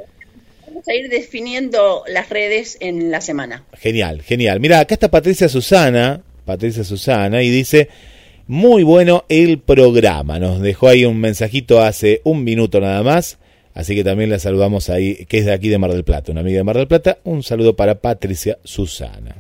Vamos 0.67 0.89
a 0.89 0.95
ir 0.95 1.09
definiendo 1.09 2.03
las 2.07 2.29
redes 2.29 2.77
en 2.81 3.11
la 3.11 3.21
semana. 3.21 3.65
genial, 3.79 4.23
genial. 4.23 4.61
Mira, 4.61 4.81
acá 4.81 4.95
está 4.95 5.11
Patricia 5.11 5.49
Susana, 5.49 6.23
Patricia 6.45 6.85
Susana 6.85 7.43
y 7.43 7.51
dice 7.51 7.89
muy 8.47 8.83
bueno 8.83 9.25
el 9.29 9.59
programa. 9.59 10.39
Nos 10.39 10.61
dejó 10.61 10.89
ahí 10.89 11.05
un 11.05 11.19
mensajito 11.19 11.81
hace 11.83 12.21
un 12.25 12.45
minuto 12.45 12.81
nada 12.81 13.03
más. 13.03 13.39
Así 13.75 13.95
que 13.95 14.05
también 14.05 14.31
la 14.31 14.39
saludamos 14.39 14.89
ahí, 14.89 15.27
que 15.27 15.39
es 15.39 15.45
de 15.45 15.53
aquí 15.53 15.69
de 15.69 15.77
Mar 15.77 15.93
del 15.93 16.03
Plata, 16.05 16.33
una 16.33 16.41
amiga 16.41 16.59
de 16.59 16.65
Mar 16.65 16.77
del 16.79 16.89
Plata. 16.89 17.19
Un 17.25 17.43
saludo 17.43 17.77
para 17.77 17.97
Patricia 17.97 18.59
Susana. 18.65 19.37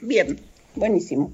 Bien, 0.00 0.38
buenísimo. 0.74 1.30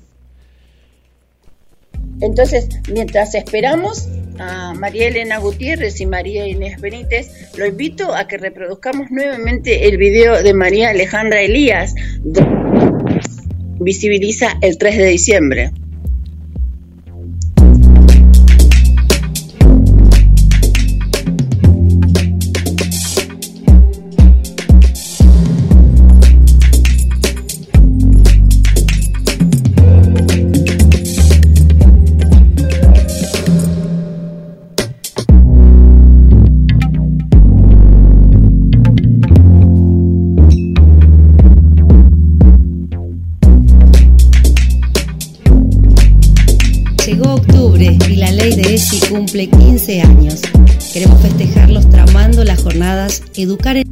Entonces, 2.21 2.69
mientras 2.93 3.35
esperamos 3.35 4.09
a 4.39 4.75
María 4.75 5.09
Elena 5.09 5.39
Gutiérrez 5.39 6.01
y 6.01 6.07
María 6.07 6.47
Inés 6.47 6.81
Benítez, 6.81 7.31
lo 7.57 7.67
invito 7.67 8.15
a 8.15 8.27
que 8.27 8.39
reproduzcamos 8.39 9.11
nuevamente 9.11 9.89
el 9.89 9.97
video 9.97 10.43
de 10.43 10.55
María 10.55 10.91
Alejandra 10.91 11.43
Elías, 11.43 11.95
donde 12.23 12.61
visibiliza 13.81 14.57
el 14.61 14.79
3 14.79 14.99
de 14.99 15.07
diciembre. 15.07 15.71
Las 52.45 52.63
jornadas 52.63 53.23
Educar 53.37 53.77
en 53.77 53.87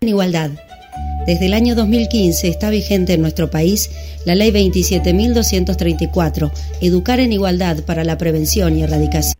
Igualdad. 0.00 0.50
Desde 1.26 1.46
el 1.46 1.54
año 1.54 1.74
2015 1.74 2.48
está 2.48 2.70
vigente 2.70 3.14
en 3.14 3.20
nuestro 3.20 3.50
país 3.50 3.90
la 4.24 4.34
Ley 4.34 4.50
27.234, 4.50 6.50
Educar 6.80 7.20
en 7.20 7.32
Igualdad 7.32 7.84
para 7.84 8.04
la 8.04 8.18
Prevención 8.18 8.76
y 8.76 8.82
Erradicación 8.82 9.36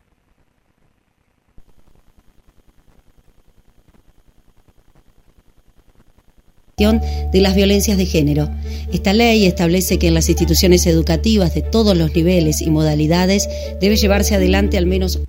de 6.78 7.40
las 7.40 7.54
violencias 7.54 7.96
de 7.96 8.06
género. 8.06 8.50
Esta 8.92 9.12
ley 9.12 9.46
establece 9.46 9.98
que 9.98 10.08
en 10.08 10.14
las 10.14 10.28
instituciones 10.28 10.86
educativas 10.86 11.54
de 11.54 11.62
todos 11.62 11.96
los 11.96 12.14
niveles 12.14 12.60
y 12.60 12.70
modalidades 12.70 13.48
debe 13.80 13.96
llevarse 13.96 14.34
adelante 14.34 14.76
al 14.76 14.86
menos 14.86 15.20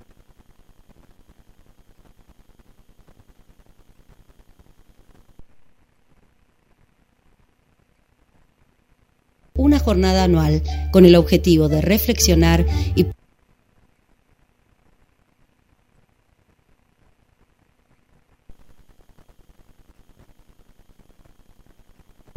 una 9.58 9.77
jornada 9.88 10.26
anual 10.26 10.62
con 10.92 11.06
el 11.06 11.16
objetivo 11.16 11.70
de 11.70 11.80
reflexionar 11.80 12.66
y 12.94 13.06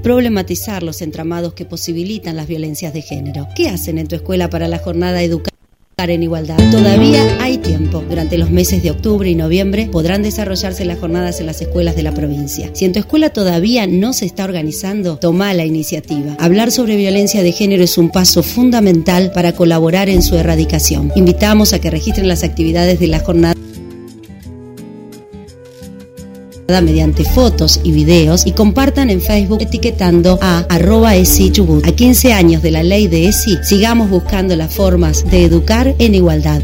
problematizar 0.00 0.84
los 0.84 1.02
entramados 1.02 1.54
que 1.54 1.64
posibilitan 1.64 2.36
las 2.36 2.46
violencias 2.46 2.94
de 2.94 3.02
género. 3.02 3.48
¿Qué 3.56 3.68
hacen 3.68 3.98
en 3.98 4.06
tu 4.06 4.14
escuela 4.14 4.48
para 4.48 4.68
la 4.68 4.78
jornada 4.78 5.20
Educar 5.20 5.59
en 6.08 6.22
Igualdad? 6.22 6.56
Todavía 6.70 7.36
hay 7.40 7.58
tiempo. 7.58 8.02
Durante 8.08 8.38
los 8.38 8.50
meses 8.50 8.82
de 8.82 8.90
octubre 8.90 9.28
y 9.28 9.34
noviembre 9.34 9.88
podrán 9.92 10.22
desarrollarse 10.22 10.86
las 10.86 10.98
jornadas 10.98 11.40
en 11.40 11.46
las 11.46 11.60
escuelas 11.60 11.96
de 11.96 12.02
la 12.02 12.14
provincia. 12.14 12.70
Si 12.72 12.86
en 12.86 12.92
tu 12.92 13.00
escuela 13.00 13.30
todavía 13.30 13.86
no 13.86 14.14
se 14.14 14.24
está 14.24 14.44
organizando, 14.44 15.18
toma 15.18 15.52
la 15.52 15.66
iniciativa. 15.66 16.36
Hablar 16.38 16.70
sobre 16.70 16.96
violencia 16.96 17.42
de 17.42 17.52
género 17.52 17.84
es 17.84 17.98
un 17.98 18.10
paso 18.10 18.42
fundamental 18.42 19.32
para 19.32 19.52
colaborar 19.52 20.08
en 20.08 20.22
su 20.22 20.36
erradicación. 20.36 21.12
Invitamos 21.16 21.74
a 21.74 21.80
que 21.80 21.90
registren 21.90 22.28
las 22.28 22.44
actividades 22.44 22.98
de 23.00 23.08
la 23.08 23.20
jornada 23.20 23.59
mediante 26.80 27.24
fotos 27.24 27.80
y 27.82 27.90
videos 27.90 28.46
y 28.46 28.52
compartan 28.52 29.10
en 29.10 29.20
Facebook 29.20 29.62
etiquetando 29.62 30.38
a 30.40 30.60
arroba 30.68 31.16
ESI 31.16 31.50
Chubut. 31.50 31.84
A 31.84 31.92
15 31.92 32.32
años 32.32 32.62
de 32.62 32.70
la 32.70 32.84
ley 32.84 33.08
de 33.08 33.26
ESI, 33.26 33.58
sigamos 33.64 34.08
buscando 34.08 34.54
las 34.54 34.72
formas 34.72 35.28
de 35.28 35.44
educar 35.44 35.94
en 35.98 36.14
igualdad. 36.14 36.62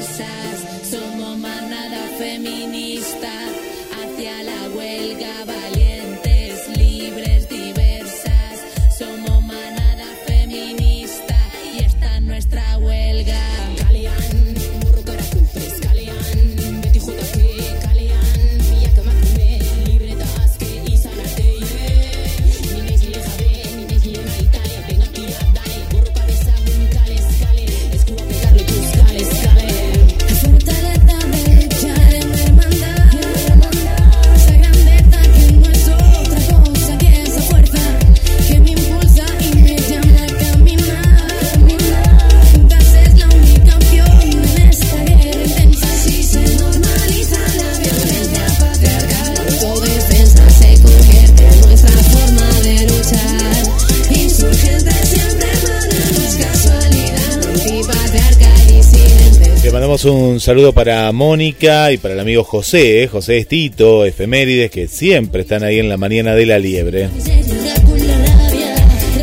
Saludo 60.42 60.72
para 60.72 61.12
Mónica 61.12 61.92
y 61.92 61.98
para 61.98 62.14
el 62.14 62.20
amigo 62.20 62.42
José, 62.42 63.04
eh, 63.04 63.06
José 63.06 63.38
Estito, 63.38 64.04
Efemérides, 64.04 64.72
que 64.72 64.88
siempre 64.88 65.42
están 65.42 65.62
ahí 65.62 65.78
en 65.78 65.88
la 65.88 65.96
mañana 65.96 66.34
de 66.34 66.46
la 66.46 66.58
liebre. 66.58 67.08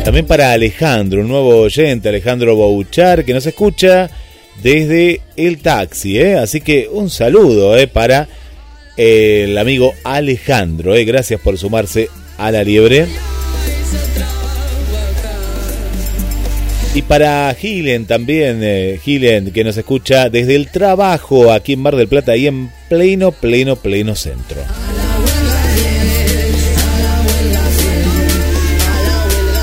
También 0.02 0.26
para 0.26 0.52
Alejandro, 0.52 1.20
un 1.20 1.28
nuevo 1.28 1.58
oyente, 1.58 2.08
Alejandro 2.08 2.56
Bouchar, 2.56 3.26
que 3.26 3.34
nos 3.34 3.44
escucha 3.44 4.08
desde 4.62 5.20
el 5.36 5.58
taxi. 5.58 6.18
¿eh? 6.18 6.38
Así 6.38 6.62
que 6.62 6.88
un 6.90 7.10
saludo 7.10 7.76
¿eh? 7.76 7.86
para 7.86 8.26
el 8.96 9.58
amigo 9.58 9.92
Alejandro. 10.04 10.94
Gracias 11.04 11.38
por 11.38 11.58
sumarse 11.58 12.08
a 12.38 12.50
la 12.50 12.64
liebre. 12.64 13.06
Y 16.92 17.02
para 17.02 17.54
Gilen 17.54 18.04
también, 18.06 18.60
eh, 18.62 18.98
que 19.04 19.62
nos 19.64 19.76
escucha 19.76 20.28
desde 20.28 20.56
el 20.56 20.70
trabajo 20.70 21.52
aquí 21.52 21.74
en 21.74 21.80
Mar 21.80 21.94
del 21.94 22.08
Plata, 22.08 22.32
ahí 22.32 22.48
en 22.48 22.70
pleno, 22.88 23.30
pleno, 23.30 23.76
pleno 23.76 24.16
centro. 24.16 24.60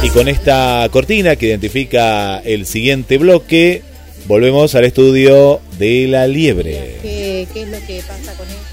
Y 0.04 0.10
con 0.12 0.30
esta 0.30 0.88
cortina 0.90 1.36
que 1.36 1.48
identifica 1.48 2.40
el 2.40 2.66
siguiente 2.66 3.18
bloque, 3.18 3.82
volvemos 4.26 4.74
al 4.76 4.86
estudio 4.86 5.60
de 5.78 6.08
la 6.08 6.28
liebre. 6.28 6.96
¿Qué, 7.02 7.46
qué 7.54 7.64
es 7.64 7.68
lo 7.68 7.80
que 7.86 8.02
pasa 8.08 8.34
con 8.38 8.48
él? 8.48 8.67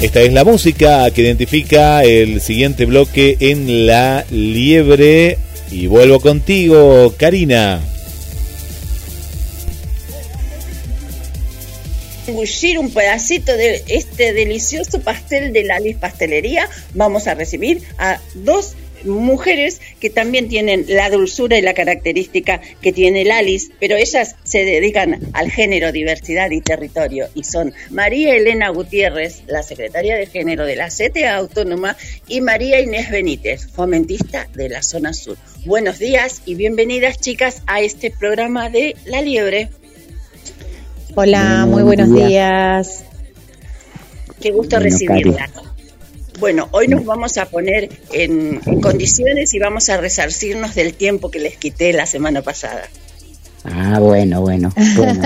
Esta 0.00 0.22
es 0.22 0.32
la 0.32 0.44
música 0.44 1.10
que 1.10 1.20
identifica 1.20 2.02
el 2.04 2.40
siguiente 2.40 2.86
bloque 2.86 3.36
en 3.40 3.86
la 3.86 4.24
liebre. 4.30 5.36
Y 5.70 5.86
vuelvo 5.88 6.20
contigo, 6.20 7.14
Karina. 7.18 7.80
engullir 12.30 12.78
un 12.78 12.90
pedacito 12.90 13.52
de 13.56 13.82
este 13.88 14.32
delicioso 14.32 15.00
pastel 15.00 15.52
de 15.52 15.64
la 15.64 15.80
Liz 15.80 15.96
Pastelería, 15.96 16.68
vamos 16.94 17.26
a 17.26 17.34
recibir 17.34 17.82
a 17.98 18.20
dos 18.34 18.74
mujeres 19.04 19.80
que 20.00 20.10
también 20.10 20.48
tienen 20.48 20.84
la 20.88 21.10
dulzura 21.10 21.58
y 21.58 21.62
la 21.62 21.74
característica 21.74 22.60
que 22.80 22.92
tiene 22.92 23.22
el 23.22 23.30
Alice, 23.30 23.72
pero 23.80 23.96
ellas 23.96 24.36
se 24.44 24.64
dedican 24.64 25.20
al 25.32 25.50
género, 25.50 25.92
diversidad 25.92 26.50
y 26.50 26.60
territorio 26.60 27.28
y 27.34 27.44
son 27.44 27.72
María 27.90 28.34
Elena 28.34 28.68
Gutiérrez, 28.68 29.42
la 29.46 29.62
secretaria 29.62 30.16
de 30.16 30.26
género 30.26 30.64
de 30.66 30.76
la 30.76 30.88
CTA 30.88 31.36
Autónoma, 31.36 31.96
y 32.26 32.40
María 32.40 32.80
Inés 32.80 33.10
Benítez, 33.10 33.68
fomentista 33.68 34.48
de 34.54 34.68
la 34.68 34.82
zona 34.82 35.12
sur. 35.12 35.36
Buenos 35.64 35.98
días 35.98 36.42
y 36.44 36.54
bienvenidas 36.54 37.18
chicas 37.18 37.62
a 37.66 37.80
este 37.80 38.10
programa 38.10 38.70
de 38.70 38.96
La 39.04 39.20
Liebre. 39.22 39.70
Hola, 41.14 41.66
muy 41.66 41.82
buenos 41.82 42.12
días. 42.12 43.04
Qué 44.40 44.50
gusto 44.52 44.76
Bueno, 44.76 44.84
recibirlas. 44.84 45.50
Bueno, 46.40 46.68
hoy 46.72 46.88
nos 46.88 47.04
vamos 47.04 47.36
a 47.38 47.44
poner 47.46 47.90
en, 48.12 48.60
en 48.66 48.80
condiciones 48.80 49.52
y 49.54 49.58
vamos 49.58 49.88
a 49.90 49.98
resarcirnos 49.98 50.74
del 50.74 50.94
tiempo 50.94 51.30
que 51.30 51.38
les 51.38 51.56
quité 51.56 51.92
la 51.92 52.06
semana 52.06 52.42
pasada. 52.42 52.82
Ah, 53.64 53.98
bueno, 54.00 54.40
bueno. 54.40 54.72
bueno. 54.96 55.20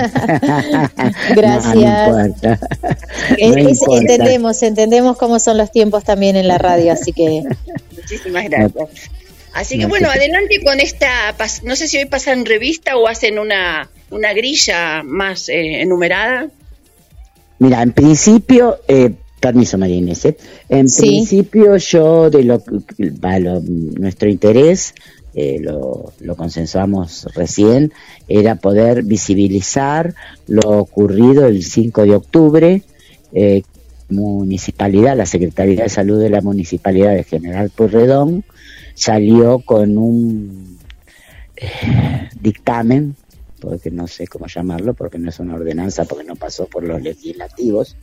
Gracias. 1.35 1.75
No, 1.75 2.11
no 2.11 2.25
importa. 2.25 2.59
Es- 3.37 3.49
No 3.49 3.57
es- 3.57 3.67
importa. 3.81 3.97
entendemos, 4.01 4.61
entendemos 4.63 5.17
cómo 5.17 5.39
son 5.39 5.57
los 5.57 5.71
tiempos 5.71 6.03
también 6.03 6.35
en 6.35 6.47
la 6.49 6.57
radio, 6.57 6.91
así 6.91 7.13
que 7.13 7.43
Muchísimas 7.95 8.43
gracias. 8.49 8.89
Así 9.53 9.77
que 9.77 9.83
No, 9.83 9.89
bueno, 9.89 10.09
adelante 10.09 10.61
con 10.65 10.81
esta, 10.81 11.33
no 11.63 11.77
sé 11.77 11.87
si 11.87 11.97
hoy 11.97 12.05
pasan 12.05 12.45
revista 12.45 12.97
o 12.97 13.07
hacen 13.07 13.39
una, 13.39 13.89
una 14.11 14.33
grilla 14.33 15.01
más 15.03 15.47
eh, 15.47 15.81
enumerada. 15.81 16.49
Mira, 17.59 17.81
en 17.81 17.93
principio, 17.93 18.79
eh, 18.89 19.11
permiso 19.45 19.77
María 19.77 19.97
Inés, 19.97 20.25
¿eh? 20.25 20.37
en 20.69 20.89
Sí. 20.89 21.01
principio 21.03 21.77
yo 21.77 22.29
de 22.31 22.43
lo, 22.43 22.63
que- 22.63 23.11
va, 23.23 23.37
lo- 23.37 23.61
nuestro 23.61 24.27
interés, 24.29 24.93
eh, 25.35 25.59
lo, 25.61 26.13
lo 26.19 26.35
consensuamos 26.35 27.27
recién, 27.35 27.91
era 28.27 28.55
poder 28.55 29.03
visibilizar 29.03 30.15
lo 30.47 30.61
ocurrido 30.79 31.45
el 31.45 31.61
5 31.63 32.03
de 32.03 32.15
octubre, 32.15 32.81
eh, 33.33 33.61
municipalidad, 34.09 35.15
la 35.17 35.25
Secretaría 35.27 35.83
de 35.83 35.89
Salud 35.89 36.19
de 36.19 36.29
la 36.29 36.41
Municipalidad 36.41 37.13
de 37.13 37.23
General 37.23 37.69
Purredón 37.69 38.43
salió 38.95 39.59
con 39.59 39.97
un 39.97 40.77
eh, 41.57 42.29
dictamen, 42.41 43.15
porque 43.59 43.89
no 43.91 44.07
sé 44.07 44.27
cómo 44.27 44.45
llamarlo, 44.47 44.93
porque 44.93 45.17
no 45.19 45.29
es 45.29 45.39
una 45.39 45.55
ordenanza, 45.55 46.05
porque 46.05 46.23
no 46.25 46.35
pasó 46.35 46.65
por 46.67 46.83
los 46.83 47.01
legislativos, 47.01 47.95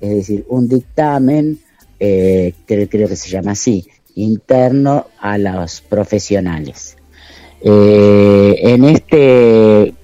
es 0.00 0.10
decir, 0.10 0.44
un 0.48 0.68
dictamen, 0.68 1.58
eh, 2.00 2.54
creo, 2.66 2.88
creo 2.88 3.08
que 3.08 3.16
se 3.16 3.30
llama 3.30 3.52
así, 3.52 3.88
interno 4.14 5.06
a 5.20 5.38
los 5.38 5.80
profesionales. 5.80 6.96
Eh, 7.60 8.54
en 8.62 8.84
este, 8.84 9.94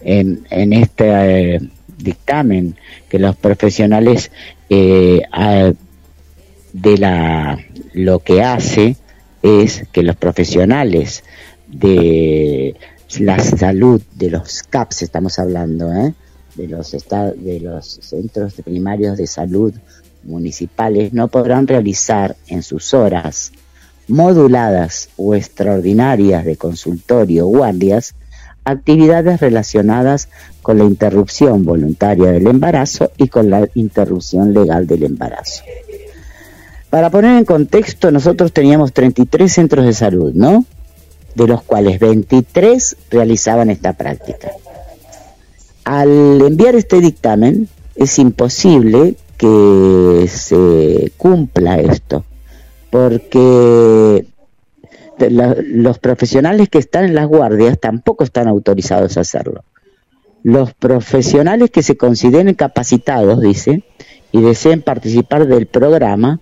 en, 0.00 0.72
este 0.72 1.54
eh, 1.54 1.60
dictamen 1.98 2.76
que 3.08 3.18
los 3.18 3.36
profesionales 3.36 4.32
eh, 4.68 5.22
de 6.72 6.98
la 6.98 7.58
lo 7.92 8.18
que 8.18 8.42
hace 8.42 8.96
es 9.42 9.84
que 9.92 10.02
los 10.02 10.16
profesionales 10.16 11.22
de 11.68 12.74
la 13.20 13.38
salud 13.38 14.02
de 14.14 14.30
los 14.30 14.64
CAPS 14.64 15.02
estamos 15.02 15.38
hablando 15.38 15.92
¿eh? 15.92 16.12
De 16.56 16.68
los 16.68 16.90
de 16.90 17.60
los 17.60 17.86
centros 18.02 18.54
primarios 18.64 19.16
de 19.16 19.26
salud 19.26 19.74
municipales 20.22 21.12
no 21.12 21.28
podrán 21.28 21.66
realizar 21.66 22.36
en 22.48 22.62
sus 22.62 22.94
horas 22.94 23.52
moduladas 24.08 25.08
o 25.16 25.34
extraordinarias 25.34 26.44
de 26.44 26.56
consultorio 26.56 27.46
o 27.46 27.50
guardias 27.50 28.14
actividades 28.64 29.40
relacionadas 29.40 30.28
con 30.62 30.78
la 30.78 30.84
interrupción 30.84 31.64
voluntaria 31.64 32.32
del 32.32 32.48
embarazo 32.48 33.12
y 33.16 33.28
con 33.28 33.48
la 33.48 33.68
interrupción 33.74 34.52
legal 34.52 34.86
del 34.86 35.04
embarazo. 35.04 35.62
Para 36.90 37.10
poner 37.10 37.38
en 37.38 37.44
contexto, 37.44 38.10
nosotros 38.10 38.52
teníamos 38.52 38.92
33 38.92 39.52
centros 39.52 39.86
de 39.86 39.92
salud, 39.92 40.32
¿no? 40.34 40.64
De 41.34 41.46
los 41.46 41.62
cuales 41.62 42.00
23 42.00 42.96
realizaban 43.10 43.70
esta 43.70 43.92
práctica. 43.92 44.50
Al 45.86 46.42
enviar 46.42 46.74
este 46.74 47.00
dictamen, 47.00 47.68
es 47.94 48.18
imposible 48.18 49.14
que 49.38 50.26
se 50.28 51.12
cumpla 51.16 51.78
esto, 51.78 52.24
porque 52.90 54.26
los 55.20 55.98
profesionales 56.00 56.68
que 56.70 56.78
están 56.78 57.04
en 57.04 57.14
las 57.14 57.28
guardias 57.28 57.78
tampoco 57.78 58.24
están 58.24 58.48
autorizados 58.48 59.16
a 59.16 59.20
hacerlo. 59.20 59.62
Los 60.42 60.74
profesionales 60.74 61.70
que 61.70 61.84
se 61.84 61.96
consideren 61.96 62.52
capacitados, 62.54 63.40
dice, 63.40 63.84
y 64.32 64.40
deseen 64.40 64.82
participar 64.82 65.46
del 65.46 65.66
programa, 65.66 66.40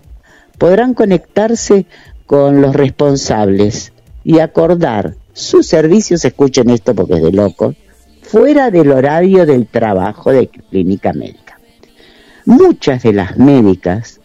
podrán 0.57 0.95
conectarse 0.95 1.85
con 2.25 2.63
los 2.63 2.75
responsables 2.75 3.93
y 4.23 4.39
acordar 4.39 5.13
sus 5.33 5.67
servicios, 5.67 6.25
escuchen 6.25 6.71
esto 6.71 6.95
porque 6.95 7.13
es 7.13 7.21
de 7.21 7.31
loco, 7.31 7.75
fuera 8.25 8.71
del 8.71 8.91
horario 8.91 9.45
del 9.45 9.67
trabajo 9.67 10.31
de 10.31 10.47
clínica 10.47 11.13
médica. 11.13 11.59
Muchas 12.45 13.03
de 13.03 13.13
las 13.13 13.37
médicas 13.37 14.19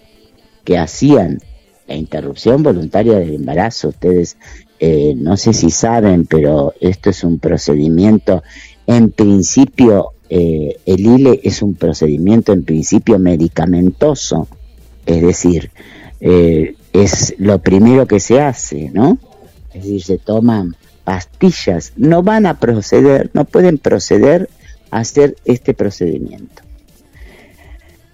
que 0.64 0.78
hacían 0.78 1.39
la 1.86 1.94
interrupción 1.97 2.62
voluntaria 2.62 3.18
del 3.18 3.35
embarazo, 3.35 3.89
ustedes 3.89 4.36
eh, 4.78 5.14
no 5.14 5.36
sé 5.36 5.52
si 5.52 5.70
saben, 5.70 6.24
pero 6.24 6.72
esto 6.81 7.10
es 7.10 7.22
un 7.22 7.39
procedimiento, 7.39 8.43
en 8.86 9.10
principio, 9.10 10.12
eh, 10.31 10.77
el 10.86 11.01
ILE 11.01 11.40
es 11.43 11.60
un 11.60 11.74
procedimiento 11.74 12.52
en 12.52 12.64
principio 12.64 13.18
medicamentoso, 13.18 14.48
es 15.05 15.20
decir, 15.20 15.70
eh, 16.20 16.77
es 16.93 17.35
lo 17.39 17.59
primero 17.59 18.06
que 18.06 18.20
se 18.20 18.40
hace, 18.40 18.90
¿no? 18.90 19.18
Es 19.74 19.82
decir, 19.82 20.02
se 20.02 20.18
toman 20.18 20.74
pastillas, 21.05 21.93
no 21.97 22.22
van 22.22 22.47
a 22.47 22.59
proceder, 22.59 23.31
no 23.32 23.44
pueden 23.44 23.78
proceder 23.78 24.48
a 24.90 24.98
hacer 24.98 25.36
este 25.44 25.74
procedimiento. 25.74 26.62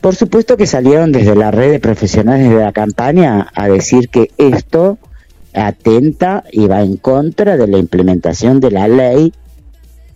Por 0.00 0.14
supuesto 0.14 0.56
que 0.56 0.66
salieron 0.66 1.10
desde 1.12 1.34
la 1.34 1.50
red 1.50 1.72
de 1.72 1.80
profesionales 1.80 2.48
de 2.48 2.56
la 2.56 2.72
campaña 2.72 3.48
a 3.54 3.68
decir 3.68 4.08
que 4.08 4.30
esto 4.38 4.98
atenta 5.52 6.44
y 6.52 6.66
va 6.66 6.82
en 6.82 6.96
contra 6.96 7.56
de 7.56 7.66
la 7.66 7.78
implementación 7.78 8.60
de 8.60 8.70
la 8.70 8.88
ley 8.88 9.32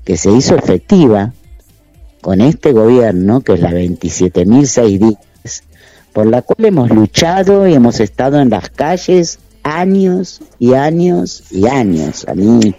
que 0.05 0.17
se 0.17 0.31
hizo 0.31 0.55
efectiva 0.55 1.33
con 2.21 2.41
este 2.41 2.73
gobierno, 2.73 3.41
que 3.41 3.55
es 3.55 3.61
la 3.61 3.71
27.006 3.71 5.17
por 6.13 6.27
la 6.27 6.43
cual 6.43 6.67
hemos 6.67 6.91
luchado 6.91 7.67
y 7.67 7.75
hemos 7.75 8.01
estado 8.01 8.41
en 8.41 8.51
las 8.51 8.71
calles 8.71 9.39
años 9.62 10.41
y 10.59 10.74
años 10.74 11.45
y 11.51 11.66
años. 11.66 12.27
A 12.28 12.35
mí 12.35 12.74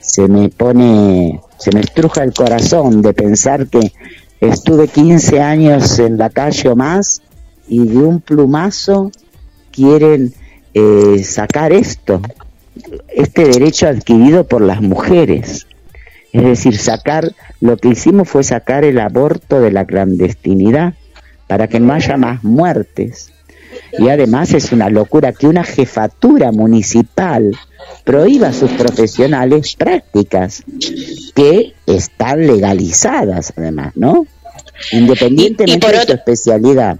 se 0.00 0.28
me 0.28 0.48
pone, 0.48 1.40
se 1.58 1.72
me 1.72 1.80
estruja 1.80 2.24
el 2.24 2.32
corazón 2.32 3.02
de 3.02 3.12
pensar 3.14 3.68
que 3.68 3.92
estuve 4.40 4.88
15 4.88 5.40
años 5.40 5.98
en 5.98 6.18
la 6.18 6.30
calle 6.30 6.68
o 6.68 6.76
más 6.76 7.22
y 7.68 7.86
de 7.86 7.98
un 7.98 8.20
plumazo 8.20 9.10
quieren 9.70 10.34
eh, 10.74 11.22
sacar 11.24 11.72
esto, 11.72 12.20
este 13.08 13.44
derecho 13.44 13.88
adquirido 13.88 14.44
por 14.44 14.62
las 14.62 14.80
mujeres. 14.80 15.66
Es 16.32 16.44
decir, 16.44 16.78
sacar, 16.78 17.32
lo 17.60 17.76
que 17.76 17.88
hicimos 17.88 18.28
fue 18.28 18.42
sacar 18.42 18.84
el 18.84 18.98
aborto 18.98 19.60
de 19.60 19.70
la 19.70 19.84
clandestinidad 19.84 20.94
para 21.46 21.68
que 21.68 21.78
no 21.78 21.92
haya 21.92 22.16
más 22.16 22.42
muertes. 22.42 23.32
Y 23.98 24.08
además 24.08 24.52
es 24.52 24.72
una 24.72 24.88
locura 24.88 25.32
que 25.32 25.46
una 25.46 25.64
jefatura 25.64 26.52
municipal 26.52 27.56
prohíba 28.04 28.48
a 28.48 28.52
sus 28.52 28.70
profesionales 28.72 29.76
prácticas 29.76 30.64
que 31.34 31.74
están 31.86 32.46
legalizadas 32.46 33.52
además, 33.56 33.92
¿no? 33.96 34.26
Independientemente 34.92 35.86
de 35.86 36.04
su 36.04 36.12
especialidad. 36.12 36.98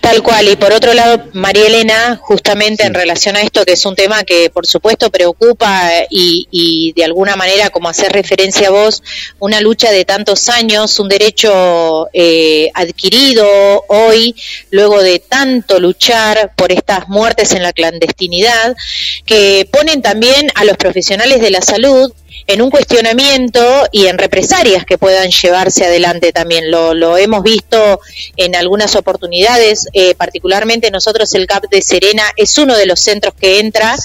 Tal 0.00 0.22
cual, 0.22 0.48
y 0.48 0.56
por 0.56 0.72
otro 0.72 0.94
lado, 0.94 1.28
María 1.34 1.66
Elena, 1.66 2.18
justamente 2.22 2.84
en 2.84 2.94
relación 2.94 3.36
a 3.36 3.42
esto, 3.42 3.64
que 3.66 3.72
es 3.72 3.84
un 3.84 3.94
tema 3.94 4.24
que 4.24 4.48
por 4.48 4.66
supuesto 4.66 5.10
preocupa 5.10 5.90
y, 6.08 6.92
de 6.96 7.04
alguna 7.04 7.36
manera, 7.36 7.68
como 7.68 7.88
hacer 7.88 8.12
referencia 8.12 8.68
a 8.68 8.70
vos, 8.70 9.02
una 9.40 9.60
lucha 9.60 9.90
de 9.90 10.06
tantos 10.06 10.48
años, 10.48 10.98
un 11.00 11.08
derecho 11.08 12.08
eh, 12.14 12.70
adquirido 12.72 13.46
hoy, 13.88 14.34
luego 14.70 15.02
de 15.02 15.18
tanto 15.18 15.78
luchar 15.80 16.52
por 16.56 16.72
estas 16.72 17.08
muertes 17.08 17.52
en 17.52 17.62
la 17.62 17.72
clandestinidad, 17.72 18.76
que 19.26 19.68
ponen 19.70 20.00
también 20.00 20.50
a 20.54 20.64
los 20.64 20.78
profesionales 20.78 21.42
de 21.42 21.50
la 21.50 21.60
salud 21.60 22.10
en 22.46 22.60
un 22.60 22.70
cuestionamiento 22.70 23.60
y 23.90 24.06
en 24.06 24.18
represalias 24.18 24.84
que 24.84 24.98
puedan 24.98 25.30
llevarse 25.30 25.84
adelante 25.84 26.32
también. 26.32 26.70
Lo, 26.70 26.94
lo 26.94 27.16
hemos 27.16 27.42
visto 27.42 28.00
en 28.36 28.54
algunas 28.54 28.96
oportunidades, 28.96 29.73
eh, 29.73 29.73
particularmente 30.16 30.90
nosotros 30.90 31.32
el 31.34 31.46
CAP 31.46 31.64
de 31.70 31.82
Serena 31.82 32.22
es 32.36 32.56
uno 32.58 32.76
de 32.76 32.86
los 32.86 33.00
centros 33.00 33.34
que 33.34 33.60
entra 33.60 33.96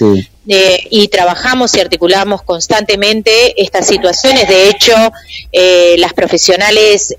eh, 0.50 0.88
y 0.90 1.08
trabajamos 1.10 1.76
y 1.76 1.80
articulamos 1.80 2.42
constantemente 2.42 3.62
estas 3.62 3.88
situaciones. 3.88 4.48
De 4.48 4.70
hecho, 4.70 4.96
eh, 5.52 5.96
las 6.00 6.14
profesionales 6.14 7.16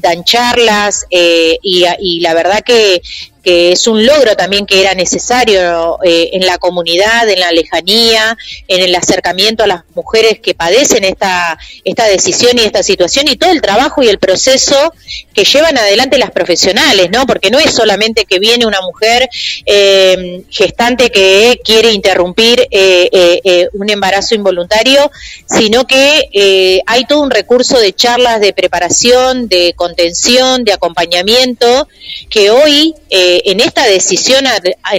dan 0.00 0.22
charlas 0.24 1.06
y, 1.10 1.84
y, 1.98 2.20
la 2.20 2.34
verdad 2.34 2.60
que 2.60 3.00
que 3.42 3.72
es 3.72 3.86
un 3.86 4.04
logro 4.06 4.36
también 4.36 4.66
que 4.66 4.80
era 4.80 4.94
necesario 4.94 5.98
eh, 6.04 6.30
en 6.32 6.46
la 6.46 6.58
comunidad, 6.58 7.28
en 7.28 7.40
la 7.40 7.50
lejanía, 7.50 8.36
en 8.68 8.80
el 8.82 8.94
acercamiento 8.94 9.64
a 9.64 9.66
las 9.66 9.82
mujeres 9.94 10.38
que 10.40 10.54
padecen 10.54 11.04
esta, 11.04 11.58
esta 11.84 12.06
decisión 12.06 12.58
y 12.58 12.62
esta 12.62 12.82
situación 12.82 13.26
y 13.28 13.36
todo 13.36 13.50
el 13.50 13.60
trabajo 13.60 14.02
y 14.02 14.08
el 14.08 14.18
proceso 14.18 14.94
que 15.34 15.44
llevan 15.44 15.76
adelante 15.76 16.18
las 16.18 16.30
profesionales, 16.30 17.10
¿no? 17.10 17.26
Porque 17.26 17.50
no 17.50 17.58
es 17.58 17.74
solamente 17.74 18.24
que 18.24 18.38
viene 18.38 18.66
una 18.66 18.80
mujer 18.80 19.28
eh, 19.66 20.42
gestante 20.50 21.10
que 21.10 21.60
quiere 21.64 21.92
interrumpir 21.92 22.41
eh, 22.70 23.68
un 23.72 23.90
embarazo 23.90 24.34
involuntario, 24.34 25.10
sino 25.46 25.86
que 25.86 26.82
hay 26.86 27.04
todo 27.04 27.20
un 27.20 27.30
recurso 27.30 27.78
de 27.78 27.92
charlas 27.92 28.40
de 28.40 28.52
preparación, 28.52 29.48
de 29.48 29.74
contención, 29.74 30.64
de 30.64 30.72
acompañamiento, 30.72 31.88
que 32.28 32.50
hoy 32.50 32.94
en 33.10 33.60
esta 33.60 33.86
decisión, 33.86 34.44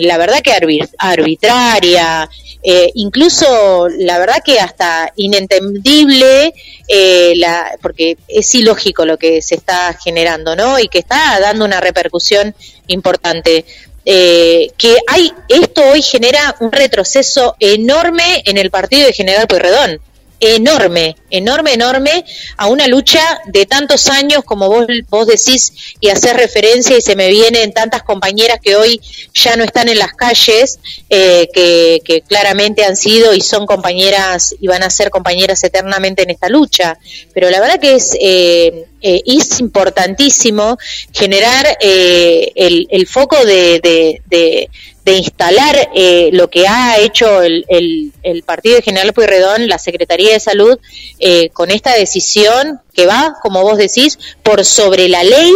la 0.01 0.17
verdad 0.17 0.41
que 0.41 0.53
arbitraria, 0.97 2.29
eh, 2.65 2.91
incluso 2.95 3.89
la 3.89 4.17
verdad 4.19 4.37
que 4.43 4.57
hasta 4.57 5.11
inentendible, 5.17 6.53
eh, 6.87 7.33
la, 7.35 7.77
porque 7.81 8.17
es 8.29 8.55
ilógico 8.55 9.05
lo 9.05 9.17
que 9.17 9.41
se 9.41 9.55
está 9.55 9.93
generando, 10.01 10.55
¿no? 10.55 10.79
Y 10.79 10.87
que 10.87 10.99
está 10.99 11.37
dando 11.41 11.65
una 11.65 11.81
repercusión 11.81 12.55
importante. 12.87 13.65
Eh, 14.05 14.69
que 14.77 14.97
hay 15.07 15.31
esto 15.47 15.81
hoy 15.91 16.01
genera 16.01 16.55
un 16.59 16.71
retroceso 16.71 17.55
enorme 17.59 18.43
en 18.45 18.57
el 18.57 18.69
partido 18.69 19.07
de 19.07 19.13
General 19.13 19.47
Pueyrredón 19.47 20.01
enorme, 20.43 21.15
enorme, 21.29 21.73
enorme 21.73 22.25
a 22.57 22.67
una 22.67 22.87
lucha 22.87 23.21
de 23.45 23.65
tantos 23.65 24.09
años 24.09 24.43
como 24.43 24.67
vos, 24.67 24.85
vos 25.09 25.25
decís 25.25 25.95
y 26.01 26.09
hacer 26.09 26.35
referencia 26.35 26.97
y 26.97 27.01
se 27.01 27.15
me 27.15 27.29
vienen 27.29 27.71
tantas 27.71 28.03
compañeras 28.03 28.59
que 28.61 28.75
hoy 28.75 28.99
ya 29.33 29.55
no 29.55 29.63
están 29.63 29.87
en 29.87 29.99
las 29.99 30.13
calles, 30.13 30.79
eh, 31.09 31.47
que, 31.53 32.23
claramente 32.27 32.83
han 32.83 32.95
sido 32.95 33.33
y 33.33 33.41
son 33.41 33.65
compañeras 33.65 34.55
y 34.59 34.67
van 34.67 34.83
a 34.83 34.89
ser 34.89 35.09
compañeras 35.09 35.63
eternamente 35.63 36.23
en 36.23 36.29
esta 36.29 36.49
lucha. 36.49 36.97
Pero 37.33 37.49
la 37.49 37.59
verdad 37.59 37.79
que 37.79 37.95
es... 37.95 38.17
Eh, 38.19 38.87
eh, 39.05 39.21
es 39.25 39.59
importantísimo 39.59 40.77
generar 41.11 41.77
el, 41.81 42.87
el, 42.89 43.05
foco 43.05 43.35
de, 43.45 44.21
de 44.29 44.69
instalar 45.11 45.89
eh, 45.93 46.29
lo 46.31 46.49
que 46.49 46.67
ha 46.67 46.97
hecho 46.99 47.41
el, 47.41 47.65
el, 47.67 48.43
Partido 48.43 48.77
de 48.77 48.81
General 48.81 49.11
Pueyrredón, 49.13 49.67
la 49.67 49.77
Secretaría 49.77 50.31
de 50.31 50.39
Salud, 50.39 50.79
eh, 51.19 51.49
con 51.49 51.71
esta 51.71 51.93
decisión 51.95 52.79
que 52.93 53.05
va, 53.05 53.35
como 53.41 53.61
vos 53.61 53.77
decís, 53.77 54.17
por 54.41 54.63
sobre 54.63 55.09
la 55.09 55.23
ley 55.23 55.53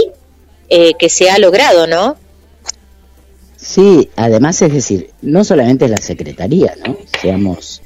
eh, 0.69 0.93
que 0.99 1.09
se 1.09 1.29
ha 1.29 1.39
logrado, 1.39 1.87
¿no? 1.87 2.17
Sí, 3.55 4.09
además 4.15 4.61
es 4.61 4.73
decir, 4.73 5.11
no 5.21 5.43
solamente 5.43 5.87
la 5.87 5.97
Secretaría, 5.97 6.75
¿no? 6.85 6.97
Seamos 7.21 7.81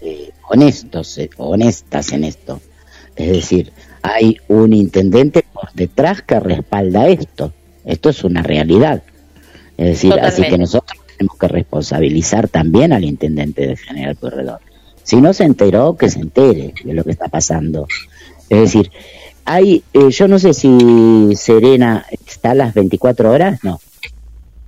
honestos, 0.50 1.20
honestas 1.38 2.12
en 2.12 2.24
esto. 2.24 2.60
Es 3.16 3.32
decir, 3.32 3.72
hay 4.02 4.38
un 4.48 4.74
intendente 4.74 5.44
por 5.54 5.72
detrás 5.74 6.22
que 6.22 6.40
respalda 6.40 7.08
esto. 7.08 7.54
Esto 7.86 8.10
es 8.10 8.24
una 8.24 8.44
realidad. 8.44 9.04
Es 9.78 9.86
decir, 9.86 10.14
así 10.14 10.44
que 10.44 10.58
nosotros 10.58 11.01
tenemos 11.22 11.38
que 11.38 11.48
responsabilizar 11.48 12.48
también 12.48 12.94
al 12.94 13.04
intendente 13.04 13.68
de 13.68 13.78
General 13.78 14.18
Corredor. 14.18 14.60
Si 15.04 15.18
no 15.18 15.34
se 15.34 15.44
enteró, 15.44 15.96
que 15.96 16.10
se 16.10 16.20
entere 16.20 16.74
de 16.84 16.94
lo 16.96 17.04
que 17.04 17.12
está 17.12 17.28
pasando. 17.28 17.88
Es 18.50 18.60
decir, 18.62 18.92
hay, 19.46 19.84
eh, 19.94 20.10
yo 20.10 20.28
no 20.28 20.40
sé 20.40 20.56
si 20.56 21.36
Serena 21.36 22.06
está 22.28 22.52
a 22.52 22.56
las 22.56 22.74
24 22.74 23.32
horas, 23.32 23.64
no. 23.64 23.80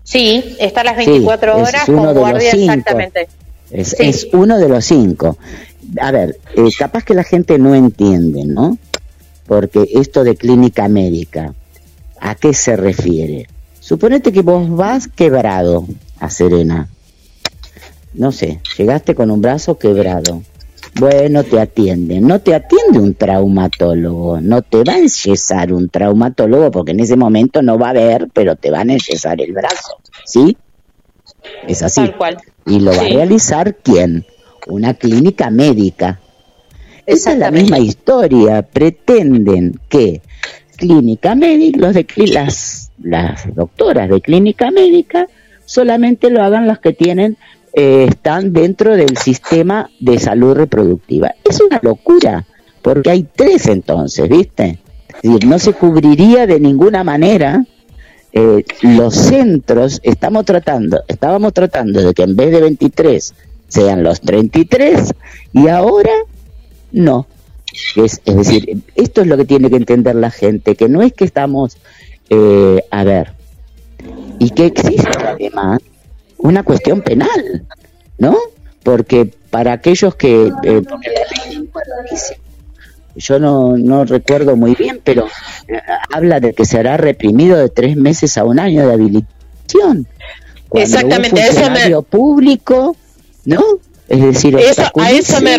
Sí, 0.03 0.55
está 0.59 0.81
a 0.81 0.84
las 0.84 0.97
24 0.97 1.57
horas 1.57 1.85
con 1.85 2.13
guardia 2.13 2.51
exactamente. 2.51 3.27
Es, 3.71 3.95
es, 3.99 4.27
uno 4.34 4.59
de 4.59 4.69
los 4.69 4.85
cinco. 4.85 5.38
A 5.99 6.11
ver, 6.11 6.38
eh, 6.55 6.69
capaz 6.77 7.03
que 7.03 7.15
la 7.15 7.23
gente 7.23 7.57
no 7.57 7.73
entiende, 7.73 8.45
¿no? 8.45 8.77
Porque 9.47 9.88
esto 9.95 10.23
de 10.23 10.35
clínica 10.35 10.88
médica, 10.88 11.55
¿a 12.19 12.35
qué 12.35 12.53
se 12.53 12.75
refiere? 12.75 13.47
Suponete 13.84 14.31
que 14.31 14.41
vos 14.43 14.69
vas 14.69 15.09
quebrado 15.09 15.85
a 16.23 16.29
Serena. 16.29 16.87
No 18.13 18.31
sé, 18.31 18.61
llegaste 18.77 19.13
con 19.13 19.29
un 19.29 19.41
brazo 19.41 19.77
quebrado. 19.77 20.41
Bueno, 20.97 21.43
te 21.43 21.59
atienden. 21.59 22.27
No 22.27 22.39
te 22.39 22.55
atiende 22.55 22.99
un 22.99 23.13
traumatólogo. 23.13 24.39
No 24.39 24.61
te 24.61 24.83
va 24.83 24.93
a 24.93 24.97
enyesar 24.99 25.73
un 25.73 25.89
traumatólogo 25.89 26.71
porque 26.71 26.91
en 26.91 27.01
ese 27.01 27.17
momento 27.17 27.61
no 27.61 27.77
va 27.77 27.89
a 27.89 27.93
ver, 27.93 28.29
pero 28.31 28.55
te 28.55 28.71
van 28.71 28.89
a 28.89 28.93
enyesar 28.93 29.41
el 29.41 29.51
brazo. 29.51 29.97
¿Sí? 30.25 30.55
Es 31.67 31.81
así. 31.81 32.01
Tal 32.01 32.17
cual. 32.17 32.37
¿Y 32.65 32.79
lo 32.79 32.91
va 32.91 33.01
a 33.01 33.09
realizar 33.09 33.75
quién? 33.75 34.25
Una 34.67 34.93
clínica 34.93 35.49
médica. 35.49 36.21
Esa 37.05 37.33
es 37.33 37.39
la 37.39 37.51
misma 37.51 37.79
historia. 37.79 38.61
Pretenden 38.61 39.77
que 39.89 40.21
clínica 40.77 41.35
médica, 41.35 41.79
los 41.79 41.93
de 41.93 42.05
las, 42.31 42.91
las 43.01 43.53
doctoras 43.53 44.09
de 44.09 44.21
clínica 44.21 44.71
médica, 44.71 45.27
solamente 45.65 46.30
lo 46.30 46.44
hagan 46.44 46.68
las 46.68 46.80
que 46.80 46.94
tienen 46.94 47.38
eh, 47.73 48.06
están 48.10 48.53
dentro 48.53 48.95
del 48.95 49.18
sistema 49.18 49.90
de 49.99 50.19
salud 50.19 50.53
reproductiva. 50.53 51.34
Es 51.44 51.60
una 51.60 51.80
locura, 51.81 52.45
porque 52.81 53.10
hay 53.10 53.27
tres 53.35 53.68
entonces, 53.68 54.30
¿viste? 54.30 54.80
No 55.23 55.57
se 55.57 55.73
cubriría 55.73 56.45
de 56.45 56.60
ninguna 56.60 57.03
manera 57.03 57.65
eh, 58.31 58.64
los 58.81 59.15
centros, 59.15 59.99
estamos 60.03 60.45
tratando, 60.45 61.03
estábamos 61.07 61.53
tratando 61.53 62.02
de 62.02 62.14
que 62.14 62.23
en 62.23 62.35
vez 62.35 62.52
de 62.52 62.61
23 62.61 63.34
sean 63.68 64.03
los 64.03 64.22
33 64.22 65.14
y 65.53 65.68
ahora 65.68 66.11
no. 66.91 67.26
Es, 67.95 68.22
es 68.26 68.35
decir, 68.35 68.84
esto 68.95 69.22
es 69.22 69.27
lo 69.27 69.38
que 69.38 69.45
tiene 69.45 69.69
que 69.69 69.77
entender 69.77 70.15
la 70.15 70.30
gente, 70.30 70.76
que 70.76 70.90
no 70.90 71.02
es 71.02 71.14
que 71.14 71.26
estamos, 71.26 71.77
eh, 72.30 72.84
a 72.91 73.03
ver, 73.03 73.34
y 74.39 74.49
que 74.51 74.68
existe 74.68 75.10
además 75.19 75.80
una 76.38 76.64
cuestión 76.64 77.01
penal, 77.01 77.65
¿no? 78.18 78.38
Porque 78.84 79.34
para 79.49 79.73
aquellos 79.73 80.15
que... 80.15 80.51
Eh, 80.64 80.81
yo 83.15 83.39
no, 83.39 83.77
no 83.77 84.05
recuerdo 84.05 84.55
muy 84.55 84.73
bien, 84.76 84.99
pero 85.03 85.27
eh, 85.68 85.80
habla 86.11 86.39
de 86.39 86.53
que 86.53 86.65
será 86.65 86.97
reprimido 86.97 87.57
de 87.57 87.69
tres 87.69 87.95
meses 87.95 88.38
a 88.38 88.43
un 88.43 88.60
año 88.60 88.88
de 88.88 88.93
habilitación. 88.93 90.07
Exactamente, 90.73 91.39
un 91.39 91.47
funcionario 91.47 91.97
eso 91.99 92.01
público, 92.01 92.95
¿no? 93.45 93.61
Es 94.07 94.22
decir, 94.22 94.57
a 94.57 95.11
eso 95.11 95.41
me, 95.41 95.57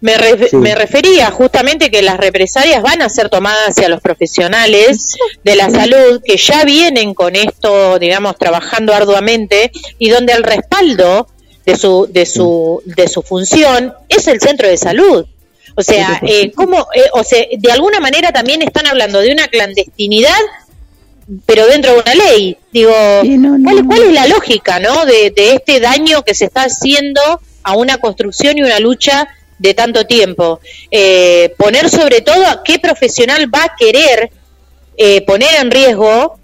me, 0.00 0.74
refería 0.74 1.30
justamente 1.30 1.90
que 1.90 2.02
las 2.02 2.18
represalias 2.18 2.82
van 2.82 3.00
a 3.02 3.08
ser 3.08 3.30
tomadas 3.30 3.70
hacia 3.70 3.88
los 3.88 4.00
profesionales 4.00 5.16
de 5.42 5.56
la 5.56 5.70
salud 5.70 6.20
que 6.24 6.36
ya 6.36 6.64
vienen 6.64 7.14
con 7.14 7.34
esto, 7.34 7.98
digamos, 7.98 8.36
trabajando 8.36 8.92
arduamente 8.92 9.70
y 9.98 10.10
donde 10.10 10.34
el 10.34 10.42
respaldo 10.42 11.28
de 11.64 11.76
su, 11.76 12.06
de 12.10 12.26
su, 12.26 12.82
de 12.84 13.08
su 13.08 13.22
función 13.22 13.94
es 14.08 14.28
el 14.28 14.40
centro 14.40 14.68
de 14.68 14.76
salud. 14.76 15.26
O 15.74 15.82
sea, 15.82 16.20
eh, 16.22 16.52
¿cómo, 16.52 16.86
eh, 16.94 17.08
o 17.12 17.24
sea, 17.24 17.44
de 17.56 17.72
alguna 17.72 18.00
manera 18.00 18.32
también 18.32 18.62
están 18.62 18.86
hablando 18.86 19.20
de 19.20 19.32
una 19.32 19.48
clandestinidad, 19.48 20.40
pero 21.44 21.66
dentro 21.66 21.94
de 21.94 22.00
una 22.00 22.14
ley. 22.14 22.56
Digo, 22.70 22.92
¿cuál, 23.64 23.86
¿cuál, 23.86 24.02
es 24.02 24.12
la 24.12 24.26
lógica, 24.26 24.78
no, 24.78 25.04
de, 25.04 25.30
de 25.30 25.54
este 25.54 25.80
daño 25.80 26.22
que 26.22 26.34
se 26.34 26.46
está 26.46 26.62
haciendo 26.64 27.20
a 27.62 27.76
una 27.76 27.98
construcción 27.98 28.56
y 28.56 28.62
una 28.62 28.78
lucha 28.78 29.28
de 29.58 29.74
tanto 29.74 30.06
tiempo. 30.06 30.60
Eh, 30.90 31.54
poner 31.56 31.88
sobre 31.88 32.20
todo 32.20 32.46
a 32.46 32.62
qué 32.62 32.78
profesional 32.78 33.52
va 33.52 33.64
a 33.64 33.76
querer 33.76 34.30
eh, 34.98 35.22
poner 35.22 35.56
en 35.60 35.70
riesgo 35.70 36.38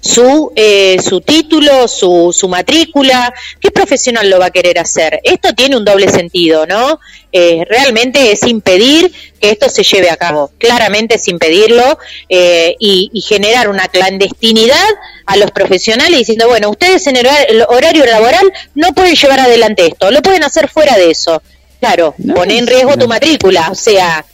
su, 0.00 0.52
eh, 0.54 0.98
su 1.02 1.20
título, 1.20 1.88
su, 1.88 2.32
su 2.36 2.48
matrícula, 2.48 3.34
¿qué 3.60 3.70
profesional 3.70 4.30
lo 4.30 4.38
va 4.38 4.46
a 4.46 4.50
querer 4.50 4.78
hacer? 4.78 5.20
Esto 5.24 5.54
tiene 5.54 5.76
un 5.76 5.84
doble 5.84 6.08
sentido, 6.08 6.66
¿no? 6.66 7.00
realmente 7.30 8.32
es 8.32 8.42
impedir 8.44 9.12
que 9.38 9.50
esto 9.50 9.68
se 9.68 9.82
lleve 9.82 10.10
a 10.10 10.16
cabo, 10.16 10.50
claramente 10.56 11.16
es 11.16 11.28
impedirlo 11.28 11.98
y, 12.28 13.10
y, 13.12 13.20
generar 13.20 13.68
una 13.68 13.86
clandestinidad 13.86 14.88
a 15.26 15.36
los 15.36 15.50
profesionales 15.50 16.18
diciendo, 16.18 16.48
bueno, 16.48 16.70
ustedes 16.70 17.06
en 17.06 17.16
el 17.16 17.26
horario 17.68 18.06
laboral 18.06 18.50
no 18.74 18.92
pueden 18.92 19.14
llevar 19.14 19.40
adelante 19.40 19.86
esto, 19.86 20.10
lo 20.10 20.22
pueden 20.22 20.42
hacer 20.42 20.68
fuera 20.68 20.96
de 20.96 21.10
eso. 21.10 21.42
Claro, 21.80 22.14
pone 22.34 22.58
en 22.58 22.66
riesgo 22.66 22.96
tu 22.96 23.08
matrícula, 23.08 23.70
o 23.70 23.74
sea... 23.74 24.24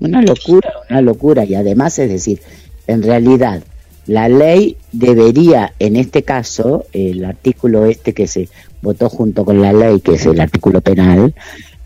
Una 0.00 0.20
locura, 0.20 0.72
una 0.90 1.00
locura. 1.00 1.44
Y 1.44 1.54
además, 1.54 1.98
es 2.00 2.10
decir, 2.10 2.40
en 2.88 3.02
realidad, 3.02 3.62
la 4.06 4.28
ley 4.28 4.76
debería, 4.90 5.74
en 5.78 5.94
este 5.94 6.24
caso, 6.24 6.86
el 6.92 7.24
artículo 7.24 7.86
este 7.86 8.12
que 8.12 8.26
se 8.26 8.48
votó 8.80 9.08
junto 9.08 9.44
con 9.44 9.62
la 9.62 9.72
ley, 9.72 10.00
que 10.00 10.14
es 10.14 10.26
el 10.26 10.40
artículo 10.40 10.80
penal, 10.80 11.34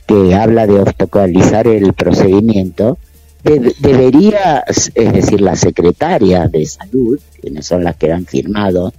que 0.06 0.34
habla 0.34 0.66
de 0.66 0.80
obstaculizar 0.80 1.66
el 1.66 1.92
procedimiento, 1.92 2.96
debería, 3.42 4.64
es 4.66 5.12
decir, 5.12 5.40
la 5.40 5.56
secretaria 5.56 6.48
de 6.48 6.64
salud, 6.64 7.20
quienes 7.40 7.66
son 7.66 7.84
las 7.84 7.96
que 7.96 8.12
han 8.12 8.24
firmado, 8.24 8.92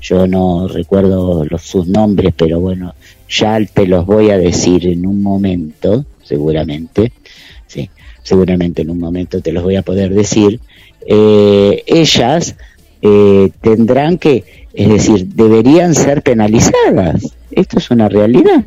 yo 0.00 0.26
no 0.26 0.68
recuerdo 0.68 1.44
los, 1.44 1.62
sus 1.62 1.86
nombres, 1.86 2.34
pero 2.36 2.60
bueno, 2.60 2.94
ya 3.28 3.58
te 3.72 3.86
los 3.86 4.06
voy 4.06 4.30
a 4.30 4.38
decir 4.38 4.86
en 4.86 5.06
un 5.06 5.22
momento, 5.22 6.04
seguramente, 6.22 7.12
sí, 7.66 7.90
seguramente 8.22 8.82
en 8.82 8.90
un 8.90 8.98
momento 8.98 9.40
te 9.40 9.52
los 9.52 9.62
voy 9.62 9.76
a 9.76 9.82
poder 9.82 10.14
decir, 10.14 10.60
eh, 11.06 11.82
ellas 11.86 12.56
eh, 13.02 13.50
tendrán 13.60 14.18
que, 14.18 14.44
es 14.72 14.88
decir, 14.88 15.26
deberían 15.26 15.94
ser 15.94 16.22
penalizadas. 16.22 17.34
Esto 17.50 17.78
es 17.78 17.90
una 17.90 18.08
realidad. 18.08 18.64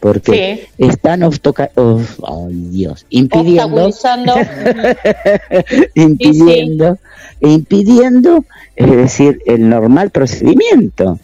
Porque 0.00 0.68
están 0.78 1.24
oh, 1.24 2.48
Dios, 2.50 3.04
impidiendo, 3.10 3.90
impidiendo, 5.94 6.98
impidiendo, 7.40 8.44
es 8.76 8.90
decir, 8.90 9.40
el 9.44 9.68
normal 9.68 10.10
procedimiento. 10.10 11.18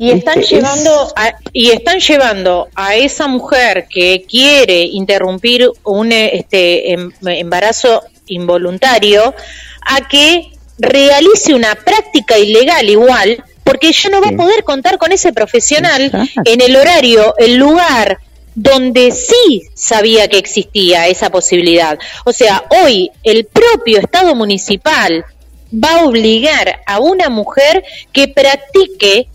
Y 0.00 0.12
están 0.12 0.40
llevando 0.40 1.12
a, 1.14 1.34
y 1.52 1.72
están 1.72 2.00
llevando 2.00 2.68
a 2.74 2.94
esa 2.94 3.28
mujer 3.28 3.86
que 3.86 4.24
quiere 4.26 4.80
interrumpir 4.80 5.70
un 5.84 6.10
este 6.10 6.92
em, 6.92 7.12
embarazo 7.26 8.02
involuntario 8.26 9.34
a 9.82 10.08
que 10.08 10.52
realice 10.78 11.52
una 11.52 11.74
práctica 11.74 12.38
ilegal 12.38 12.88
igual 12.88 13.44
porque 13.62 13.88
ella 13.88 14.08
no 14.08 14.22
va 14.22 14.28
a 14.28 14.36
poder 14.36 14.64
contar 14.64 14.96
con 14.96 15.12
ese 15.12 15.34
profesional 15.34 16.10
en 16.46 16.60
el 16.62 16.76
horario, 16.76 17.34
el 17.36 17.56
lugar 17.56 18.20
donde 18.54 19.10
sí 19.10 19.64
sabía 19.74 20.28
que 20.28 20.38
existía 20.38 21.08
esa 21.08 21.28
posibilidad. 21.28 21.98
O 22.24 22.32
sea, 22.32 22.64
hoy 22.70 23.10
el 23.22 23.44
propio 23.44 23.98
Estado 23.98 24.34
municipal 24.34 25.26
va 25.72 26.00
a 26.00 26.04
obligar 26.04 26.80
a 26.86 27.00
una 27.00 27.28
mujer 27.28 27.84
que 28.12 28.28
practique 28.28 29.28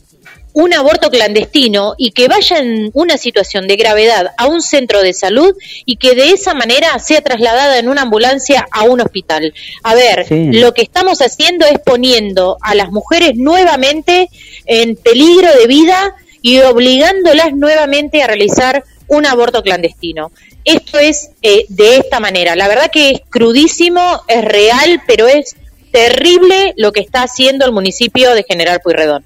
un 0.56 0.74
aborto 0.74 1.12
clandestino 1.12 1.96
y 1.98 2.12
que 2.12 2.30
vaya 2.30 2.60
en 2.60 2.90
una 2.94 3.18
situación 3.18 3.68
de 3.68 3.76
gravedad 3.76 4.32
a 4.38 4.48
un 4.48 4.62
centro 4.62 5.02
de 5.02 5.12
salud 5.12 5.54
y 5.86 5.98
que 5.98 6.16
de 6.16 6.30
esa 6.30 6.54
manera 6.54 6.98
sea 6.98 7.20
trasladada 7.20 7.78
en 7.78 7.90
una 7.90 8.04
ambulancia 8.04 8.66
a 8.72 8.84
un 8.84 9.02
hospital. 9.02 9.54
A 9.84 9.96
ver, 9.96 10.26
lo 10.30 10.74
que 10.74 10.82
estamos 10.82 11.20
haciendo 11.20 11.66
es 11.66 11.80
poniendo 11.80 12.58
a 12.62 12.74
las 12.74 12.90
mujeres 12.90 13.34
nuevamente 13.36 14.30
en 14.66 14.96
peligro 14.96 15.50
de 15.60 15.68
vida 15.68 16.16
y 16.42 16.62
obligándolas 16.62 17.54
nuevamente 17.54 18.24
a 18.24 18.28
realizar 18.28 18.86
un 19.08 19.26
aborto 19.26 19.62
clandestino. 19.62 20.32
Esto 20.64 21.00
es 21.00 21.32
eh, 21.42 21.66
de 21.68 21.98
esta 21.98 22.22
manera. 22.22 22.56
La 22.56 22.70
verdad 22.70 22.90
que 22.90 23.12
es 23.12 23.22
crudísimo, 23.30 24.22
es 24.30 24.46
real, 24.46 25.02
pero 25.06 25.28
es 25.28 25.58
terrible 25.92 26.74
lo 26.78 26.94
que 26.94 27.02
está 27.02 27.24
haciendo 27.24 27.66
el 27.66 27.74
municipio 27.74 28.34
de 28.34 28.46
General 28.48 28.80
Puyredón. 28.82 29.26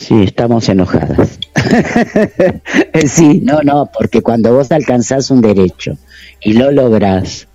Sí, 0.00 0.22
estamos 0.22 0.66
enojadas. 0.70 1.38
sí, 3.06 3.42
no, 3.44 3.60
no, 3.62 3.90
porque 3.92 4.22
cuando 4.22 4.54
vos 4.54 4.72
alcanzás 4.72 5.30
un 5.30 5.42
derecho 5.42 5.98
y 6.40 6.54
lo 6.54 6.72
lográs, 6.72 7.46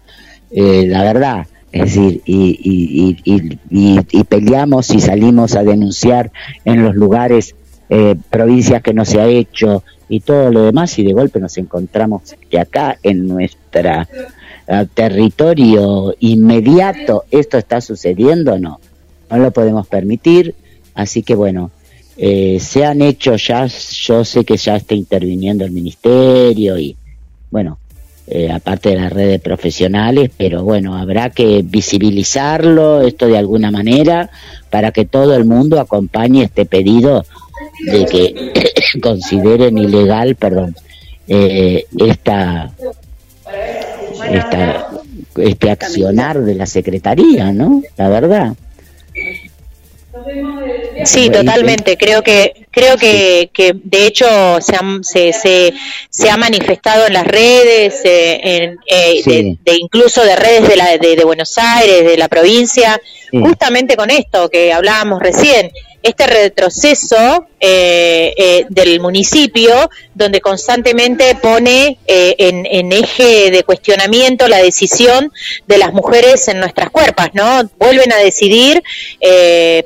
eh, 0.51 0.85
la 0.87 1.01
verdad, 1.01 1.47
es 1.71 1.95
decir, 1.95 2.21
y, 2.23 3.17
y, 3.25 4.23
peleamos 4.25 4.91
y 4.91 4.99
salimos 4.99 5.55
a 5.55 5.63
denunciar 5.63 6.31
en 6.65 6.83
los 6.83 6.93
lugares, 6.93 7.55
eh, 7.89 8.15
provincias 8.29 8.83
que 8.83 8.93
no 8.93 9.05
se 9.05 9.19
ha 9.19 9.25
hecho, 9.25 9.83
y 10.07 10.19
todo 10.19 10.51
lo 10.51 10.65
demás 10.65 10.99
y 10.99 11.03
de 11.03 11.13
golpe 11.13 11.39
nos 11.39 11.57
encontramos 11.57 12.35
que 12.51 12.59
acá 12.59 12.99
en 13.01 13.27
nuestra 13.27 14.07
eh, 14.67 14.85
territorio 14.93 16.13
inmediato 16.19 17.23
esto 17.31 17.57
está 17.57 17.81
sucediendo, 17.81 18.59
no, 18.59 18.79
no 19.31 19.37
lo 19.37 19.49
podemos 19.49 19.87
permitir, 19.87 20.53
así 20.93 21.23
que 21.23 21.33
bueno, 21.33 21.71
eh, 22.17 22.59
se 22.59 22.85
han 22.85 23.01
hecho 23.01 23.35
ya, 23.35 23.67
yo 23.67 24.23
sé 24.23 24.45
que 24.45 24.57
ya 24.57 24.75
está 24.75 24.95
interviniendo 24.95 25.65
el 25.65 25.71
ministerio 25.71 26.77
y 26.77 26.95
bueno, 27.51 27.77
eh, 28.27 28.51
aparte 28.51 28.89
de 28.89 28.95
las 28.95 29.13
redes 29.13 29.39
profesionales, 29.41 30.31
pero 30.35 30.63
bueno, 30.63 30.97
habrá 30.97 31.29
que 31.29 31.61
visibilizarlo 31.63 33.01
esto 33.01 33.27
de 33.27 33.37
alguna 33.37 33.69
manera 33.69 34.29
para 34.69 34.91
que 34.91 35.05
todo 35.05 35.35
el 35.35 35.45
mundo 35.45 35.79
acompañe 35.79 36.43
este 36.43 36.65
pedido 36.65 37.25
de 37.85 38.05
que 38.05 38.53
consideren 39.01 39.77
ilegal, 39.77 40.35
perdón, 40.35 40.75
eh, 41.27 41.85
esta, 41.99 42.71
esta, 44.31 44.89
este 45.37 45.69
accionar 45.69 46.41
de 46.41 46.55
la 46.55 46.65
Secretaría, 46.65 47.51
¿no? 47.51 47.83
La 47.97 48.09
verdad. 48.09 48.55
Sí, 51.03 51.29
totalmente. 51.29 51.97
Creo 51.97 52.23
que 52.23 52.65
creo 52.71 52.97
que, 52.97 53.49
que 53.53 53.73
de 53.73 54.05
hecho 54.05 54.25
se, 54.59 55.33
se, 55.33 55.73
se, 56.09 56.29
ha 56.29 56.37
manifestado 56.37 57.07
en 57.07 57.13
las 57.13 57.25
redes, 57.25 58.01
eh, 58.03 58.39
en, 58.43 58.77
eh, 58.87 59.55
de, 59.63 59.75
incluso 59.77 60.23
de 60.23 60.35
redes 60.35 60.67
de, 60.67 60.75
la, 60.75 60.97
de, 60.97 61.23
Buenos 61.23 61.57
Aires, 61.57 62.05
de 62.05 62.17
la 62.17 62.27
provincia, 62.27 62.99
justamente 63.31 63.95
con 63.95 64.09
esto 64.09 64.49
que 64.49 64.73
hablábamos 64.73 65.21
recién, 65.21 65.71
este 66.05 66.27
retroceso 66.27 67.47
eh, 67.59 68.31
eh, 68.37 68.65
del 68.69 68.99
municipio, 68.99 69.89
donde 70.13 70.39
constantemente 70.39 71.35
pone 71.41 71.97
eh, 72.05 72.35
en, 72.37 72.91
eje 72.91 73.49
de 73.49 73.63
cuestionamiento 73.63 74.47
la 74.47 74.57
decisión 74.57 75.33
de 75.65 75.79
las 75.79 75.93
mujeres 75.93 76.47
en 76.47 76.59
nuestras 76.59 76.91
cuerpos, 76.91 77.25
¿no? 77.33 77.67
Vuelven 77.79 78.13
a 78.13 78.17
decidir 78.17 78.83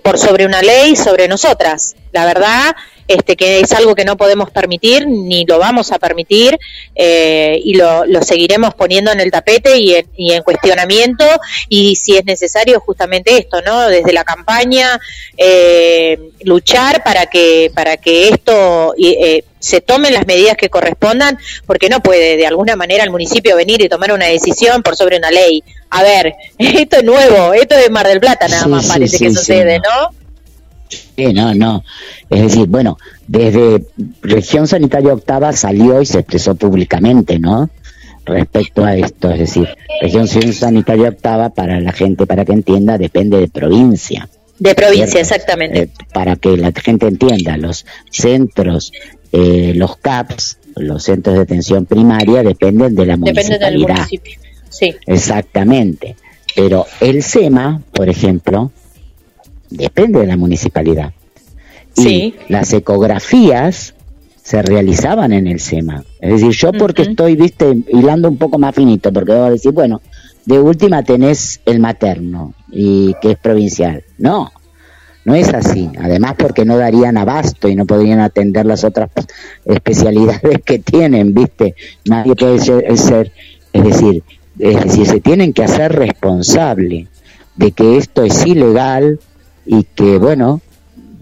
por 0.03 0.19
sobre 0.19 0.45
una 0.45 0.61
ley, 0.61 0.97
sobre 0.97 1.29
nosotras. 1.29 1.95
La 2.11 2.25
verdad 2.25 2.75
este, 3.09 3.35
que 3.35 3.59
es 3.59 3.71
algo 3.71 3.95
que 3.95 4.05
no 4.05 4.17
podemos 4.17 4.51
permitir 4.51 5.07
ni 5.07 5.43
lo 5.43 5.57
vamos 5.57 5.91
a 5.91 5.97
permitir 5.97 6.59
eh, 6.93 7.59
y 7.63 7.73
lo, 7.73 8.03
seguiremos 8.21 8.75
poniendo 8.75 9.11
en 9.11 9.19
el 9.19 9.31
tapete 9.31 9.79
y 9.79 9.95
en, 9.95 10.43
cuestionamiento 10.43 11.25
y 11.67 11.95
si 11.95 12.17
es 12.17 12.25
necesario 12.25 12.79
justamente 12.79 13.35
esto, 13.35 13.63
¿no? 13.63 13.87
Desde 13.87 14.13
la 14.13 14.23
campaña 14.23 14.99
eh, 15.37 16.19
luchar 16.43 17.03
para 17.03 17.25
que 17.25 17.71
para 17.73 17.97
que 17.97 18.29
esto 18.29 18.93
eh, 18.95 19.43
se 19.57 19.81
tomen 19.81 20.13
las 20.13 20.27
medidas 20.27 20.55
que 20.55 20.69
correspondan, 20.69 21.39
porque 21.65 21.89
no 21.89 22.01
puede 22.01 22.37
de 22.37 22.45
alguna 22.45 22.75
manera 22.75 23.03
el 23.03 23.09
municipio 23.09 23.55
venir 23.55 23.81
y 23.81 23.89
tomar 23.89 24.11
una 24.11 24.27
decisión 24.27 24.83
por 24.83 24.95
sobre 24.95 25.17
una 25.17 25.31
ley. 25.31 25.63
A 25.89 26.03
ver, 26.03 26.35
esto 26.59 26.97
es 26.97 27.03
nuevo, 27.03 27.53
esto 27.53 27.75
es 27.75 27.85
de 27.85 27.89
Mar 27.89 28.07
del 28.07 28.19
Plata 28.19 28.47
nada 28.47 28.67
más 28.67 28.85
parece 28.85 29.17
que 29.17 29.31
sucede, 29.31 29.79
¿no? 29.79 30.18
Sí, 30.89 31.33
no, 31.33 31.53
no. 31.53 31.83
Es 32.29 32.41
decir, 32.41 32.67
bueno, 32.67 32.97
desde 33.27 33.85
región 34.21 34.67
sanitaria 34.67 35.13
octava 35.13 35.53
salió 35.53 36.01
y 36.01 36.05
se 36.05 36.19
expresó 36.19 36.55
públicamente, 36.55 37.39
¿no? 37.39 37.69
Respecto 38.25 38.83
a 38.83 38.95
esto, 38.95 39.31
es 39.31 39.39
decir, 39.39 39.67
región 40.01 40.27
sanitaria 40.27 41.09
octava 41.09 41.49
para 41.49 41.79
la 41.79 41.91
gente, 41.91 42.27
para 42.27 42.45
que 42.45 42.53
entienda, 42.53 42.97
depende 42.97 43.39
de 43.39 43.47
provincia. 43.47 44.27
De 44.59 44.75
provincia, 44.75 45.21
exactamente. 45.21 45.81
Eh, 45.81 45.89
para 46.13 46.35
que 46.35 46.57
la 46.57 46.71
gente 46.71 47.07
entienda, 47.07 47.57
los 47.57 47.85
centros, 48.11 48.91
eh, 49.31 49.73
los 49.75 49.97
CAPS, 49.97 50.57
los 50.75 51.03
centros 51.03 51.37
de 51.37 51.41
atención 51.41 51.85
primaria, 51.85 52.43
dependen 52.43 52.93
de 52.93 53.05
la 53.05 53.17
municipalidad. 53.17 53.59
Depende 53.59 53.65
del 53.65 53.95
municipio. 53.95 54.39
Sí. 54.69 54.95
Exactamente. 55.07 56.15
Pero 56.55 56.85
el 56.99 57.23
SEMA, 57.23 57.81
por 57.93 58.09
ejemplo, 58.09 58.71
depende 59.69 60.19
de 60.19 60.27
la 60.27 60.37
municipalidad. 60.37 61.13
Y 61.95 62.35
las 62.47 62.71
ecografías 62.73 63.93
se 64.41 64.61
realizaban 64.61 65.33
en 65.33 65.47
el 65.47 65.59
SEMA. 65.59 66.03
Es 66.19 66.31
decir, 66.31 66.51
yo 66.51 66.71
porque 66.71 67.03
estoy, 67.03 67.35
viste, 67.35 67.83
hilando 67.87 68.29
un 68.29 68.37
poco 68.37 68.57
más 68.57 68.73
finito, 68.73 69.11
porque 69.11 69.33
debo 69.33 69.49
decir, 69.49 69.71
bueno, 69.71 70.01
de 70.45 70.59
última 70.59 71.03
tenés 71.03 71.61
el 71.65 71.79
materno, 71.79 72.53
y 72.71 73.13
que 73.21 73.31
es 73.31 73.37
provincial. 73.37 74.03
No, 74.17 74.51
no 75.25 75.35
es 75.35 75.53
así. 75.53 75.89
Además 75.99 76.35
porque 76.37 76.65
no 76.65 76.77
darían 76.77 77.17
abasto 77.17 77.67
y 77.69 77.75
no 77.75 77.85
podrían 77.85 78.19
atender 78.19 78.65
las 78.65 78.83
otras 78.83 79.11
especialidades 79.65 80.61
que 80.65 80.79
tienen, 80.79 81.33
viste. 81.33 81.75
Nadie 82.05 82.35
puede 82.35 82.59
ser, 82.59 82.97
ser 82.97 83.31
es 83.71 83.83
decir, 83.83 84.23
es 84.57 84.83
decir, 84.83 85.05
se 85.05 85.19
tienen 85.19 85.53
que 85.53 85.63
hacer 85.63 85.93
responsable 85.93 87.07
de 87.55 87.71
que 87.71 87.97
esto 87.97 88.23
es 88.23 88.45
ilegal, 88.45 89.19
y 89.71 89.83
que 89.83 90.17
bueno, 90.17 90.61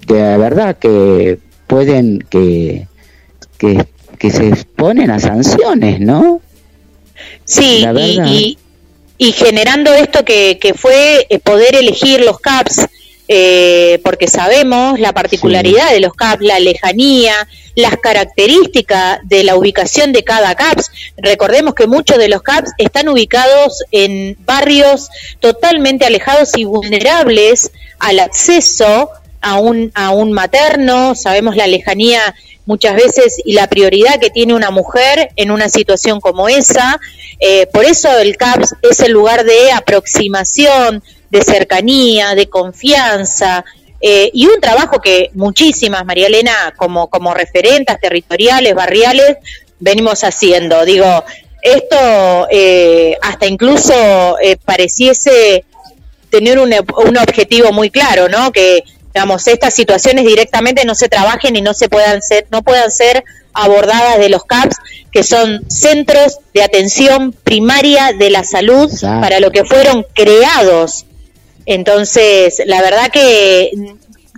de 0.08 0.38
verdad 0.38 0.78
que 0.78 1.38
pueden 1.68 2.26
que, 2.30 2.88
que, 3.58 4.32
se 4.32 4.48
exponen 4.48 5.12
a 5.12 5.20
sanciones, 5.20 6.00
¿no? 6.00 6.40
Sí, 7.44 7.86
y, 8.26 8.58
y, 9.18 9.32
generando 9.34 9.94
esto 9.94 10.24
que, 10.24 10.60
que 10.62 10.74
fue 10.74 11.28
eh, 11.30 11.40
poder 11.40 11.76
elegir 11.76 12.22
los 12.22 12.40
CAPS, 12.40 12.88
eh, 13.28 14.00
porque 14.04 14.28
sabemos 14.28 15.00
la 15.00 15.14
particularidad 15.14 15.92
de 15.92 16.00
los 16.00 16.14
CAPS, 16.14 16.44
la 16.44 16.60
lejanía, 16.60 17.48
las 17.76 17.98
características 17.98 19.20
de 19.24 19.44
la 19.44 19.56
ubicación 19.56 20.14
de 20.14 20.24
cada 20.24 20.56
CAPS. 20.56 20.92
Recordemos 21.18 21.76
que 21.76 21.88
muchos 21.88 22.18
de 22.18 22.30
los 22.30 22.42
CAPS 22.42 22.72
están 22.78 23.10
ubicados 23.10 23.84
en 23.92 24.38
barrios 24.46 25.10
totalmente 25.40 26.06
alejados 26.06 26.52
y 26.56 26.64
vulnerables 26.64 27.72
al 28.00 28.20
acceso 28.20 29.10
a 29.42 29.60
un, 29.60 29.92
a 29.94 30.12
un 30.12 30.32
materno, 30.32 31.16
sabemos 31.16 31.56
la 31.56 31.68
lejanía 31.68 32.36
muchas 32.66 32.96
veces 32.96 33.42
y 33.44 33.54
la 33.54 33.68
prioridad 33.68 34.20
que 34.20 34.30
tiene 34.30 34.54
una 34.54 34.72
mujer 34.72 35.30
en 35.36 35.52
una 35.52 35.70
situación 35.70 36.20
como 36.20 36.50
esa. 36.50 37.00
Eh, 37.40 37.68
por 37.68 37.86
eso 37.86 38.16
el 38.18 38.36
CAPS 38.38 38.76
es 38.82 39.00
el 39.00 39.14
lugar 39.14 39.44
de 39.46 39.72
aproximación, 39.72 41.02
de 41.30 41.42
cercanía, 41.42 42.36
de 42.36 42.50
confianza. 42.50 43.66
Eh, 44.00 44.30
y 44.34 44.46
un 44.48 44.62
trabajo 44.62 45.02
que 45.02 45.32
muchísimas, 45.34 46.06
María 46.06 46.28
Elena, 46.28 46.74
como, 46.76 47.08
como 47.08 47.34
referentas 47.34 48.00
territoriales, 48.00 48.76
barriales, 48.76 49.38
venimos 49.80 50.24
haciendo. 50.24 50.86
Digo, 50.86 51.24
esto 51.62 52.48
eh, 52.50 53.18
hasta 53.22 53.48
incluso 53.48 53.94
pareciese 54.64 55.66
tener 56.30 56.60
un, 56.60 56.74
un 56.74 57.18
objetivo 57.18 57.72
muy 57.72 57.90
claro, 57.90 58.30
¿no? 58.30 58.52
Que 58.52 58.84
digamos 59.14 59.48
estas 59.48 59.74
situaciones 59.74 60.26
directamente 60.26 60.86
no 60.86 60.94
se 60.94 61.10
trabajen 61.10 61.56
y 61.56 61.62
no 61.62 61.74
se 61.74 61.90
puedan 61.90 62.22
ser 62.22 62.46
no 62.52 62.62
puedan 62.62 62.92
ser 62.92 63.24
abordadas 63.54 64.20
de 64.20 64.30
los 64.30 64.44
CAPS 64.44 64.78
que 65.12 65.24
son 65.24 65.68
centros 65.70 66.38
de 66.54 66.62
atención 66.62 67.32
primaria 67.32 68.14
de 68.14 68.30
la 68.30 68.44
salud 68.44 68.92
para 69.02 69.40
lo 69.40 69.50
que 69.50 69.66
fueron 69.66 70.06
creados 70.14 71.06
entonces 71.68 72.64
la 72.66 72.82
verdad 72.82 73.12
que 73.12 73.72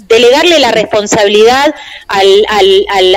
delegarle 0.10 0.60
la 0.60 0.72
responsabilidad 0.72 1.73
al, 2.07 2.45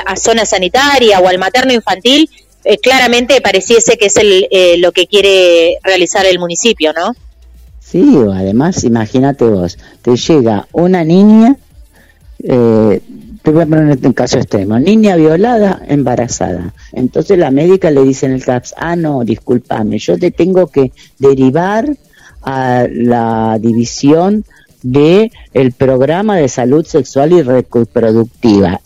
a 0.07 0.17
zona 0.17 0.45
sanitaria 0.45 1.19
o 1.19 1.27
al 1.27 1.39
materno 1.39 1.73
infantil 1.73 2.31
eh, 2.65 2.79
claramente 2.79 3.41
pareciese 3.41 3.97
que 3.97 4.07
es 4.07 4.17
el, 4.17 4.47
eh, 4.51 4.77
lo 4.79 4.93
que 4.93 5.09
quiere 5.09 5.79
realizar 5.83 6.27
el 6.27 6.39
municipio, 6.39 6.93
¿no? 6.93 7.13
Sí, 7.81 8.17
además, 8.33 8.85
imagínate 8.85 9.45
vos, 9.45 9.79
te 10.03 10.17
llega 10.17 10.69
una 10.73 11.03
niña, 11.03 11.57
eh, 12.45 13.01
te 13.43 13.51
voy 13.51 13.63
a 13.63 13.67
poner 13.67 13.99
un 14.01 14.13
caso 14.13 14.39
extremo, 14.39 14.79
niña 14.79 15.17
violada, 15.17 15.83
embarazada. 15.89 16.73
Entonces 16.93 17.37
la 17.37 17.51
médica 17.51 17.91
le 17.91 18.03
dice 18.03 18.27
en 18.27 18.33
el 18.33 18.45
CAPS, 18.45 18.75
ah, 18.77 18.95
no, 18.95 19.25
discúlpame, 19.25 19.99
yo 19.99 20.17
te 20.19 20.31
tengo 20.31 20.69
que 20.69 20.93
derivar 21.19 21.87
a 22.43 22.87
la 22.91 23.59
división 23.61 24.45
de 24.83 25.31
el 25.55 25.73
programa 25.73 26.37
de 26.37 26.49
salud 26.49 26.85
sexual 26.85 27.33
y 27.33 27.43
reproductiva. 27.43 28.81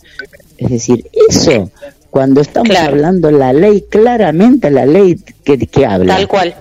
Es 0.57 0.69
decir, 0.69 1.05
eso, 1.29 1.71
cuando 2.09 2.41
estamos 2.41 2.75
hablando 2.75 3.31
la 3.31 3.53
ley, 3.53 3.85
claramente 3.89 4.71
la 4.71 4.85
ley 4.85 5.19
que, 5.43 5.57
que 5.57 5.85
habla. 5.85 6.15
Tal 6.15 6.27
cual 6.27 6.55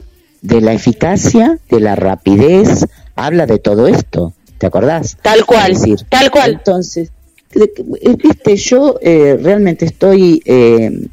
de 0.47 0.61
la 0.61 0.73
eficacia, 0.73 1.59
de 1.69 1.81
la 1.81 1.97
rapidez, 1.97 2.87
habla 3.17 3.47
de 3.47 3.59
todo 3.59 3.89
esto, 3.89 4.33
¿te 4.59 4.67
acordás? 4.67 5.17
Tal 5.21 5.45
cual, 5.45 5.75
decir, 5.75 5.99
tal 6.09 6.31
cual. 6.31 6.53
Entonces, 6.53 7.11
viste, 7.53 8.57
yo 8.57 8.97
eh, 9.01 9.39
realmente 9.43 9.87
estoy, 9.87 10.43
eh, 10.45 11.09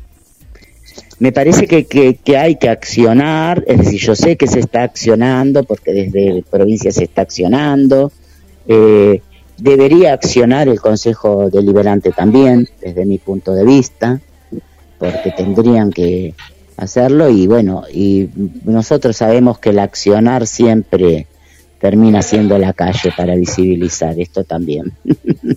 me 1.23 1.31
parece 1.31 1.67
que, 1.67 1.85
que, 1.85 2.37
hay 2.37 2.57
que 2.57 2.67
accionar, 2.67 3.63
es 3.65 3.77
decir, 3.77 3.97
yo 4.01 4.13
sé 4.13 4.35
que 4.35 4.45
se 4.45 4.59
está 4.59 4.83
accionando, 4.83 5.63
porque 5.63 5.93
desde 5.93 6.43
provincia 6.51 6.91
se 6.91 7.05
está 7.05 7.21
accionando, 7.21 8.11
eh, 8.67 9.21
debería 9.57 10.11
accionar 10.11 10.67
el 10.67 10.81
Consejo 10.81 11.49
Deliberante 11.49 12.11
también, 12.11 12.67
desde 12.81 13.05
mi 13.05 13.19
punto 13.19 13.53
de 13.53 13.63
vista, 13.63 14.19
porque 14.99 15.31
tendrían 15.31 15.93
que 15.93 16.35
hacerlo 16.75 17.29
y 17.29 17.47
bueno, 17.47 17.83
y 17.89 18.27
nosotros 18.65 19.15
sabemos 19.15 19.59
que 19.59 19.69
el 19.69 19.79
accionar 19.79 20.45
siempre 20.45 21.27
termina 21.83 22.21
siendo 22.21 22.57
la 22.57 22.71
calle 22.71 23.11
para 23.11 23.35
visibilizar 23.35 24.17
esto 24.17 24.45
también. 24.45 24.93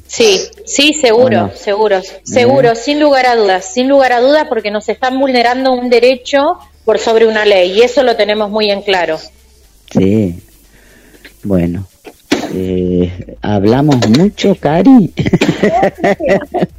Sí, 0.08 0.38
sí, 0.64 0.92
seguro, 0.92 1.50
seguro, 1.54 2.00
seguro, 2.22 2.74
sin 2.74 3.00
lugar 3.00 3.26
a 3.26 3.36
dudas, 3.36 3.72
sin 3.72 3.88
lugar 3.88 4.12
a 4.12 4.20
dudas, 4.20 4.46
porque 4.48 4.70
nos 4.70 4.88
están 4.88 5.18
vulnerando 5.18 5.72
un 5.72 5.90
derecho 5.90 6.58
por 6.84 6.98
sobre 6.98 7.26
una 7.26 7.44
ley 7.44 7.72
y 7.72 7.82
eso 7.82 8.02
lo 8.02 8.16
tenemos 8.16 8.50
muy 8.50 8.70
en 8.70 8.82
claro. 8.82 9.18
Sí, 9.90 10.40
bueno, 11.42 11.86
eh, 12.54 13.36
hablamos 13.42 14.08
mucho, 14.08 14.54
Cari. 14.54 15.12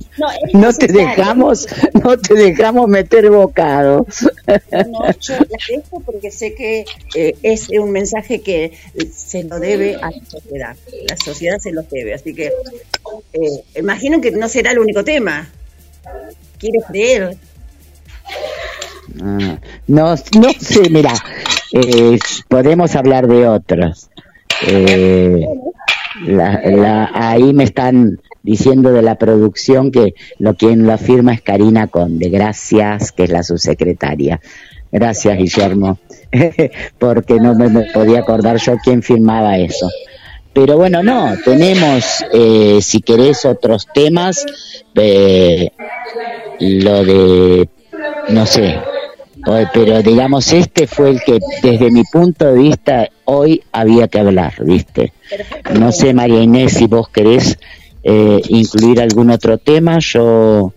No, 0.54 0.74
te 0.74 0.88
dejamos, 0.88 1.68
no 2.04 2.18
te 2.18 2.34
dejamos 2.34 2.88
meter 2.88 3.30
bocado. 3.30 4.06
No, 4.48 5.12
yo 5.20 5.36
la 5.36 5.58
dejo 5.70 6.00
porque 6.02 6.32
sé 6.32 6.56
que 6.56 6.86
eh, 7.16 7.36
es 7.44 7.70
un 7.70 7.92
mensaje 7.92 8.42
que 8.42 8.74
se 9.14 9.44
lo 9.44 9.60
debe 9.60 9.96
a 9.96 10.10
la 10.10 10.26
sociedad. 10.26 10.76
La 11.08 11.18
sociedad 11.18 11.58
se 11.60 11.72
lo 11.72 11.84
debe, 11.84 12.14
así 12.14 12.34
que 12.34 12.52
eh, 13.34 13.64
imagino 13.76 14.22
que 14.22 14.32
no 14.32 14.48
será 14.48 14.72
el 14.72 14.80
único 14.80 15.04
tema. 15.04 15.48
¿Quieres 16.58 16.84
creer? 16.88 17.38
Ah, 19.22 19.60
no, 19.88 20.16
no 20.16 20.50
sé, 20.60 20.90
mira, 20.90 21.14
eh, 21.74 22.18
podemos 22.48 22.96
hablar 22.96 23.28
de 23.28 23.48
otros. 23.48 24.10
Eh, 24.68 25.46
la, 26.26 27.12
ahí 27.14 27.54
me 27.54 27.64
están 27.66 28.20
diciendo 28.48 28.94
de 28.94 29.02
la 29.02 29.16
producción 29.16 29.92
que 29.92 30.14
lo 30.40 30.56
quien 30.56 30.86
lo 30.86 30.94
afirma 30.94 31.34
es 31.34 31.42
Karina 31.42 31.88
Conde, 31.88 32.30
gracias, 32.30 33.12
que 33.12 33.26
es 33.26 33.30
la 33.30 33.44
subsecretaria. 33.44 34.40
Gracias, 34.90 35.38
Guillermo, 35.38 36.00
porque 36.98 37.42
no 37.42 37.56
me, 37.56 37.92
podía 37.92 38.20
acordar 38.20 38.56
yo 38.58 38.78
quién 38.82 39.04
firmaba 39.04 39.58
eso. 39.58 39.90
Pero 40.54 40.78
bueno, 40.78 41.04
no, 41.04 41.34
tenemos, 41.44 42.24
eh, 42.34 42.80
si 42.82 43.02
querés, 43.02 43.44
otros 43.44 43.86
temas, 43.94 44.46
eh, 44.96 45.72
lo 46.62 47.04
de, 47.04 47.68
no 48.30 48.46
sé, 48.46 48.78
pero 49.74 50.02
digamos, 50.02 50.52
este 50.54 50.88
fue 50.88 51.12
el 51.12 51.22
que 51.22 51.40
desde 51.62 51.92
mi 51.92 52.04
punto 52.04 52.46
de 52.46 52.60
vista 52.60 53.10
hoy 53.26 53.62
había 53.72 54.08
que 54.08 54.20
hablar, 54.20 54.54
¿viste? 54.64 55.14
No 55.78 55.92
sé, 55.92 56.14
María 56.14 56.42
Inés, 56.42 56.74
si 56.74 56.88
vos 56.88 57.10
querés 57.10 57.58
eh, 58.10 58.42
incluir 58.48 59.02
algún 59.02 59.30
otro 59.32 59.58
tema, 59.58 60.00
yo... 60.00 60.72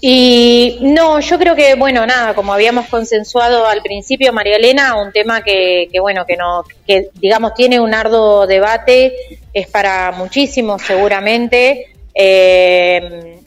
Y 0.00 0.78
no, 0.80 1.20
yo 1.20 1.38
creo 1.38 1.54
que, 1.54 1.74
bueno, 1.74 2.06
nada, 2.06 2.32
como 2.34 2.54
habíamos 2.54 2.86
consensuado 2.86 3.66
al 3.66 3.82
principio, 3.82 4.32
María 4.32 4.56
Elena, 4.56 4.94
un 4.94 5.12
tema 5.12 5.42
que, 5.42 5.88
que 5.92 6.00
bueno, 6.00 6.24
que 6.24 6.36
no, 6.36 6.64
que 6.86 7.10
digamos 7.14 7.52
tiene 7.54 7.80
un 7.80 7.92
arduo 7.92 8.46
debate, 8.46 9.12
es 9.52 9.66
para 9.66 10.12
muchísimos 10.12 10.82
seguramente, 10.82 11.88
eh, 12.14 13.40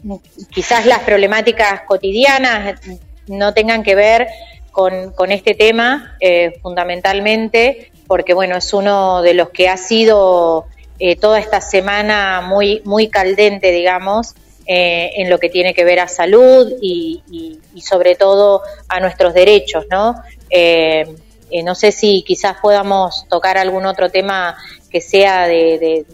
quizás 0.53 0.85
las 0.85 0.99
problemáticas 0.99 1.81
cotidianas 1.87 2.81
no 3.27 3.53
tengan 3.53 3.81
que 3.81 3.95
ver 3.95 4.27
con, 4.71 5.11
con 5.13 5.31
este 5.31 5.55
tema 5.55 6.17
eh, 6.19 6.59
fundamentalmente, 6.61 7.91
porque 8.07 8.33
bueno, 8.33 8.57
es 8.57 8.73
uno 8.73 9.21
de 9.21 9.33
los 9.33 9.49
que 9.49 9.69
ha 9.69 9.77
sido 9.77 10.67
eh, 11.03 11.15
toda 11.15 11.39
esta 11.39 11.61
semana 11.61 12.41
muy, 12.41 12.81
muy 12.85 13.07
caldente, 13.07 13.71
digamos, 13.71 14.35
eh, 14.67 15.09
en 15.15 15.31
lo 15.31 15.39
que 15.39 15.49
tiene 15.49 15.73
que 15.73 15.83
ver 15.83 15.99
a 15.99 16.07
salud 16.07 16.71
y, 16.79 17.23
y, 17.73 17.81
sobre 17.81 18.13
todo 18.15 18.61
a 18.87 18.99
nuestros 18.99 19.33
derechos, 19.33 19.85
¿no? 19.89 20.21
no 21.63 21.75
sé 21.75 21.91
si 21.91 22.21
quizás 22.21 22.57
podamos 22.61 23.25
tocar 23.27 23.57
algún 23.57 23.87
otro 23.87 24.09
tema 24.09 24.55
que 24.91 25.01
sea 25.01 25.47
de, 25.47 26.05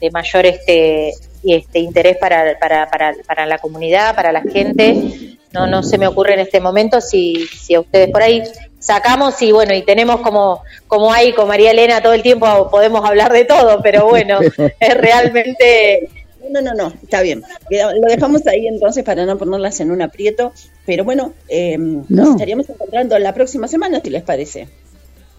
de, 0.00 0.10
mayor 0.10 0.46
este, 0.46 1.12
este 1.44 1.78
interés 1.78 2.16
para 2.16 3.46
la 3.46 3.58
comunidad, 3.58 4.16
para 4.16 4.32
la 4.32 4.42
gente, 4.42 5.35
no, 5.52 5.66
no 5.66 5.82
se 5.82 5.98
me 5.98 6.06
ocurre 6.06 6.34
en 6.34 6.40
este 6.40 6.60
momento 6.60 7.00
si, 7.00 7.46
si 7.46 7.74
a 7.74 7.80
ustedes 7.80 8.10
por 8.10 8.22
ahí 8.22 8.42
sacamos 8.78 9.40
y 9.42 9.52
bueno, 9.52 9.74
y 9.74 9.82
tenemos 9.82 10.20
como, 10.20 10.62
como 10.86 11.12
hay 11.12 11.32
con 11.32 11.48
María 11.48 11.72
Elena 11.72 12.00
todo 12.00 12.12
el 12.12 12.22
tiempo 12.22 12.68
podemos 12.70 13.04
hablar 13.04 13.32
de 13.32 13.44
todo, 13.44 13.80
pero 13.82 14.06
bueno, 14.06 14.38
es 14.80 14.94
realmente... 14.96 16.08
No, 16.48 16.62
no, 16.62 16.74
no, 16.74 16.92
está 17.02 17.22
bien. 17.22 17.42
Lo 17.70 18.08
dejamos 18.08 18.46
ahí 18.46 18.68
entonces 18.68 19.02
para 19.02 19.26
no 19.26 19.36
ponerlas 19.36 19.80
en 19.80 19.90
un 19.90 20.00
aprieto, 20.00 20.52
pero 20.84 21.02
bueno, 21.02 21.32
eh, 21.48 21.76
nos 21.76 22.30
estaríamos 22.30 22.70
encontrando 22.70 23.18
la 23.18 23.34
próxima 23.34 23.66
semana, 23.66 24.00
si 24.00 24.10
les 24.10 24.22
parece. 24.22 24.68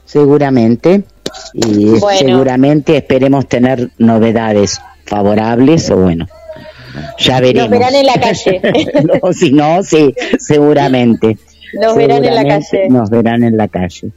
Seguramente, 0.03 1.03
y 1.53 1.97
seguramente 2.17 2.97
esperemos 2.97 3.47
tener 3.47 3.89
novedades 3.97 4.81
favorables 5.05 5.89
o 5.91 5.95
bueno, 5.95 6.27
ya 7.17 7.39
veremos. 7.39 7.69
Nos 7.69 7.79
verán 7.79 7.95
en 7.95 8.05
la 8.05 8.19
calle. 8.19 8.61
no, 9.23 9.33
si 9.33 9.51
no, 9.51 9.83
sí, 9.83 10.13
seguramente. 10.39 11.37
Nos 11.73 11.95
verán 11.95 12.23
en 12.23 12.35
la 12.35 12.45
calle. 12.45 12.89
Nos 12.89 13.09
verán 13.09 13.43
en 13.43 13.57
la 13.57 13.67
calle. 13.67 14.11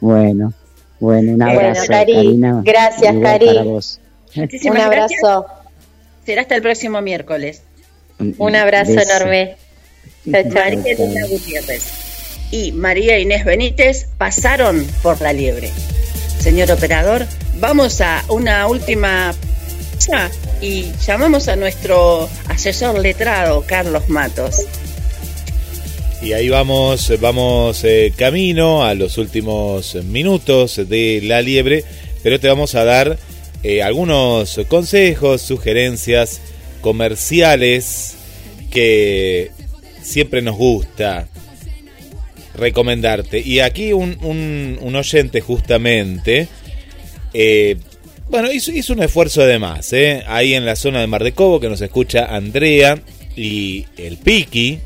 Bueno, 0.00 0.52
bueno, 1.00 1.32
un 1.32 1.42
abrazo. 1.42 1.84
Karina, 1.88 2.62
gracias, 2.64 3.14
Cari. 3.22 3.48
un 3.48 4.78
abrazo. 4.78 5.46
Será 6.24 6.42
hasta 6.42 6.54
el 6.54 6.62
próximo 6.62 7.00
miércoles. 7.00 7.62
Un 8.38 8.54
abrazo 8.54 8.92
enorme. 8.92 9.56
y 12.52 12.72
María 12.72 13.18
Inés 13.18 13.44
Benítez 13.44 14.08
pasaron 14.18 14.86
por 15.02 15.20
la 15.20 15.32
liebre. 15.32 15.70
Señor 16.38 16.70
operador, 16.70 17.26
vamos 17.58 18.00
a 18.00 18.22
una 18.28 18.66
última 18.66 19.32
y 20.62 20.92
llamamos 21.04 21.48
a 21.48 21.56
nuestro 21.56 22.30
asesor 22.48 22.98
letrado, 23.00 23.64
Carlos 23.66 24.08
Matos. 24.08 24.64
Y 26.22 26.34
ahí 26.34 26.48
vamos, 26.48 27.12
vamos 27.20 27.82
eh, 27.82 28.12
camino 28.16 28.84
a 28.84 28.94
los 28.94 29.18
últimos 29.18 29.96
minutos 30.04 30.80
de 30.88 31.20
la 31.24 31.42
liebre, 31.42 31.84
pero 32.22 32.38
te 32.38 32.46
vamos 32.46 32.76
a 32.76 32.84
dar 32.84 33.18
eh, 33.64 33.82
algunos 33.82 34.60
consejos, 34.68 35.42
sugerencias 35.42 36.40
comerciales 36.80 38.14
que 38.70 39.50
siempre 40.00 40.42
nos 40.42 40.56
gusta 40.56 41.26
recomendarte. 42.54 43.40
Y 43.40 43.58
aquí 43.58 43.92
un, 43.92 44.16
un, 44.80 44.94
oyente 44.94 45.40
justamente 45.40 46.46
eh, 47.34 47.78
bueno, 48.32 48.50
hizo, 48.50 48.94
un 48.94 49.02
esfuerzo 49.02 49.42
de 49.44 49.58
más, 49.58 49.92
¿eh? 49.92 50.24
Ahí 50.26 50.54
en 50.54 50.64
la 50.64 50.74
zona 50.74 51.00
de 51.00 51.06
Mar 51.06 51.22
de 51.22 51.32
Cobo, 51.32 51.60
que 51.60 51.68
nos 51.68 51.82
escucha 51.82 52.34
Andrea 52.34 52.98
y 53.36 53.84
el 53.98 54.16
Piki. 54.16 54.78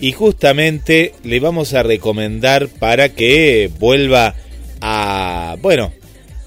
Y 0.00 0.10
justamente 0.10 1.14
le 1.22 1.38
vamos 1.38 1.74
a 1.74 1.84
recomendar 1.84 2.66
para 2.66 3.10
que 3.10 3.70
vuelva 3.78 4.34
a, 4.80 5.56
bueno, 5.62 5.92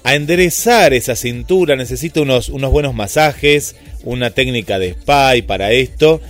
a 0.04 0.14
enderezar 0.14 0.92
esa 0.92 1.16
cintura. 1.16 1.74
Necesita 1.74 2.20
unos, 2.20 2.50
unos 2.50 2.70
buenos 2.70 2.94
masajes, 2.94 3.74
una 4.04 4.28
técnica 4.28 4.78
de 4.78 4.90
spa 4.90 5.36
y 5.36 5.42
para 5.42 5.72
esto 5.72 6.20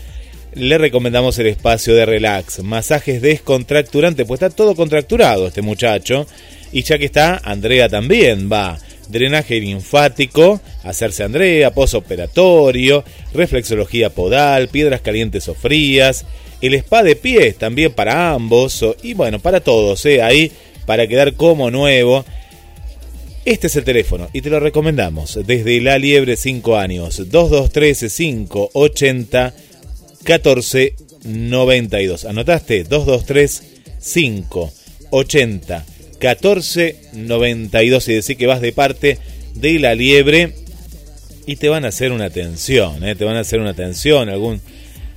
le 0.54 0.78
recomendamos 0.78 1.36
el 1.40 1.48
espacio 1.48 1.96
de 1.96 2.06
relax, 2.06 2.60
masajes 2.60 3.20
descontracturantes, 3.20 4.24
pues 4.24 4.40
está 4.40 4.54
todo 4.54 4.76
contracturado 4.76 5.48
este 5.48 5.62
muchacho. 5.62 6.28
Y 6.70 6.84
ya 6.84 6.96
que 6.96 7.06
está, 7.06 7.40
Andrea 7.42 7.88
también 7.88 8.48
va 8.50 8.78
drenaje 9.08 9.60
linfático, 9.60 10.60
hacerse 10.84 11.24
Andrea, 11.24 11.72
posoperatorio, 11.72 13.04
reflexología 13.32 14.10
podal, 14.10 14.68
piedras 14.68 15.00
calientes 15.00 15.48
o 15.48 15.54
frías, 15.54 16.24
el 16.60 16.74
spa 16.74 17.02
de 17.02 17.16
pies 17.16 17.56
también 17.56 17.92
para 17.92 18.32
ambos, 18.32 18.84
y 19.02 19.14
bueno, 19.14 19.38
para 19.38 19.60
todos, 19.60 20.04
¿eh? 20.06 20.22
ahí 20.22 20.52
para 20.86 21.06
quedar 21.06 21.34
como 21.34 21.70
nuevo. 21.70 22.24
Este 23.44 23.68
es 23.68 23.76
el 23.76 23.84
teléfono 23.84 24.28
y 24.32 24.40
te 24.40 24.50
lo 24.50 24.58
recomendamos 24.58 25.38
desde 25.46 25.80
La 25.80 25.98
Liebre 25.98 26.36
5 26.36 26.76
años, 26.76 27.30
223 27.30 28.12
580 28.16 29.54
1492. 30.26 32.24
¿Anotaste? 32.24 32.82
223 32.82 33.62
580 34.02 35.86
1492 36.34 38.08
y 38.08 38.14
decir 38.14 38.36
que 38.36 38.46
vas 38.46 38.60
de 38.60 38.72
parte 38.72 39.18
de 39.54 39.78
la 39.78 39.94
liebre 39.94 40.52
y 41.46 41.56
te 41.56 41.68
van 41.68 41.84
a 41.84 41.88
hacer 41.88 42.12
una 42.12 42.26
atención, 42.26 43.04
¿eh? 43.04 43.14
te 43.14 43.24
van 43.24 43.36
a 43.36 43.40
hacer 43.40 43.60
una 43.60 43.70
atención, 43.70 44.28
algún, 44.28 44.60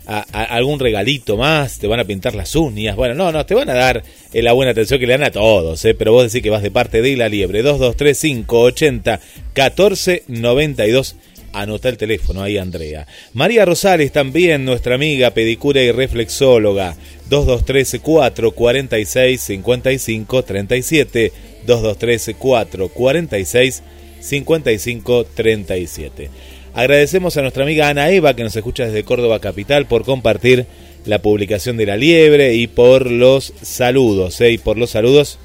algún 0.06 0.80
regalito 0.80 1.38
más, 1.38 1.80
te 1.80 1.88
van 1.88 1.99
a 1.99 2.06
pintar 2.06 2.36
las 2.36 2.56
uñas, 2.56 2.95
bueno, 2.95 3.15
no, 3.15 3.31
no, 3.31 3.45
te 3.45 3.56
van 3.56 3.69
a 3.69 3.73
dar 3.73 4.03
eh, 4.34 4.41
la 4.44 4.53
buena 4.53 4.72
atención 4.72 4.99
que 4.99 5.07
le 5.07 5.14
dan 5.14 5.23
a 5.23 5.31
todos, 5.31 5.84
¿eh? 5.86 5.95
pero 5.95 6.14
vos 6.14 6.23
decís 6.23 6.44
que 6.44 6.52
vas 6.52 6.61
de 6.61 6.72
parte 6.72 7.02
de 7.02 7.18
la 7.18 7.30
liebre, 7.30 7.64
223580 7.64 9.19
1492 9.56 11.15
Anota 11.53 11.89
el 11.89 11.97
teléfono 11.97 12.43
ahí, 12.43 12.57
Andrea. 12.57 13.07
María 13.34 13.65
Rosales 13.65 14.11
también, 14.11 14.65
nuestra 14.65 14.95
amiga 14.95 15.31
pedicura 15.31 15.81
y 15.81 15.91
reflexóloga. 15.91 16.95
2213 17.30 17.99
446 17.99 19.41
55 19.41 20.43
37 20.43 21.31
2213 21.65 22.34
446 22.35 23.84
55 24.19 25.26
37. 25.26 26.30
Agradecemos 26.73 27.35
a 27.35 27.41
nuestra 27.41 27.63
amiga 27.63 27.89
Ana 27.89 28.09
Eva 28.09 28.35
que 28.35 28.43
nos 28.43 28.55
escucha 28.55 28.85
desde 28.85 29.03
Córdoba 29.03 29.39
Capital 29.39 29.88
por 29.88 30.05
compartir 30.05 30.67
la 31.05 31.21
publicación 31.21 31.77
de 31.77 31.85
la 31.85 31.97
liebre 31.97 32.53
y 32.53 32.67
por 32.67 33.09
los 33.09 33.53
saludos, 33.61 34.39
¿eh? 34.41 34.51
y 34.51 34.57
por 34.57 34.77
los 34.77 34.91
saludos. 34.91 35.39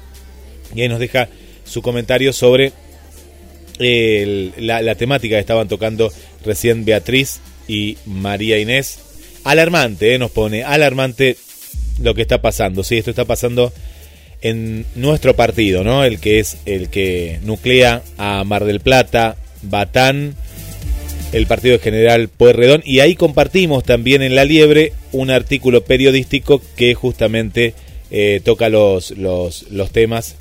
Y 0.75 0.81
ahí 0.81 0.89
nos 0.89 0.99
deja 0.99 1.29
su 1.63 1.81
comentario 1.81 2.31
sobre 2.33 2.73
la, 3.77 4.95
temática 4.95 5.35
que 5.35 5.41
estaban 5.41 5.67
tocando 5.67 6.11
recién 6.43 6.85
Beatriz 6.85 7.39
y 7.67 7.97
María 8.05 8.59
Inés. 8.59 8.99
Alarmante, 9.43 10.15
¿eh? 10.15 10.17
nos 10.17 10.31
pone, 10.31 10.63
alarmante 10.63 11.37
lo 12.01 12.15
que 12.15 12.21
está 12.21 12.41
pasando. 12.41 12.83
Sí, 12.83 12.97
esto 12.97 13.11
está 13.11 13.25
pasando 13.25 13.71
en 14.41 14.85
nuestro 14.95 15.35
partido, 15.35 15.83
¿no? 15.83 16.03
El 16.03 16.19
que 16.19 16.39
es 16.39 16.57
el 16.65 16.89
que 16.89 17.39
nuclea 17.43 18.01
a 18.17 18.43
Mar 18.43 18.65
del 18.65 18.79
Plata, 18.79 19.37
Batán, 19.61 20.35
el 21.31 21.47
partido 21.47 21.79
general 21.79 22.27
Pueyrredón. 22.29 22.81
Y 22.85 22.99
ahí 22.99 23.15
compartimos 23.15 23.83
también 23.83 24.21
en 24.21 24.35
La 24.35 24.45
Liebre 24.45 24.93
un 25.11 25.29
artículo 25.29 25.83
periodístico 25.83 26.61
que 26.75 26.93
justamente 26.95 27.73
eh, 28.11 28.41
toca 28.43 28.69
los, 28.69 29.11
los 29.11 29.91
temas 29.91 30.35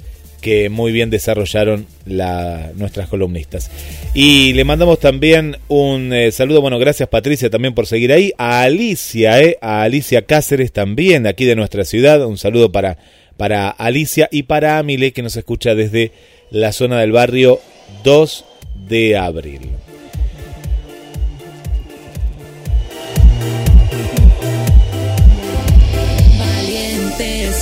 que 0.45 0.69
muy 0.69 0.93
bien 0.93 1.09
desarrollaron 1.09 1.87
la, 2.05 2.71
nuestras 2.77 3.09
columnistas. 3.09 3.71
Y 4.13 4.53
le 4.53 4.65
mandamos 4.65 5.01
también 5.01 5.57
un 5.69 6.13
eh, 6.13 6.33
saludo, 6.33 6.61
bueno, 6.61 6.79
gracias 6.79 7.09
Patricia 7.09 7.49
también 7.49 7.73
por 7.73 7.87
seguir 7.87 8.13
ahí, 8.13 8.31
a 8.37 8.61
Alicia, 8.61 9.41
eh, 9.41 9.57
a 9.63 9.85
Alicia 9.85 10.27
Cáceres 10.27 10.71
también, 10.71 11.27
aquí 11.27 11.47
de 11.47 11.57
nuestra 11.57 11.87
ciudad, 11.87 12.27
un 12.27 12.37
saludo 12.37 12.71
para, 12.71 12.99
para 13.39 13.71
Alicia 13.71 14.29
y 14.31 14.43
para 14.43 14.79
Amile 14.79 15.15
que 15.15 15.23
nos 15.23 15.35
escucha 15.35 15.75
desde 15.75 16.13
la 16.51 16.73
zona 16.73 17.01
del 17.01 17.13
barrio 17.13 17.59
2 18.05 18.45
de 18.87 19.17
abril. 19.17 19.71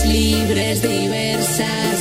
Libres, 0.05 0.83
diversas 0.83 1.92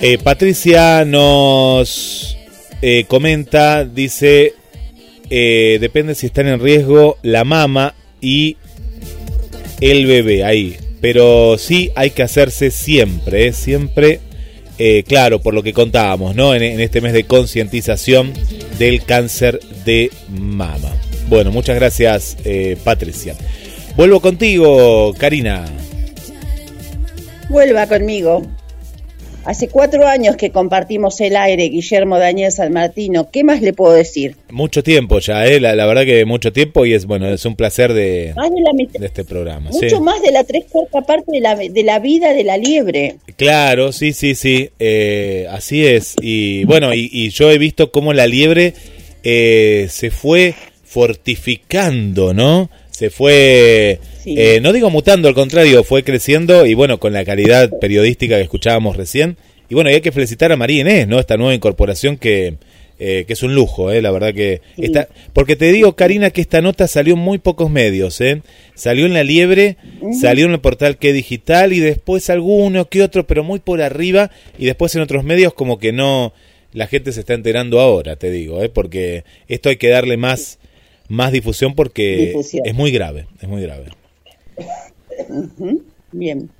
Eh, 0.00 0.16
Patricia 0.16 1.04
nos 1.04 2.38
eh, 2.82 3.04
comenta, 3.08 3.84
dice, 3.84 4.54
eh, 5.28 5.78
depende 5.80 6.14
si 6.14 6.26
están 6.26 6.46
en 6.46 6.60
riesgo 6.60 7.18
la 7.22 7.42
mama 7.42 7.96
y 8.20 8.56
el 9.80 10.06
bebé 10.06 10.44
ahí. 10.44 10.76
Pero 11.00 11.58
sí 11.58 11.90
hay 11.96 12.10
que 12.10 12.22
hacerse 12.22 12.70
siempre, 12.70 13.52
siempre, 13.52 14.20
claro, 15.06 15.40
por 15.40 15.54
lo 15.54 15.62
que 15.62 15.72
contábamos, 15.72 16.34
¿no? 16.36 16.54
En, 16.54 16.62
en 16.62 16.80
este 16.80 17.00
mes 17.00 17.12
de 17.12 17.24
concientización 17.24 18.32
del 18.78 19.04
cáncer 19.04 19.60
de 19.84 20.10
mama. 20.28 20.92
Bueno, 21.28 21.52
muchas 21.52 21.76
gracias, 21.76 22.36
Patricia. 22.82 23.36
Vuelvo 23.96 24.20
contigo, 24.20 25.14
Karina. 25.18 25.66
Vuelva 27.48 27.86
conmigo. 27.86 28.42
Hace 29.48 29.68
cuatro 29.68 30.06
años 30.06 30.36
que 30.36 30.50
compartimos 30.50 31.18
el 31.22 31.34
aire, 31.34 31.70
Guillermo 31.70 32.18
Daniel 32.18 32.52
San 32.52 32.70
Martino. 32.70 33.30
¿Qué 33.30 33.44
más 33.44 33.62
le 33.62 33.72
puedo 33.72 33.94
decir? 33.94 34.36
Mucho 34.50 34.82
tiempo 34.82 35.20
ya, 35.20 35.46
¿eh? 35.46 35.58
la, 35.58 35.86
verdad 35.86 36.04
que 36.04 36.26
mucho 36.26 36.52
tiempo 36.52 36.84
y 36.84 36.92
es 36.92 37.06
bueno, 37.06 37.26
es 37.30 37.46
un 37.46 37.56
placer 37.56 37.94
de, 37.94 38.34
de, 38.34 39.06
este 39.06 39.24
programa. 39.24 39.70
Mucho 39.70 40.02
más 40.02 40.20
de 40.20 40.32
la 40.32 40.44
tres 40.44 40.66
cuarta 40.68 41.00
parte 41.00 41.32
de 41.32 41.40
la, 41.40 41.56
de 41.56 41.82
la 41.82 41.98
vida 41.98 42.34
de 42.34 42.44
la 42.44 42.58
liebre. 42.58 43.16
Claro, 43.36 43.90
sí, 43.92 44.12
sí, 44.12 44.34
sí, 44.34 44.68
eh, 44.78 45.46
así 45.50 45.82
es. 45.86 46.14
Y 46.20 46.64
bueno, 46.64 46.92
y, 46.92 47.30
yo 47.30 47.50
he 47.50 47.56
visto 47.56 47.90
cómo 47.90 48.12
la 48.12 48.26
liebre 48.26 48.74
eh, 49.22 49.86
se 49.88 50.10
fue 50.10 50.56
fortificando, 50.84 52.34
¿no? 52.34 52.68
Se 52.98 53.10
fue 53.10 54.00
eh, 54.26 54.58
no 54.60 54.72
digo 54.72 54.90
mutando, 54.90 55.28
al 55.28 55.34
contrario, 55.34 55.84
fue 55.84 56.02
creciendo 56.02 56.66
y 56.66 56.74
bueno, 56.74 56.98
con 56.98 57.12
la 57.12 57.24
calidad 57.24 57.70
periodística 57.78 58.34
que 58.34 58.42
escuchábamos 58.42 58.96
recién. 58.96 59.36
Y 59.68 59.74
bueno, 59.76 59.88
hay 59.88 60.00
que 60.00 60.10
felicitar 60.10 60.50
a 60.50 60.56
María 60.56 60.80
Inés, 60.80 61.06
¿no? 61.06 61.20
Esta 61.20 61.36
nueva 61.36 61.54
incorporación 61.54 62.16
que, 62.16 62.54
eh, 62.98 63.22
que 63.24 63.32
es 63.34 63.42
un 63.44 63.54
lujo, 63.54 63.92
¿eh? 63.92 64.02
La 64.02 64.10
verdad 64.10 64.34
que 64.34 64.62
está... 64.76 65.06
Porque 65.32 65.54
te 65.54 65.70
digo, 65.70 65.94
Karina, 65.94 66.30
que 66.30 66.40
esta 66.40 66.60
nota 66.60 66.88
salió 66.88 67.14
en 67.14 67.20
muy 67.20 67.38
pocos 67.38 67.70
medios, 67.70 68.20
¿eh? 68.20 68.42
Salió 68.74 69.06
en 69.06 69.14
La 69.14 69.22
Liebre, 69.22 69.76
salió 70.20 70.46
en 70.46 70.52
el 70.54 70.60
portal 70.60 70.96
Que 70.96 71.12
Digital 71.12 71.72
y 71.72 71.78
después 71.78 72.28
alguno 72.30 72.88
que 72.88 73.04
otro, 73.04 73.28
pero 73.28 73.44
muy 73.44 73.60
por 73.60 73.80
arriba 73.80 74.32
y 74.58 74.66
después 74.66 74.92
en 74.96 75.02
otros 75.02 75.22
medios 75.22 75.54
como 75.54 75.78
que 75.78 75.92
no... 75.92 76.32
La 76.72 76.88
gente 76.88 77.12
se 77.12 77.20
está 77.20 77.34
enterando 77.34 77.80
ahora, 77.80 78.16
te 78.16 78.32
digo, 78.32 78.60
¿eh? 78.60 78.68
Porque 78.68 79.22
esto 79.46 79.68
hay 79.68 79.76
que 79.76 79.88
darle 79.88 80.16
más, 80.16 80.58
más 81.08 81.32
difusión 81.32 81.74
porque 81.74 82.34
es 82.64 82.74
muy 82.74 82.90
grave, 82.90 83.26
es 83.40 83.48
muy 83.48 83.62
grave. 83.62 83.86
Bien. 86.12 86.50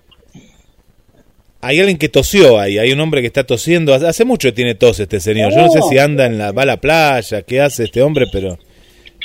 Hay 1.61 1.81
alguien 1.81 1.99
que 1.99 2.09
tosió 2.09 2.59
ahí, 2.59 2.79
hay 2.79 2.93
un 2.93 3.01
hombre 3.01 3.21
que 3.21 3.27
está 3.27 3.45
tosiendo. 3.45 3.93
Hace 3.93 4.25
mucho 4.25 4.55
tiene 4.55 4.75
tos 4.75 5.01
este 5.01 5.21
señor. 5.21 5.53
Yo 5.53 5.63
no 5.63 5.71
sé 5.71 5.81
si 5.91 5.99
anda 5.99 6.27
en 6.27 6.39
la, 6.39 6.53
va 6.53 6.63
a 6.63 6.67
la 6.67 6.77
playa, 6.77 7.43
qué 7.43 7.61
hace 7.61 7.85
este 7.85 8.01
hombre, 8.01 8.27
pero 8.33 8.59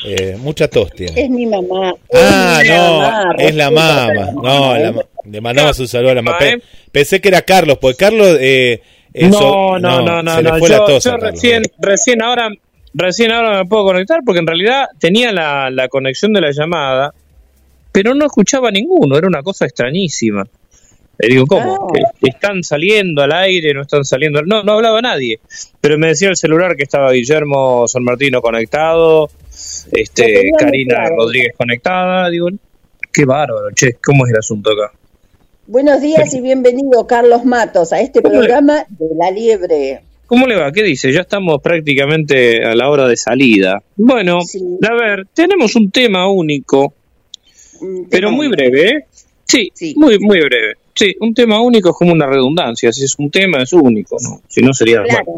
eh, 0.05 0.35
mucha 0.39 0.67
tos 0.67 0.91
tiene. 0.91 1.21
Es 1.21 1.29
mi 1.29 1.45
mamá. 1.45 1.93
Ah, 2.13 2.61
no, 2.67 3.37
es 3.37 3.55
la 3.55 3.69
mamá. 3.69 4.31
No, 4.31 4.75
le 5.25 5.41
mandamos 5.41 5.79
un 5.79 5.87
saludo 5.87 6.11
a 6.11 6.15
la 6.15 6.21
mamá. 6.23 6.39
pensé 6.91 7.21
que 7.21 7.27
era 7.29 7.41
Carlos, 7.41 7.77
porque 7.79 7.97
Carlos... 7.97 8.37
Eh, 8.39 8.81
no, 9.13 9.77
no, 9.77 10.01
no, 10.01 10.23
no, 10.23 10.41
no. 10.41 10.99
Yo, 10.99 11.17
recién, 11.17 11.61
recién 11.77 12.23
ahora 12.23 12.49
recién 12.93 13.31
ahora 13.31 13.63
me 13.63 13.69
puedo 13.69 13.83
conectar 13.85 14.19
porque 14.25 14.39
en 14.39 14.47
realidad 14.47 14.85
tenía 14.99 15.31
la, 15.31 15.69
la 15.69 15.87
conexión 15.87 16.33
de 16.33 16.41
la 16.41 16.51
llamada 16.51 17.13
pero 17.93 18.15
no 18.15 18.25
escuchaba 18.25 18.71
ninguno, 18.71 19.17
era 19.17 19.27
una 19.27 19.43
cosa 19.43 19.65
extrañísima. 19.65 20.43
Le 21.19 21.29
digo, 21.29 21.45
¿cómo? 21.45 21.89
Ah. 21.95 22.11
¿Están 22.23 22.63
saliendo 22.63 23.21
al 23.21 23.31
aire? 23.31 23.71
¿No 23.71 23.83
están 23.83 24.03
saliendo? 24.03 24.41
No, 24.41 24.63
no 24.63 24.73
hablaba 24.73 24.99
nadie. 24.99 25.39
Pero 25.79 25.99
me 25.99 26.07
decía 26.07 26.29
el 26.29 26.35
celular 26.35 26.75
que 26.75 26.83
estaba 26.83 27.11
Guillermo 27.11 27.87
San 27.87 28.03
Martino 28.03 28.41
conectado, 28.41 29.29
este 29.91 30.49
Karina 30.57 31.05
Rodríguez 31.15 31.53
conectada. 31.55 32.31
Digo, 32.31 32.47
qué 33.11 33.25
bárbaro, 33.25 33.69
che, 33.75 33.93
¿cómo 34.03 34.25
es 34.25 34.31
el 34.31 34.39
asunto 34.39 34.71
acá? 34.71 34.91
Buenos 35.67 36.01
días 36.01 36.33
y 36.33 36.41
bienvenido, 36.41 37.05
Carlos 37.05 37.45
Matos, 37.45 37.93
a 37.93 38.01
este 38.01 38.23
programa 38.23 38.85
de 38.89 39.05
La 39.15 39.29
Liebre. 39.29 40.01
¿Cómo 40.33 40.47
le 40.47 40.55
va? 40.55 40.71
¿Qué 40.71 40.81
dice? 40.81 41.13
Ya 41.13 41.21
estamos 41.21 41.61
prácticamente 41.61 42.65
a 42.65 42.73
la 42.73 42.89
hora 42.89 43.07
de 43.07 43.15
salida. 43.15 43.83
Bueno, 43.95 44.39
a 44.39 44.93
ver, 44.95 45.27
tenemos 45.31 45.75
un 45.75 45.91
tema 45.91 46.27
único 46.27 46.95
pero 48.09 48.31
muy 48.31 48.47
breve, 48.47 48.89
¿eh? 48.89 49.05
Sí, 49.45 49.71
muy, 49.95 50.17
muy 50.17 50.39
breve. 50.39 50.73
Sí, 50.95 51.15
un 51.19 51.35
tema 51.35 51.61
único 51.61 51.91
es 51.91 51.95
como 51.95 52.13
una 52.13 52.25
redundancia. 52.25 52.91
Si 52.91 53.03
es 53.03 53.13
un 53.19 53.29
tema, 53.29 53.61
es 53.61 53.73
único, 53.73 54.17
¿no? 54.23 54.41
Si 54.47 54.61
no, 54.63 54.73
sería 54.73 55.03
claro. 55.03 55.35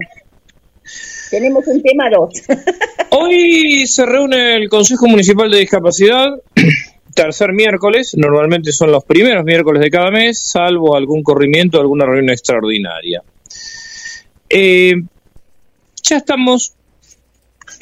Tenemos 1.30 1.68
un 1.68 1.82
tema 1.82 2.10
dos. 2.10 2.42
Hoy 3.10 3.86
se 3.88 4.06
reúne 4.06 4.56
el 4.56 4.70
Consejo 4.70 5.08
Municipal 5.08 5.52
de 5.52 5.60
Discapacidad, 5.60 6.30
tercer 7.14 7.52
miércoles. 7.52 8.16
Normalmente 8.16 8.72
son 8.72 8.94
los 8.94 9.04
primeros 9.04 9.44
miércoles 9.44 9.82
de 9.82 9.90
cada 9.90 10.10
mes, 10.10 10.40
salvo 10.40 10.96
algún 10.96 11.22
corrimiento, 11.22 11.82
alguna 11.82 12.06
reunión 12.06 12.30
extraordinaria. 12.30 13.22
Eh, 14.58 14.94
ya 16.02 16.16
estamos, 16.16 16.76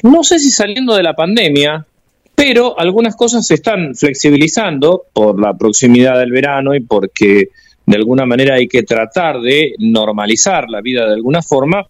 no 0.02 0.24
sé 0.24 0.40
si 0.40 0.50
saliendo 0.50 0.96
de 0.96 1.04
la 1.04 1.14
pandemia, 1.14 1.86
pero 2.34 2.76
algunas 2.76 3.14
cosas 3.14 3.46
se 3.46 3.54
están 3.54 3.94
flexibilizando 3.94 5.04
por 5.12 5.40
la 5.40 5.54
proximidad 5.54 6.18
del 6.18 6.32
verano 6.32 6.74
y 6.74 6.80
porque 6.80 7.50
de 7.86 7.96
alguna 7.96 8.26
manera 8.26 8.56
hay 8.56 8.66
que 8.66 8.82
tratar 8.82 9.40
de 9.40 9.74
normalizar 9.78 10.68
la 10.68 10.80
vida 10.80 11.06
de 11.06 11.14
alguna 11.14 11.42
forma. 11.42 11.86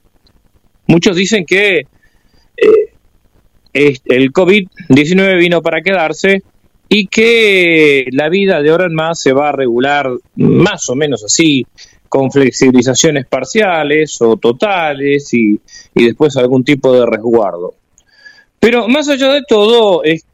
Muchos 0.87 1.17
dicen 1.17 1.47
que 1.47 1.87
eh, 2.59 3.97
el 4.05 4.33
COVID-19 4.35 5.39
vino 5.39 5.63
para 5.63 5.81
quedarse 5.81 6.43
y 6.91 7.07
que 7.07 8.05
la 8.13 8.29
vida 8.29 8.61
de 8.61 8.69
ahora 8.69 8.85
en 8.85 8.95
más 8.95 9.19
se 9.19 9.33
va 9.33 9.49
a 9.49 9.53
regular 9.53 10.11
más 10.37 10.91
o 10.91 10.95
menos 10.95 11.25
así, 11.25 11.65
con 12.15 12.31
flexibilizaciones 12.31 13.27
parciales 13.27 14.23
o 14.23 14.37
totales 14.37 15.35
y, 15.35 15.59
y 15.97 16.05
después 16.05 16.37
algún 16.37 16.63
tipo 16.63 16.97
de 16.97 17.05
resguardo. 17.05 17.75
Pero 18.61 18.87
más 18.87 19.09
allá 19.09 19.33
de 19.33 19.43
todo, 19.49 20.05
es 20.05 20.25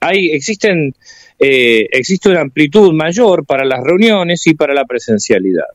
hay, 0.00 0.32
existen, 0.32 0.92
eh, 1.38 1.86
existe 1.92 2.28
una 2.28 2.40
amplitud 2.40 2.92
mayor 2.92 3.46
para 3.46 3.64
las 3.64 3.84
reuniones 3.84 4.44
y 4.48 4.54
para 4.54 4.74
la 4.74 4.84
presencialidad. 4.84 5.68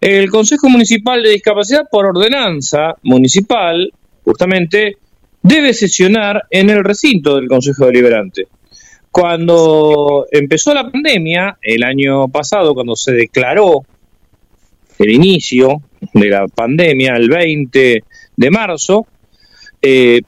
El 0.00 0.30
Consejo 0.30 0.70
Municipal 0.70 1.22
de 1.22 1.32
Discapacidad, 1.32 1.82
por 1.90 2.06
ordenanza 2.06 2.94
municipal, 3.02 3.92
justamente, 4.24 4.96
debe 5.42 5.74
sesionar 5.74 6.44
en 6.48 6.70
el 6.70 6.82
recinto 6.82 7.36
del 7.36 7.46
Consejo 7.46 7.84
Deliberante. 7.84 8.46
Cuando 9.10 10.24
empezó 10.32 10.72
la 10.72 10.90
pandemia, 10.90 11.58
el 11.60 11.82
año 11.82 12.28
pasado, 12.28 12.72
cuando 12.72 12.96
se 12.96 13.12
declaró 13.12 13.84
el 15.02 15.10
inicio 15.10 15.82
de 16.12 16.28
la 16.28 16.48
pandemia, 16.48 17.14
el 17.14 17.28
20 17.28 18.04
de 18.36 18.50
marzo, 18.50 19.06
eh, 19.80 20.20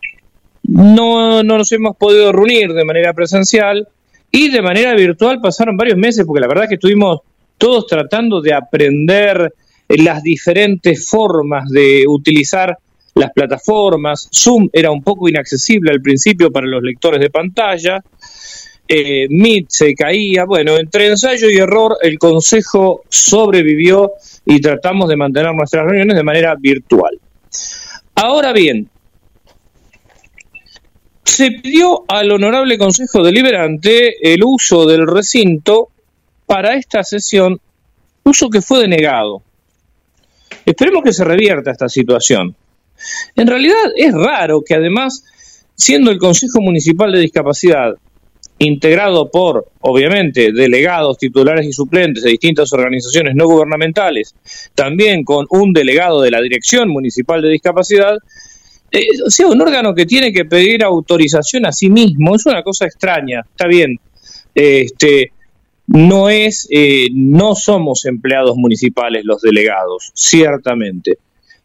no, 0.64 1.42
no 1.42 1.58
nos 1.58 1.70
hemos 1.72 1.96
podido 1.96 2.32
reunir 2.32 2.72
de 2.72 2.84
manera 2.84 3.12
presencial 3.12 3.86
y 4.30 4.50
de 4.50 4.62
manera 4.62 4.94
virtual 4.94 5.40
pasaron 5.40 5.76
varios 5.76 5.96
meses, 5.96 6.24
porque 6.26 6.40
la 6.40 6.48
verdad 6.48 6.68
que 6.68 6.74
estuvimos 6.74 7.20
todos 7.58 7.86
tratando 7.86 8.40
de 8.40 8.52
aprender 8.52 9.54
las 9.88 10.22
diferentes 10.22 11.08
formas 11.08 11.68
de 11.70 12.04
utilizar 12.08 12.76
las 13.14 13.30
plataformas. 13.32 14.28
Zoom 14.34 14.68
era 14.72 14.90
un 14.90 15.02
poco 15.02 15.28
inaccesible 15.28 15.92
al 15.92 16.00
principio 16.00 16.50
para 16.50 16.66
los 16.66 16.82
lectores 16.82 17.20
de 17.20 17.30
pantalla. 17.30 18.02
Eh, 18.96 19.26
Meet 19.28 19.66
se 19.70 19.92
caía. 19.92 20.44
Bueno, 20.44 20.76
entre 20.76 21.08
ensayo 21.08 21.50
y 21.50 21.56
error, 21.56 21.98
el 22.00 22.16
consejo 22.16 23.02
sobrevivió 23.08 24.12
y 24.46 24.60
tratamos 24.60 25.08
de 25.08 25.16
mantener 25.16 25.52
nuestras 25.52 25.84
reuniones 25.84 26.14
de 26.14 26.22
manera 26.22 26.54
virtual. 26.54 27.18
Ahora 28.14 28.52
bien, 28.52 28.88
se 31.24 31.50
pidió 31.50 32.04
al 32.06 32.30
Honorable 32.30 32.78
Consejo 32.78 33.24
Deliberante 33.24 34.32
el 34.32 34.44
uso 34.44 34.86
del 34.86 35.08
recinto 35.08 35.88
para 36.46 36.76
esta 36.76 37.02
sesión, 37.02 37.60
uso 38.22 38.48
que 38.48 38.62
fue 38.62 38.78
denegado. 38.78 39.42
Esperemos 40.64 41.02
que 41.02 41.12
se 41.12 41.24
revierta 41.24 41.72
esta 41.72 41.88
situación. 41.88 42.54
En 43.34 43.48
realidad 43.48 43.90
es 43.96 44.14
raro 44.14 44.62
que 44.64 44.76
además, 44.76 45.24
siendo 45.74 46.12
el 46.12 46.18
Consejo 46.18 46.60
Municipal 46.60 47.10
de 47.10 47.18
Discapacidad 47.18 47.96
integrado 48.58 49.30
por, 49.30 49.66
obviamente, 49.80 50.52
delegados, 50.52 51.18
titulares 51.18 51.66
y 51.66 51.72
suplentes 51.72 52.22
de 52.22 52.30
distintas 52.30 52.72
organizaciones 52.72 53.34
no 53.34 53.46
gubernamentales, 53.46 54.34
también 54.74 55.24
con 55.24 55.46
un 55.50 55.72
delegado 55.72 56.22
de 56.22 56.30
la 56.30 56.40
Dirección 56.40 56.88
Municipal 56.88 57.42
de 57.42 57.50
Discapacidad, 57.50 58.16
eh, 58.90 59.06
sea 59.26 59.48
un 59.48 59.60
órgano 59.60 59.94
que 59.94 60.06
tiene 60.06 60.32
que 60.32 60.44
pedir 60.44 60.84
autorización 60.84 61.66
a 61.66 61.72
sí 61.72 61.90
mismo, 61.90 62.36
es 62.36 62.46
una 62.46 62.62
cosa 62.62 62.84
extraña, 62.84 63.40
está 63.50 63.66
bien. 63.66 63.98
Este, 64.54 65.32
no 65.88 66.28
es, 66.28 66.68
eh, 66.70 67.08
no 67.12 67.54
somos 67.56 68.04
empleados 68.04 68.56
municipales 68.56 69.24
los 69.24 69.42
delegados, 69.42 70.12
ciertamente. 70.14 71.18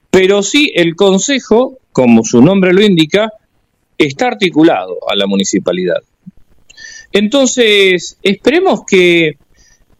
Pero 0.09 0.41
sí 0.41 0.71
el 0.75 0.95
Consejo, 0.95 1.77
como 1.91 2.23
su 2.23 2.41
nombre 2.41 2.73
lo 2.73 2.81
indica, 2.81 3.31
está 3.97 4.27
articulado 4.27 4.97
a 5.07 5.15
la 5.15 5.27
municipalidad. 5.27 6.01
Entonces, 7.11 8.17
esperemos 8.21 8.81
que 8.85 9.37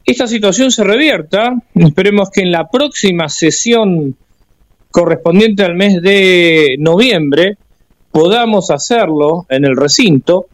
esta 0.06 0.28
situación 0.28 0.72
se 0.72 0.84
revierta, 0.84 1.54
esperemos 1.76 2.30
que 2.30 2.42
en 2.42 2.52
la 2.52 2.70
próxima 2.70 3.30
sesión 3.30 4.16
correspondiente 4.92 5.64
al 5.64 5.76
mes 5.76 6.02
de 6.02 6.76
noviembre 6.80 7.58
podamos 8.12 8.72
hacerlo 8.72 9.46
en 9.50 9.66
el 9.66 9.76
recinto. 9.76 10.48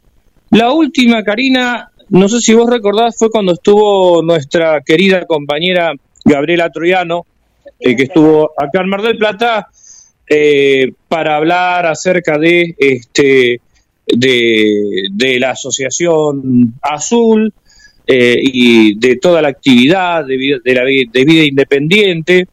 La 0.52 0.72
última, 0.72 1.24
Karina, 1.24 1.90
no 2.10 2.28
sé 2.28 2.40
si 2.40 2.54
vos 2.54 2.70
recordás, 2.70 3.16
fue 3.18 3.30
cuando 3.30 3.54
estuvo 3.54 4.22
nuestra 4.22 4.82
querida 4.82 5.26
compañera 5.26 5.94
Gabriela 6.24 6.70
Troyano, 6.70 7.26
eh, 7.80 7.96
que 7.96 8.04
estuvo 8.04 8.52
acá 8.58 8.82
en 8.82 8.90
Mar 8.90 9.02
del 9.02 9.18
Plata, 9.18 9.68
eh, 10.28 10.92
para 11.08 11.38
hablar 11.38 11.86
acerca 11.86 12.38
de 12.38 12.76
este 12.78 13.62
de, 14.08 15.40
la 15.40 15.52
Asociación 15.52 16.74
Azul 16.82 17.54
eh, 18.08 18.40
y 18.42 19.00
de 19.00 19.18
toda 19.18 19.42
la 19.42 19.50
actividad 19.50 20.26
de 20.26 20.38
vida, 20.38 20.58
de 20.64 20.74
la, 20.74 20.84
de 20.84 21.26
vida 21.26 21.44
independiente. 21.44 22.48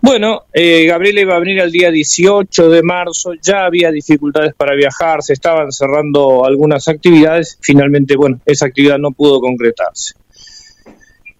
Bueno, 0.00 0.44
eh, 0.52 0.82
iba 0.84 0.94
a 1.34 1.38
venir 1.40 1.58
el 1.58 1.72
día 1.72 1.90
18 1.90 2.70
de 2.70 2.82
marzo, 2.84 3.32
ya 3.42 3.64
había 3.64 3.90
dificultades 3.90 4.54
para 4.54 4.76
viajar, 4.76 5.22
se 5.22 5.32
estaban 5.32 5.72
cerrando 5.72 6.44
algunas 6.44 6.86
actividades, 6.86 7.58
finalmente, 7.60 8.14
bueno, 8.14 8.40
esa 8.46 8.66
actividad 8.66 8.98
no 8.98 9.10
pudo 9.10 9.40
concretarse. 9.40 10.14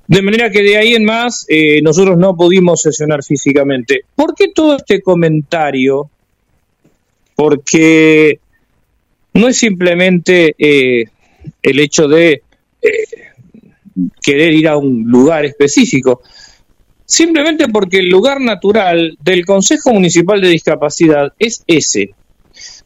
De 0.08 0.22
manera 0.22 0.50
que 0.50 0.62
de 0.62 0.76
ahí 0.76 0.94
en 0.94 1.04
más 1.04 1.44
eh, 1.48 1.80
nosotros 1.82 2.18
no 2.18 2.34
pudimos 2.34 2.82
sesionar 2.82 3.22
físicamente. 3.22 4.04
¿Por 4.14 4.34
qué 4.34 4.48
todo 4.52 4.76
este 4.76 5.02
comentario? 5.02 6.10
Porque 7.36 8.40
no 9.38 9.48
es 9.48 9.56
simplemente 9.56 10.54
eh, 10.58 11.04
el 11.62 11.80
hecho 11.80 12.08
de 12.08 12.42
eh, 12.82 12.90
querer 14.20 14.52
ir 14.52 14.68
a 14.68 14.76
un 14.76 15.04
lugar 15.04 15.44
específico, 15.44 16.22
simplemente 17.04 17.68
porque 17.68 17.98
el 17.98 18.08
lugar 18.08 18.40
natural 18.40 19.16
del 19.22 19.44
Consejo 19.44 19.92
Municipal 19.92 20.40
de 20.40 20.48
Discapacidad 20.48 21.32
es 21.38 21.62
ese. 21.66 22.10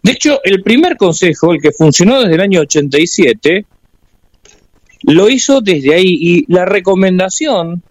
De 0.02 0.12
hecho, 0.12 0.40
el 0.44 0.62
primer 0.62 0.96
consejo, 0.96 1.52
el 1.52 1.60
que 1.60 1.72
funcionó 1.72 2.20
desde 2.20 2.34
el 2.34 2.40
año 2.40 2.60
87, 2.60 3.64
lo 5.04 5.28
hizo 5.28 5.60
desde 5.60 5.94
ahí 5.94 6.18
y 6.20 6.52
la 6.52 6.64
recomendación 6.64 7.82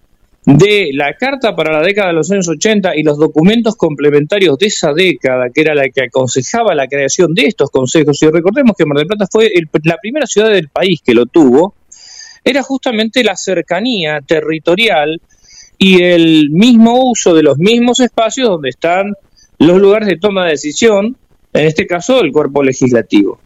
de 0.57 0.91
la 0.93 1.13
Carta 1.13 1.55
para 1.55 1.71
la 1.71 1.81
década 1.81 2.09
de 2.09 2.13
los 2.13 2.31
años 2.31 2.47
80 2.47 2.95
y 2.95 3.03
los 3.03 3.17
documentos 3.17 3.75
complementarios 3.75 4.57
de 4.57 4.67
esa 4.67 4.93
década, 4.93 5.49
que 5.53 5.61
era 5.61 5.73
la 5.73 5.89
que 5.89 6.03
aconsejaba 6.03 6.75
la 6.75 6.87
creación 6.87 7.33
de 7.33 7.45
estos 7.45 7.69
consejos, 7.69 8.21
y 8.21 8.29
recordemos 8.29 8.75
que 8.77 8.85
Mar 8.85 8.97
del 8.97 9.07
Plata 9.07 9.27
fue 9.31 9.51
la 9.83 9.97
primera 9.97 10.25
ciudad 10.25 10.49
del 10.49 10.69
país 10.69 11.01
que 11.03 11.13
lo 11.13 11.25
tuvo, 11.25 11.75
era 12.43 12.63
justamente 12.63 13.23
la 13.23 13.35
cercanía 13.35 14.19
territorial 14.21 15.21
y 15.77 16.01
el 16.03 16.49
mismo 16.49 17.09
uso 17.09 17.33
de 17.33 17.43
los 17.43 17.57
mismos 17.57 17.99
espacios 17.99 18.49
donde 18.49 18.69
están 18.69 19.13
los 19.57 19.79
lugares 19.79 20.07
de 20.07 20.17
toma 20.17 20.45
de 20.45 20.51
decisión, 20.51 21.15
en 21.53 21.65
este 21.65 21.85
caso 21.85 22.21
el 22.21 22.31
cuerpo 22.31 22.63
legislativo. 22.63 23.39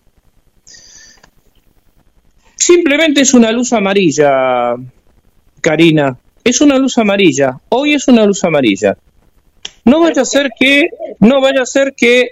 Simplemente 2.56 3.22
es 3.22 3.34
una 3.34 3.52
luz 3.52 3.74
amarilla, 3.74 4.76
Karina, 5.62 6.18
es 6.46 6.62
una 6.62 6.78
luz 6.78 6.98
amarilla. 7.00 7.60
Hoy 7.70 7.94
es 7.94 8.08
una 8.08 8.26
luz 8.26 8.44
amarilla. 8.44 8.96
No 9.84 10.00
vaya 10.00 10.22
a 10.22 10.26
ser 10.26 10.52
que, 10.58 10.84
no 11.20 11.42
vaya 11.42 11.64
a 11.64 11.66
ser 11.66 11.94
que 11.98 12.30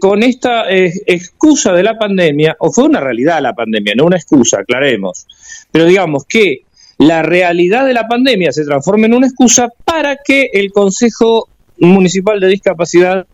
con 0.00 0.22
esta 0.22 0.68
eh, 0.68 0.92
excusa 1.06 1.72
de 1.72 1.82
la 1.82 1.98
pandemia, 1.98 2.56
o 2.58 2.70
fue 2.72 2.84
una 2.84 3.00
realidad 3.00 3.40
la 3.40 3.54
pandemia, 3.54 3.94
no 3.96 4.04
una 4.04 4.16
excusa, 4.16 4.60
aclaremos, 4.60 5.26
pero 5.70 5.86
digamos 5.86 6.24
que 6.28 6.62
la 6.98 7.22
realidad 7.22 7.86
de 7.86 7.94
la 7.94 8.08
pandemia 8.08 8.52
se 8.52 8.64
transforme 8.64 9.06
en 9.06 9.14
una 9.14 9.28
excusa 9.28 9.68
para 9.84 10.16
que 10.16 10.50
el 10.52 10.72
Consejo 10.72 11.48
Municipal 11.78 12.40
de 12.40 12.48
Discapacidad 12.48 13.26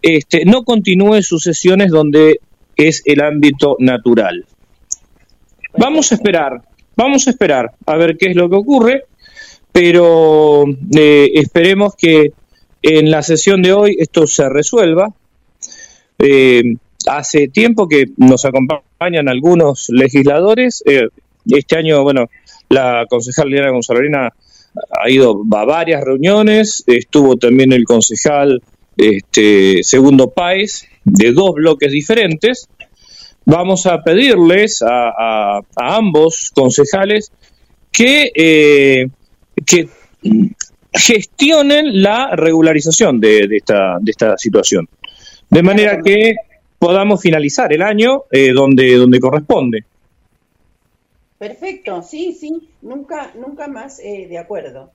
este, 0.00 0.46
no 0.46 0.64
continúe 0.64 1.22
sus 1.22 1.42
sesiones 1.42 1.90
donde 1.90 2.40
es 2.76 3.02
el 3.04 3.20
ámbito 3.20 3.76
natural. 3.78 4.46
Vamos 5.76 6.10
a 6.10 6.14
esperar, 6.14 6.62
Vamos 7.02 7.26
a 7.26 7.30
esperar 7.30 7.72
a 7.86 7.96
ver 7.96 8.18
qué 8.18 8.28
es 8.28 8.36
lo 8.36 8.50
que 8.50 8.56
ocurre, 8.56 9.04
pero 9.72 10.66
eh, 10.94 11.30
esperemos 11.32 11.94
que 11.96 12.32
en 12.82 13.10
la 13.10 13.22
sesión 13.22 13.62
de 13.62 13.72
hoy 13.72 13.96
esto 13.98 14.26
se 14.26 14.46
resuelva. 14.50 15.08
Eh, 16.18 16.62
hace 17.06 17.48
tiempo 17.48 17.88
que 17.88 18.04
nos 18.18 18.44
acompañan 18.44 19.30
algunos 19.30 19.88
legisladores. 19.88 20.82
Eh, 20.84 21.08
este 21.46 21.78
año, 21.78 22.02
bueno, 22.02 22.28
la 22.68 23.06
concejal 23.08 23.48
Liliana 23.48 23.70
Gonzalorina 23.70 24.28
ha 24.90 25.10
ido 25.10 25.42
a 25.52 25.64
varias 25.64 26.04
reuniones, 26.04 26.84
estuvo 26.86 27.36
también 27.36 27.72
el 27.72 27.84
concejal 27.84 28.62
este, 28.98 29.82
Segundo 29.84 30.28
País, 30.32 30.86
de 31.04 31.32
dos 31.32 31.54
bloques 31.54 31.92
diferentes, 31.92 32.68
vamos 33.50 33.84
a 33.86 34.02
pedirles 34.02 34.82
a, 34.86 35.60
ambos 35.76 36.52
concejales 36.54 37.32
que, 37.90 38.30
eh, 38.34 39.08
que 39.66 39.88
gestionen 40.92 42.00
la 42.00 42.36
regularización 42.36 43.20
de, 43.20 43.48
esta, 43.50 43.98
de 44.00 44.10
esta 44.10 44.38
situación, 44.38 44.88
de 45.50 45.62
manera 45.62 46.00
que 46.00 46.36
podamos 46.78 47.20
finalizar 47.20 47.72
el 47.72 47.82
año 47.82 48.22
eh, 48.30 48.52
donde, 48.52 48.94
donde 48.94 49.18
corresponde. 49.18 49.84
Perfecto, 51.36 52.02
sí, 52.02 52.36
sí, 52.38 52.68
nunca, 52.82 53.32
nunca 53.34 53.66
más 53.66 53.98
eh, 53.98 54.26
de 54.28 54.38
acuerdo. 54.38 54.92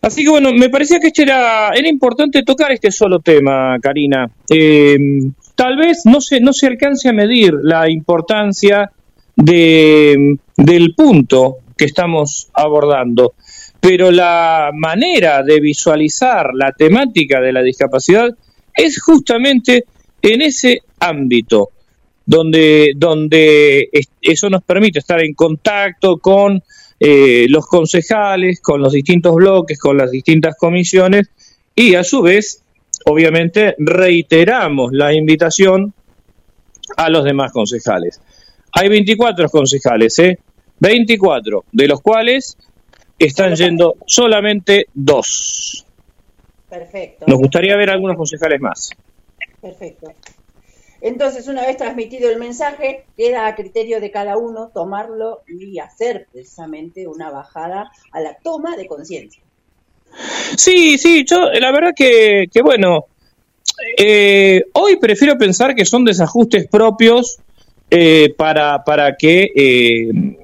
Así 0.00 0.22
que 0.24 0.30
bueno, 0.30 0.52
me 0.52 0.70
parecía 0.70 1.00
que 1.00 1.08
este 1.08 1.22
era, 1.22 1.70
era 1.70 1.88
importante 1.88 2.42
tocar 2.44 2.70
este 2.72 2.90
solo 2.92 3.18
tema, 3.20 3.76
Karina. 3.80 4.30
Eh, 4.48 4.96
tal 5.56 5.76
vez 5.76 6.02
no 6.04 6.20
se, 6.20 6.40
no 6.40 6.52
se 6.52 6.68
alcance 6.68 7.08
a 7.08 7.12
medir 7.12 7.54
la 7.62 7.90
importancia 7.90 8.92
de, 9.34 10.38
del 10.56 10.94
punto 10.94 11.56
que 11.76 11.86
estamos 11.86 12.48
abordando, 12.54 13.34
pero 13.80 14.10
la 14.10 14.70
manera 14.72 15.42
de 15.42 15.60
visualizar 15.60 16.50
la 16.54 16.72
temática 16.72 17.40
de 17.40 17.52
la 17.52 17.62
discapacidad 17.62 18.30
es 18.74 19.00
justamente 19.02 19.84
en 20.22 20.42
ese 20.42 20.82
ámbito 21.00 21.70
donde, 22.24 22.92
donde 22.96 23.88
eso 24.20 24.50
nos 24.50 24.62
permite 24.64 24.98
estar 24.98 25.22
en 25.22 25.34
contacto 25.34 26.18
con 26.18 26.62
eh, 26.98 27.46
los 27.48 27.66
concejales, 27.66 28.60
con 28.60 28.80
los 28.80 28.92
distintos 28.92 29.34
bloques, 29.34 29.78
con 29.78 29.96
las 29.96 30.10
distintas 30.10 30.56
comisiones 30.56 31.30
y 31.74 31.94
a 31.94 32.02
su 32.02 32.22
vez, 32.22 32.62
obviamente, 33.08 33.74
reiteramos 33.78 34.92
la 34.92 35.14
invitación 35.14 35.94
a 36.96 37.08
los 37.08 37.24
demás 37.24 37.52
concejales. 37.52 38.20
Hay 38.72 38.88
24 38.88 39.48
concejales, 39.48 40.18
¿eh? 40.18 40.38
24, 40.80 41.64
de 41.72 41.88
los 41.88 42.00
cuales 42.00 42.56
están 43.18 43.54
yendo 43.54 43.94
solamente 44.06 44.86
dos. 44.92 45.86
Perfecto. 46.68 47.24
Nos 47.28 47.38
gustaría 47.38 47.76
ver 47.76 47.90
algunos 47.90 48.16
concejales 48.16 48.60
más. 48.60 48.90
Perfecto. 49.60 50.12
Entonces, 51.00 51.46
una 51.46 51.64
vez 51.64 51.76
transmitido 51.76 52.28
el 52.30 52.38
mensaje, 52.38 53.04
queda 53.16 53.46
a 53.46 53.54
criterio 53.54 54.00
de 54.00 54.10
cada 54.10 54.36
uno 54.36 54.70
tomarlo 54.74 55.42
y 55.46 55.78
hacer 55.78 56.26
precisamente 56.32 57.06
una 57.06 57.30
bajada 57.30 57.90
a 58.12 58.20
la 58.20 58.36
toma 58.42 58.76
de 58.76 58.86
conciencia. 58.86 59.45
Sí, 60.56 60.98
sí, 60.98 61.24
yo 61.28 61.50
la 61.52 61.72
verdad 61.72 61.92
que, 61.94 62.48
bueno, 62.62 63.06
eh, 63.98 64.62
hoy 64.72 64.96
prefiero 64.96 65.36
pensar 65.36 65.74
que 65.74 65.84
son 65.84 66.04
desajustes 66.04 66.66
propios 66.68 67.38
eh, 67.90 68.34
para, 68.36 68.82
para 68.84 69.16
que... 69.16 69.50
Eh, 69.54 70.36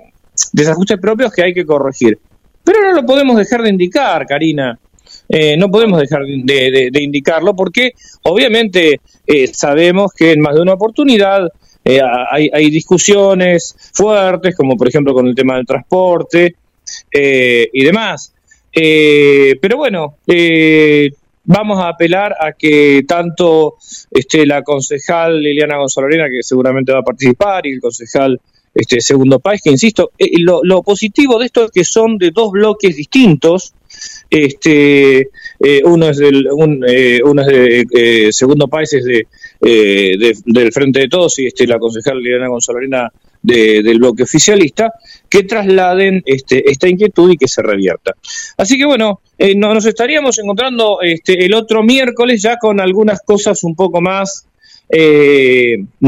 desajustes 0.52 0.98
propios 0.98 1.32
que 1.32 1.42
hay 1.42 1.54
que 1.54 1.66
corregir. 1.66 2.18
Pero 2.64 2.80
no 2.80 2.92
lo 2.92 3.06
podemos 3.06 3.36
dejar 3.36 3.62
de 3.62 3.70
indicar, 3.70 4.26
Karina. 4.26 4.78
Eh, 5.28 5.56
no 5.56 5.70
podemos 5.70 6.00
dejar 6.00 6.22
de, 6.24 6.90
indicarlo 7.00 7.54
porque 7.54 7.92
obviamente 8.22 9.00
eh, 9.26 9.50
sabemos 9.52 10.12
que 10.12 10.32
en 10.32 10.40
más 10.40 10.54
de 10.54 10.62
una 10.62 10.74
oportunidad 10.74 11.48
eh, 11.84 12.00
hay, 12.30 12.70
discusiones 12.70 13.74
fuertes, 13.92 14.54
como 14.54 14.76
por 14.76 14.88
ejemplo 14.88 15.14
con 15.14 15.26
el 15.26 15.34
tema 15.34 15.56
del 15.56 15.66
transporte 15.66 16.56
y 17.12 17.84
demás. 17.84 18.32
Pero 18.72 19.76
bueno, 19.76 20.16
vamos 21.44 21.80
a 21.80 21.88
apelar 21.88 22.34
a 22.38 22.52
que 22.52 23.04
tanto 23.06 23.76
este, 24.10 24.46
la 24.46 24.62
concejal 24.62 25.42
Liliana 25.42 25.76
Gonzalorena, 25.78 26.28
que 26.28 26.42
seguramente 26.42 26.92
va 26.92 27.00
a 27.00 27.04
participar, 27.04 27.66
y 27.66 27.72
el 27.72 27.80
concejal 27.80 28.40
este 28.74 29.00
segundo 29.00 29.38
país, 29.38 29.60
que 29.62 29.70
insisto, 29.70 30.12
lo, 30.38 30.60
lo 30.62 30.82
positivo 30.82 31.38
de 31.38 31.46
esto 31.46 31.66
es 31.66 31.70
que 31.70 31.84
son 31.84 32.16
de 32.16 32.30
dos 32.30 32.52
bloques 32.52 32.96
distintos, 32.96 33.74
este 34.30 35.30
eh, 35.60 35.82
uno 35.84 36.08
es 36.08 36.16
del 36.16 36.48
un, 36.50 36.82
eh, 36.88 37.20
uno 37.22 37.42
es 37.42 37.48
de 37.48 37.86
eh, 37.92 38.32
segundo 38.32 38.66
país 38.68 38.92
es 38.94 39.04
de, 39.04 39.26
del 39.60 40.72
frente 40.72 41.00
de 41.00 41.08
todos 41.08 41.38
y 41.38 41.46
este 41.46 41.66
la 41.66 41.78
concejal 41.78 42.18
Liliana 42.18 42.48
Gonzalorena 42.48 43.12
de, 43.42 43.82
del 43.82 43.98
bloque 43.98 44.22
oficialista 44.22 44.92
que 45.28 45.42
trasladen 45.44 46.22
este, 46.24 46.70
esta 46.70 46.88
inquietud 46.88 47.30
y 47.30 47.36
que 47.36 47.48
se 47.48 47.62
revierta. 47.62 48.12
Así 48.56 48.78
que 48.78 48.86
bueno 48.86 49.20
nos 49.56 49.86
estaríamos 49.86 50.38
encontrando 50.38 51.00
este 51.02 51.44
el 51.44 51.54
otro 51.54 51.82
miércoles 51.82 52.42
ya 52.42 52.56
con 52.58 52.80
algunas 52.80 53.20
cosas 53.22 53.64
un 53.64 53.74
poco 53.74 54.00
más 54.00 54.46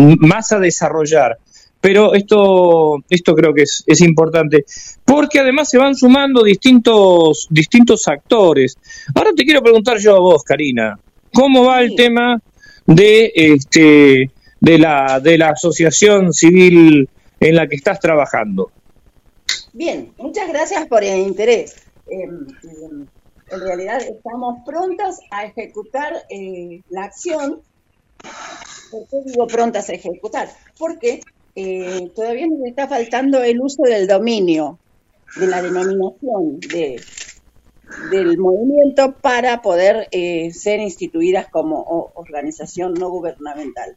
más 0.02 0.52
a 0.52 0.58
desarrollar. 0.58 1.38
Pero 1.84 2.14
esto, 2.14 2.96
esto 3.10 3.34
creo 3.34 3.52
que 3.52 3.64
es, 3.64 3.84
es, 3.86 4.00
importante, 4.00 4.64
porque 5.04 5.40
además 5.40 5.68
se 5.68 5.76
van 5.76 5.94
sumando 5.94 6.42
distintos, 6.42 7.46
distintos 7.50 8.08
actores. 8.08 8.78
Ahora 9.14 9.32
te 9.36 9.44
quiero 9.44 9.62
preguntar 9.62 9.98
yo 9.98 10.16
a 10.16 10.18
vos, 10.18 10.42
Karina, 10.44 10.98
¿cómo 11.30 11.64
va 11.64 11.82
el 11.82 11.94
tema 11.94 12.40
de, 12.86 13.30
este, 13.34 14.30
de, 14.60 14.78
la, 14.78 15.20
de 15.20 15.36
la 15.36 15.50
asociación 15.50 16.32
civil 16.32 17.06
en 17.40 17.56
la 17.56 17.66
que 17.66 17.76
estás 17.76 18.00
trabajando? 18.00 18.70
Bien, 19.72 20.12
muchas 20.18 20.48
gracias 20.48 20.86
por 20.86 21.02
el 21.02 21.18
interés. 21.20 21.76
Em, 22.06 22.46
en 23.50 23.60
realidad 23.60 24.00
estamos 24.02 24.58
prontas 24.64 25.20
a 25.30 25.44
ejecutar 25.44 26.14
eh, 26.30 26.82
la 26.88 27.04
acción. 27.04 27.60
¿Por 28.90 29.08
qué 29.08 29.16
digo 29.26 29.46
prontas 29.46 29.90
a 29.90 29.94
ejecutar? 29.94 30.48
Porque 30.78 31.20
eh, 31.56 32.10
todavía 32.14 32.46
nos 32.46 32.66
está 32.66 32.88
faltando 32.88 33.42
el 33.42 33.60
uso 33.60 33.82
del 33.82 34.06
dominio, 34.06 34.78
de 35.36 35.46
la 35.46 35.62
denominación 35.62 36.60
de, 36.60 37.00
del 38.10 38.38
movimiento 38.38 39.16
para 39.20 39.62
poder 39.62 40.08
eh, 40.10 40.52
ser 40.52 40.80
instituidas 40.80 41.48
como 41.48 42.12
organización 42.14 42.94
no 42.94 43.10
gubernamental. 43.10 43.96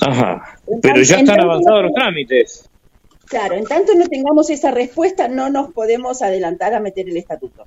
Ajá, 0.00 0.58
pero 0.80 1.02
ya 1.02 1.16
están 1.16 1.40
avanzados 1.40 1.84
los 1.84 1.92
trámites. 1.94 2.68
Claro, 3.26 3.54
en 3.54 3.64
tanto 3.64 3.94
no 3.94 4.06
tengamos 4.06 4.50
esa 4.50 4.70
respuesta, 4.70 5.28
no 5.28 5.48
nos 5.48 5.72
podemos 5.72 6.22
adelantar 6.22 6.74
a 6.74 6.80
meter 6.80 7.08
el 7.08 7.16
estatuto. 7.16 7.66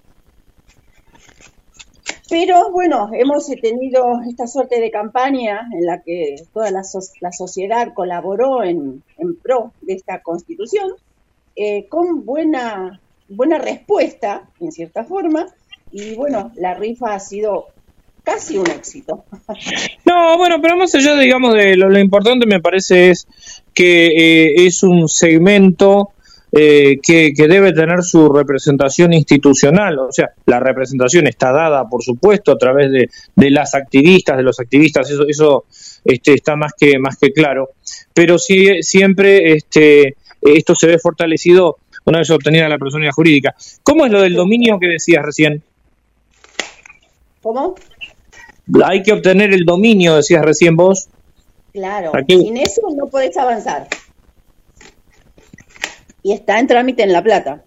Pero 2.30 2.72
bueno, 2.72 3.12
hemos 3.14 3.46
tenido 3.48 4.22
esta 4.28 4.48
suerte 4.48 4.80
de 4.80 4.90
campaña 4.90 5.68
en 5.72 5.86
la 5.86 6.02
que 6.02 6.36
toda 6.54 6.72
la, 6.72 6.84
sociedad 6.84 7.94
colaboró 7.94 8.64
en, 8.64 9.04
pro 9.44 9.74
de 9.82 9.94
esta 9.94 10.22
constitución, 10.22 10.92
eh, 11.56 11.88
con 11.88 12.26
buena, 12.26 13.00
buena 13.30 13.60
respuesta, 13.60 14.50
en 14.60 14.72
cierta 14.72 15.04
forma, 15.04 15.48
y 15.92 16.16
bueno, 16.16 16.52
la 16.56 16.74
rifa 16.74 17.14
ha 17.14 17.20
sido 17.20 17.68
casi 18.26 18.58
un 18.58 18.70
éxito. 18.70 19.24
No, 20.04 20.38
bueno, 20.38 20.58
pero 20.62 20.76
más 20.76 20.94
allá, 20.96 21.16
digamos, 21.18 21.54
de 21.54 21.78
lo, 21.78 21.98
importante 21.98 22.46
me 22.46 22.60
parece 22.60 23.12
es 23.12 23.28
que 23.74 24.08
eh, 24.08 24.66
es 24.66 24.84
un 24.84 25.08
segmento 25.08 26.10
eh, 26.52 26.98
que, 27.02 27.32
debe 27.36 27.74
tener 27.74 28.02
su 28.04 28.30
representación 28.30 29.14
institucional. 29.14 30.00
O 30.00 30.12
sea, 30.12 30.32
la 30.46 30.60
representación 30.60 31.28
está 31.28 31.52
dada, 31.52 31.88
por 31.88 32.04
supuesto, 32.04 32.52
a 32.52 32.58
través 32.58 32.92
de, 32.92 33.10
de 33.36 33.52
las 33.52 33.76
activistas, 33.76 34.38
de 34.38 34.44
los 34.44 34.60
activistas, 34.60 35.10
eso, 35.10 35.26
eso 35.28 35.66
este, 36.04 36.34
está 36.34 36.56
más 36.56 36.74
que, 36.78 36.98
más 37.00 37.18
que 37.18 37.32
claro. 37.32 37.70
Pero 38.14 38.38
sí, 38.38 38.82
siempre 38.82 39.54
este, 39.54 40.16
esto 40.42 40.76
se 40.76 40.88
ve 40.88 41.00
fortalecido 41.00 41.78
una 42.06 42.20
vez 42.20 42.30
obtenida 42.30 42.70
la 42.70 42.78
personalidad 42.78 43.14
jurídica. 43.14 43.56
¿Cómo 43.84 44.06
es 44.06 44.12
lo 44.12 44.22
del 44.22 44.36
dominio 44.36 44.80
que 44.80 44.88
decías 44.88 45.24
recién? 45.24 45.62
¿Cómo? 47.42 47.76
Hay 48.84 49.04
que 49.04 49.14
obtener 49.14 49.54
el 49.54 49.66
dominio, 49.66 50.16
decías 50.16 50.44
recién 50.44 50.76
vos. 50.76 51.08
Claro, 51.74 52.12
sin 52.28 52.58
eso 52.58 52.82
no 52.96 53.08
podés 53.08 53.36
avanzar 53.38 53.88
y 56.26 56.32
está 56.32 56.60
en 56.60 56.66
trámite 56.66 57.04
en 57.04 57.14
La 57.14 57.22
Plata. 57.22 57.64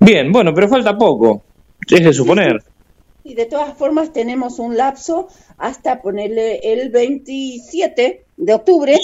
Bien, 0.00 0.32
bueno, 0.32 0.52
pero 0.52 0.68
falta 0.68 0.98
poco, 0.98 1.44
es 1.88 2.04
de 2.04 2.12
suponer. 2.12 2.64
Y 3.22 3.34
de 3.34 3.46
todas 3.46 3.78
formas 3.78 4.12
tenemos 4.12 4.58
un 4.58 4.76
lapso 4.76 5.28
hasta 5.56 6.02
ponerle 6.02 6.58
el 6.64 6.90
27 6.90 8.24
de 8.36 8.54
octubre 8.54 8.98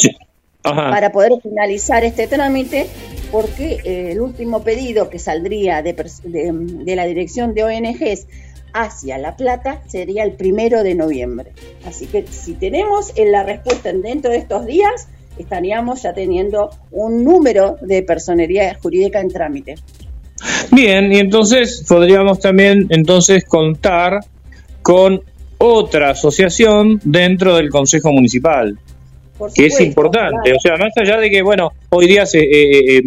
para 0.65 1.13
poder 1.13 1.41
finalizar 1.41 2.03
este 2.03 2.27
trámite, 2.27 2.89
porque 3.31 3.79
eh, 3.85 4.11
el 4.11 4.21
último 4.21 4.65
pedido 4.65 5.09
que 5.09 5.21
saldría 5.21 5.81
de, 5.83 5.93
de, 6.25 6.97
la 6.97 7.05
dirección 7.05 7.55
de 7.55 7.63
ONGs 7.63 8.27
hacia 8.73 9.19
La 9.19 9.37
Plata 9.37 9.83
sería 9.87 10.25
el 10.25 10.33
primero 10.33 10.83
de 10.83 10.95
noviembre. 10.95 11.53
Así 11.87 12.07
que 12.07 12.27
si 12.27 12.55
tenemos 12.55 13.13
la 13.17 13.43
respuesta 13.43 13.93
dentro 13.93 14.31
de 14.31 14.39
estos 14.39 14.67
días, 14.67 15.09
estaríamos 15.39 16.03
ya 16.03 16.13
teniendo 16.13 16.71
un 16.91 17.25
número 17.25 17.77
de 17.81 18.03
personería 18.03 18.77
jurídica 18.81 19.21
en 19.21 19.29
trámite. 19.29 19.75
Bien, 20.71 21.13
y 21.13 21.19
entonces 21.19 21.85
podríamos 21.89 22.41
también 22.41 22.87
entonces 22.91 23.45
contar 23.45 24.21
con 24.83 25.23
otra 25.59 26.11
asociación 26.11 27.01
dentro 27.05 27.57
del 27.57 27.71
Consejo 27.71 28.13
Municipal. 28.13 28.79
que 29.55 29.67
es 29.67 29.81
importante, 29.81 30.53
o 30.53 30.61
sea, 30.61 30.77
más 30.77 30.93
allá 30.97 31.19
de 31.19 31.29
que, 31.29 31.43
bueno, 31.43 31.73
hoy 31.91 32.07
día 32.07 32.27
se, 32.27 32.41
eh, 32.41 32.99
eh, 32.99 33.03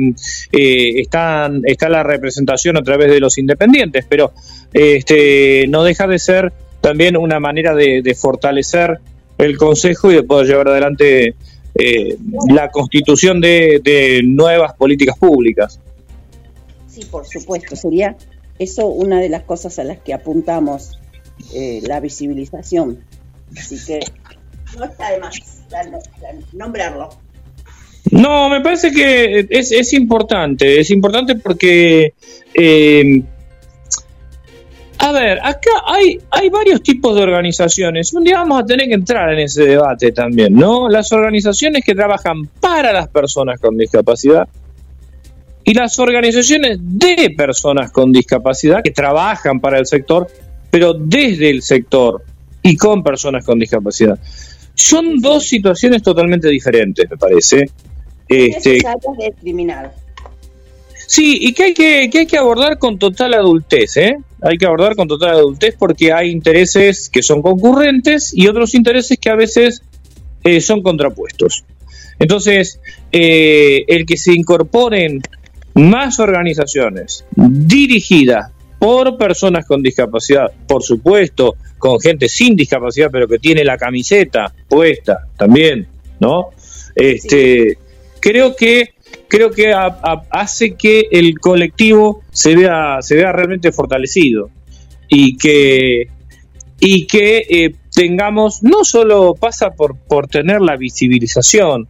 eh, 0.52 1.00
están, 1.00 1.62
está 1.64 1.88
la 1.88 2.04
representación 2.04 2.78
a 2.78 2.82
través 2.82 3.10
de 3.10 3.22
los 3.22 3.38
independientes, 3.38 4.06
pero 4.10 4.34
este, 4.76 5.68
no 5.70 5.84
deja 5.84 6.06
de 6.06 6.20
ser 6.20 6.54
también 6.82 7.16
una 7.18 7.40
manera 7.40 7.74
de, 7.74 8.02
de 8.04 8.14
fortalecer 8.14 9.00
el 9.38 9.58
Consejo 9.58 10.12
y 10.12 10.16
de 10.16 10.24
poder 10.24 10.48
llevar 10.48 10.68
adelante 10.68 11.36
eh, 11.78 12.18
la 12.50 12.70
constitución 12.70 13.42
de, 13.42 14.22
nuevas 14.24 14.74
políticas 14.76 15.18
públicas. 15.18 15.80
Sí, 16.88 17.04
por 17.12 17.26
supuesto, 17.26 17.76
sería 17.76 18.16
eso 18.60 18.88
una 18.88 19.20
de 19.20 19.28
las 19.28 19.44
cosas 19.44 19.78
a 19.80 19.84
las 19.84 19.98
que 20.00 20.14
apuntamos, 20.14 20.98
eh, 21.54 21.82
la 21.86 22.00
visibilización. 22.00 23.04
Así 23.58 23.78
que 23.86 24.00
no 24.78 24.86
está 24.86 25.12
de 25.12 25.20
más 25.20 25.38
nombrarlo. 26.54 27.10
No, 28.12 28.50
me 28.50 28.62
parece 28.62 28.92
que 28.92 29.48
es, 29.50 29.72
es 29.72 29.94
importante, 29.94 30.80
es 30.80 30.92
importante 30.92 31.36
porque 31.36 32.14
eh, 32.54 33.24
A 34.98 35.12
ver, 35.12 35.40
acá 35.44 35.72
hay, 35.86 36.20
hay 36.32 36.50
varios 36.50 36.82
tipos 36.82 37.16
de 37.16 37.24
organizaciones. 37.24 38.14
Un 38.14 38.24
día 38.24 38.40
vamos 38.40 38.62
a 38.62 38.66
tener 38.66 38.88
que 38.88 38.94
entrar 38.94 39.32
en 39.34 39.40
ese 39.40 39.66
debate 39.66 40.12
también, 40.12 40.54
¿no? 40.54 40.90
Las 40.90 41.12
organizaciones 41.12 41.84
que 41.84 41.94
trabajan 41.94 42.48
para 42.60 42.92
las 42.94 43.08
personas 43.10 43.60
con 43.60 43.78
discapacidad 43.78 44.48
y 45.64 45.74
las 45.74 45.98
organizaciones 46.00 46.78
de 46.80 47.34
personas 47.36 47.92
con 47.92 48.12
discapacidad 48.12 48.84
que 48.84 48.92
trabajan 48.92 49.60
para 49.60 49.80
el 49.80 49.86
sector, 49.86 50.28
pero 50.70 50.94
desde 50.94 51.50
el 51.50 51.62
sector 51.62 52.24
y 52.62 52.78
con 52.78 53.04
personas 53.04 53.46
con 53.46 53.60
discapacidad. 53.60 54.18
Son 54.76 55.20
dos 55.20 55.48
situaciones 55.48 56.04
totalmente 56.04 56.50
diferentes, 56.50 57.10
me 57.10 57.18
parece. 57.18 57.70
Este, 58.28 58.80
de 58.80 59.26
discriminar. 59.32 60.05
Sí, 61.08 61.38
y 61.42 61.54
que 61.54 61.64
hay 61.64 61.74
que, 61.74 62.10
que 62.12 62.20
hay 62.20 62.26
que 62.28 62.38
abordar 62.38 62.80
con 62.80 62.98
total 62.98 63.34
adultez, 63.34 63.98
¿eh? 63.98 64.18
Hay 64.42 64.58
que 64.58 64.66
abordar 64.66 64.96
con 64.96 65.08
total 65.08 65.32
adultez 65.32 65.76
porque 65.78 66.12
hay 66.14 66.30
intereses 66.30 67.10
que 67.10 67.22
son 67.22 67.42
concurrentes 67.42 68.32
y 68.34 68.48
otros 68.48 68.74
intereses 68.76 69.18
que 69.20 69.30
a 69.30 69.36
veces 69.36 69.82
eh, 70.44 70.62
son 70.62 70.82
contrapuestos. 70.82 71.64
Entonces, 72.20 72.80
eh, 73.12 73.84
el 73.88 74.06
que 74.06 74.18
se 74.18 74.34
incorporen 74.34 75.22
más 75.74 76.20
organizaciones 76.20 77.26
dirigidas 77.36 78.52
por 78.80 79.18
personas 79.18 79.66
con 79.66 79.82
discapacidad, 79.82 80.52
por 80.68 80.84
supuesto, 80.84 81.56
con 81.78 82.00
gente 82.00 82.30
sin 82.30 82.56
discapacidad, 82.56 83.10
pero 83.12 83.28
que 83.28 83.40
tiene 83.40 83.64
la 83.64 83.78
camiseta 83.78 84.54
puesta 84.68 85.28
también, 85.38 85.88
¿no? 86.20 86.50
Este, 86.96 87.78
creo 88.20 88.56
que 88.56 88.95
creo 89.28 89.52
que 89.52 89.74
hace 89.74 90.76
que 90.76 91.08
el 91.12 91.40
colectivo 91.40 92.22
se 92.32 92.56
vea 92.56 93.02
se 93.02 93.16
vea 93.16 93.32
realmente 93.32 93.72
fortalecido 93.72 94.50
y 95.08 95.38
que 95.38 96.08
y 96.80 97.08
que 97.08 97.46
eh, 97.50 97.76
tengamos 97.94 98.64
no 98.64 98.84
solo 98.84 99.34
pasa 99.36 99.72
por 99.72 99.98
por 99.98 100.28
tener 100.28 100.62
la 100.62 100.78
visibilización 100.78 101.88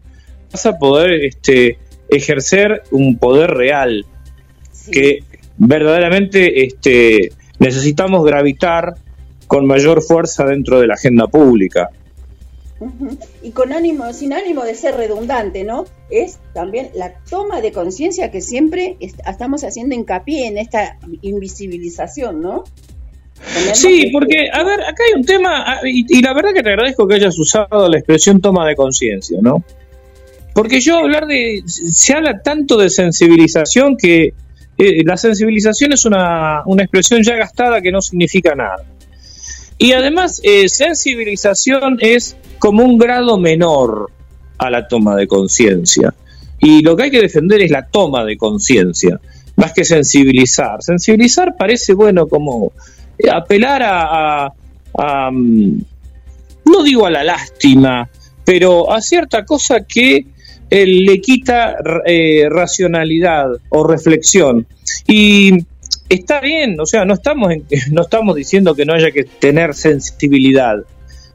pasa 0.51 0.77
poder 0.77 1.25
este 1.25 1.79
ejercer 2.09 2.83
un 2.91 3.17
poder 3.17 3.51
real 3.51 4.05
que 4.91 5.19
verdaderamente 5.57 6.65
este 6.65 7.31
necesitamos 7.59 8.25
gravitar 8.25 8.95
con 9.47 9.65
mayor 9.65 10.01
fuerza 10.01 10.45
dentro 10.45 10.79
de 10.79 10.87
la 10.87 10.95
agenda 10.95 11.27
pública 11.27 11.89
y 13.41 13.51
con 13.51 13.71
ánimo, 13.71 14.11
sin 14.11 14.33
ánimo 14.33 14.63
de 14.63 14.75
ser 14.75 14.95
redundante, 14.95 15.63
¿no? 15.63 15.85
Es 16.09 16.39
también 16.53 16.89
la 16.93 17.13
toma 17.29 17.61
de 17.61 17.71
conciencia 17.71 18.31
que 18.31 18.41
siempre 18.41 18.97
estamos 18.99 19.63
haciendo 19.63 19.95
hincapié 19.95 20.47
en 20.47 20.57
esta 20.57 20.97
invisibilización, 21.21 22.41
¿no? 22.41 22.63
sí, 23.73 24.09
porque, 24.11 24.49
a 24.51 24.63
ver, 24.63 24.81
acá 24.81 25.03
hay 25.07 25.19
un 25.19 25.25
tema, 25.25 25.63
ah, 25.65 25.79
y, 25.85 26.21
la 26.21 26.33
verdad 26.33 26.53
que 26.53 26.63
te 26.63 26.69
agradezco 26.69 27.07
que 27.07 27.15
hayas 27.15 27.37
usado 27.37 27.89
la 27.89 27.97
expresión 27.97 28.41
toma 28.41 28.67
de 28.67 28.75
conciencia, 28.75 29.39
¿no? 29.41 29.63
Porque 30.53 30.79
yo 30.79 30.97
hablar 30.97 31.27
de, 31.27 31.63
se 31.65 32.13
habla 32.13 32.41
tanto 32.41 32.77
de 32.77 32.89
sensibilización 32.89 33.97
que 33.97 34.33
eh, 34.77 35.03
la 35.05 35.17
sensibilización 35.17 35.93
es 35.93 36.05
una, 36.05 36.63
una 36.65 36.83
expresión 36.83 37.23
ya 37.23 37.35
gastada 37.35 37.81
que 37.81 37.91
no 37.91 38.01
significa 38.01 38.55
nada. 38.55 38.83
Y 39.77 39.91
además, 39.91 40.39
eh, 40.43 40.69
sensibilización 40.69 41.97
es 41.99 42.37
como 42.59 42.83
un 42.83 42.97
grado 42.97 43.37
menor 43.37 44.11
a 44.57 44.69
la 44.69 44.87
toma 44.87 45.15
de 45.15 45.27
conciencia. 45.27 46.13
Y 46.59 46.81
lo 46.81 46.95
que 46.95 47.03
hay 47.03 47.11
que 47.11 47.21
defender 47.21 47.61
es 47.61 47.71
la 47.71 47.85
toma 47.85 48.23
de 48.23 48.37
conciencia, 48.37 49.19
más 49.55 49.73
que 49.73 49.83
sensibilizar. 49.83 50.81
Sensibilizar 50.81 51.55
parece, 51.57 51.93
bueno, 51.93 52.27
como 52.27 52.71
eh, 53.17 53.29
apelar 53.29 53.81
a, 53.83 54.51
mm, 55.31 55.77
no 56.65 56.83
digo 56.83 57.05
a 57.05 57.11
la 57.11 57.23
lástima, 57.23 58.09
pero 58.43 58.91
a 58.91 59.01
cierta 59.01 59.45
cosa 59.45 59.81
que 59.81 60.25
eh, 60.69 60.85
le 60.85 61.21
quita 61.21 61.77
racionalidad 62.49 63.47
o 63.69 63.85
reflexión. 63.85 64.65
Y 65.07 65.65
está 66.09 66.39
bien, 66.39 66.79
o 66.79 66.85
sea, 66.85 67.05
no 67.05 67.13
estamos, 67.13 67.53
no 67.91 68.01
estamos 68.01 68.35
diciendo 68.35 68.75
que 68.75 68.85
no 68.85 68.93
haya 68.93 69.11
que 69.11 69.23
tener 69.23 69.73
sensibilidad. 69.73 70.77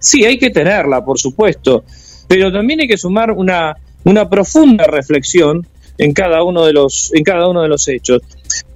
Sí, 0.00 0.24
hay 0.24 0.38
que 0.38 0.50
tenerla, 0.50 1.04
por 1.04 1.18
supuesto, 1.18 1.84
pero 2.26 2.50
también 2.50 2.80
hay 2.80 2.88
que 2.88 2.96
sumar 2.96 3.30
una, 3.30 3.76
una 4.04 4.28
profunda 4.28 4.84
reflexión 4.84 5.66
en 5.98 6.12
cada 6.14 6.42
uno 6.42 6.64
de 6.64 6.72
los, 6.72 7.12
en 7.14 7.22
cada 7.22 7.46
uno 7.48 7.62
de 7.62 7.68
los 7.68 7.86
hechos. 7.86 8.22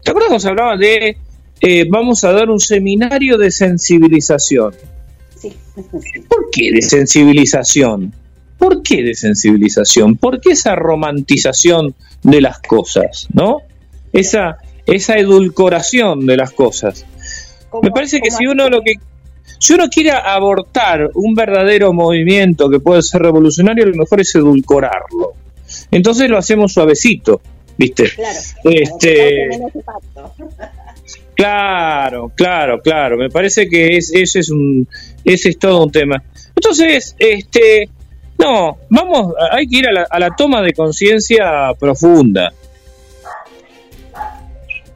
¿Te 0.02 0.10
acuerdas 0.10 0.28
cuando 0.28 0.40
se 0.40 0.48
hablaba 0.48 0.76
de 0.76 1.16
eh, 1.60 1.86
vamos 1.88 2.22
a 2.24 2.32
dar 2.32 2.50
un 2.50 2.60
seminario 2.60 3.38
de 3.38 3.50
sensibilización? 3.50 4.74
Sí. 5.34 5.52
¿Por 6.28 6.50
qué 6.52 6.70
de 6.72 6.82
sensibilización? 6.82 8.12
¿Por 8.58 8.82
qué 8.82 9.02
de 9.02 9.14
sensibilización? 9.14 10.16
¿Por 10.16 10.40
qué 10.40 10.52
esa 10.52 10.74
romantización 10.74 11.94
de 12.22 12.42
las 12.42 12.60
cosas? 12.60 13.28
¿No? 13.32 13.62
Esa, 14.12 14.58
esa 14.84 15.16
edulcoración 15.16 16.26
de 16.26 16.36
las 16.36 16.50
cosas. 16.52 17.06
Me 17.82 17.90
parece 17.90 18.20
que 18.20 18.30
si 18.30 18.46
uno 18.46 18.68
lo 18.68 18.82
que 18.82 18.94
si 19.64 19.72
uno 19.72 19.88
quiere 19.88 20.10
abortar 20.10 21.08
un 21.14 21.34
verdadero 21.34 21.94
movimiento 21.94 22.68
que 22.68 22.80
puede 22.80 23.00
ser 23.00 23.22
revolucionario, 23.22 23.86
lo 23.86 23.96
mejor 23.96 24.20
es 24.20 24.34
edulcorarlo. 24.34 25.32
Entonces 25.90 26.28
lo 26.28 26.36
hacemos 26.36 26.74
suavecito, 26.74 27.40
¿viste? 27.78 28.10
Claro. 28.10 28.38
Este, 28.62 29.48
claro, 31.34 32.30
claro, 32.34 32.82
claro. 32.82 33.16
Me 33.16 33.30
parece 33.30 33.66
que 33.66 33.96
es, 33.96 34.12
ese 34.12 34.40
es 34.40 34.50
un, 34.50 34.86
ese 35.24 35.48
es 35.48 35.58
todo 35.58 35.84
un 35.84 35.90
tema. 35.90 36.22
Entonces, 36.54 37.16
este, 37.18 37.88
no, 38.36 38.76
vamos, 38.90 39.32
hay 39.50 39.66
que 39.66 39.78
ir 39.78 39.88
a 39.88 39.92
la, 39.92 40.06
a 40.10 40.18
la 40.18 40.28
toma 40.36 40.60
de 40.60 40.74
conciencia 40.74 41.72
profunda. 41.80 42.52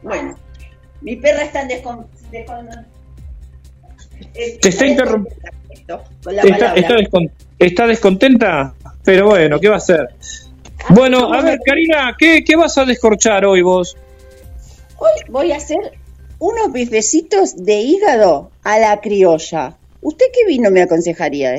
Bueno, 0.03 0.37
mi 1.01 1.17
perra 1.17 1.45
está 1.45 1.63
en 1.63 1.69
descon... 1.69 2.07
Te 4.33 4.69
está 4.69 4.87
interrumpiendo. 4.87 5.39
Está, 7.59 7.87
descontenta, 7.87 8.75
pero 9.05 9.27
bueno, 9.27 9.59
¿qué 9.59 9.69
va 9.69 9.75
a 9.75 9.79
hacer? 9.79 10.09
Bueno, 10.91 11.33
a 11.33 11.43
ver, 11.43 11.59
Karina, 11.65 12.15
¿qué, 12.19 12.45
¿qué 12.45 12.57
vas 12.57 12.77
a 12.79 12.85
descorchar 12.85 13.45
hoy 13.45 13.63
vos? 13.63 13.97
Hoy 14.99 15.11
voy 15.29 15.53
a 15.53 15.57
hacer 15.57 15.99
unos 16.39 16.73
bifecitos 16.73 17.57
de 17.57 17.81
hígado 17.81 18.51
a 18.63 18.79
la 18.79 19.01
criolla. 19.01 19.77
¿Usted 20.01 20.27
qué 20.33 20.47
vino 20.47 20.71
me 20.71 20.83
aconsejaría 20.83 21.51
de 21.51 21.59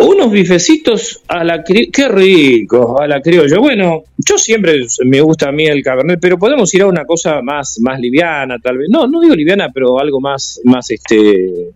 unos 0.00 0.30
bifecitos 0.30 1.22
a 1.28 1.44
la 1.44 1.62
qué 1.62 2.08
rico, 2.08 3.00
a 3.00 3.06
la 3.06 3.20
criolla. 3.20 3.58
Bueno, 3.58 4.04
yo 4.16 4.38
siempre 4.38 4.80
me 5.04 5.20
gusta 5.20 5.48
a 5.48 5.52
mí 5.52 5.66
el 5.66 5.82
cabernet, 5.82 6.18
pero 6.20 6.38
podemos 6.38 6.72
ir 6.74 6.82
a 6.82 6.86
una 6.86 7.04
cosa 7.04 7.42
más 7.42 7.78
más 7.80 8.00
liviana, 8.00 8.58
tal 8.58 8.78
vez. 8.78 8.88
No, 8.90 9.06
no 9.06 9.20
digo 9.20 9.34
liviana, 9.34 9.68
pero 9.72 9.98
algo 9.98 10.20
más 10.20 10.60
más 10.64 10.90
este 10.90 11.70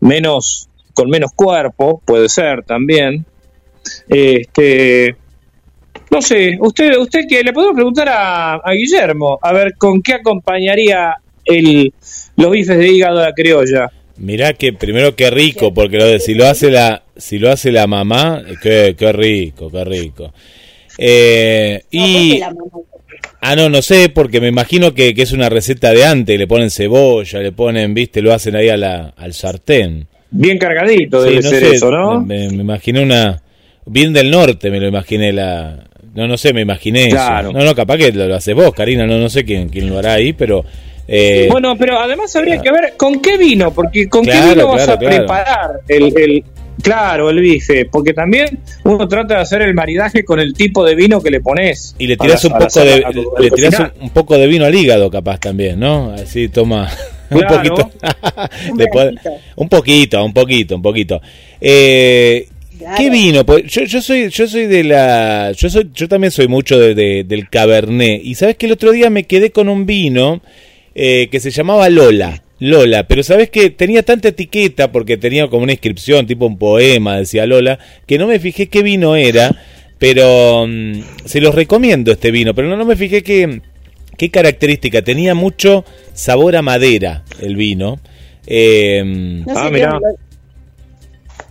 menos 0.00 0.68
con 0.94 1.08
menos 1.08 1.32
cuerpo, 1.34 2.00
puede 2.04 2.28
ser 2.28 2.62
también. 2.64 3.24
Este 4.08 5.16
no 6.10 6.22
sé, 6.22 6.58
usted 6.60 6.96
usted 6.98 7.22
que 7.28 7.42
le 7.42 7.52
podemos 7.52 7.74
preguntar 7.74 8.08
a, 8.08 8.54
a 8.54 8.72
Guillermo, 8.72 9.38
a 9.42 9.52
ver 9.52 9.74
con 9.76 10.02
qué 10.02 10.14
acompañaría 10.14 11.14
el 11.44 11.92
los 12.36 12.50
bifes 12.50 12.78
de 12.78 12.88
hígado 12.88 13.18
a 13.18 13.24
la 13.28 13.32
criolla. 13.32 13.90
Mirá 14.16 14.52
que 14.52 14.72
primero 14.72 15.16
qué 15.16 15.30
rico, 15.30 15.72
porque 15.72 15.96
lo 15.96 16.06
de, 16.06 16.20
si 16.20 16.34
lo 16.34 16.46
hace 16.46 16.70
la 16.70 17.02
si 17.16 17.38
lo 17.38 17.50
hace 17.50 17.72
la 17.72 17.86
mamá, 17.86 18.42
qué, 18.62 18.94
qué 18.98 19.12
rico, 19.12 19.70
qué 19.70 19.84
rico. 19.84 20.32
Eh, 20.98 21.82
y 21.90 22.40
Ah, 23.44 23.56
no, 23.56 23.68
no 23.68 23.82
sé, 23.82 24.08
porque 24.08 24.40
me 24.40 24.46
imagino 24.46 24.94
que, 24.94 25.14
que, 25.14 25.22
es 25.22 25.32
una 25.32 25.48
receta 25.48 25.90
de 25.92 26.04
antes, 26.04 26.38
le 26.38 26.46
ponen 26.46 26.70
cebolla, 26.70 27.40
le 27.40 27.50
ponen, 27.50 27.92
viste, 27.92 28.22
lo 28.22 28.32
hacen 28.32 28.54
ahí 28.54 28.68
a 28.68 28.76
la, 28.76 29.14
al 29.16 29.34
sartén. 29.34 30.06
Bien 30.30 30.58
cargadito 30.58 31.20
debe 31.20 31.42
ser 31.42 31.64
eso, 31.64 31.90
¿no? 31.90 32.20
Me, 32.20 32.48
me, 32.50 32.62
imaginé 32.62 33.02
una... 33.02 33.42
Bien 33.84 34.12
del 34.12 34.30
norte 34.30 34.70
me 34.70 34.78
lo 34.78 34.86
imaginé 34.86 35.32
la... 35.32 35.88
No, 36.14 36.28
no 36.28 36.36
sé, 36.36 36.52
me 36.52 36.60
imaginé 36.60 37.08
eso. 37.08 37.42
No, 37.52 37.64
no, 37.64 37.74
capaz 37.74 37.96
que 37.96 38.12
lo, 38.12 38.28
lo 38.28 38.36
haces 38.36 38.54
vos, 38.54 38.72
Karina, 38.72 39.06
no, 39.08 39.18
no 39.18 39.28
sé 39.28 39.44
quién, 39.44 39.68
quién 39.68 39.90
lo 39.90 39.98
hará 39.98 40.12
ahí, 40.12 40.32
pero 40.32 40.64
eh, 41.14 41.48
bueno, 41.50 41.76
pero 41.76 41.98
además 41.98 42.34
habría 42.36 42.62
que 42.62 42.72
ver 42.72 42.94
con 42.96 43.20
qué 43.20 43.36
vino, 43.36 43.70
porque 43.70 44.08
con 44.08 44.24
qué 44.24 44.40
vino 44.48 44.66
vas 44.68 44.88
a 44.88 44.98
preparar 44.98 45.80
el, 45.86 46.42
Claro, 46.80 47.28
el 47.28 47.38
bife, 47.40 47.84
porque 47.84 48.14
también 48.14 48.58
uno 48.84 49.06
trata 49.06 49.34
de 49.34 49.40
hacer 49.42 49.60
el 49.60 49.74
maridaje 49.74 50.24
con 50.24 50.40
el 50.40 50.54
tipo 50.54 50.84
de 50.84 50.94
vino 50.94 51.20
que 51.20 51.30
le 51.30 51.40
pones. 51.40 51.94
Y 51.98 52.06
le 52.06 52.16
tiras 52.16 52.42
un 52.46 52.52
poco 52.52 52.80
de 52.80 53.04
le 53.38 53.50
tirás 53.50 53.92
un, 54.00 54.10
poco 54.10 54.38
de 54.38 54.46
vino 54.46 54.64
al 54.64 54.74
hígado 54.74 55.10
capaz 55.10 55.38
también, 55.38 55.78
¿no? 55.78 56.12
Así 56.12 56.48
toma 56.48 56.88
un 57.30 57.42
poquito. 57.42 57.90
un, 58.70 58.78
poquito 58.88 59.30
un 59.56 59.68
poquito, 59.68 60.24
un 60.24 60.32
poquito, 60.32 60.76
un 60.76 60.82
poquito. 60.82 61.20
Eh, 61.60 62.48
¿Qué 62.96 63.10
vino? 63.10 63.44
Pues 63.44 63.64
yo, 63.64 63.82
yo 63.84 64.00
soy 64.00 64.30
yo 64.30 64.48
soy 64.48 64.66
de 64.66 64.82
la 64.82 65.52
yo 65.52 65.68
soy 65.68 65.90
yo 65.94 66.08
también 66.08 66.30
soy 66.30 66.48
mucho 66.48 66.78
de, 66.78 66.94
de- 66.94 67.22
del 67.22 67.50
cabernet 67.50 68.22
y 68.24 68.34
sabes 68.34 68.56
que 68.56 68.66
el 68.66 68.72
otro 68.72 68.92
día 68.92 69.10
me 69.10 69.24
quedé 69.24 69.52
con 69.52 69.68
un 69.68 69.86
vino 69.86 70.40
eh, 70.94 71.28
que 71.30 71.40
se 71.40 71.50
llamaba 71.50 71.88
Lola. 71.88 72.42
Lola, 72.58 73.08
pero 73.08 73.24
sabes 73.24 73.50
que 73.50 73.70
tenía 73.70 74.04
tanta 74.04 74.28
etiqueta 74.28 74.92
porque 74.92 75.16
tenía 75.16 75.48
como 75.48 75.64
una 75.64 75.72
inscripción, 75.72 76.26
tipo 76.28 76.46
un 76.46 76.58
poema, 76.58 77.16
decía 77.18 77.44
Lola, 77.44 77.78
que 78.06 78.18
no 78.18 78.28
me 78.28 78.38
fijé 78.38 78.68
qué 78.68 78.82
vino 78.84 79.16
era, 79.16 79.50
pero 79.98 80.66
mm, 80.68 81.00
se 81.24 81.40
los 81.40 81.54
recomiendo 81.56 82.12
este 82.12 82.30
vino, 82.30 82.54
pero 82.54 82.68
no, 82.68 82.76
no 82.76 82.84
me 82.84 82.94
fijé 82.94 83.22
qué, 83.24 83.62
qué 84.16 84.30
característica. 84.30 85.02
Tenía 85.02 85.34
mucho 85.34 85.84
sabor 86.14 86.54
a 86.54 86.62
madera 86.62 87.24
el 87.40 87.56
vino. 87.56 87.98
Eh, 88.46 89.02
No 89.04 89.54
sé 89.54 89.60
Ah, 89.60 89.70
mirá. 89.70 89.98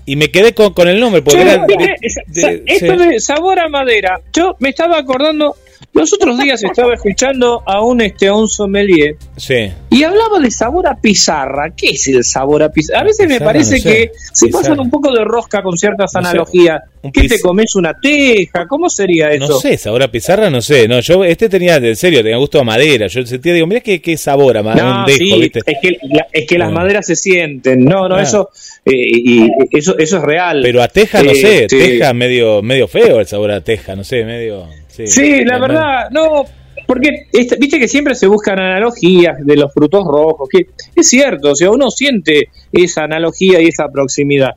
y 0.06 0.16
me 0.16 0.32
quedé 0.32 0.54
con, 0.54 0.74
con 0.74 0.88
el 0.88 1.00
nombre, 1.00 1.22
porque 1.22 1.42
era 1.42 1.66
de- 1.66 1.96
esa- 2.02 2.22
de- 2.28 2.64
esto 2.66 2.98
sí. 3.00 3.06
de 3.10 3.20
sabor 3.20 3.60
a 3.60 3.68
madera, 3.70 4.22
yo 4.34 4.56
me 4.60 4.70
estaba 4.70 4.98
acordando, 4.98 5.56
los 5.94 6.14
otros 6.14 6.38
días 6.40 6.64
estaba 6.64 6.94
escuchando 6.94 7.64
a 7.66 7.84
un 7.84 8.02
este 8.02 8.28
a 8.28 8.34
un 8.36 8.48
sommelier 8.48 9.16
Sí. 9.38 9.72
y 9.90 10.04
hablaba 10.04 10.40
de 10.40 10.50
sabor 10.52 10.88
a 10.88 10.96
pizarra. 10.96 11.72
¿Qué 11.76 11.90
es 11.92 12.08
el 12.08 12.24
sabor 12.24 12.64
a 12.64 12.70
pizarra? 12.70 13.02
A 13.02 13.04
veces 13.04 13.28
me 13.28 13.40
parece 13.40 13.76
no 13.78 13.82
sé. 13.82 13.84
que 13.84 14.12
se 14.34 14.46
Pizarra. 14.48 14.62
pasan 14.64 14.80
un 14.80 14.90
poco 14.90 15.12
de 15.12 15.24
rosca 15.24 15.62
con 15.62 15.78
ciertas 15.78 16.12
No 16.14 16.20
analogías. 16.20 16.82
¿Qué 17.14 17.28
te 17.28 17.42
comes 17.42 17.76
una 17.76 17.96
teja? 18.00 18.68
¿Cómo 18.68 18.88
sería 18.90 19.32
eso? 19.32 19.48
No 19.48 19.60
sé, 19.60 19.76
sabor 19.78 20.04
a 20.04 20.12
pizarra, 20.12 20.50
no 20.52 20.62
sé. 20.62 20.88
No, 20.88 21.00
yo 21.00 21.24
este 21.24 21.50
tenía, 21.50 21.78
en 21.78 21.96
serio, 21.96 22.22
tenía 22.22 22.38
gusto 22.38 22.60
a 22.60 22.64
madera. 22.64 23.08
Yo 23.08 23.26
sentía, 23.26 23.54
digo, 23.54 23.66
mira 23.66 23.82
qué, 23.82 24.00
qué 24.02 24.18
sabor 24.18 24.58
a 24.58 24.64
madera, 24.64 25.00
No, 25.02 25.06
dejo, 25.08 25.18
sí, 25.18 25.40
¿viste? 25.42 25.60
es 25.66 25.78
que, 25.82 25.98
la- 26.10 26.28
es 26.32 26.48
que 26.48 26.58
las 26.60 26.72
maderas 26.72 27.08
se 27.08 27.16
sienten. 27.16 27.84
No, 27.86 28.08
no, 28.08 28.20
eso, 28.20 28.50
eh, 28.86 28.92
y, 28.94 29.44
y 29.46 29.50
eso, 29.72 29.98
eso 29.98 30.18
es 30.18 30.24
real. 30.24 30.62
Pero 30.62 30.82
a 30.84 30.88
teja, 30.88 31.24
no 31.24 31.32
Eh, 31.32 31.36
sé, 31.36 31.60
sí. 31.70 31.78
teja 31.78 32.14
medio, 32.14 32.62
medio 32.62 32.88
feo 32.88 33.20
el 33.20 33.26
sabor 33.26 33.52
a 33.52 33.62
teja, 33.62 33.96
no 33.96 34.04
sé, 34.04 34.24
medio... 34.24 34.68
Sí, 34.92 35.08
Sí, 35.08 35.46
la 35.46 35.60
verdad, 35.60 36.10
no, 36.12 36.46
porque 36.86 37.28
viste 37.32 37.80
que 37.80 37.88
siempre 37.88 38.16
se 38.16 38.28
buscan 38.28 38.60
analogías 38.60 39.38
de 39.46 39.56
los 39.56 39.74
frutos 39.74 40.04
rojos, 40.06 40.50
que 40.50 40.68
es 40.96 41.08
cierto, 41.08 41.52
o 41.52 41.56
sea, 41.56 41.72
uno 41.72 41.90
siente 41.90 42.50
esa 42.72 43.04
analogía 43.04 43.62
y 43.62 43.68
esa 43.68 43.88
proximidad. 43.88 44.52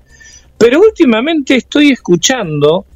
Pero 0.58 0.80
últimamente 0.80 1.56
estoy 1.56 1.92
escuchando 1.92 2.86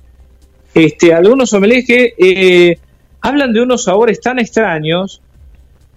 este, 0.75 1.13
algunos 1.13 1.51
sommeliers 1.51 1.87
que 1.87 2.15
eh, 2.19 2.79
hablan 3.21 3.53
de 3.53 3.63
unos 3.63 3.85
sabores 3.85 4.21
tan 4.21 4.39
extraños 4.39 5.21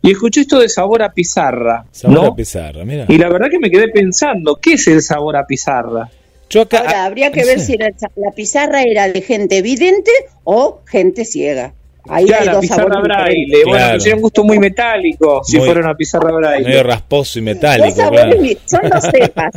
y 0.01 0.11
escuché 0.11 0.41
esto 0.41 0.59
de 0.59 0.69
sabor 0.69 1.03
a 1.03 1.11
pizarra, 1.11 1.85
Sabor 1.91 2.17
¿no? 2.17 2.25
a 2.27 2.35
pizarra, 2.35 2.83
mira. 2.83 3.05
Y 3.07 3.17
la 3.17 3.29
verdad 3.29 3.49
que 3.49 3.59
me 3.59 3.69
quedé 3.69 3.89
pensando, 3.89 4.57
¿qué 4.61 4.73
es 4.73 4.87
el 4.87 5.01
sabor 5.01 5.35
a 5.35 5.45
pizarra? 5.45 6.09
Yo 6.51 6.61
acá, 6.61 6.79
Ahora, 6.79 7.05
habría 7.05 7.31
que 7.31 7.43
ver 7.45 7.59
si 7.59 7.77
la, 7.77 7.91
la 8.15 8.31
pizarra 8.35 8.83
era 8.83 9.07
de 9.09 9.21
gente 9.21 9.61
vidente 9.63 10.11
o 10.43 10.81
gente 10.85 11.25
ciega. 11.25 11.73
Ahí 12.09 12.25
Claro, 12.25 12.41
hay 12.41 12.45
la 12.47 12.53
dos 12.53 12.61
pizarra 12.61 13.01
braille, 13.01 13.63
bueno, 13.65 13.97
Claro. 13.99 14.15
un 14.15 14.21
gusto 14.21 14.43
muy 14.43 14.59
metálico, 14.59 15.41
si 15.43 15.57
Muy- 15.57 15.65
fuera 15.67 15.81
una 15.81 15.95
pizarra 15.95 16.31
braille. 16.31 16.67
medio 16.67 16.83
rasposo 16.83 17.39
y 17.39 17.41
metálico, 17.43 18.09
claro. 18.09 18.31
son 18.65 18.89
dos 18.89 19.03
cepas. 19.11 19.53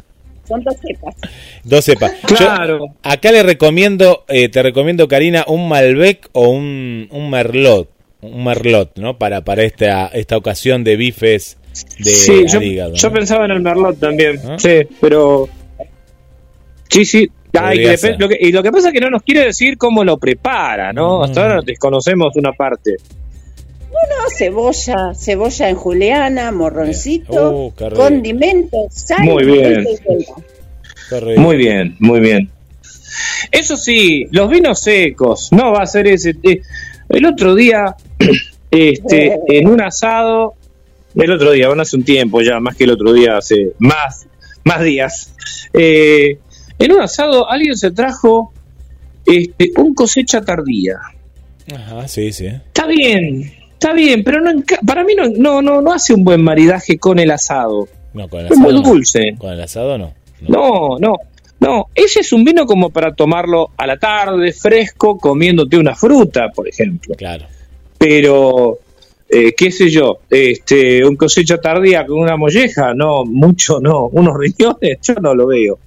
Son 0.46 0.62
dos 0.62 0.74
cepas. 0.80 1.14
Dos 1.64 1.84
cepas. 1.86 2.12
Yo 2.28 2.36
Claro. 2.36 2.86
acá 3.02 3.32
le 3.32 3.42
recomiendo, 3.42 4.24
eh, 4.28 4.50
te 4.50 4.62
recomiendo, 4.62 5.08
Karina, 5.08 5.44
un 5.48 5.68
Malbec 5.68 6.28
o 6.32 6.48
un, 6.50 7.08
un 7.10 7.30
Merlot. 7.30 7.88
Un 8.20 8.44
Merlot, 8.44 8.96
¿no? 8.98 9.16
Para, 9.18 9.42
para 9.42 9.62
esta, 9.64 10.08
esta 10.08 10.36
ocasión 10.36 10.84
de 10.84 10.96
bifes 10.96 11.56
de 11.98 12.04
sí, 12.10 12.44
yo, 12.46 12.60
hígado, 12.60 12.94
yo 12.94 13.08
¿no? 13.08 13.14
pensaba 13.14 13.46
en 13.46 13.50
el 13.52 13.60
Merlot 13.60 13.98
también, 13.98 14.38
¿Ah? 14.46 14.56
sí, 14.58 14.80
pero... 15.00 15.48
Sí, 16.88 17.04
sí. 17.04 17.30
Que 17.52 18.16
lo 18.18 18.28
que- 18.28 18.38
y 18.40 18.50
lo 18.52 18.62
que 18.62 18.72
pasa 18.72 18.88
es 18.88 18.94
que 18.94 19.00
no 19.00 19.10
nos 19.10 19.22
quiere 19.22 19.44
decir 19.46 19.78
cómo 19.78 20.02
lo 20.02 20.18
prepara, 20.18 20.92
¿no? 20.92 21.22
Hasta 21.22 21.42
ahora 21.42 21.60
desconocemos 21.64 22.34
una 22.36 22.52
parte. 22.52 22.96
Bueno, 23.90 24.24
cebolla, 24.36 25.14
cebolla 25.14 25.68
en 25.68 25.76
juliana, 25.76 26.50
morroncito, 26.50 27.50
Uh, 27.68 27.72
condimentos, 27.94 28.86
sal, 28.92 29.20
Muy 29.22 29.44
bien. 29.44 29.84
Muy 31.36 31.56
bien, 31.56 31.96
muy 32.00 32.18
bien. 32.20 32.50
Eso 33.52 33.76
sí, 33.76 34.26
los 34.32 34.50
vinos 34.50 34.80
secos, 34.80 35.50
no 35.52 35.70
va 35.72 35.82
a 35.82 35.86
ser 35.86 36.08
ese. 36.08 36.34
eh, 36.42 36.60
el 37.08 37.24
otro 37.26 37.54
día, 37.54 37.94
este, 38.70 39.38
en 39.48 39.68
un 39.68 39.80
asado, 39.80 40.54
el 41.14 41.30
otro 41.30 41.52
día, 41.52 41.68
bueno, 41.68 41.82
hace 41.82 41.96
un 41.96 42.04
tiempo 42.04 42.40
ya, 42.42 42.58
más 42.58 42.74
que 42.74 42.82
el 42.84 42.90
otro 42.90 43.12
día, 43.12 43.36
hace 43.36 43.72
más, 43.78 44.26
más 44.64 44.82
días. 44.82 45.30
eh, 45.72 46.38
en 46.78 46.92
un 46.92 47.00
asado 47.00 47.48
alguien 47.50 47.76
se 47.76 47.90
trajo 47.90 48.52
este, 49.26 49.72
un 49.76 49.94
cosecha 49.94 50.40
tardía. 50.42 50.98
Ajá, 51.74 52.06
sí, 52.08 52.32
sí. 52.32 52.46
Está 52.46 52.86
bien, 52.86 53.52
está 53.72 53.92
bien, 53.92 54.22
pero 54.22 54.40
no 54.40 54.62
para 54.86 55.04
mí 55.04 55.14
no, 55.14 55.28
no, 55.28 55.62
no, 55.62 55.80
no 55.80 55.92
hace 55.92 56.12
un 56.14 56.24
buen 56.24 56.42
maridaje 56.42 56.98
con 56.98 57.18
el 57.18 57.30
asado. 57.30 57.88
No, 58.12 58.28
con 58.28 58.40
el 58.40 58.46
Es 58.52 58.58
muy 58.58 58.68
asado 58.70 58.82
no. 58.82 58.88
dulce. 58.90 59.34
Con 59.38 59.52
el 59.52 59.60
asado 59.60 59.98
no. 59.98 60.14
No, 60.48 60.98
no, 60.98 61.14
no. 61.60 61.86
Ese 61.94 62.20
es 62.20 62.32
un 62.32 62.44
vino 62.44 62.66
como 62.66 62.90
para 62.90 63.14
tomarlo 63.14 63.70
a 63.76 63.86
la 63.86 63.96
tarde, 63.96 64.52
fresco, 64.52 65.16
comiéndote 65.18 65.78
una 65.78 65.94
fruta, 65.94 66.50
por 66.54 66.68
ejemplo. 66.68 67.14
Claro. 67.16 67.46
Pero, 67.96 68.78
eh, 69.28 69.54
qué 69.56 69.70
sé 69.70 69.88
yo, 69.88 70.18
este, 70.28 71.04
un 71.04 71.16
cosecha 71.16 71.58
tardía 71.58 72.04
con 72.04 72.18
una 72.18 72.36
molleja, 72.36 72.92
no, 72.94 73.24
mucho 73.24 73.80
no. 73.80 74.08
Unos 74.08 74.36
riñones, 74.38 74.98
yo 75.02 75.14
no 75.14 75.34
lo 75.34 75.46
veo. 75.46 75.78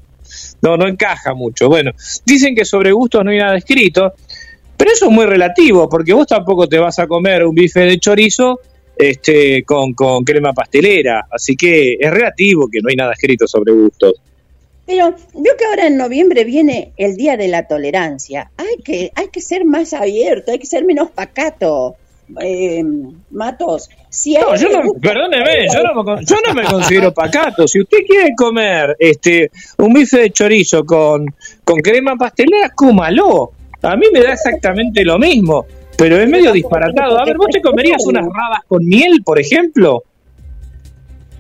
No, 0.62 0.78
no 0.78 0.88
encaja 0.88 1.34
mucho. 1.34 1.70
Bueno, 1.70 1.92
dicen 2.26 2.56
que 2.56 2.66
sobre 2.66 2.92
gustos 2.92 3.24
no 3.24 3.32
hay 3.32 3.38
nada 3.38 3.58
escrito, 3.58 4.14
pero 4.76 4.92
eso 4.92 5.06
es 5.06 5.12
muy 5.12 5.26
relativo, 5.26 5.88
porque 5.90 6.14
vos 6.14 6.28
tampoco 6.28 6.68
te 6.68 6.80
vas 6.80 7.00
a 7.00 7.08
comer 7.08 7.46
un 7.46 7.56
bife 7.56 7.82
de 7.82 8.00
chorizo 8.00 8.60
este, 8.96 9.64
con, 9.64 9.94
con 9.94 10.24
crema 10.24 10.54
pastelera. 10.54 11.28
Así 11.32 11.56
que 11.56 11.98
es 12.00 12.12
relativo 12.12 12.68
que 12.72 12.82
no 12.82 12.90
hay 12.90 12.96
nada 12.96 13.14
escrito 13.14 13.48
sobre 13.48 13.74
gustos. 13.74 14.16
Pero 14.86 15.14
veo 15.34 15.58
que 15.58 15.66
ahora 15.66 15.88
en 15.88 15.98
noviembre 15.98 16.46
viene 16.46 16.94
el 16.96 17.18
Día 17.18 17.36
de 17.36 17.50
la 17.50 17.68
Tolerancia. 17.68 18.52
Hay 18.56 18.78
que, 18.84 19.12
hay 19.16 19.28
que 19.28 19.42
ser 19.42 19.66
más 19.66 19.94
abierto, 19.94 20.52
hay 20.52 20.60
que 20.60 20.66
ser 20.66 20.86
menos 20.86 21.12
pacato. 21.12 21.98
Eh, 22.42 22.84
Matos, 23.32 23.90
si 24.10 24.34
No, 24.34 24.56
yo 24.56 24.70
no, 24.70 24.94
perdóneme, 25.00 25.68
yo 25.74 25.82
no, 25.82 26.04
me 26.04 26.26
yo 26.26 26.36
no 26.46 26.54
me 26.54 26.64
considero 26.64 27.14
pacato. 27.14 27.68
Si 27.68 27.80
usted 27.82 28.00
quiere 28.06 28.34
comer 28.36 28.96
este 29.00 29.50
un 29.78 29.94
bife 29.94 30.20
de 30.20 30.32
chorizo 30.32 30.86
con, 30.86 31.26
con 31.64 31.78
crema 31.80 32.16
pastelera, 32.16 32.70
cómalo. 32.76 33.52
A 33.82 33.96
mí 33.96 34.08
me 34.12 34.22
da 34.22 34.34
exactamente 34.34 35.06
lo 35.06 35.18
mismo, 35.18 35.66
pero 35.98 36.20
es 36.20 36.28
medio 36.28 36.52
disparatado. 36.52 37.18
A 37.18 37.26
ver, 37.26 37.38
¿vos 37.38 37.48
te 37.52 37.62
comerías 37.62 38.06
unas 38.06 38.26
rabas 38.26 38.66
con 38.68 38.86
miel, 38.86 39.22
por 39.24 39.40
ejemplo? 39.40 40.04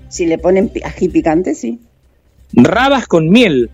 Si 0.07 0.26
le 0.26 0.38
ponen 0.38 0.72
ají 0.84 1.09
picante, 1.09 1.53
sí. 1.53 1.80
Rabas 2.53 3.07
con 3.07 3.30
miel. 3.30 3.69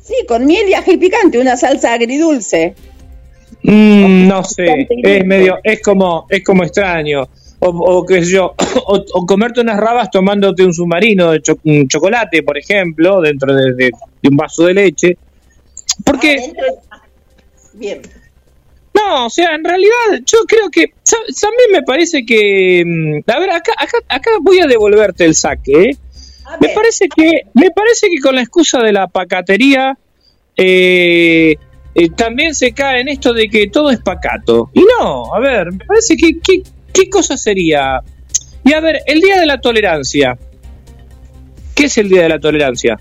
Sí, 0.00 0.14
con 0.26 0.46
miel 0.46 0.68
y 0.68 0.74
ají 0.74 0.96
picante, 0.96 1.38
una 1.38 1.56
salsa 1.56 1.92
agridulce. 1.92 2.74
Mm, 3.62 4.26
no 4.28 4.42
sé, 4.44 4.88
es 4.90 5.24
medio, 5.26 5.58
es 5.62 5.82
como, 5.82 6.26
es 6.28 6.42
como 6.44 6.64
extraño. 6.64 7.28
O, 7.62 7.68
o 7.68 8.06
qué 8.06 8.24
sé 8.24 8.32
yo, 8.32 8.54
o, 8.86 9.04
o 9.12 9.26
comerte 9.26 9.60
unas 9.60 9.78
rabas 9.78 10.10
tomándote 10.10 10.64
un 10.64 10.72
submarino 10.72 11.32
de 11.32 11.42
cho- 11.42 11.58
un 11.64 11.86
chocolate, 11.88 12.42
por 12.42 12.56
ejemplo, 12.56 13.20
dentro 13.20 13.54
de, 13.54 13.74
de- 13.74 13.90
de 14.22 14.28
un 14.28 14.36
vaso 14.36 14.64
de 14.64 14.74
leche. 14.74 15.18
Porque, 16.04 16.38
Bien. 17.74 18.00
no, 18.94 19.26
o 19.26 19.30
sea, 19.30 19.54
en 19.54 19.62
realidad 19.64 20.22
yo 20.24 20.38
creo 20.48 20.70
que, 20.70 20.94
también 21.40 21.70
me 21.72 21.82
parece 21.82 22.24
que, 22.24 22.82
mm, 22.86 23.30
a 23.30 23.38
ver, 23.40 23.50
acá, 23.50 23.72
acá, 23.76 23.98
acá 24.08 24.30
voy 24.40 24.60
a 24.60 24.66
devolverte 24.66 25.24
el 25.26 25.34
saque, 25.34 25.72
¿eh? 25.82 25.96
Me 26.60 26.70
parece 26.70 27.08
que, 27.14 27.42
me 27.54 27.70
parece 27.70 28.08
que 28.08 28.20
con 28.20 28.34
la 28.34 28.40
excusa 28.40 28.82
de 28.82 28.92
la 28.92 29.06
pacatería, 29.06 29.96
eh, 30.56 31.56
eh, 31.94 32.08
también 32.10 32.54
se 32.54 32.72
cae 32.72 33.00
en 33.00 33.08
esto 33.08 33.32
de 33.32 33.48
que 33.48 33.68
todo 33.68 33.90
es 33.90 34.00
pacato. 34.00 34.70
Y 34.74 34.80
no, 34.98 35.34
a 35.34 35.40
ver, 35.40 35.72
me 35.72 35.84
parece 35.84 36.16
que, 36.16 36.38
que- 36.40 36.62
¿qué 36.92 37.08
cosa 37.10 37.36
sería? 37.36 38.00
Y 38.64 38.72
a 38.72 38.80
ver, 38.80 39.00
el 39.06 39.20
Día 39.20 39.38
de 39.40 39.46
la 39.46 39.60
Tolerancia. 39.60 40.36
¿Qué 41.74 41.84
es 41.86 41.96
el 41.98 42.08
Día 42.08 42.22
de 42.24 42.28
la 42.28 42.38
Tolerancia? 42.38 42.98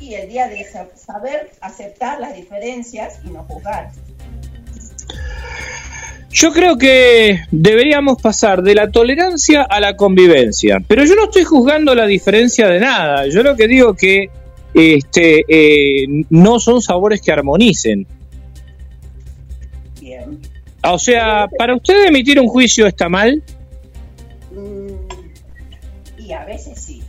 Y 0.00 0.14
el 0.14 0.28
día 0.28 0.46
de 0.48 0.62
sa- 0.64 0.88
saber 0.94 1.50
aceptar 1.60 2.20
las 2.20 2.34
diferencias 2.36 3.20
y 3.24 3.30
no 3.30 3.44
juzgar. 3.44 3.90
Yo 6.30 6.52
creo 6.52 6.76
que 6.76 7.40
deberíamos 7.50 8.20
pasar 8.20 8.62
de 8.62 8.74
la 8.74 8.90
tolerancia 8.90 9.62
a 9.62 9.80
la 9.80 9.96
convivencia, 9.96 10.78
pero 10.86 11.04
yo 11.04 11.14
no 11.14 11.24
estoy 11.24 11.44
juzgando 11.44 11.94
la 11.94 12.06
diferencia 12.06 12.68
de 12.68 12.78
nada. 12.80 13.26
Yo 13.28 13.42
lo 13.42 13.56
que 13.56 13.66
digo 13.68 13.94
que 13.94 14.28
este, 14.76 15.44
eh, 15.48 16.06
no 16.30 16.60
son 16.60 16.80
sabores 16.82 17.20
que 17.22 17.32
armonicen. 17.32 18.06
Bien. 20.00 20.38
O 20.84 20.98
sea, 20.98 21.48
para 21.58 21.74
usted 21.74 22.06
emitir 22.06 22.38
un 22.40 22.46
juicio 22.48 22.86
está 22.86 23.08
mal 23.08 23.42
Mm, 24.52 24.88
y 26.18 26.32
a 26.32 26.44
veces 26.44 26.80
sí. 26.80 27.02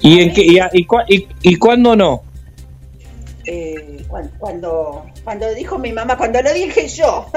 y 0.00 0.20
en 0.20 0.32
qué 0.32 0.44
y, 0.46 0.58
a- 0.58 0.70
y, 0.72 0.86
cua- 0.86 1.04
y, 1.08 1.26
y 1.42 1.56
cuándo 1.56 1.94
no. 1.96 2.22
Eh, 3.44 4.04
cuan- 4.08 4.30
cuando, 4.38 5.04
cuando 5.24 5.52
dijo 5.54 5.78
mi 5.78 5.92
mamá, 5.92 6.16
cuando 6.16 6.40
lo 6.42 6.52
dije 6.52 6.86
yo. 6.88 7.26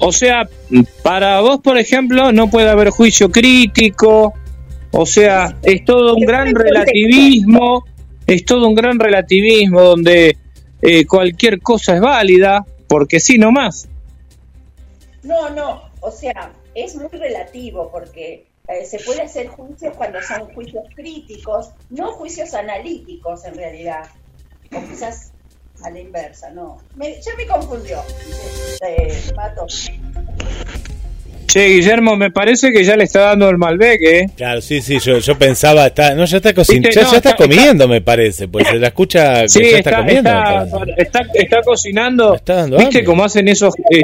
O 0.00 0.12
sea, 0.12 0.48
para 1.02 1.40
vos, 1.40 1.58
por 1.60 1.76
ejemplo, 1.76 2.30
no 2.30 2.48
puede 2.48 2.68
haber 2.68 2.90
juicio 2.90 3.32
crítico, 3.32 4.32
o 4.92 5.06
sea, 5.06 5.56
es 5.62 5.84
todo 5.84 6.14
un 6.14 6.24
gran 6.24 6.54
relativismo, 6.54 7.84
es 8.26 8.44
todo 8.44 8.68
un 8.68 8.74
gran 8.74 8.98
relativismo 8.98 9.80
donde 9.82 10.36
eh, 10.82 11.06
cualquier 11.06 11.60
cosa 11.60 11.94
es 11.94 12.00
válida, 12.00 12.64
porque 12.86 13.20
sí, 13.20 13.38
no 13.38 13.50
más. 13.52 13.88
No, 15.22 15.50
no, 15.50 15.82
o 16.00 16.10
sea, 16.10 16.52
es 16.74 16.94
muy 16.94 17.08
relativo 17.10 17.90
porque 17.92 18.46
eh, 18.68 18.84
se 18.86 18.98
puede 19.00 19.22
hacer 19.22 19.48
juicios 19.48 19.94
cuando 19.96 20.20
son 20.22 20.46
juicios 20.54 20.84
críticos, 20.94 21.70
no 21.90 22.12
juicios 22.12 22.54
analíticos 22.54 23.44
en 23.44 23.54
realidad, 23.56 24.06
o 24.74 24.80
quizás 24.88 25.32
a 25.82 25.90
la 25.90 26.00
inversa, 26.00 26.50
no. 26.50 26.78
Me- 26.96 27.20
ya 27.20 27.32
me 27.36 27.46
confundió, 27.46 28.00
eh, 28.86 29.20
Pato. 29.34 29.66
Che, 31.50 31.66
Guillermo, 31.66 32.14
me 32.14 32.30
parece 32.30 32.70
que 32.72 32.84
ya 32.84 32.94
le 32.94 33.04
está 33.04 33.20
dando 33.20 33.48
el 33.48 33.56
Malbec, 33.56 34.02
¿eh? 34.02 34.26
Claro, 34.36 34.60
sí, 34.60 34.82
sí, 34.82 34.98
yo, 34.98 35.18
yo 35.18 35.38
pensaba, 35.38 35.86
está, 35.86 36.14
no, 36.14 36.26
ya 36.26 36.36
está 36.36 36.52
cocinando, 36.52 36.90
ya, 36.90 37.02
no, 37.02 37.10
ya 37.10 37.16
está, 37.16 37.30
está- 37.30 37.42
comiendo, 37.42 37.88
me 37.88 38.02
parece, 38.02 38.48
pues 38.48 38.68
se 38.68 38.76
la 38.78 38.88
escucha 38.88 39.42
que 39.44 39.48
Sí, 39.48 39.60
ya 39.62 39.78
está, 39.78 39.90
está, 39.90 39.96
comiendo. 39.96 40.30
está, 40.30 40.78
parece. 40.78 41.02
está, 41.02 41.20
está 41.32 41.62
cocinando. 41.62 42.36
dando 42.44 42.76
¿Viste 42.76 42.98
hambre. 42.98 43.04
cómo 43.04 43.24
hacen 43.24 43.48
esos, 43.48 43.72
eh, 43.90 44.02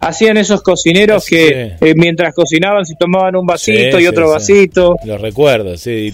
hacían 0.00 0.36
esos 0.36 0.60
cocineros 0.62 1.24
que 1.24 1.72
eh, 1.80 1.94
mientras 1.96 2.34
cocinaban 2.34 2.84
se 2.84 2.94
tomaban 2.96 3.36
un 3.36 3.46
vasito 3.46 3.96
Sí, 3.96 4.04
y 4.04 4.06
otro 4.08 4.26
sí, 4.38 4.44
sí. 4.44 4.52
vasito? 4.52 4.96
Lo 5.06 5.16
recuerdo, 5.16 5.78
sí. 5.78 6.12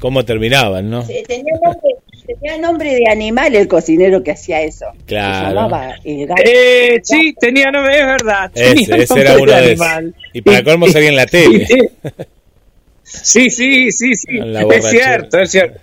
¿Cómo 0.00 0.24
terminaban, 0.24 0.90
no? 0.90 1.04
Sí, 1.06 1.22
Tenía 1.28 1.52
nombre, 1.62 1.90
tenía 2.40 2.58
nombre 2.58 2.94
de 2.94 3.02
animal 3.10 3.54
el 3.54 3.68
cocinero 3.68 4.22
que 4.22 4.32
hacía 4.32 4.62
eso. 4.62 4.86
Se 5.00 5.04
Claro. 5.06 5.48
llamaba 5.48 5.94
el 6.04 6.26
gato. 6.26 6.42
Eh, 6.44 7.00
sí, 7.02 7.34
tenía 7.38 7.70
nombre, 7.70 7.98
es 7.98 8.06
verdad. 8.06 8.50
tenía 8.52 8.72
Ese, 8.72 9.02
ese 9.02 9.20
era 9.20 9.36
uno 9.36 9.52
de 9.52 9.58
animal. 9.70 10.14
Y 10.32 10.42
para 10.42 10.62
colmo 10.64 10.88
salía 10.88 11.08
en 11.10 11.16
la 11.16 11.26
tele. 11.26 11.66
Sí, 13.12 13.50
sí, 13.50 13.90
sí, 13.90 14.14
sí. 14.14 14.38
Es 14.72 14.88
cierto, 14.88 15.40
es 15.40 15.50
cierto. 15.50 15.80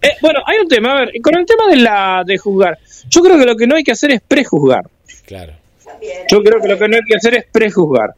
Eh, 0.00 0.10
bueno, 0.22 0.40
hay 0.46 0.58
un 0.58 0.68
tema, 0.68 0.92
a 0.92 1.00
ver, 1.00 1.12
con 1.20 1.36
el 1.36 1.44
tema 1.44 1.66
de 1.68 1.76
la 1.76 2.22
de 2.24 2.38
juzgar, 2.38 2.78
yo 3.10 3.20
creo 3.20 3.36
que 3.36 3.44
lo 3.44 3.56
que 3.56 3.66
no 3.66 3.74
hay 3.74 3.82
que 3.82 3.90
hacer 3.90 4.12
es 4.12 4.20
prejuzgar. 4.20 4.84
Claro. 5.26 5.54
Yo 6.30 6.40
creo 6.44 6.60
que 6.60 6.68
lo 6.68 6.78
que 6.78 6.86
no 6.86 6.94
hay 6.96 7.02
que 7.08 7.16
hacer 7.16 7.34
es 7.34 7.46
prejuzgar. 7.50 8.14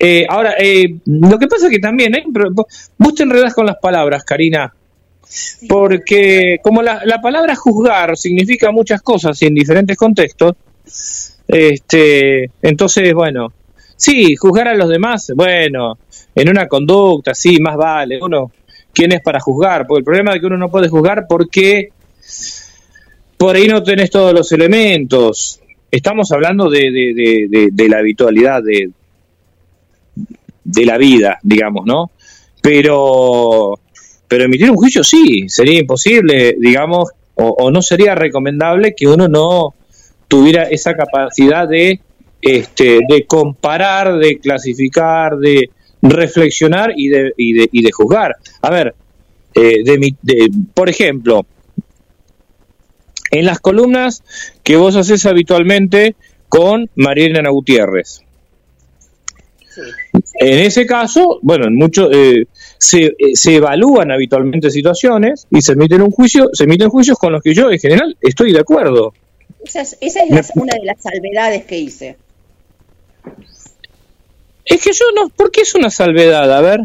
Eh, 0.00 0.26
ahora, 0.28 0.54
eh, 0.58 0.96
lo 1.06 1.38
que 1.38 1.46
pasa 1.46 1.66
es 1.66 1.72
que 1.72 1.78
también, 1.78 2.12
¿eh? 2.16 2.24
Vos 2.26 3.14
te 3.14 3.22
enredás 3.22 3.54
con 3.54 3.66
las 3.66 3.76
palabras, 3.76 4.24
Karina, 4.24 4.74
porque 5.68 6.58
como 6.62 6.82
la, 6.82 7.02
la 7.04 7.20
palabra 7.20 7.54
juzgar 7.56 8.16
significa 8.16 8.70
muchas 8.70 9.02
cosas 9.02 9.40
y 9.42 9.46
en 9.46 9.54
diferentes 9.54 9.96
contextos, 9.96 10.54
este, 11.48 12.50
entonces, 12.62 13.12
bueno, 13.14 13.52
sí, 13.96 14.36
juzgar 14.36 14.68
a 14.68 14.74
los 14.74 14.88
demás, 14.88 15.32
bueno, 15.34 15.98
en 16.34 16.48
una 16.48 16.66
conducta, 16.68 17.34
sí, 17.34 17.58
más 17.60 17.76
vale, 17.76 18.18
uno, 18.22 18.50
¿quién 18.92 19.12
es 19.12 19.20
para 19.22 19.40
juzgar? 19.40 19.86
Porque 19.86 20.00
el 20.00 20.04
problema 20.04 20.34
es 20.34 20.40
que 20.40 20.46
uno 20.46 20.58
no 20.58 20.70
puede 20.70 20.88
juzgar 20.88 21.26
porque 21.28 21.90
por 23.36 23.56
ahí 23.56 23.66
no 23.68 23.82
tenés 23.82 24.10
todos 24.10 24.32
los 24.32 24.50
elementos. 24.52 25.60
Estamos 25.90 26.30
hablando 26.32 26.70
de, 26.70 26.90
de, 26.90 27.14
de, 27.14 27.46
de- 27.50 27.68
de 27.72 27.88
la 27.88 27.98
habitualidad 27.98 28.62
de, 28.62 28.90
de 30.64 30.86
la 30.86 30.96
vida, 30.96 31.38
digamos, 31.42 31.84
¿no? 31.86 32.10
Pero, 32.62 33.78
pero 34.32 34.46
emitir 34.46 34.70
un 34.70 34.78
juicio 34.78 35.04
sí, 35.04 35.44
sería 35.46 35.78
imposible, 35.78 36.56
digamos, 36.58 37.10
o, 37.34 37.48
o 37.48 37.70
no 37.70 37.82
sería 37.82 38.14
recomendable 38.14 38.94
que 38.96 39.06
uno 39.06 39.28
no 39.28 39.74
tuviera 40.26 40.62
esa 40.62 40.94
capacidad 40.94 41.68
de, 41.68 42.00
este, 42.40 43.00
de 43.06 43.26
comparar, 43.26 44.16
de 44.16 44.38
clasificar, 44.38 45.36
de 45.36 45.68
reflexionar 46.00 46.94
y 46.96 47.08
de, 47.08 47.34
y 47.36 47.52
de, 47.52 47.68
y 47.72 47.82
de 47.82 47.92
juzgar. 47.92 48.36
A 48.62 48.70
ver, 48.70 48.94
eh, 49.54 49.84
de 49.84 50.14
de- 50.22 50.50
por 50.72 50.88
ejemplo, 50.88 51.44
en 53.32 53.44
las 53.44 53.60
columnas 53.60 54.24
que 54.62 54.76
vos 54.76 54.96
haces 54.96 55.26
habitualmente 55.26 56.16
con 56.48 56.88
Mariana 56.94 57.50
Gutiérrez. 57.50 58.22
En 60.40 60.58
ese 60.58 60.86
caso, 60.86 61.38
bueno, 61.42 61.66
en 61.66 61.74
mucho, 61.74 62.10
eh, 62.10 62.46
se, 62.84 63.04
eh, 63.06 63.14
se 63.34 63.54
evalúan 63.54 64.10
habitualmente 64.10 64.68
situaciones 64.68 65.46
y 65.50 65.62
se 65.62 65.72
emiten 65.72 66.02
un 66.02 66.10
juicio, 66.10 66.50
se 66.52 66.64
emiten 66.64 66.88
juicios 66.90 67.16
con 67.16 67.32
los 67.32 67.40
que 67.40 67.54
yo 67.54 67.70
en 67.70 67.78
general 67.78 68.16
estoy 68.20 68.52
de 68.52 68.58
acuerdo. 68.58 69.14
Esa 69.64 69.82
es, 69.82 69.96
esa 70.00 70.24
es 70.24 70.30
la- 70.30 70.60
una 70.60 70.74
de 70.74 70.84
las 70.84 71.00
salvedades 71.00 71.64
que 71.64 71.78
hice. 71.78 72.16
Es 74.64 74.82
que 74.82 74.92
yo 74.92 75.04
no, 75.14 75.28
¿por 75.28 75.52
qué 75.52 75.60
es 75.60 75.74
una 75.76 75.90
salvedad? 75.90 76.52
A 76.52 76.60
ver. 76.60 76.80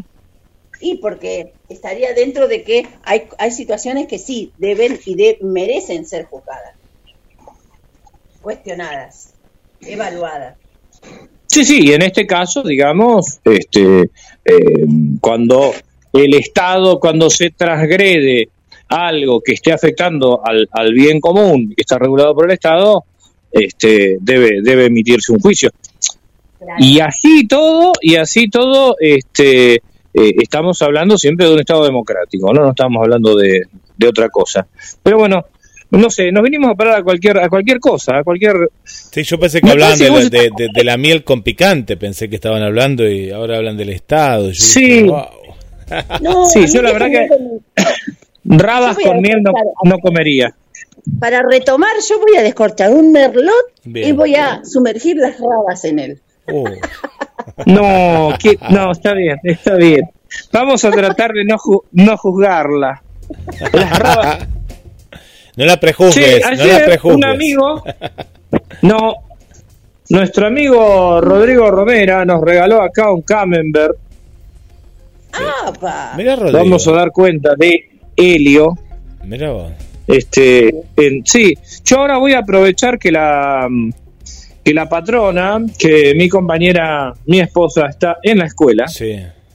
Y 0.79 0.97
porque 0.97 1.53
estaría 1.67 2.13
dentro 2.13 2.47
de 2.47 2.61
que 2.61 2.87
hay, 3.03 3.23
hay 3.39 3.49
situaciones 3.51 4.07
que 4.07 4.19
sí 4.19 4.51
deben 4.59 4.99
y 5.03 5.15
de- 5.15 5.39
merecen 5.41 6.05
ser 6.05 6.25
juzgadas, 6.25 6.75
cuestionadas, 8.41 9.33
evaluadas. 9.81 10.57
Sí, 11.47 11.65
sí, 11.65 11.87
y 11.87 11.93
en 11.93 12.03
este 12.03 12.27
caso, 12.27 12.61
digamos, 12.61 13.39
este, 13.45 14.01
eh, 14.45 14.85
cuando 15.21 15.73
el 16.13 16.33
Estado, 16.33 16.99
cuando 16.99 17.29
se 17.29 17.49
transgrede 17.51 18.49
algo 18.89 19.41
que 19.41 19.53
esté 19.53 19.71
afectando 19.73 20.41
al, 20.45 20.67
al 20.71 20.93
bien 20.93 21.19
común, 21.19 21.69
que 21.75 21.81
está 21.81 21.97
regulado 21.99 22.33
por 22.33 22.45
el 22.45 22.51
Estado, 22.51 23.03
este, 23.51 24.17
debe, 24.21 24.61
debe 24.61 24.85
emitirse 24.85 25.31
un 25.31 25.39
juicio. 25.39 25.69
Y 26.79 26.99
así 26.99 27.47
todo, 27.47 27.93
y 28.01 28.15
así 28.15 28.49
todo, 28.49 28.95
este, 28.99 29.75
eh, 29.75 29.81
estamos 30.13 30.81
hablando 30.81 31.17
siempre 31.17 31.45
de 31.45 31.53
un 31.53 31.59
Estado 31.59 31.85
democrático, 31.85 32.51
no, 32.53 32.61
no 32.63 32.69
estamos 32.71 33.01
hablando 33.01 33.35
de, 33.35 33.63
de 33.95 34.07
otra 34.07 34.27
cosa. 34.29 34.65
Pero 35.03 35.17
bueno, 35.19 35.45
no 35.91 36.09
sé, 36.09 36.31
nos 36.31 36.43
vinimos 36.43 36.71
a 36.71 36.75
parar 36.75 36.95
a 36.99 37.03
cualquier, 37.03 37.37
a 37.37 37.47
cualquier 37.47 37.79
cosa, 37.79 38.17
a 38.17 38.23
cualquier 38.23 38.55
Sí, 38.83 39.23
yo 39.23 39.39
pensé 39.39 39.61
que 39.61 39.69
hablaban 39.69 39.97
de, 39.99 40.09
de, 40.29 40.49
de- 40.57 40.67
de 40.73 40.83
la 40.83 40.97
miel 40.97 41.23
con 41.23 41.43
picante, 41.43 41.95
pensé 41.95 42.27
que 42.29 42.35
estaban 42.35 42.63
hablando 42.63 43.07
y 43.07 43.29
ahora 43.31 43.57
hablan 43.57 43.77
del 43.77 43.89
Estado. 43.89 44.47
Yo 44.49 44.53
Sí. 44.55 44.81
dije, 44.85 45.03
"Wow". 45.03 45.25
No, 46.21 46.45
Sí, 46.45 46.65
yo 46.67 46.81
la 46.81 46.91
verdad 46.93 47.07
que 47.07 47.27
con- 47.27 47.61
rabas 48.59 48.89
Yo 48.91 48.95
voy 48.95 49.03
a 49.03 49.07
con 49.07 49.21
miel 49.21 49.41
no, 49.43 49.51
descortar- 49.51 49.89
no 49.89 49.99
comería. 49.99 50.55
Para 51.19 51.41
retomar, 51.41 51.91
yo 52.09 52.19
voy 52.19 52.35
a 52.37 52.41
descorchar 52.43 52.91
un 52.91 53.11
merlot 53.11 53.53
Bien. 53.85 54.09
y 54.09 54.11
voy 54.11 54.35
a 54.35 54.61
sumergir 54.65 55.15
las 55.17 55.39
rabas 55.39 55.83
en 55.85 55.99
él. 55.99 56.21
No, 57.65 58.29
que- 58.41 58.57
no, 58.71 58.91
está 58.91 59.13
bien, 59.13 59.37
está 59.43 59.75
bien. 59.75 60.01
Vamos 60.51 60.83
a 60.85 60.91
tratar 60.91 61.31
de 61.31 61.45
no, 61.45 61.55
ju- 61.57 61.83
no 61.93 62.17
juzgarla. 62.17 63.01
Las 63.73 63.99
rabas. 63.99 64.39
No 65.55 65.65
la 65.65 65.79
prejuzgues, 65.79 66.43
no 66.57 66.65
la 66.65 66.85
prejuzgues. 66.85 67.15
un 67.17 67.25
amigo, 67.25 67.83
no, 68.83 69.15
nuestro 70.09 70.47
amigo 70.47 71.19
Rodrigo 71.21 71.71
Romera 71.71 72.25
nos 72.25 72.41
regaló 72.41 72.81
acá 72.81 73.11
un 73.11 73.21
camembert. 73.21 73.95
Rodrigo. 76.35 76.57
Vamos 76.57 76.87
a 76.87 76.91
dar 76.91 77.11
cuenta 77.11 77.55
de 77.57 77.89
Helio. 78.15 78.77
Mira 79.23 79.51
vos. 79.51 79.71
Este, 80.07 80.73
en- 80.95 81.25
sí, 81.25 81.53
yo 81.83 81.97
ahora 81.99 82.17
voy 82.17 82.33
a 82.33 82.39
aprovechar 82.39 82.97
que 82.97 83.11
la 83.11 83.67
que 84.63 84.73
la 84.73 84.89
patrona, 84.89 85.59
que 85.79 86.13
mi 86.15 86.27
compañera, 86.27 87.13
mi 87.25 87.39
esposa 87.39 87.87
está 87.87 88.17
en 88.21 88.39
la 88.39 88.45
escuela, 88.47 88.85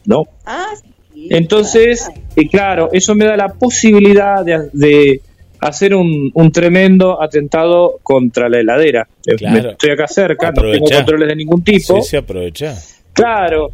¿no? 0.06 0.24
Ah, 0.46 0.68
sí. 1.12 1.28
Entonces, 1.30 2.10
y 2.34 2.48
claro, 2.48 2.88
eso 2.92 3.14
me 3.14 3.26
da 3.26 3.36
la 3.36 3.48
posibilidad 3.52 4.42
de, 4.42 4.70
de 4.72 5.20
hacer 5.60 5.94
un, 5.94 6.30
un 6.32 6.50
tremendo 6.50 7.22
atentado 7.22 7.98
contra 8.02 8.48
la 8.48 8.60
heladera. 8.60 9.06
Eh, 9.26 9.34
Claro. 9.36 9.62
me- 9.62 9.70
Estoy 9.72 9.90
acá 9.90 10.08
cerca, 10.08 10.50
no 10.50 10.62
tengo 10.62 10.86
controles 10.96 11.28
de 11.28 11.36
ningún 11.36 11.62
tipo. 11.62 12.00
Sí, 12.00 12.08
sí, 12.08 12.16
aprovecha. 12.16 12.74
Claro. 13.12 13.70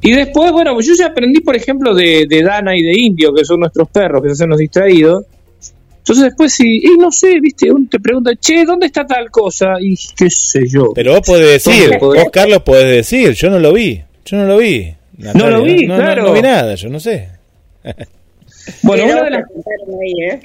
Y 0.00 0.12
después, 0.12 0.52
bueno, 0.52 0.74
pues 0.74 0.86
yo 0.86 0.94
ya 0.94 1.06
aprendí, 1.06 1.40
por 1.40 1.56
ejemplo, 1.56 1.94
de, 1.94 2.26
de 2.28 2.42
Dana 2.42 2.76
y 2.76 2.82
de 2.82 2.98
Indio, 2.98 3.34
que 3.34 3.44
son 3.44 3.60
nuestros 3.60 3.88
perros, 3.88 4.22
que 4.22 4.28
se 4.28 4.32
hacen 4.34 4.50
los 4.50 4.58
distraídos. 4.58 5.24
Entonces 5.98 6.24
después, 6.24 6.54
sí, 6.54 6.80
y 6.82 6.96
no 6.96 7.10
sé, 7.10 7.38
viste, 7.40 7.70
uno 7.70 7.86
te 7.90 8.00
pregunta, 8.00 8.30
che, 8.36 8.64
¿dónde 8.64 8.86
está 8.86 9.06
tal 9.06 9.30
cosa? 9.30 9.74
Y 9.80 9.94
qué 10.16 10.30
sé 10.30 10.66
yo. 10.66 10.92
Pero 10.94 11.12
vos 11.12 11.20
podés 11.26 11.62
decir, 11.62 11.98
vos 12.00 12.16
Carlos 12.32 12.62
podés 12.62 12.96
decir, 12.96 13.32
yo 13.32 13.50
no 13.50 13.58
lo 13.58 13.74
vi, 13.74 14.00
yo 14.24 14.36
no 14.38 14.46
lo 14.46 14.56
vi. 14.56 14.94
Natalia, 15.18 15.50
lo 15.50 15.62
vi, 15.62 15.86
no, 15.86 15.96
claro. 15.96 16.22
No, 16.22 16.32
vi 16.32 16.42
nada, 16.42 16.74
yo 16.76 16.88
no 16.88 17.00
sé. 17.00 17.28
Bueno, 18.82 19.04
una 19.04 19.22
de 19.22 19.30
las 19.30 19.44
¿eh? 20.20 20.40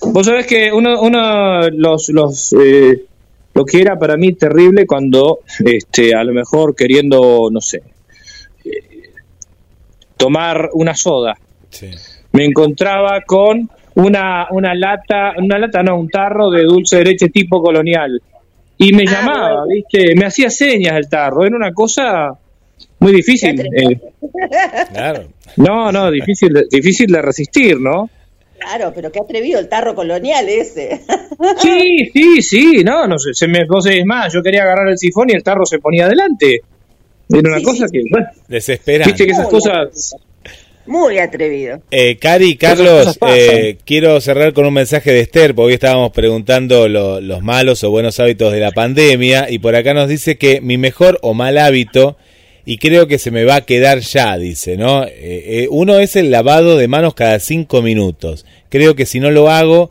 Vos 0.00 0.26
sabés 0.26 0.48
que 0.48 0.72
uno, 0.72 1.00
uno 1.00 1.68
los, 1.70 2.08
los 2.08 2.52
eh, 2.54 3.02
lo 3.54 3.64
que 3.64 3.80
era 3.80 3.96
para 3.98 4.16
mí 4.16 4.32
terrible 4.32 4.86
cuando, 4.86 5.40
este, 5.64 6.14
a 6.14 6.24
lo 6.24 6.32
mejor 6.32 6.74
queriendo, 6.74 7.48
no 7.52 7.60
sé, 7.60 7.82
tomar 10.22 10.68
una 10.74 10.94
soda, 10.94 11.36
me 12.32 12.44
encontraba 12.44 13.20
con 13.26 13.68
una, 13.96 14.46
una 14.50 14.74
lata, 14.74 15.32
una 15.38 15.58
lata 15.58 15.82
no, 15.82 15.98
un 15.98 16.08
tarro 16.08 16.50
de 16.50 16.62
dulce 16.62 16.98
de 16.98 17.04
leche 17.04 17.28
tipo 17.28 17.60
colonial. 17.62 18.20
Y 18.78 18.92
me 18.94 19.04
Ah, 19.06 19.10
llamaba, 19.12 19.64
bueno. 19.64 19.66
¿viste? 19.68 20.14
Me 20.16 20.24
hacía 20.26 20.48
señas 20.50 20.94
el 20.96 21.08
tarro, 21.08 21.44
era 21.44 21.56
una 21.56 21.72
cosa 21.72 22.30
muy 23.00 23.12
difícil. 23.12 23.60
eh, 23.60 24.00
Claro. 24.92 25.24
no, 25.56 25.92
no, 25.92 26.10
difícil, 26.10 26.52
de- 26.52 26.66
difícil 26.70 27.06
de 27.12 27.20
resistir, 27.22 27.78
¿no? 27.80 28.08
Claro, 28.58 28.92
pero 28.94 29.10
qué 29.10 29.18
atrevido 29.20 29.58
el 29.58 29.68
tarro 29.68 29.94
colonial 29.94 30.48
ese. 30.48 31.00
Sí, 31.58 32.10
sí, 32.12 32.42
sí, 32.42 32.84
no, 32.84 33.06
no 33.08 33.18
sé, 33.18 33.30
se 33.34 33.48
me, 33.48 33.64
vos 33.66 33.84
es 33.86 34.04
más, 34.06 34.32
yo 34.32 34.40
quería 34.42 34.62
agarrar 34.62 34.88
el 34.88 34.98
sifón 34.98 35.30
y 35.30 35.32
el 35.34 35.42
tarro 35.42 35.66
se 35.66 35.78
ponía 35.80 36.06
adelante. 36.06 36.60
Era 37.30 37.48
una 37.48 37.58
Sí, 37.58 37.64
cosa 37.64 37.86
sí, 37.88 37.92
que, 37.92 38.02
bueno, 38.10 38.26
Desesperante. 38.48 39.10
viste 39.12 39.26
que 39.26 39.32
esas 39.32 39.44
Muy 39.44 39.52
cosas... 39.60 40.14
Muy 40.84 41.18
atrevido. 41.18 41.80
Eh, 41.92 42.16
Cari, 42.16 42.56
Carlos, 42.56 43.16
eh, 43.28 43.76
quiero 43.84 44.20
cerrar 44.20 44.52
con 44.52 44.66
un 44.66 44.74
mensaje 44.74 45.12
de 45.12 45.20
Esther, 45.20 45.54
porque 45.54 45.68
hoy 45.68 45.74
estábamos 45.74 46.10
preguntando 46.10 46.88
lo- 46.88 47.20
los 47.20 47.40
malos 47.40 47.84
o 47.84 47.90
buenos 47.90 48.18
hábitos 48.18 48.52
de 48.52 48.58
la 48.58 48.72
pandemia, 48.72 49.48
y 49.48 49.60
por 49.60 49.76
acá 49.76 49.94
nos 49.94 50.08
dice 50.08 50.38
que 50.38 50.60
mi 50.60 50.78
mejor 50.78 51.20
o 51.22 51.34
mal 51.34 51.56
hábito, 51.58 52.16
y 52.66 52.78
creo 52.78 53.06
que 53.06 53.18
se 53.18 53.30
me 53.30 53.44
va 53.44 53.56
a 53.56 53.60
quedar 53.64 54.00
ya, 54.00 54.36
dice, 54.36 54.76
¿no? 54.76 55.04
Eh, 55.04 55.10
eh, 55.14 55.66
uno 55.70 56.00
es 56.00 56.16
el 56.16 56.32
lavado 56.32 56.76
de 56.76 56.88
manos 56.88 57.14
cada 57.14 57.38
cinco 57.38 57.80
minutos. 57.80 58.44
Creo 58.68 58.96
que 58.96 59.06
si 59.06 59.20
no 59.20 59.30
lo 59.30 59.50
hago, 59.50 59.88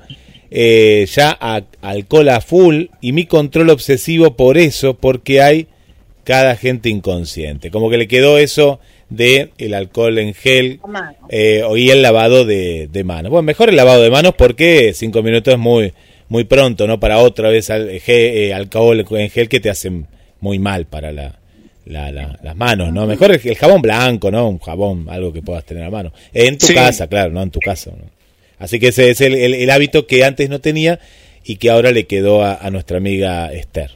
eh, 0.51 1.07
ya 1.15 1.37
a- 1.39 1.63
alcohol 1.81 2.27
a 2.27 2.41
full, 2.41 2.87
y 2.99 3.13
mi 3.13 3.25
control 3.27 3.69
obsesivo 3.69 4.35
por 4.35 4.57
eso, 4.57 4.95
porque 4.97 5.41
hay 5.41 5.67
cada 6.23 6.55
gente 6.55 6.89
inconsciente. 6.89 7.71
Como 7.71 7.89
que 7.89 7.97
le 7.97 8.07
quedó 8.07 8.37
eso 8.37 8.79
de 9.09 9.49
el 9.57 9.73
alcohol 9.73 10.17
en 10.19 10.33
gel 10.33 10.79
eh, 11.29 11.63
y 11.75 11.89
el 11.89 12.01
lavado 12.01 12.45
de, 12.45 12.87
de 12.91 13.03
manos. 13.03 13.29
Bueno, 13.31 13.43
mejor 13.43 13.69
el 13.69 13.75
lavado 13.75 14.01
de 14.03 14.09
manos 14.09 14.33
porque 14.37 14.93
cinco 14.93 15.21
minutos 15.23 15.53
es 15.53 15.59
muy 15.59 15.93
muy 16.29 16.45
pronto, 16.45 16.87
¿no? 16.87 16.97
Para 16.99 17.17
otra 17.17 17.49
vez 17.49 17.69
al, 17.69 17.89
ge- 17.99 18.47
eh, 18.47 18.53
alcohol 18.53 19.05
en 19.11 19.29
gel 19.29 19.49
que 19.49 19.59
te 19.59 19.69
hacen 19.69 20.07
muy 20.39 20.59
mal 20.59 20.85
para 20.85 21.11
la, 21.11 21.37
la- 21.85 22.09
la- 22.11 22.39
las 22.41 22.55
manos, 22.55 22.93
¿no? 22.93 23.05
Mejor 23.05 23.31
el, 23.31 23.41
el 23.43 23.55
jabón 23.57 23.81
blanco, 23.81 24.31
¿no? 24.31 24.47
Un 24.47 24.59
jabón, 24.59 25.07
algo 25.09 25.33
que 25.33 25.41
puedas 25.41 25.65
tener 25.65 25.83
a 25.83 25.89
mano. 25.89 26.13
En 26.33 26.57
tu 26.57 26.67
Sí. 26.67 26.73
casa, 26.73 27.07
claro, 27.07 27.31
no 27.33 27.41
en 27.43 27.51
tu 27.51 27.59
casa. 27.59 27.91
¿no? 27.91 28.05
Así 28.59 28.79
que 28.79 28.87
ese 28.89 29.09
es 29.09 29.19
el, 29.19 29.33
el- 29.35 29.55
el 29.55 29.69
hábito 29.71 30.07
que 30.07 30.23
antes 30.23 30.49
no 30.49 30.61
tenía 30.61 30.99
y 31.43 31.57
que 31.57 31.69
ahora 31.69 31.91
le 31.91 32.05
quedó 32.05 32.43
a, 32.43 32.53
a 32.55 32.69
nuestra 32.71 32.95
amiga 32.97 33.51
Esther. 33.51 33.91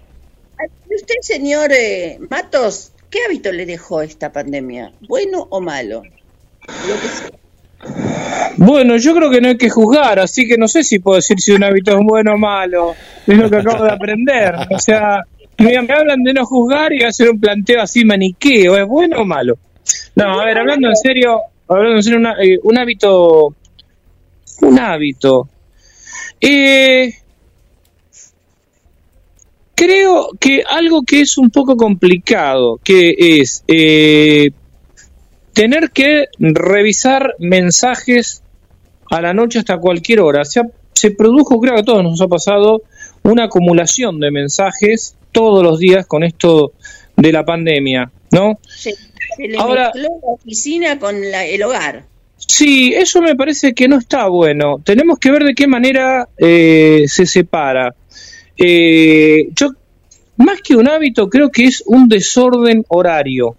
¿Y 1.07 1.11
usted, 1.13 1.21
señor 1.35 1.71
eh, 1.71 2.17
Matos, 2.31 2.91
qué 3.11 3.19
hábito 3.27 3.51
le 3.51 3.65
dejó 3.67 4.01
esta 4.01 4.31
pandemia? 4.31 4.91
¿Bueno 5.07 5.45
o 5.51 5.61
malo? 5.61 6.01
Lo 6.01 6.99
que 6.99 7.07
sea. 7.07 8.51
Bueno, 8.57 8.97
yo 8.97 9.13
creo 9.15 9.29
que 9.29 9.39
no 9.39 9.49
hay 9.49 9.57
que 9.57 9.69
juzgar, 9.69 10.17
así 10.17 10.47
que 10.47 10.57
no 10.57 10.67
sé 10.67 10.83
si 10.83 10.97
puedo 10.97 11.17
decir 11.17 11.39
si 11.39 11.51
un 11.51 11.63
hábito 11.63 11.91
es 11.91 12.03
bueno 12.03 12.33
o 12.33 12.37
malo. 12.39 12.95
Es 13.27 13.37
lo 13.37 13.47
que 13.51 13.57
acabo 13.57 13.83
de 13.83 13.91
aprender. 13.91 14.55
O 14.71 14.79
sea, 14.79 15.19
me 15.59 15.75
hablan 15.77 16.23
de 16.23 16.33
no 16.33 16.43
juzgar 16.45 16.91
y 16.91 17.03
hacer 17.03 17.29
un 17.29 17.39
planteo 17.39 17.81
así 17.83 18.03
maniqueo, 18.03 18.75
¿es 18.75 18.87
bueno 18.87 19.19
o 19.19 19.25
malo? 19.25 19.57
No, 20.15 20.39
a 20.41 20.45
ver, 20.45 20.57
hablando 20.57 20.87
en 20.89 20.95
serio, 20.95 21.39
hablando 21.67 21.97
en 21.97 22.03
serio, 22.03 22.17
una- 22.19 22.35
eh, 22.41 22.57
un 22.63 22.77
hábito, 22.79 23.53
un 24.61 24.79
hábito. 24.79 25.49
Eh, 26.41 27.13
creo 29.75 30.29
que 30.39 30.63
algo 30.67 31.03
que 31.03 31.21
es 31.21 31.37
un 31.37 31.49
poco 31.49 31.75
complicado, 31.77 32.79
que 32.83 33.15
es 33.17 33.63
eh, 33.67 34.51
tener 35.53 35.91
que 35.91 36.25
revisar 36.39 37.35
mensajes 37.39 38.41
a 39.11 39.21
la 39.21 39.33
noche 39.33 39.59
hasta 39.59 39.77
cualquier 39.77 40.19
hora. 40.21 40.43
Se, 40.45 40.59
ha- 40.59 40.69
se 40.93 41.11
produjo, 41.11 41.59
creo 41.59 41.75
que 41.75 41.81
a 41.81 41.85
todos 41.85 42.03
nos 42.03 42.21
ha 42.21 42.27
pasado, 42.27 42.81
una 43.23 43.45
acumulación 43.45 44.19
de 44.19 44.31
mensajes 44.31 45.15
todos 45.31 45.63
los 45.63 45.79
días 45.79 46.05
con 46.07 46.23
esto 46.23 46.73
de 47.15 47.31
la 47.31 47.43
pandemia, 47.45 48.11
¿no? 48.31 48.59
Se, 48.67 48.93
se 48.93 49.47
le 49.47 49.57
Ahora- 49.57 49.91
mezcló 49.93 50.09
la 50.21 50.31
oficina 50.33 50.99
con 50.99 51.31
la- 51.31 51.45
el 51.45 51.61
hogar. 51.63 52.05
Sí, 52.37 52.93
eso 52.93 53.21
me 53.21 53.35
parece 53.35 53.73
que 53.73 53.87
no 53.87 53.97
está 53.97 54.27
bueno. 54.27 54.79
Tenemos 54.83 55.17
que 55.19 55.31
ver 55.31 55.43
de 55.45 55.55
qué 55.55 55.67
manera 55.67 56.27
eh, 56.37 57.03
se 57.07 57.25
separa. 57.25 57.95
Eh, 58.57 59.49
yo, 59.55 59.69
más 60.37 60.61
que 60.61 60.75
un 60.75 60.87
hábito, 60.87 61.29
creo 61.29 61.49
que 61.51 61.65
es 61.65 61.83
un 61.85 62.07
desorden 62.07 62.83
horario. 62.89 63.55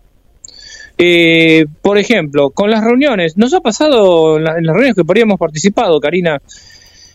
Eh, 0.99 1.66
por 1.83 1.99
ejemplo, 1.99 2.50
con 2.50 2.70
las 2.70 2.83
reuniones, 2.83 3.36
nos 3.36 3.52
ha 3.52 3.60
pasado 3.60 4.39
en, 4.39 4.44
la- 4.44 4.57
en 4.58 4.65
las 4.65 4.75
reuniones 4.75 4.94
que 4.97 5.05
por 5.05 5.16
ahí 5.16 5.23
hemos 5.23 5.39
participado, 5.39 6.00
Karina, 6.00 6.41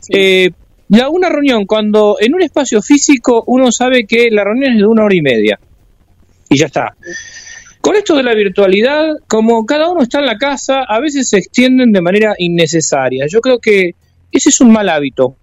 eh, 0.10 0.52
la, 0.90 1.10
una 1.10 1.30
reunión 1.30 1.66
cuando 1.66 2.18
en 2.20 2.36
un 2.36 2.44
espacio 2.44 2.82
físico 2.82 3.44
uno 3.48 3.72
sabe 3.72 4.06
que 4.06 4.30
la 4.30 4.44
reunión 4.44 4.74
es 4.74 4.78
de 4.80 4.86
una 4.86 5.04
hora 5.06 5.16
y 5.16 5.22
media 5.22 5.60
y 6.50 6.58
ya 6.58 6.66
está. 6.68 6.96
Con 7.80 7.96
esto 7.96 8.16
de 8.16 8.22
la 8.22 8.36
virtualidad, 8.36 9.16
como 9.28 9.66
cada 9.66 9.90
uno 9.90 10.04
está 10.04 10.20
en 10.20 10.28
la 10.28 10.38
casa, 10.38 10.84
a 10.84 11.00
veces 11.00 11.30
se 11.30 11.38
extienden 11.40 11.92
de 11.92 12.02
manera 12.02 12.36
innecesaria. 12.38 13.26
Yo 13.28 13.42
creo 13.42 13.58
que 13.60 13.96
ese 14.32 14.50
es 14.50 14.62
un 14.62 14.72
mal 14.72 14.90
hábito. 14.90 15.38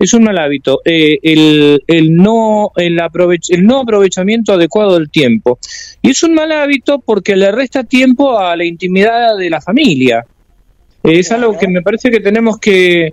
Es 0.00 0.14
un 0.14 0.24
mal 0.24 0.38
hábito. 0.38 0.80
Eh, 0.82 1.18
el, 1.22 1.84
el 1.86 2.16
no, 2.16 2.72
el, 2.74 2.98
aprovech- 2.98 3.50
el 3.54 3.64
no 3.66 3.80
aprovechamiento 3.80 4.54
adecuado 4.54 4.98
del 4.98 5.10
tiempo. 5.10 5.58
Y 6.00 6.10
es 6.10 6.22
un 6.22 6.34
mal 6.34 6.50
hábito 6.52 7.00
porque 7.00 7.36
le 7.36 7.52
resta 7.52 7.84
tiempo 7.84 8.38
a 8.38 8.56
la 8.56 8.64
intimidad 8.64 9.36
de 9.36 9.50
la 9.50 9.60
familia. 9.60 10.24
Eh, 11.04 11.18
es 11.18 11.30
algo 11.32 11.56
que 11.58 11.68
me 11.68 11.82
parece 11.82 12.10
que 12.10 12.20
tenemos 12.20 12.58
que, 12.58 13.12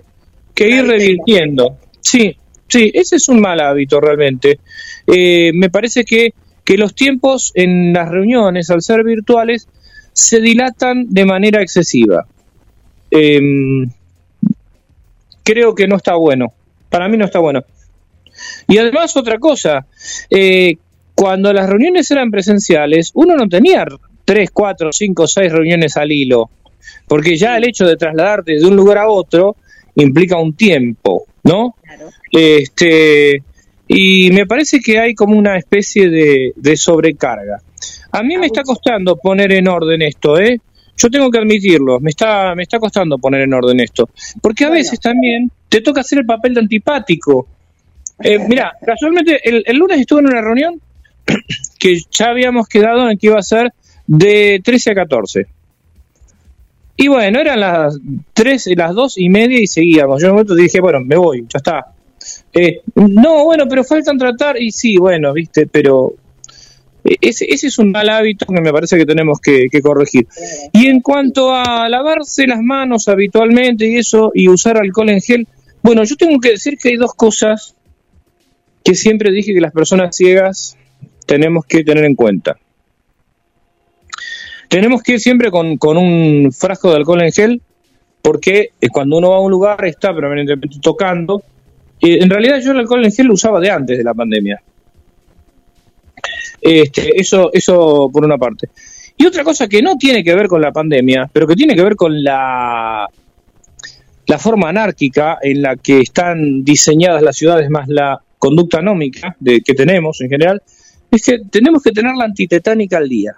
que 0.54 0.68
ir 0.68 0.86
revirtiendo. 0.86 1.76
Sí, 2.00 2.34
sí, 2.66 2.90
ese 2.94 3.16
es 3.16 3.28
un 3.28 3.40
mal 3.40 3.60
hábito 3.60 4.00
realmente. 4.00 4.58
Eh, 5.06 5.52
me 5.52 5.68
parece 5.68 6.04
que, 6.04 6.32
que 6.64 6.78
los 6.78 6.94
tiempos 6.94 7.52
en 7.54 7.92
las 7.92 8.08
reuniones, 8.08 8.70
al 8.70 8.80
ser 8.80 9.04
virtuales, 9.04 9.68
se 10.14 10.40
dilatan 10.40 11.04
de 11.10 11.24
manera 11.26 11.60
excesiva. 11.60 12.26
Em, 13.10 13.90
creo 15.44 15.74
que 15.74 15.86
no 15.86 15.96
está 15.96 16.14
bueno. 16.14 16.54
Para 16.88 17.08
mí 17.08 17.16
no 17.16 17.24
está 17.24 17.38
bueno. 17.38 17.64
Y 18.66 18.78
además 18.78 19.16
otra 19.16 19.38
cosa, 19.38 19.86
eh, 20.30 20.76
cuando 21.14 21.52
las 21.52 21.68
reuniones 21.68 22.10
eran 22.10 22.30
presenciales, 22.30 23.10
uno 23.14 23.34
no 23.34 23.48
tenía 23.48 23.84
tres, 24.24 24.50
cuatro, 24.52 24.90
cinco, 24.92 25.26
seis 25.26 25.50
reuniones 25.50 25.96
al 25.96 26.12
hilo, 26.12 26.50
porque 27.06 27.36
ya 27.36 27.56
el 27.56 27.68
hecho 27.68 27.86
de 27.86 27.96
trasladarte 27.96 28.54
de 28.54 28.64
un 28.64 28.76
lugar 28.76 28.98
a 28.98 29.08
otro 29.08 29.56
implica 29.96 30.38
un 30.38 30.54
tiempo, 30.54 31.26
¿no? 31.42 31.74
Este, 32.30 33.42
y 33.88 34.30
me 34.30 34.46
parece 34.46 34.80
que 34.80 34.98
hay 34.98 35.14
como 35.14 35.36
una 35.36 35.56
especie 35.56 36.08
de, 36.08 36.52
de 36.54 36.76
sobrecarga. 36.76 37.60
A 38.12 38.22
mí 38.22 38.36
me 38.38 38.46
está 38.46 38.62
costando 38.62 39.16
poner 39.16 39.52
en 39.52 39.66
orden 39.66 40.02
esto, 40.02 40.38
¿eh? 40.38 40.60
Yo 40.98 41.08
tengo 41.08 41.30
que 41.30 41.38
admitirlo, 41.38 42.00
me 42.00 42.10
está, 42.10 42.54
me 42.56 42.64
está 42.64 42.78
costando 42.78 43.18
poner 43.18 43.42
en 43.42 43.54
orden 43.54 43.78
esto. 43.80 44.10
Porque 44.42 44.64
a 44.64 44.70
veces 44.70 44.98
también 44.98 45.50
te 45.68 45.80
toca 45.80 46.00
hacer 46.00 46.18
el 46.18 46.26
papel 46.26 46.54
de 46.54 46.60
antipático. 46.60 47.46
Eh, 48.20 48.38
mira, 48.48 48.72
casualmente 48.84 49.40
el, 49.48 49.62
el 49.64 49.76
lunes 49.76 50.00
estuve 50.00 50.20
en 50.20 50.26
una 50.26 50.40
reunión 50.40 50.80
que 51.78 52.00
ya 52.10 52.30
habíamos 52.30 52.66
quedado 52.66 53.08
en 53.08 53.16
que 53.16 53.28
iba 53.28 53.38
a 53.38 53.42
ser 53.42 53.72
de 54.08 54.60
13 54.64 54.90
a 54.90 54.94
14. 54.94 55.46
Y 56.96 57.06
bueno, 57.06 57.38
eran 57.38 57.60
las 57.60 57.96
3, 58.32 58.70
las 58.76 58.92
2 58.92 59.18
y 59.18 59.28
media 59.28 59.60
y 59.60 59.68
seguíamos. 59.68 60.20
Yo 60.20 60.26
en 60.26 60.32
un 60.32 60.36
momento 60.38 60.56
dije, 60.56 60.80
bueno, 60.80 60.98
me 61.00 61.16
voy, 61.16 61.42
ya 61.42 61.58
está. 61.58 61.86
Eh, 62.52 62.80
no, 62.96 63.44
bueno, 63.44 63.68
pero 63.68 63.84
faltan 63.84 64.18
tratar, 64.18 64.60
y 64.60 64.72
sí, 64.72 64.96
bueno, 64.96 65.32
viste, 65.32 65.68
pero 65.68 66.14
ese, 67.20 67.46
ese 67.48 67.68
es 67.68 67.78
un 67.78 67.90
mal 67.90 68.08
hábito 68.08 68.46
que 68.46 68.60
me 68.60 68.72
parece 68.72 68.96
que 68.96 69.06
tenemos 69.06 69.40
que, 69.40 69.68
que 69.70 69.80
corregir. 69.80 70.26
Y 70.72 70.86
en 70.86 71.00
cuanto 71.00 71.54
a 71.54 71.88
lavarse 71.88 72.46
las 72.46 72.60
manos 72.60 73.08
habitualmente 73.08 73.86
y 73.86 73.96
eso, 73.96 74.30
y 74.34 74.48
usar 74.48 74.76
alcohol 74.76 75.10
en 75.10 75.20
gel, 75.20 75.46
bueno, 75.82 76.04
yo 76.04 76.16
tengo 76.16 76.38
que 76.40 76.50
decir 76.50 76.76
que 76.76 76.90
hay 76.90 76.96
dos 76.96 77.14
cosas 77.14 77.74
que 78.84 78.94
siempre 78.94 79.30
dije 79.30 79.54
que 79.54 79.60
las 79.60 79.72
personas 79.72 80.16
ciegas 80.16 80.76
tenemos 81.26 81.64
que 81.66 81.84
tener 81.84 82.04
en 82.04 82.14
cuenta. 82.14 82.56
Tenemos 84.68 85.02
que 85.02 85.12
ir 85.12 85.20
siempre 85.20 85.50
con, 85.50 85.76
con 85.76 85.96
un 85.96 86.52
frasco 86.52 86.90
de 86.90 86.96
alcohol 86.96 87.22
en 87.22 87.32
gel, 87.32 87.62
porque 88.22 88.70
eh, 88.80 88.88
cuando 88.88 89.18
uno 89.18 89.30
va 89.30 89.36
a 89.36 89.40
un 89.40 89.50
lugar 89.50 89.84
está 89.86 90.14
permanentemente 90.14 90.78
tocando. 90.82 91.42
Eh, 92.00 92.18
en 92.20 92.30
realidad 92.30 92.60
yo 92.62 92.72
el 92.72 92.78
alcohol 92.78 93.04
en 93.04 93.12
gel 93.12 93.26
lo 93.26 93.34
usaba 93.34 93.60
de 93.60 93.70
antes 93.70 93.96
de 93.96 94.04
la 94.04 94.14
pandemia. 94.14 94.60
Este, 96.60 97.20
eso, 97.20 97.50
eso 97.52 98.10
por 98.12 98.24
una 98.24 98.36
parte. 98.36 98.68
Y 99.16 99.26
otra 99.26 99.42
cosa 99.42 99.66
que 99.66 99.82
no 99.82 99.96
tiene 99.96 100.22
que 100.22 100.34
ver 100.34 100.46
con 100.46 100.60
la 100.60 100.70
pandemia, 100.70 101.28
pero 101.32 101.46
que 101.46 101.56
tiene 101.56 101.74
que 101.74 101.82
ver 101.82 101.96
con 101.96 102.22
la, 102.22 103.08
la 104.26 104.38
forma 104.38 104.68
anárquica 104.68 105.38
en 105.42 105.62
la 105.62 105.76
que 105.76 106.00
están 106.00 106.62
diseñadas 106.62 107.22
las 107.22 107.36
ciudades, 107.36 107.68
más 107.68 107.88
la 107.88 108.20
conducta 108.38 108.78
anómica 108.78 109.34
de, 109.40 109.60
que 109.60 109.74
tenemos 109.74 110.20
en 110.20 110.28
general, 110.28 110.62
es 111.10 111.24
que 111.24 111.38
tenemos 111.50 111.82
que 111.82 111.90
tener 111.90 112.14
la 112.14 112.26
antitetánica 112.26 112.98
al 112.98 113.08
día. 113.08 113.34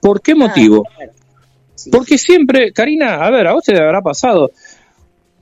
¿Por 0.00 0.22
qué 0.22 0.34
motivo? 0.34 0.84
Porque 1.90 2.18
siempre, 2.18 2.72
Karina, 2.72 3.16
a 3.16 3.30
ver, 3.30 3.46
a 3.48 3.52
vos 3.52 3.64
te 3.64 3.76
habrá 3.76 4.00
pasado. 4.00 4.50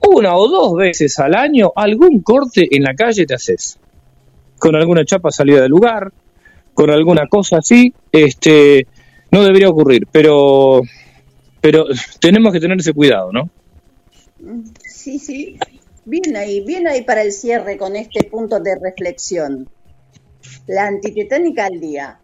una 0.01 0.35
o 0.35 0.47
dos 0.47 0.75
veces 0.75 1.17
al 1.19 1.35
año 1.35 1.71
algún 1.75 2.21
corte 2.21 2.67
en 2.75 2.83
la 2.83 2.93
calle 2.93 3.25
te 3.25 3.35
haces. 3.35 3.79
Con 4.57 4.75
alguna 4.75 5.05
chapa 5.05 5.31
salida 5.31 5.61
del 5.61 5.69
lugar, 5.71 6.11
con 6.77 6.91
alguna 6.91 7.25
cosa 7.25 7.57
así, 7.57 7.91
este, 8.11 8.85
no 9.31 9.43
debería 9.43 9.67
ocurrir, 9.67 10.07
pero, 10.11 10.83
pero 11.59 11.87
tenemos 12.21 12.53
que 12.53 12.59
tener 12.59 12.77
ese 12.77 12.93
cuidado, 12.93 13.31
¿no? 13.31 13.49
Sí, 14.85 15.17
sí. 15.17 15.57
Bien 16.05 16.37
ahí, 16.37 16.61
bien 16.61 16.87
ahí 16.87 17.01
para 17.01 17.23
el 17.23 17.31
cierre 17.31 17.79
con 17.79 17.95
este 17.95 18.25
punto 18.25 18.59
de 18.59 18.77
reflexión. 18.79 19.67
La 20.67 20.85
antitetánica 20.85 21.65
al 21.65 21.79
día. 21.79 22.19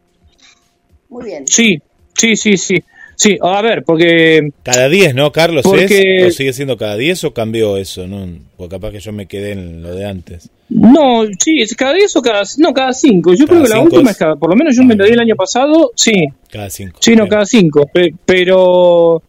Muy 1.10 1.26
bien. 1.26 1.48
Sí, 1.48 1.82
sí, 2.14 2.36
sí, 2.36 2.56
sí. 2.56 2.84
Sí, 3.24 3.38
a 3.42 3.62
ver, 3.62 3.84
porque... 3.86 4.50
Cada 4.64 4.90
10, 4.90 5.16
¿no, 5.16 5.32
Carlos? 5.32 5.64
Porque-. 5.64 6.26
¿O 6.28 6.32
sigue 6.32 6.52
siendo 6.52 6.76
cada 6.76 6.98
10 6.98 7.24
o 7.24 7.34
cambió 7.34 7.78
eso? 7.78 8.06
¿no? 8.06 8.28
Porque 8.58 8.76
capaz 8.76 8.92
que 8.92 9.00
yo 9.00 9.14
me 9.14 9.28
quedé 9.28 9.54
en 9.54 9.82
lo 9.82 9.96
de 9.96 10.06
antes. 10.06 10.50
No, 10.68 11.24
sí, 11.40 11.62
es 11.62 11.74
cada 11.76 11.94
10 11.94 12.14
o 12.18 12.22
cada... 12.22 12.44
No, 12.58 12.74
cada 12.74 12.92
5. 12.92 13.34
Yo 13.36 13.46
Cada 13.46 13.48
creo 13.48 13.64
que 13.64 13.70
la 13.70 13.82
última 13.82 14.10
es- 14.10 14.16
es 14.16 14.18
cada... 14.18 14.36
Por 14.36 14.50
lo 14.50 14.56
menos 14.58 14.76
yo 14.76 14.84
me 14.84 14.96
la 14.98 15.06
di 15.06 15.12
el 15.14 15.20
año 15.22 15.36
pasado, 15.38 15.92
sí. 15.96 16.12
Cada 16.52 16.70
5. 16.70 16.98
Sí, 17.00 17.16
no, 17.16 17.28
cada 17.30 17.46
5. 17.46 17.90
Pero 18.26 19.22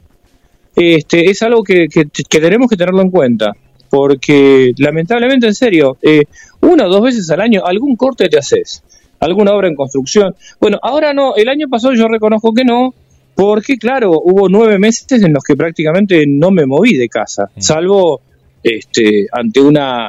este, 0.74 1.31
es 1.31 1.42
algo 1.42 1.62
que, 1.62 1.86
que- 1.89 2.06
que 2.06 2.40
tenemos 2.40 2.68
que 2.68 2.76
tenerlo 2.76 3.00
en 3.02 3.10
cuenta. 3.10 3.52
Porque 3.90 4.73
lamentablemente, 4.78 5.47
en 5.47 5.55
serio, 5.55 5.98
eh, 6.02 6.23
una 6.62 6.86
o 6.86 6.89
dos 6.89 7.02
veces 7.02 7.31
al 7.31 7.40
año 7.40 7.62
algún 7.64 7.94
corte 7.94 8.28
te 8.28 8.39
haces. 8.39 8.82
Alguna 9.20 9.52
obra 9.52 9.68
en 9.68 9.76
construcción. 9.76 10.34
Bueno, 10.60 10.78
ahora 10.82 11.14
no, 11.14 11.36
el 11.36 11.48
año 11.48 11.68
pasado 11.68 11.94
yo 11.94 12.08
reconozco 12.08 12.52
que 12.52 12.64
no, 12.64 12.92
porque 13.34 13.76
claro, 13.78 14.12
hubo 14.22 14.48
nueve 14.48 14.78
meses 14.78 15.22
en 15.22 15.32
los 15.32 15.42
que 15.42 15.56
prácticamente 15.56 16.24
no 16.26 16.50
me 16.50 16.66
moví 16.66 16.96
de 16.96 17.08
casa, 17.08 17.50
salvo 17.58 18.20
este, 18.62 19.26
ante 19.32 19.60
una 19.60 20.08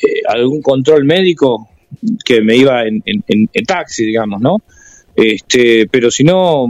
eh, 0.00 0.20
algún 0.28 0.60
control 0.62 1.04
médico 1.04 1.68
que 2.24 2.40
me 2.42 2.56
iba 2.56 2.84
en, 2.86 3.02
en- 3.06 3.48
en- 3.52 3.64
taxi, 3.64 4.04
digamos, 4.04 4.40
¿no? 4.40 4.58
Este, 5.16 5.88
pero 5.90 6.10
si 6.12 6.22
no, 6.22 6.66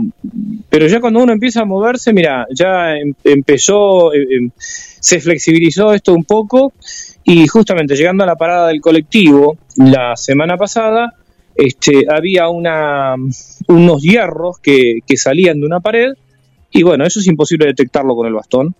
pero 0.69 0.87
ya 0.87 0.99
cuando 0.99 1.21
uno 1.21 1.33
empieza 1.33 1.61
a 1.61 1.65
moverse, 1.65 2.13
mira, 2.13 2.47
ya 2.51 2.95
em- 2.97 3.13
empezó, 3.23 4.11
eh, 4.13 4.25
em, 4.31 4.49
se 4.57 5.19
flexibilizó 5.19 5.93
esto 5.93 6.13
un 6.13 6.23
poco 6.23 6.73
y 7.23 7.45
justamente 7.47 7.95
llegando 7.95 8.23
a 8.23 8.27
la 8.27 8.35
parada 8.35 8.69
del 8.69 8.81
colectivo 8.81 9.57
la 9.75 10.15
semana 10.15 10.57
pasada, 10.57 11.13
este, 11.59 12.05
había 12.09 12.49
una, 12.49 13.15
unos 13.67 14.01
hierros 14.01 14.59
que, 14.59 14.99
que 15.05 15.17
salían 15.17 15.59
de 15.59 15.65
una 15.65 15.79
pared 15.79 16.13
y 16.71 16.83
bueno, 16.83 17.05
eso 17.05 17.19
es 17.19 17.27
imposible 17.27 17.65
detectarlo 17.67 18.15
con 18.15 18.27
el 18.27 18.33
bastón 18.33 18.75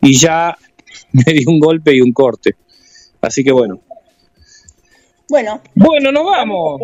y 0.00 0.16
ya 0.18 0.56
me 1.12 1.32
dio 1.32 1.48
un 1.50 1.58
golpe 1.60 1.94
y 1.94 2.00
un 2.00 2.12
corte. 2.12 2.54
Así 3.20 3.42
que 3.44 3.52
bueno. 3.52 3.80
Bueno. 5.28 5.60
Bueno, 5.74 6.12
nos 6.12 6.24
vamos. 6.24 6.80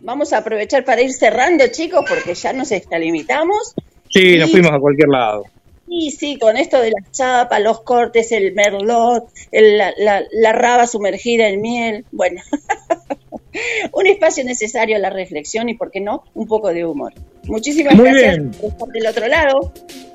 Vamos 0.00 0.32
a 0.32 0.38
aprovechar 0.38 0.84
para 0.84 1.02
ir 1.02 1.12
cerrando, 1.12 1.64
chicos, 1.70 2.04
porque 2.08 2.34
ya 2.34 2.52
nos 2.52 2.70
extralimitamos. 2.72 3.74
Sí, 4.10 4.38
nos 4.38 4.50
fuimos 4.50 4.72
a 4.72 4.78
cualquier 4.78 5.08
lado. 5.08 5.44
Y 5.88 6.10
sí, 6.10 6.38
con 6.38 6.56
esto 6.56 6.80
de 6.80 6.90
las 6.90 7.12
chapas, 7.12 7.60
los 7.62 7.80
cortes, 7.82 8.32
el 8.32 8.52
merlot, 8.54 9.28
el- 9.52 9.78
la, 9.78 9.92
la- 9.98 10.24
la 10.32 10.52
raba 10.52 10.86
sumergida 10.86 11.48
en 11.48 11.60
miel, 11.60 12.04
bueno, 12.10 12.40
un 13.92 14.06
espacio 14.06 14.44
necesario 14.44 14.96
a 14.96 14.98
la 14.98 15.10
reflexión 15.10 15.68
y, 15.68 15.74
¿por 15.74 15.90
qué 15.90 16.00
no?, 16.00 16.24
un 16.34 16.46
poco 16.46 16.72
de 16.72 16.84
humor. 16.84 17.12
Muchísimas 17.44 17.94
Muy 17.94 18.10
gracias 18.10 18.36
bien. 18.38 18.50
por 18.52 18.70
estar 18.70 18.88
del 18.88 19.06
otro 19.06 19.28
lado. 19.28 19.72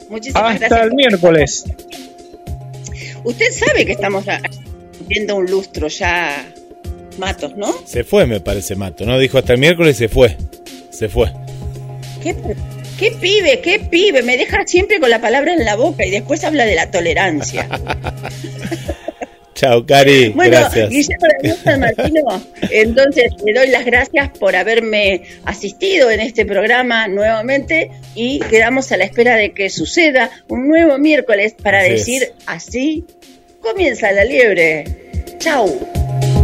Muchísimas 0.09 0.53
Hasta 0.55 0.67
gracias. 0.67 0.87
el 0.87 0.93
miércoles. 0.95 1.65
Usted 3.23 3.51
sabe 3.51 3.85
que 3.85 3.93
estamos 3.93 4.25
viendo 5.07 5.35
un 5.35 5.45
lustro 5.45 5.87
ya, 5.87 6.45
Matos, 7.17 7.55
¿no? 7.55 7.73
Se 7.85 8.03
fue, 8.03 8.25
me 8.25 8.39
parece, 8.39 8.75
Mato. 8.75 9.05
¿No? 9.05 9.17
Dijo 9.19 9.37
hasta 9.37 9.53
el 9.53 9.59
miércoles 9.59 9.95
y 9.95 9.99
se 9.99 10.09
fue. 10.09 10.37
Se 10.89 11.07
fue. 11.07 11.31
¿Qué, 12.21 12.35
qué 12.97 13.11
pibe, 13.11 13.61
qué 13.61 13.79
pibe? 13.79 14.21
Me 14.23 14.37
deja 14.37 14.65
siempre 14.65 14.99
con 14.99 15.09
la 15.09 15.21
palabra 15.21 15.53
en 15.53 15.63
la 15.65 15.75
boca 15.75 16.05
y 16.05 16.11
después 16.11 16.43
habla 16.43 16.65
de 16.65 16.75
la 16.75 16.91
tolerancia. 16.91 17.67
Chao, 19.53 19.85
Cari. 19.85 20.30
Bueno, 20.30 20.57
Gracias. 20.59 20.89
Guillermo 20.89 21.55
San 21.63 21.80
Martino, 21.81 22.21
entonces 22.71 23.31
le 23.45 23.53
doy 23.53 23.67
las 23.67 23.85
gracias 23.85 24.30
por 24.38 24.55
haberme 24.55 25.23
asistido 25.45 26.09
en 26.09 26.21
este 26.21 26.45
programa 26.45 27.07
nuevamente 27.07 27.91
y 28.15 28.39
quedamos 28.49 28.91
a 28.91 28.97
la 28.97 29.03
espera 29.03 29.35
de 29.35 29.51
que 29.51 29.69
suceda 29.69 30.30
un 30.47 30.67
nuevo 30.67 30.97
miércoles 30.97 31.53
para 31.61 31.80
Así 31.80 31.88
es. 31.91 31.97
decir 31.99 32.33
así 32.45 33.05
comienza 33.61 34.11
la 34.11 34.23
liebre. 34.23 34.85
Chau. 35.38 36.40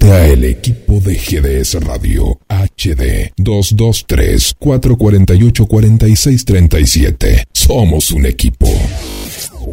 Únete 0.00 0.12
a 0.12 0.26
el 0.26 0.44
equipo 0.44 1.00
de 1.00 1.14
GDS 1.14 1.74
Radio 1.84 2.38
HD 2.48 3.32
223 3.36 4.54
448 4.58 5.66
4637. 5.66 7.44
Somos 7.52 8.10
un 8.12 8.26
equipo. 8.26 8.68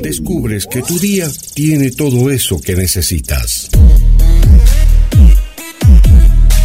Descubres 0.01 0.65
que 0.67 0.81
tu 0.81 0.99
día 0.99 1.27
tiene 1.53 1.91
todo 1.91 2.29
eso 2.29 2.59
que 2.59 2.75
necesitas. 2.75 3.69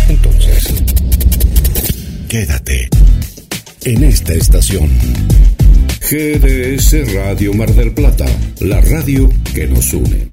Entonces, 0.08 0.64
quédate 2.28 2.88
en 3.84 4.04
esta 4.04 4.34
estación. 4.34 4.90
GDS 6.00 7.14
Radio 7.14 7.54
Mar 7.54 7.72
del 7.74 7.94
Plata, 7.94 8.26
la 8.60 8.80
radio 8.80 9.30
que 9.54 9.66
nos 9.66 9.92
une. 9.94 10.31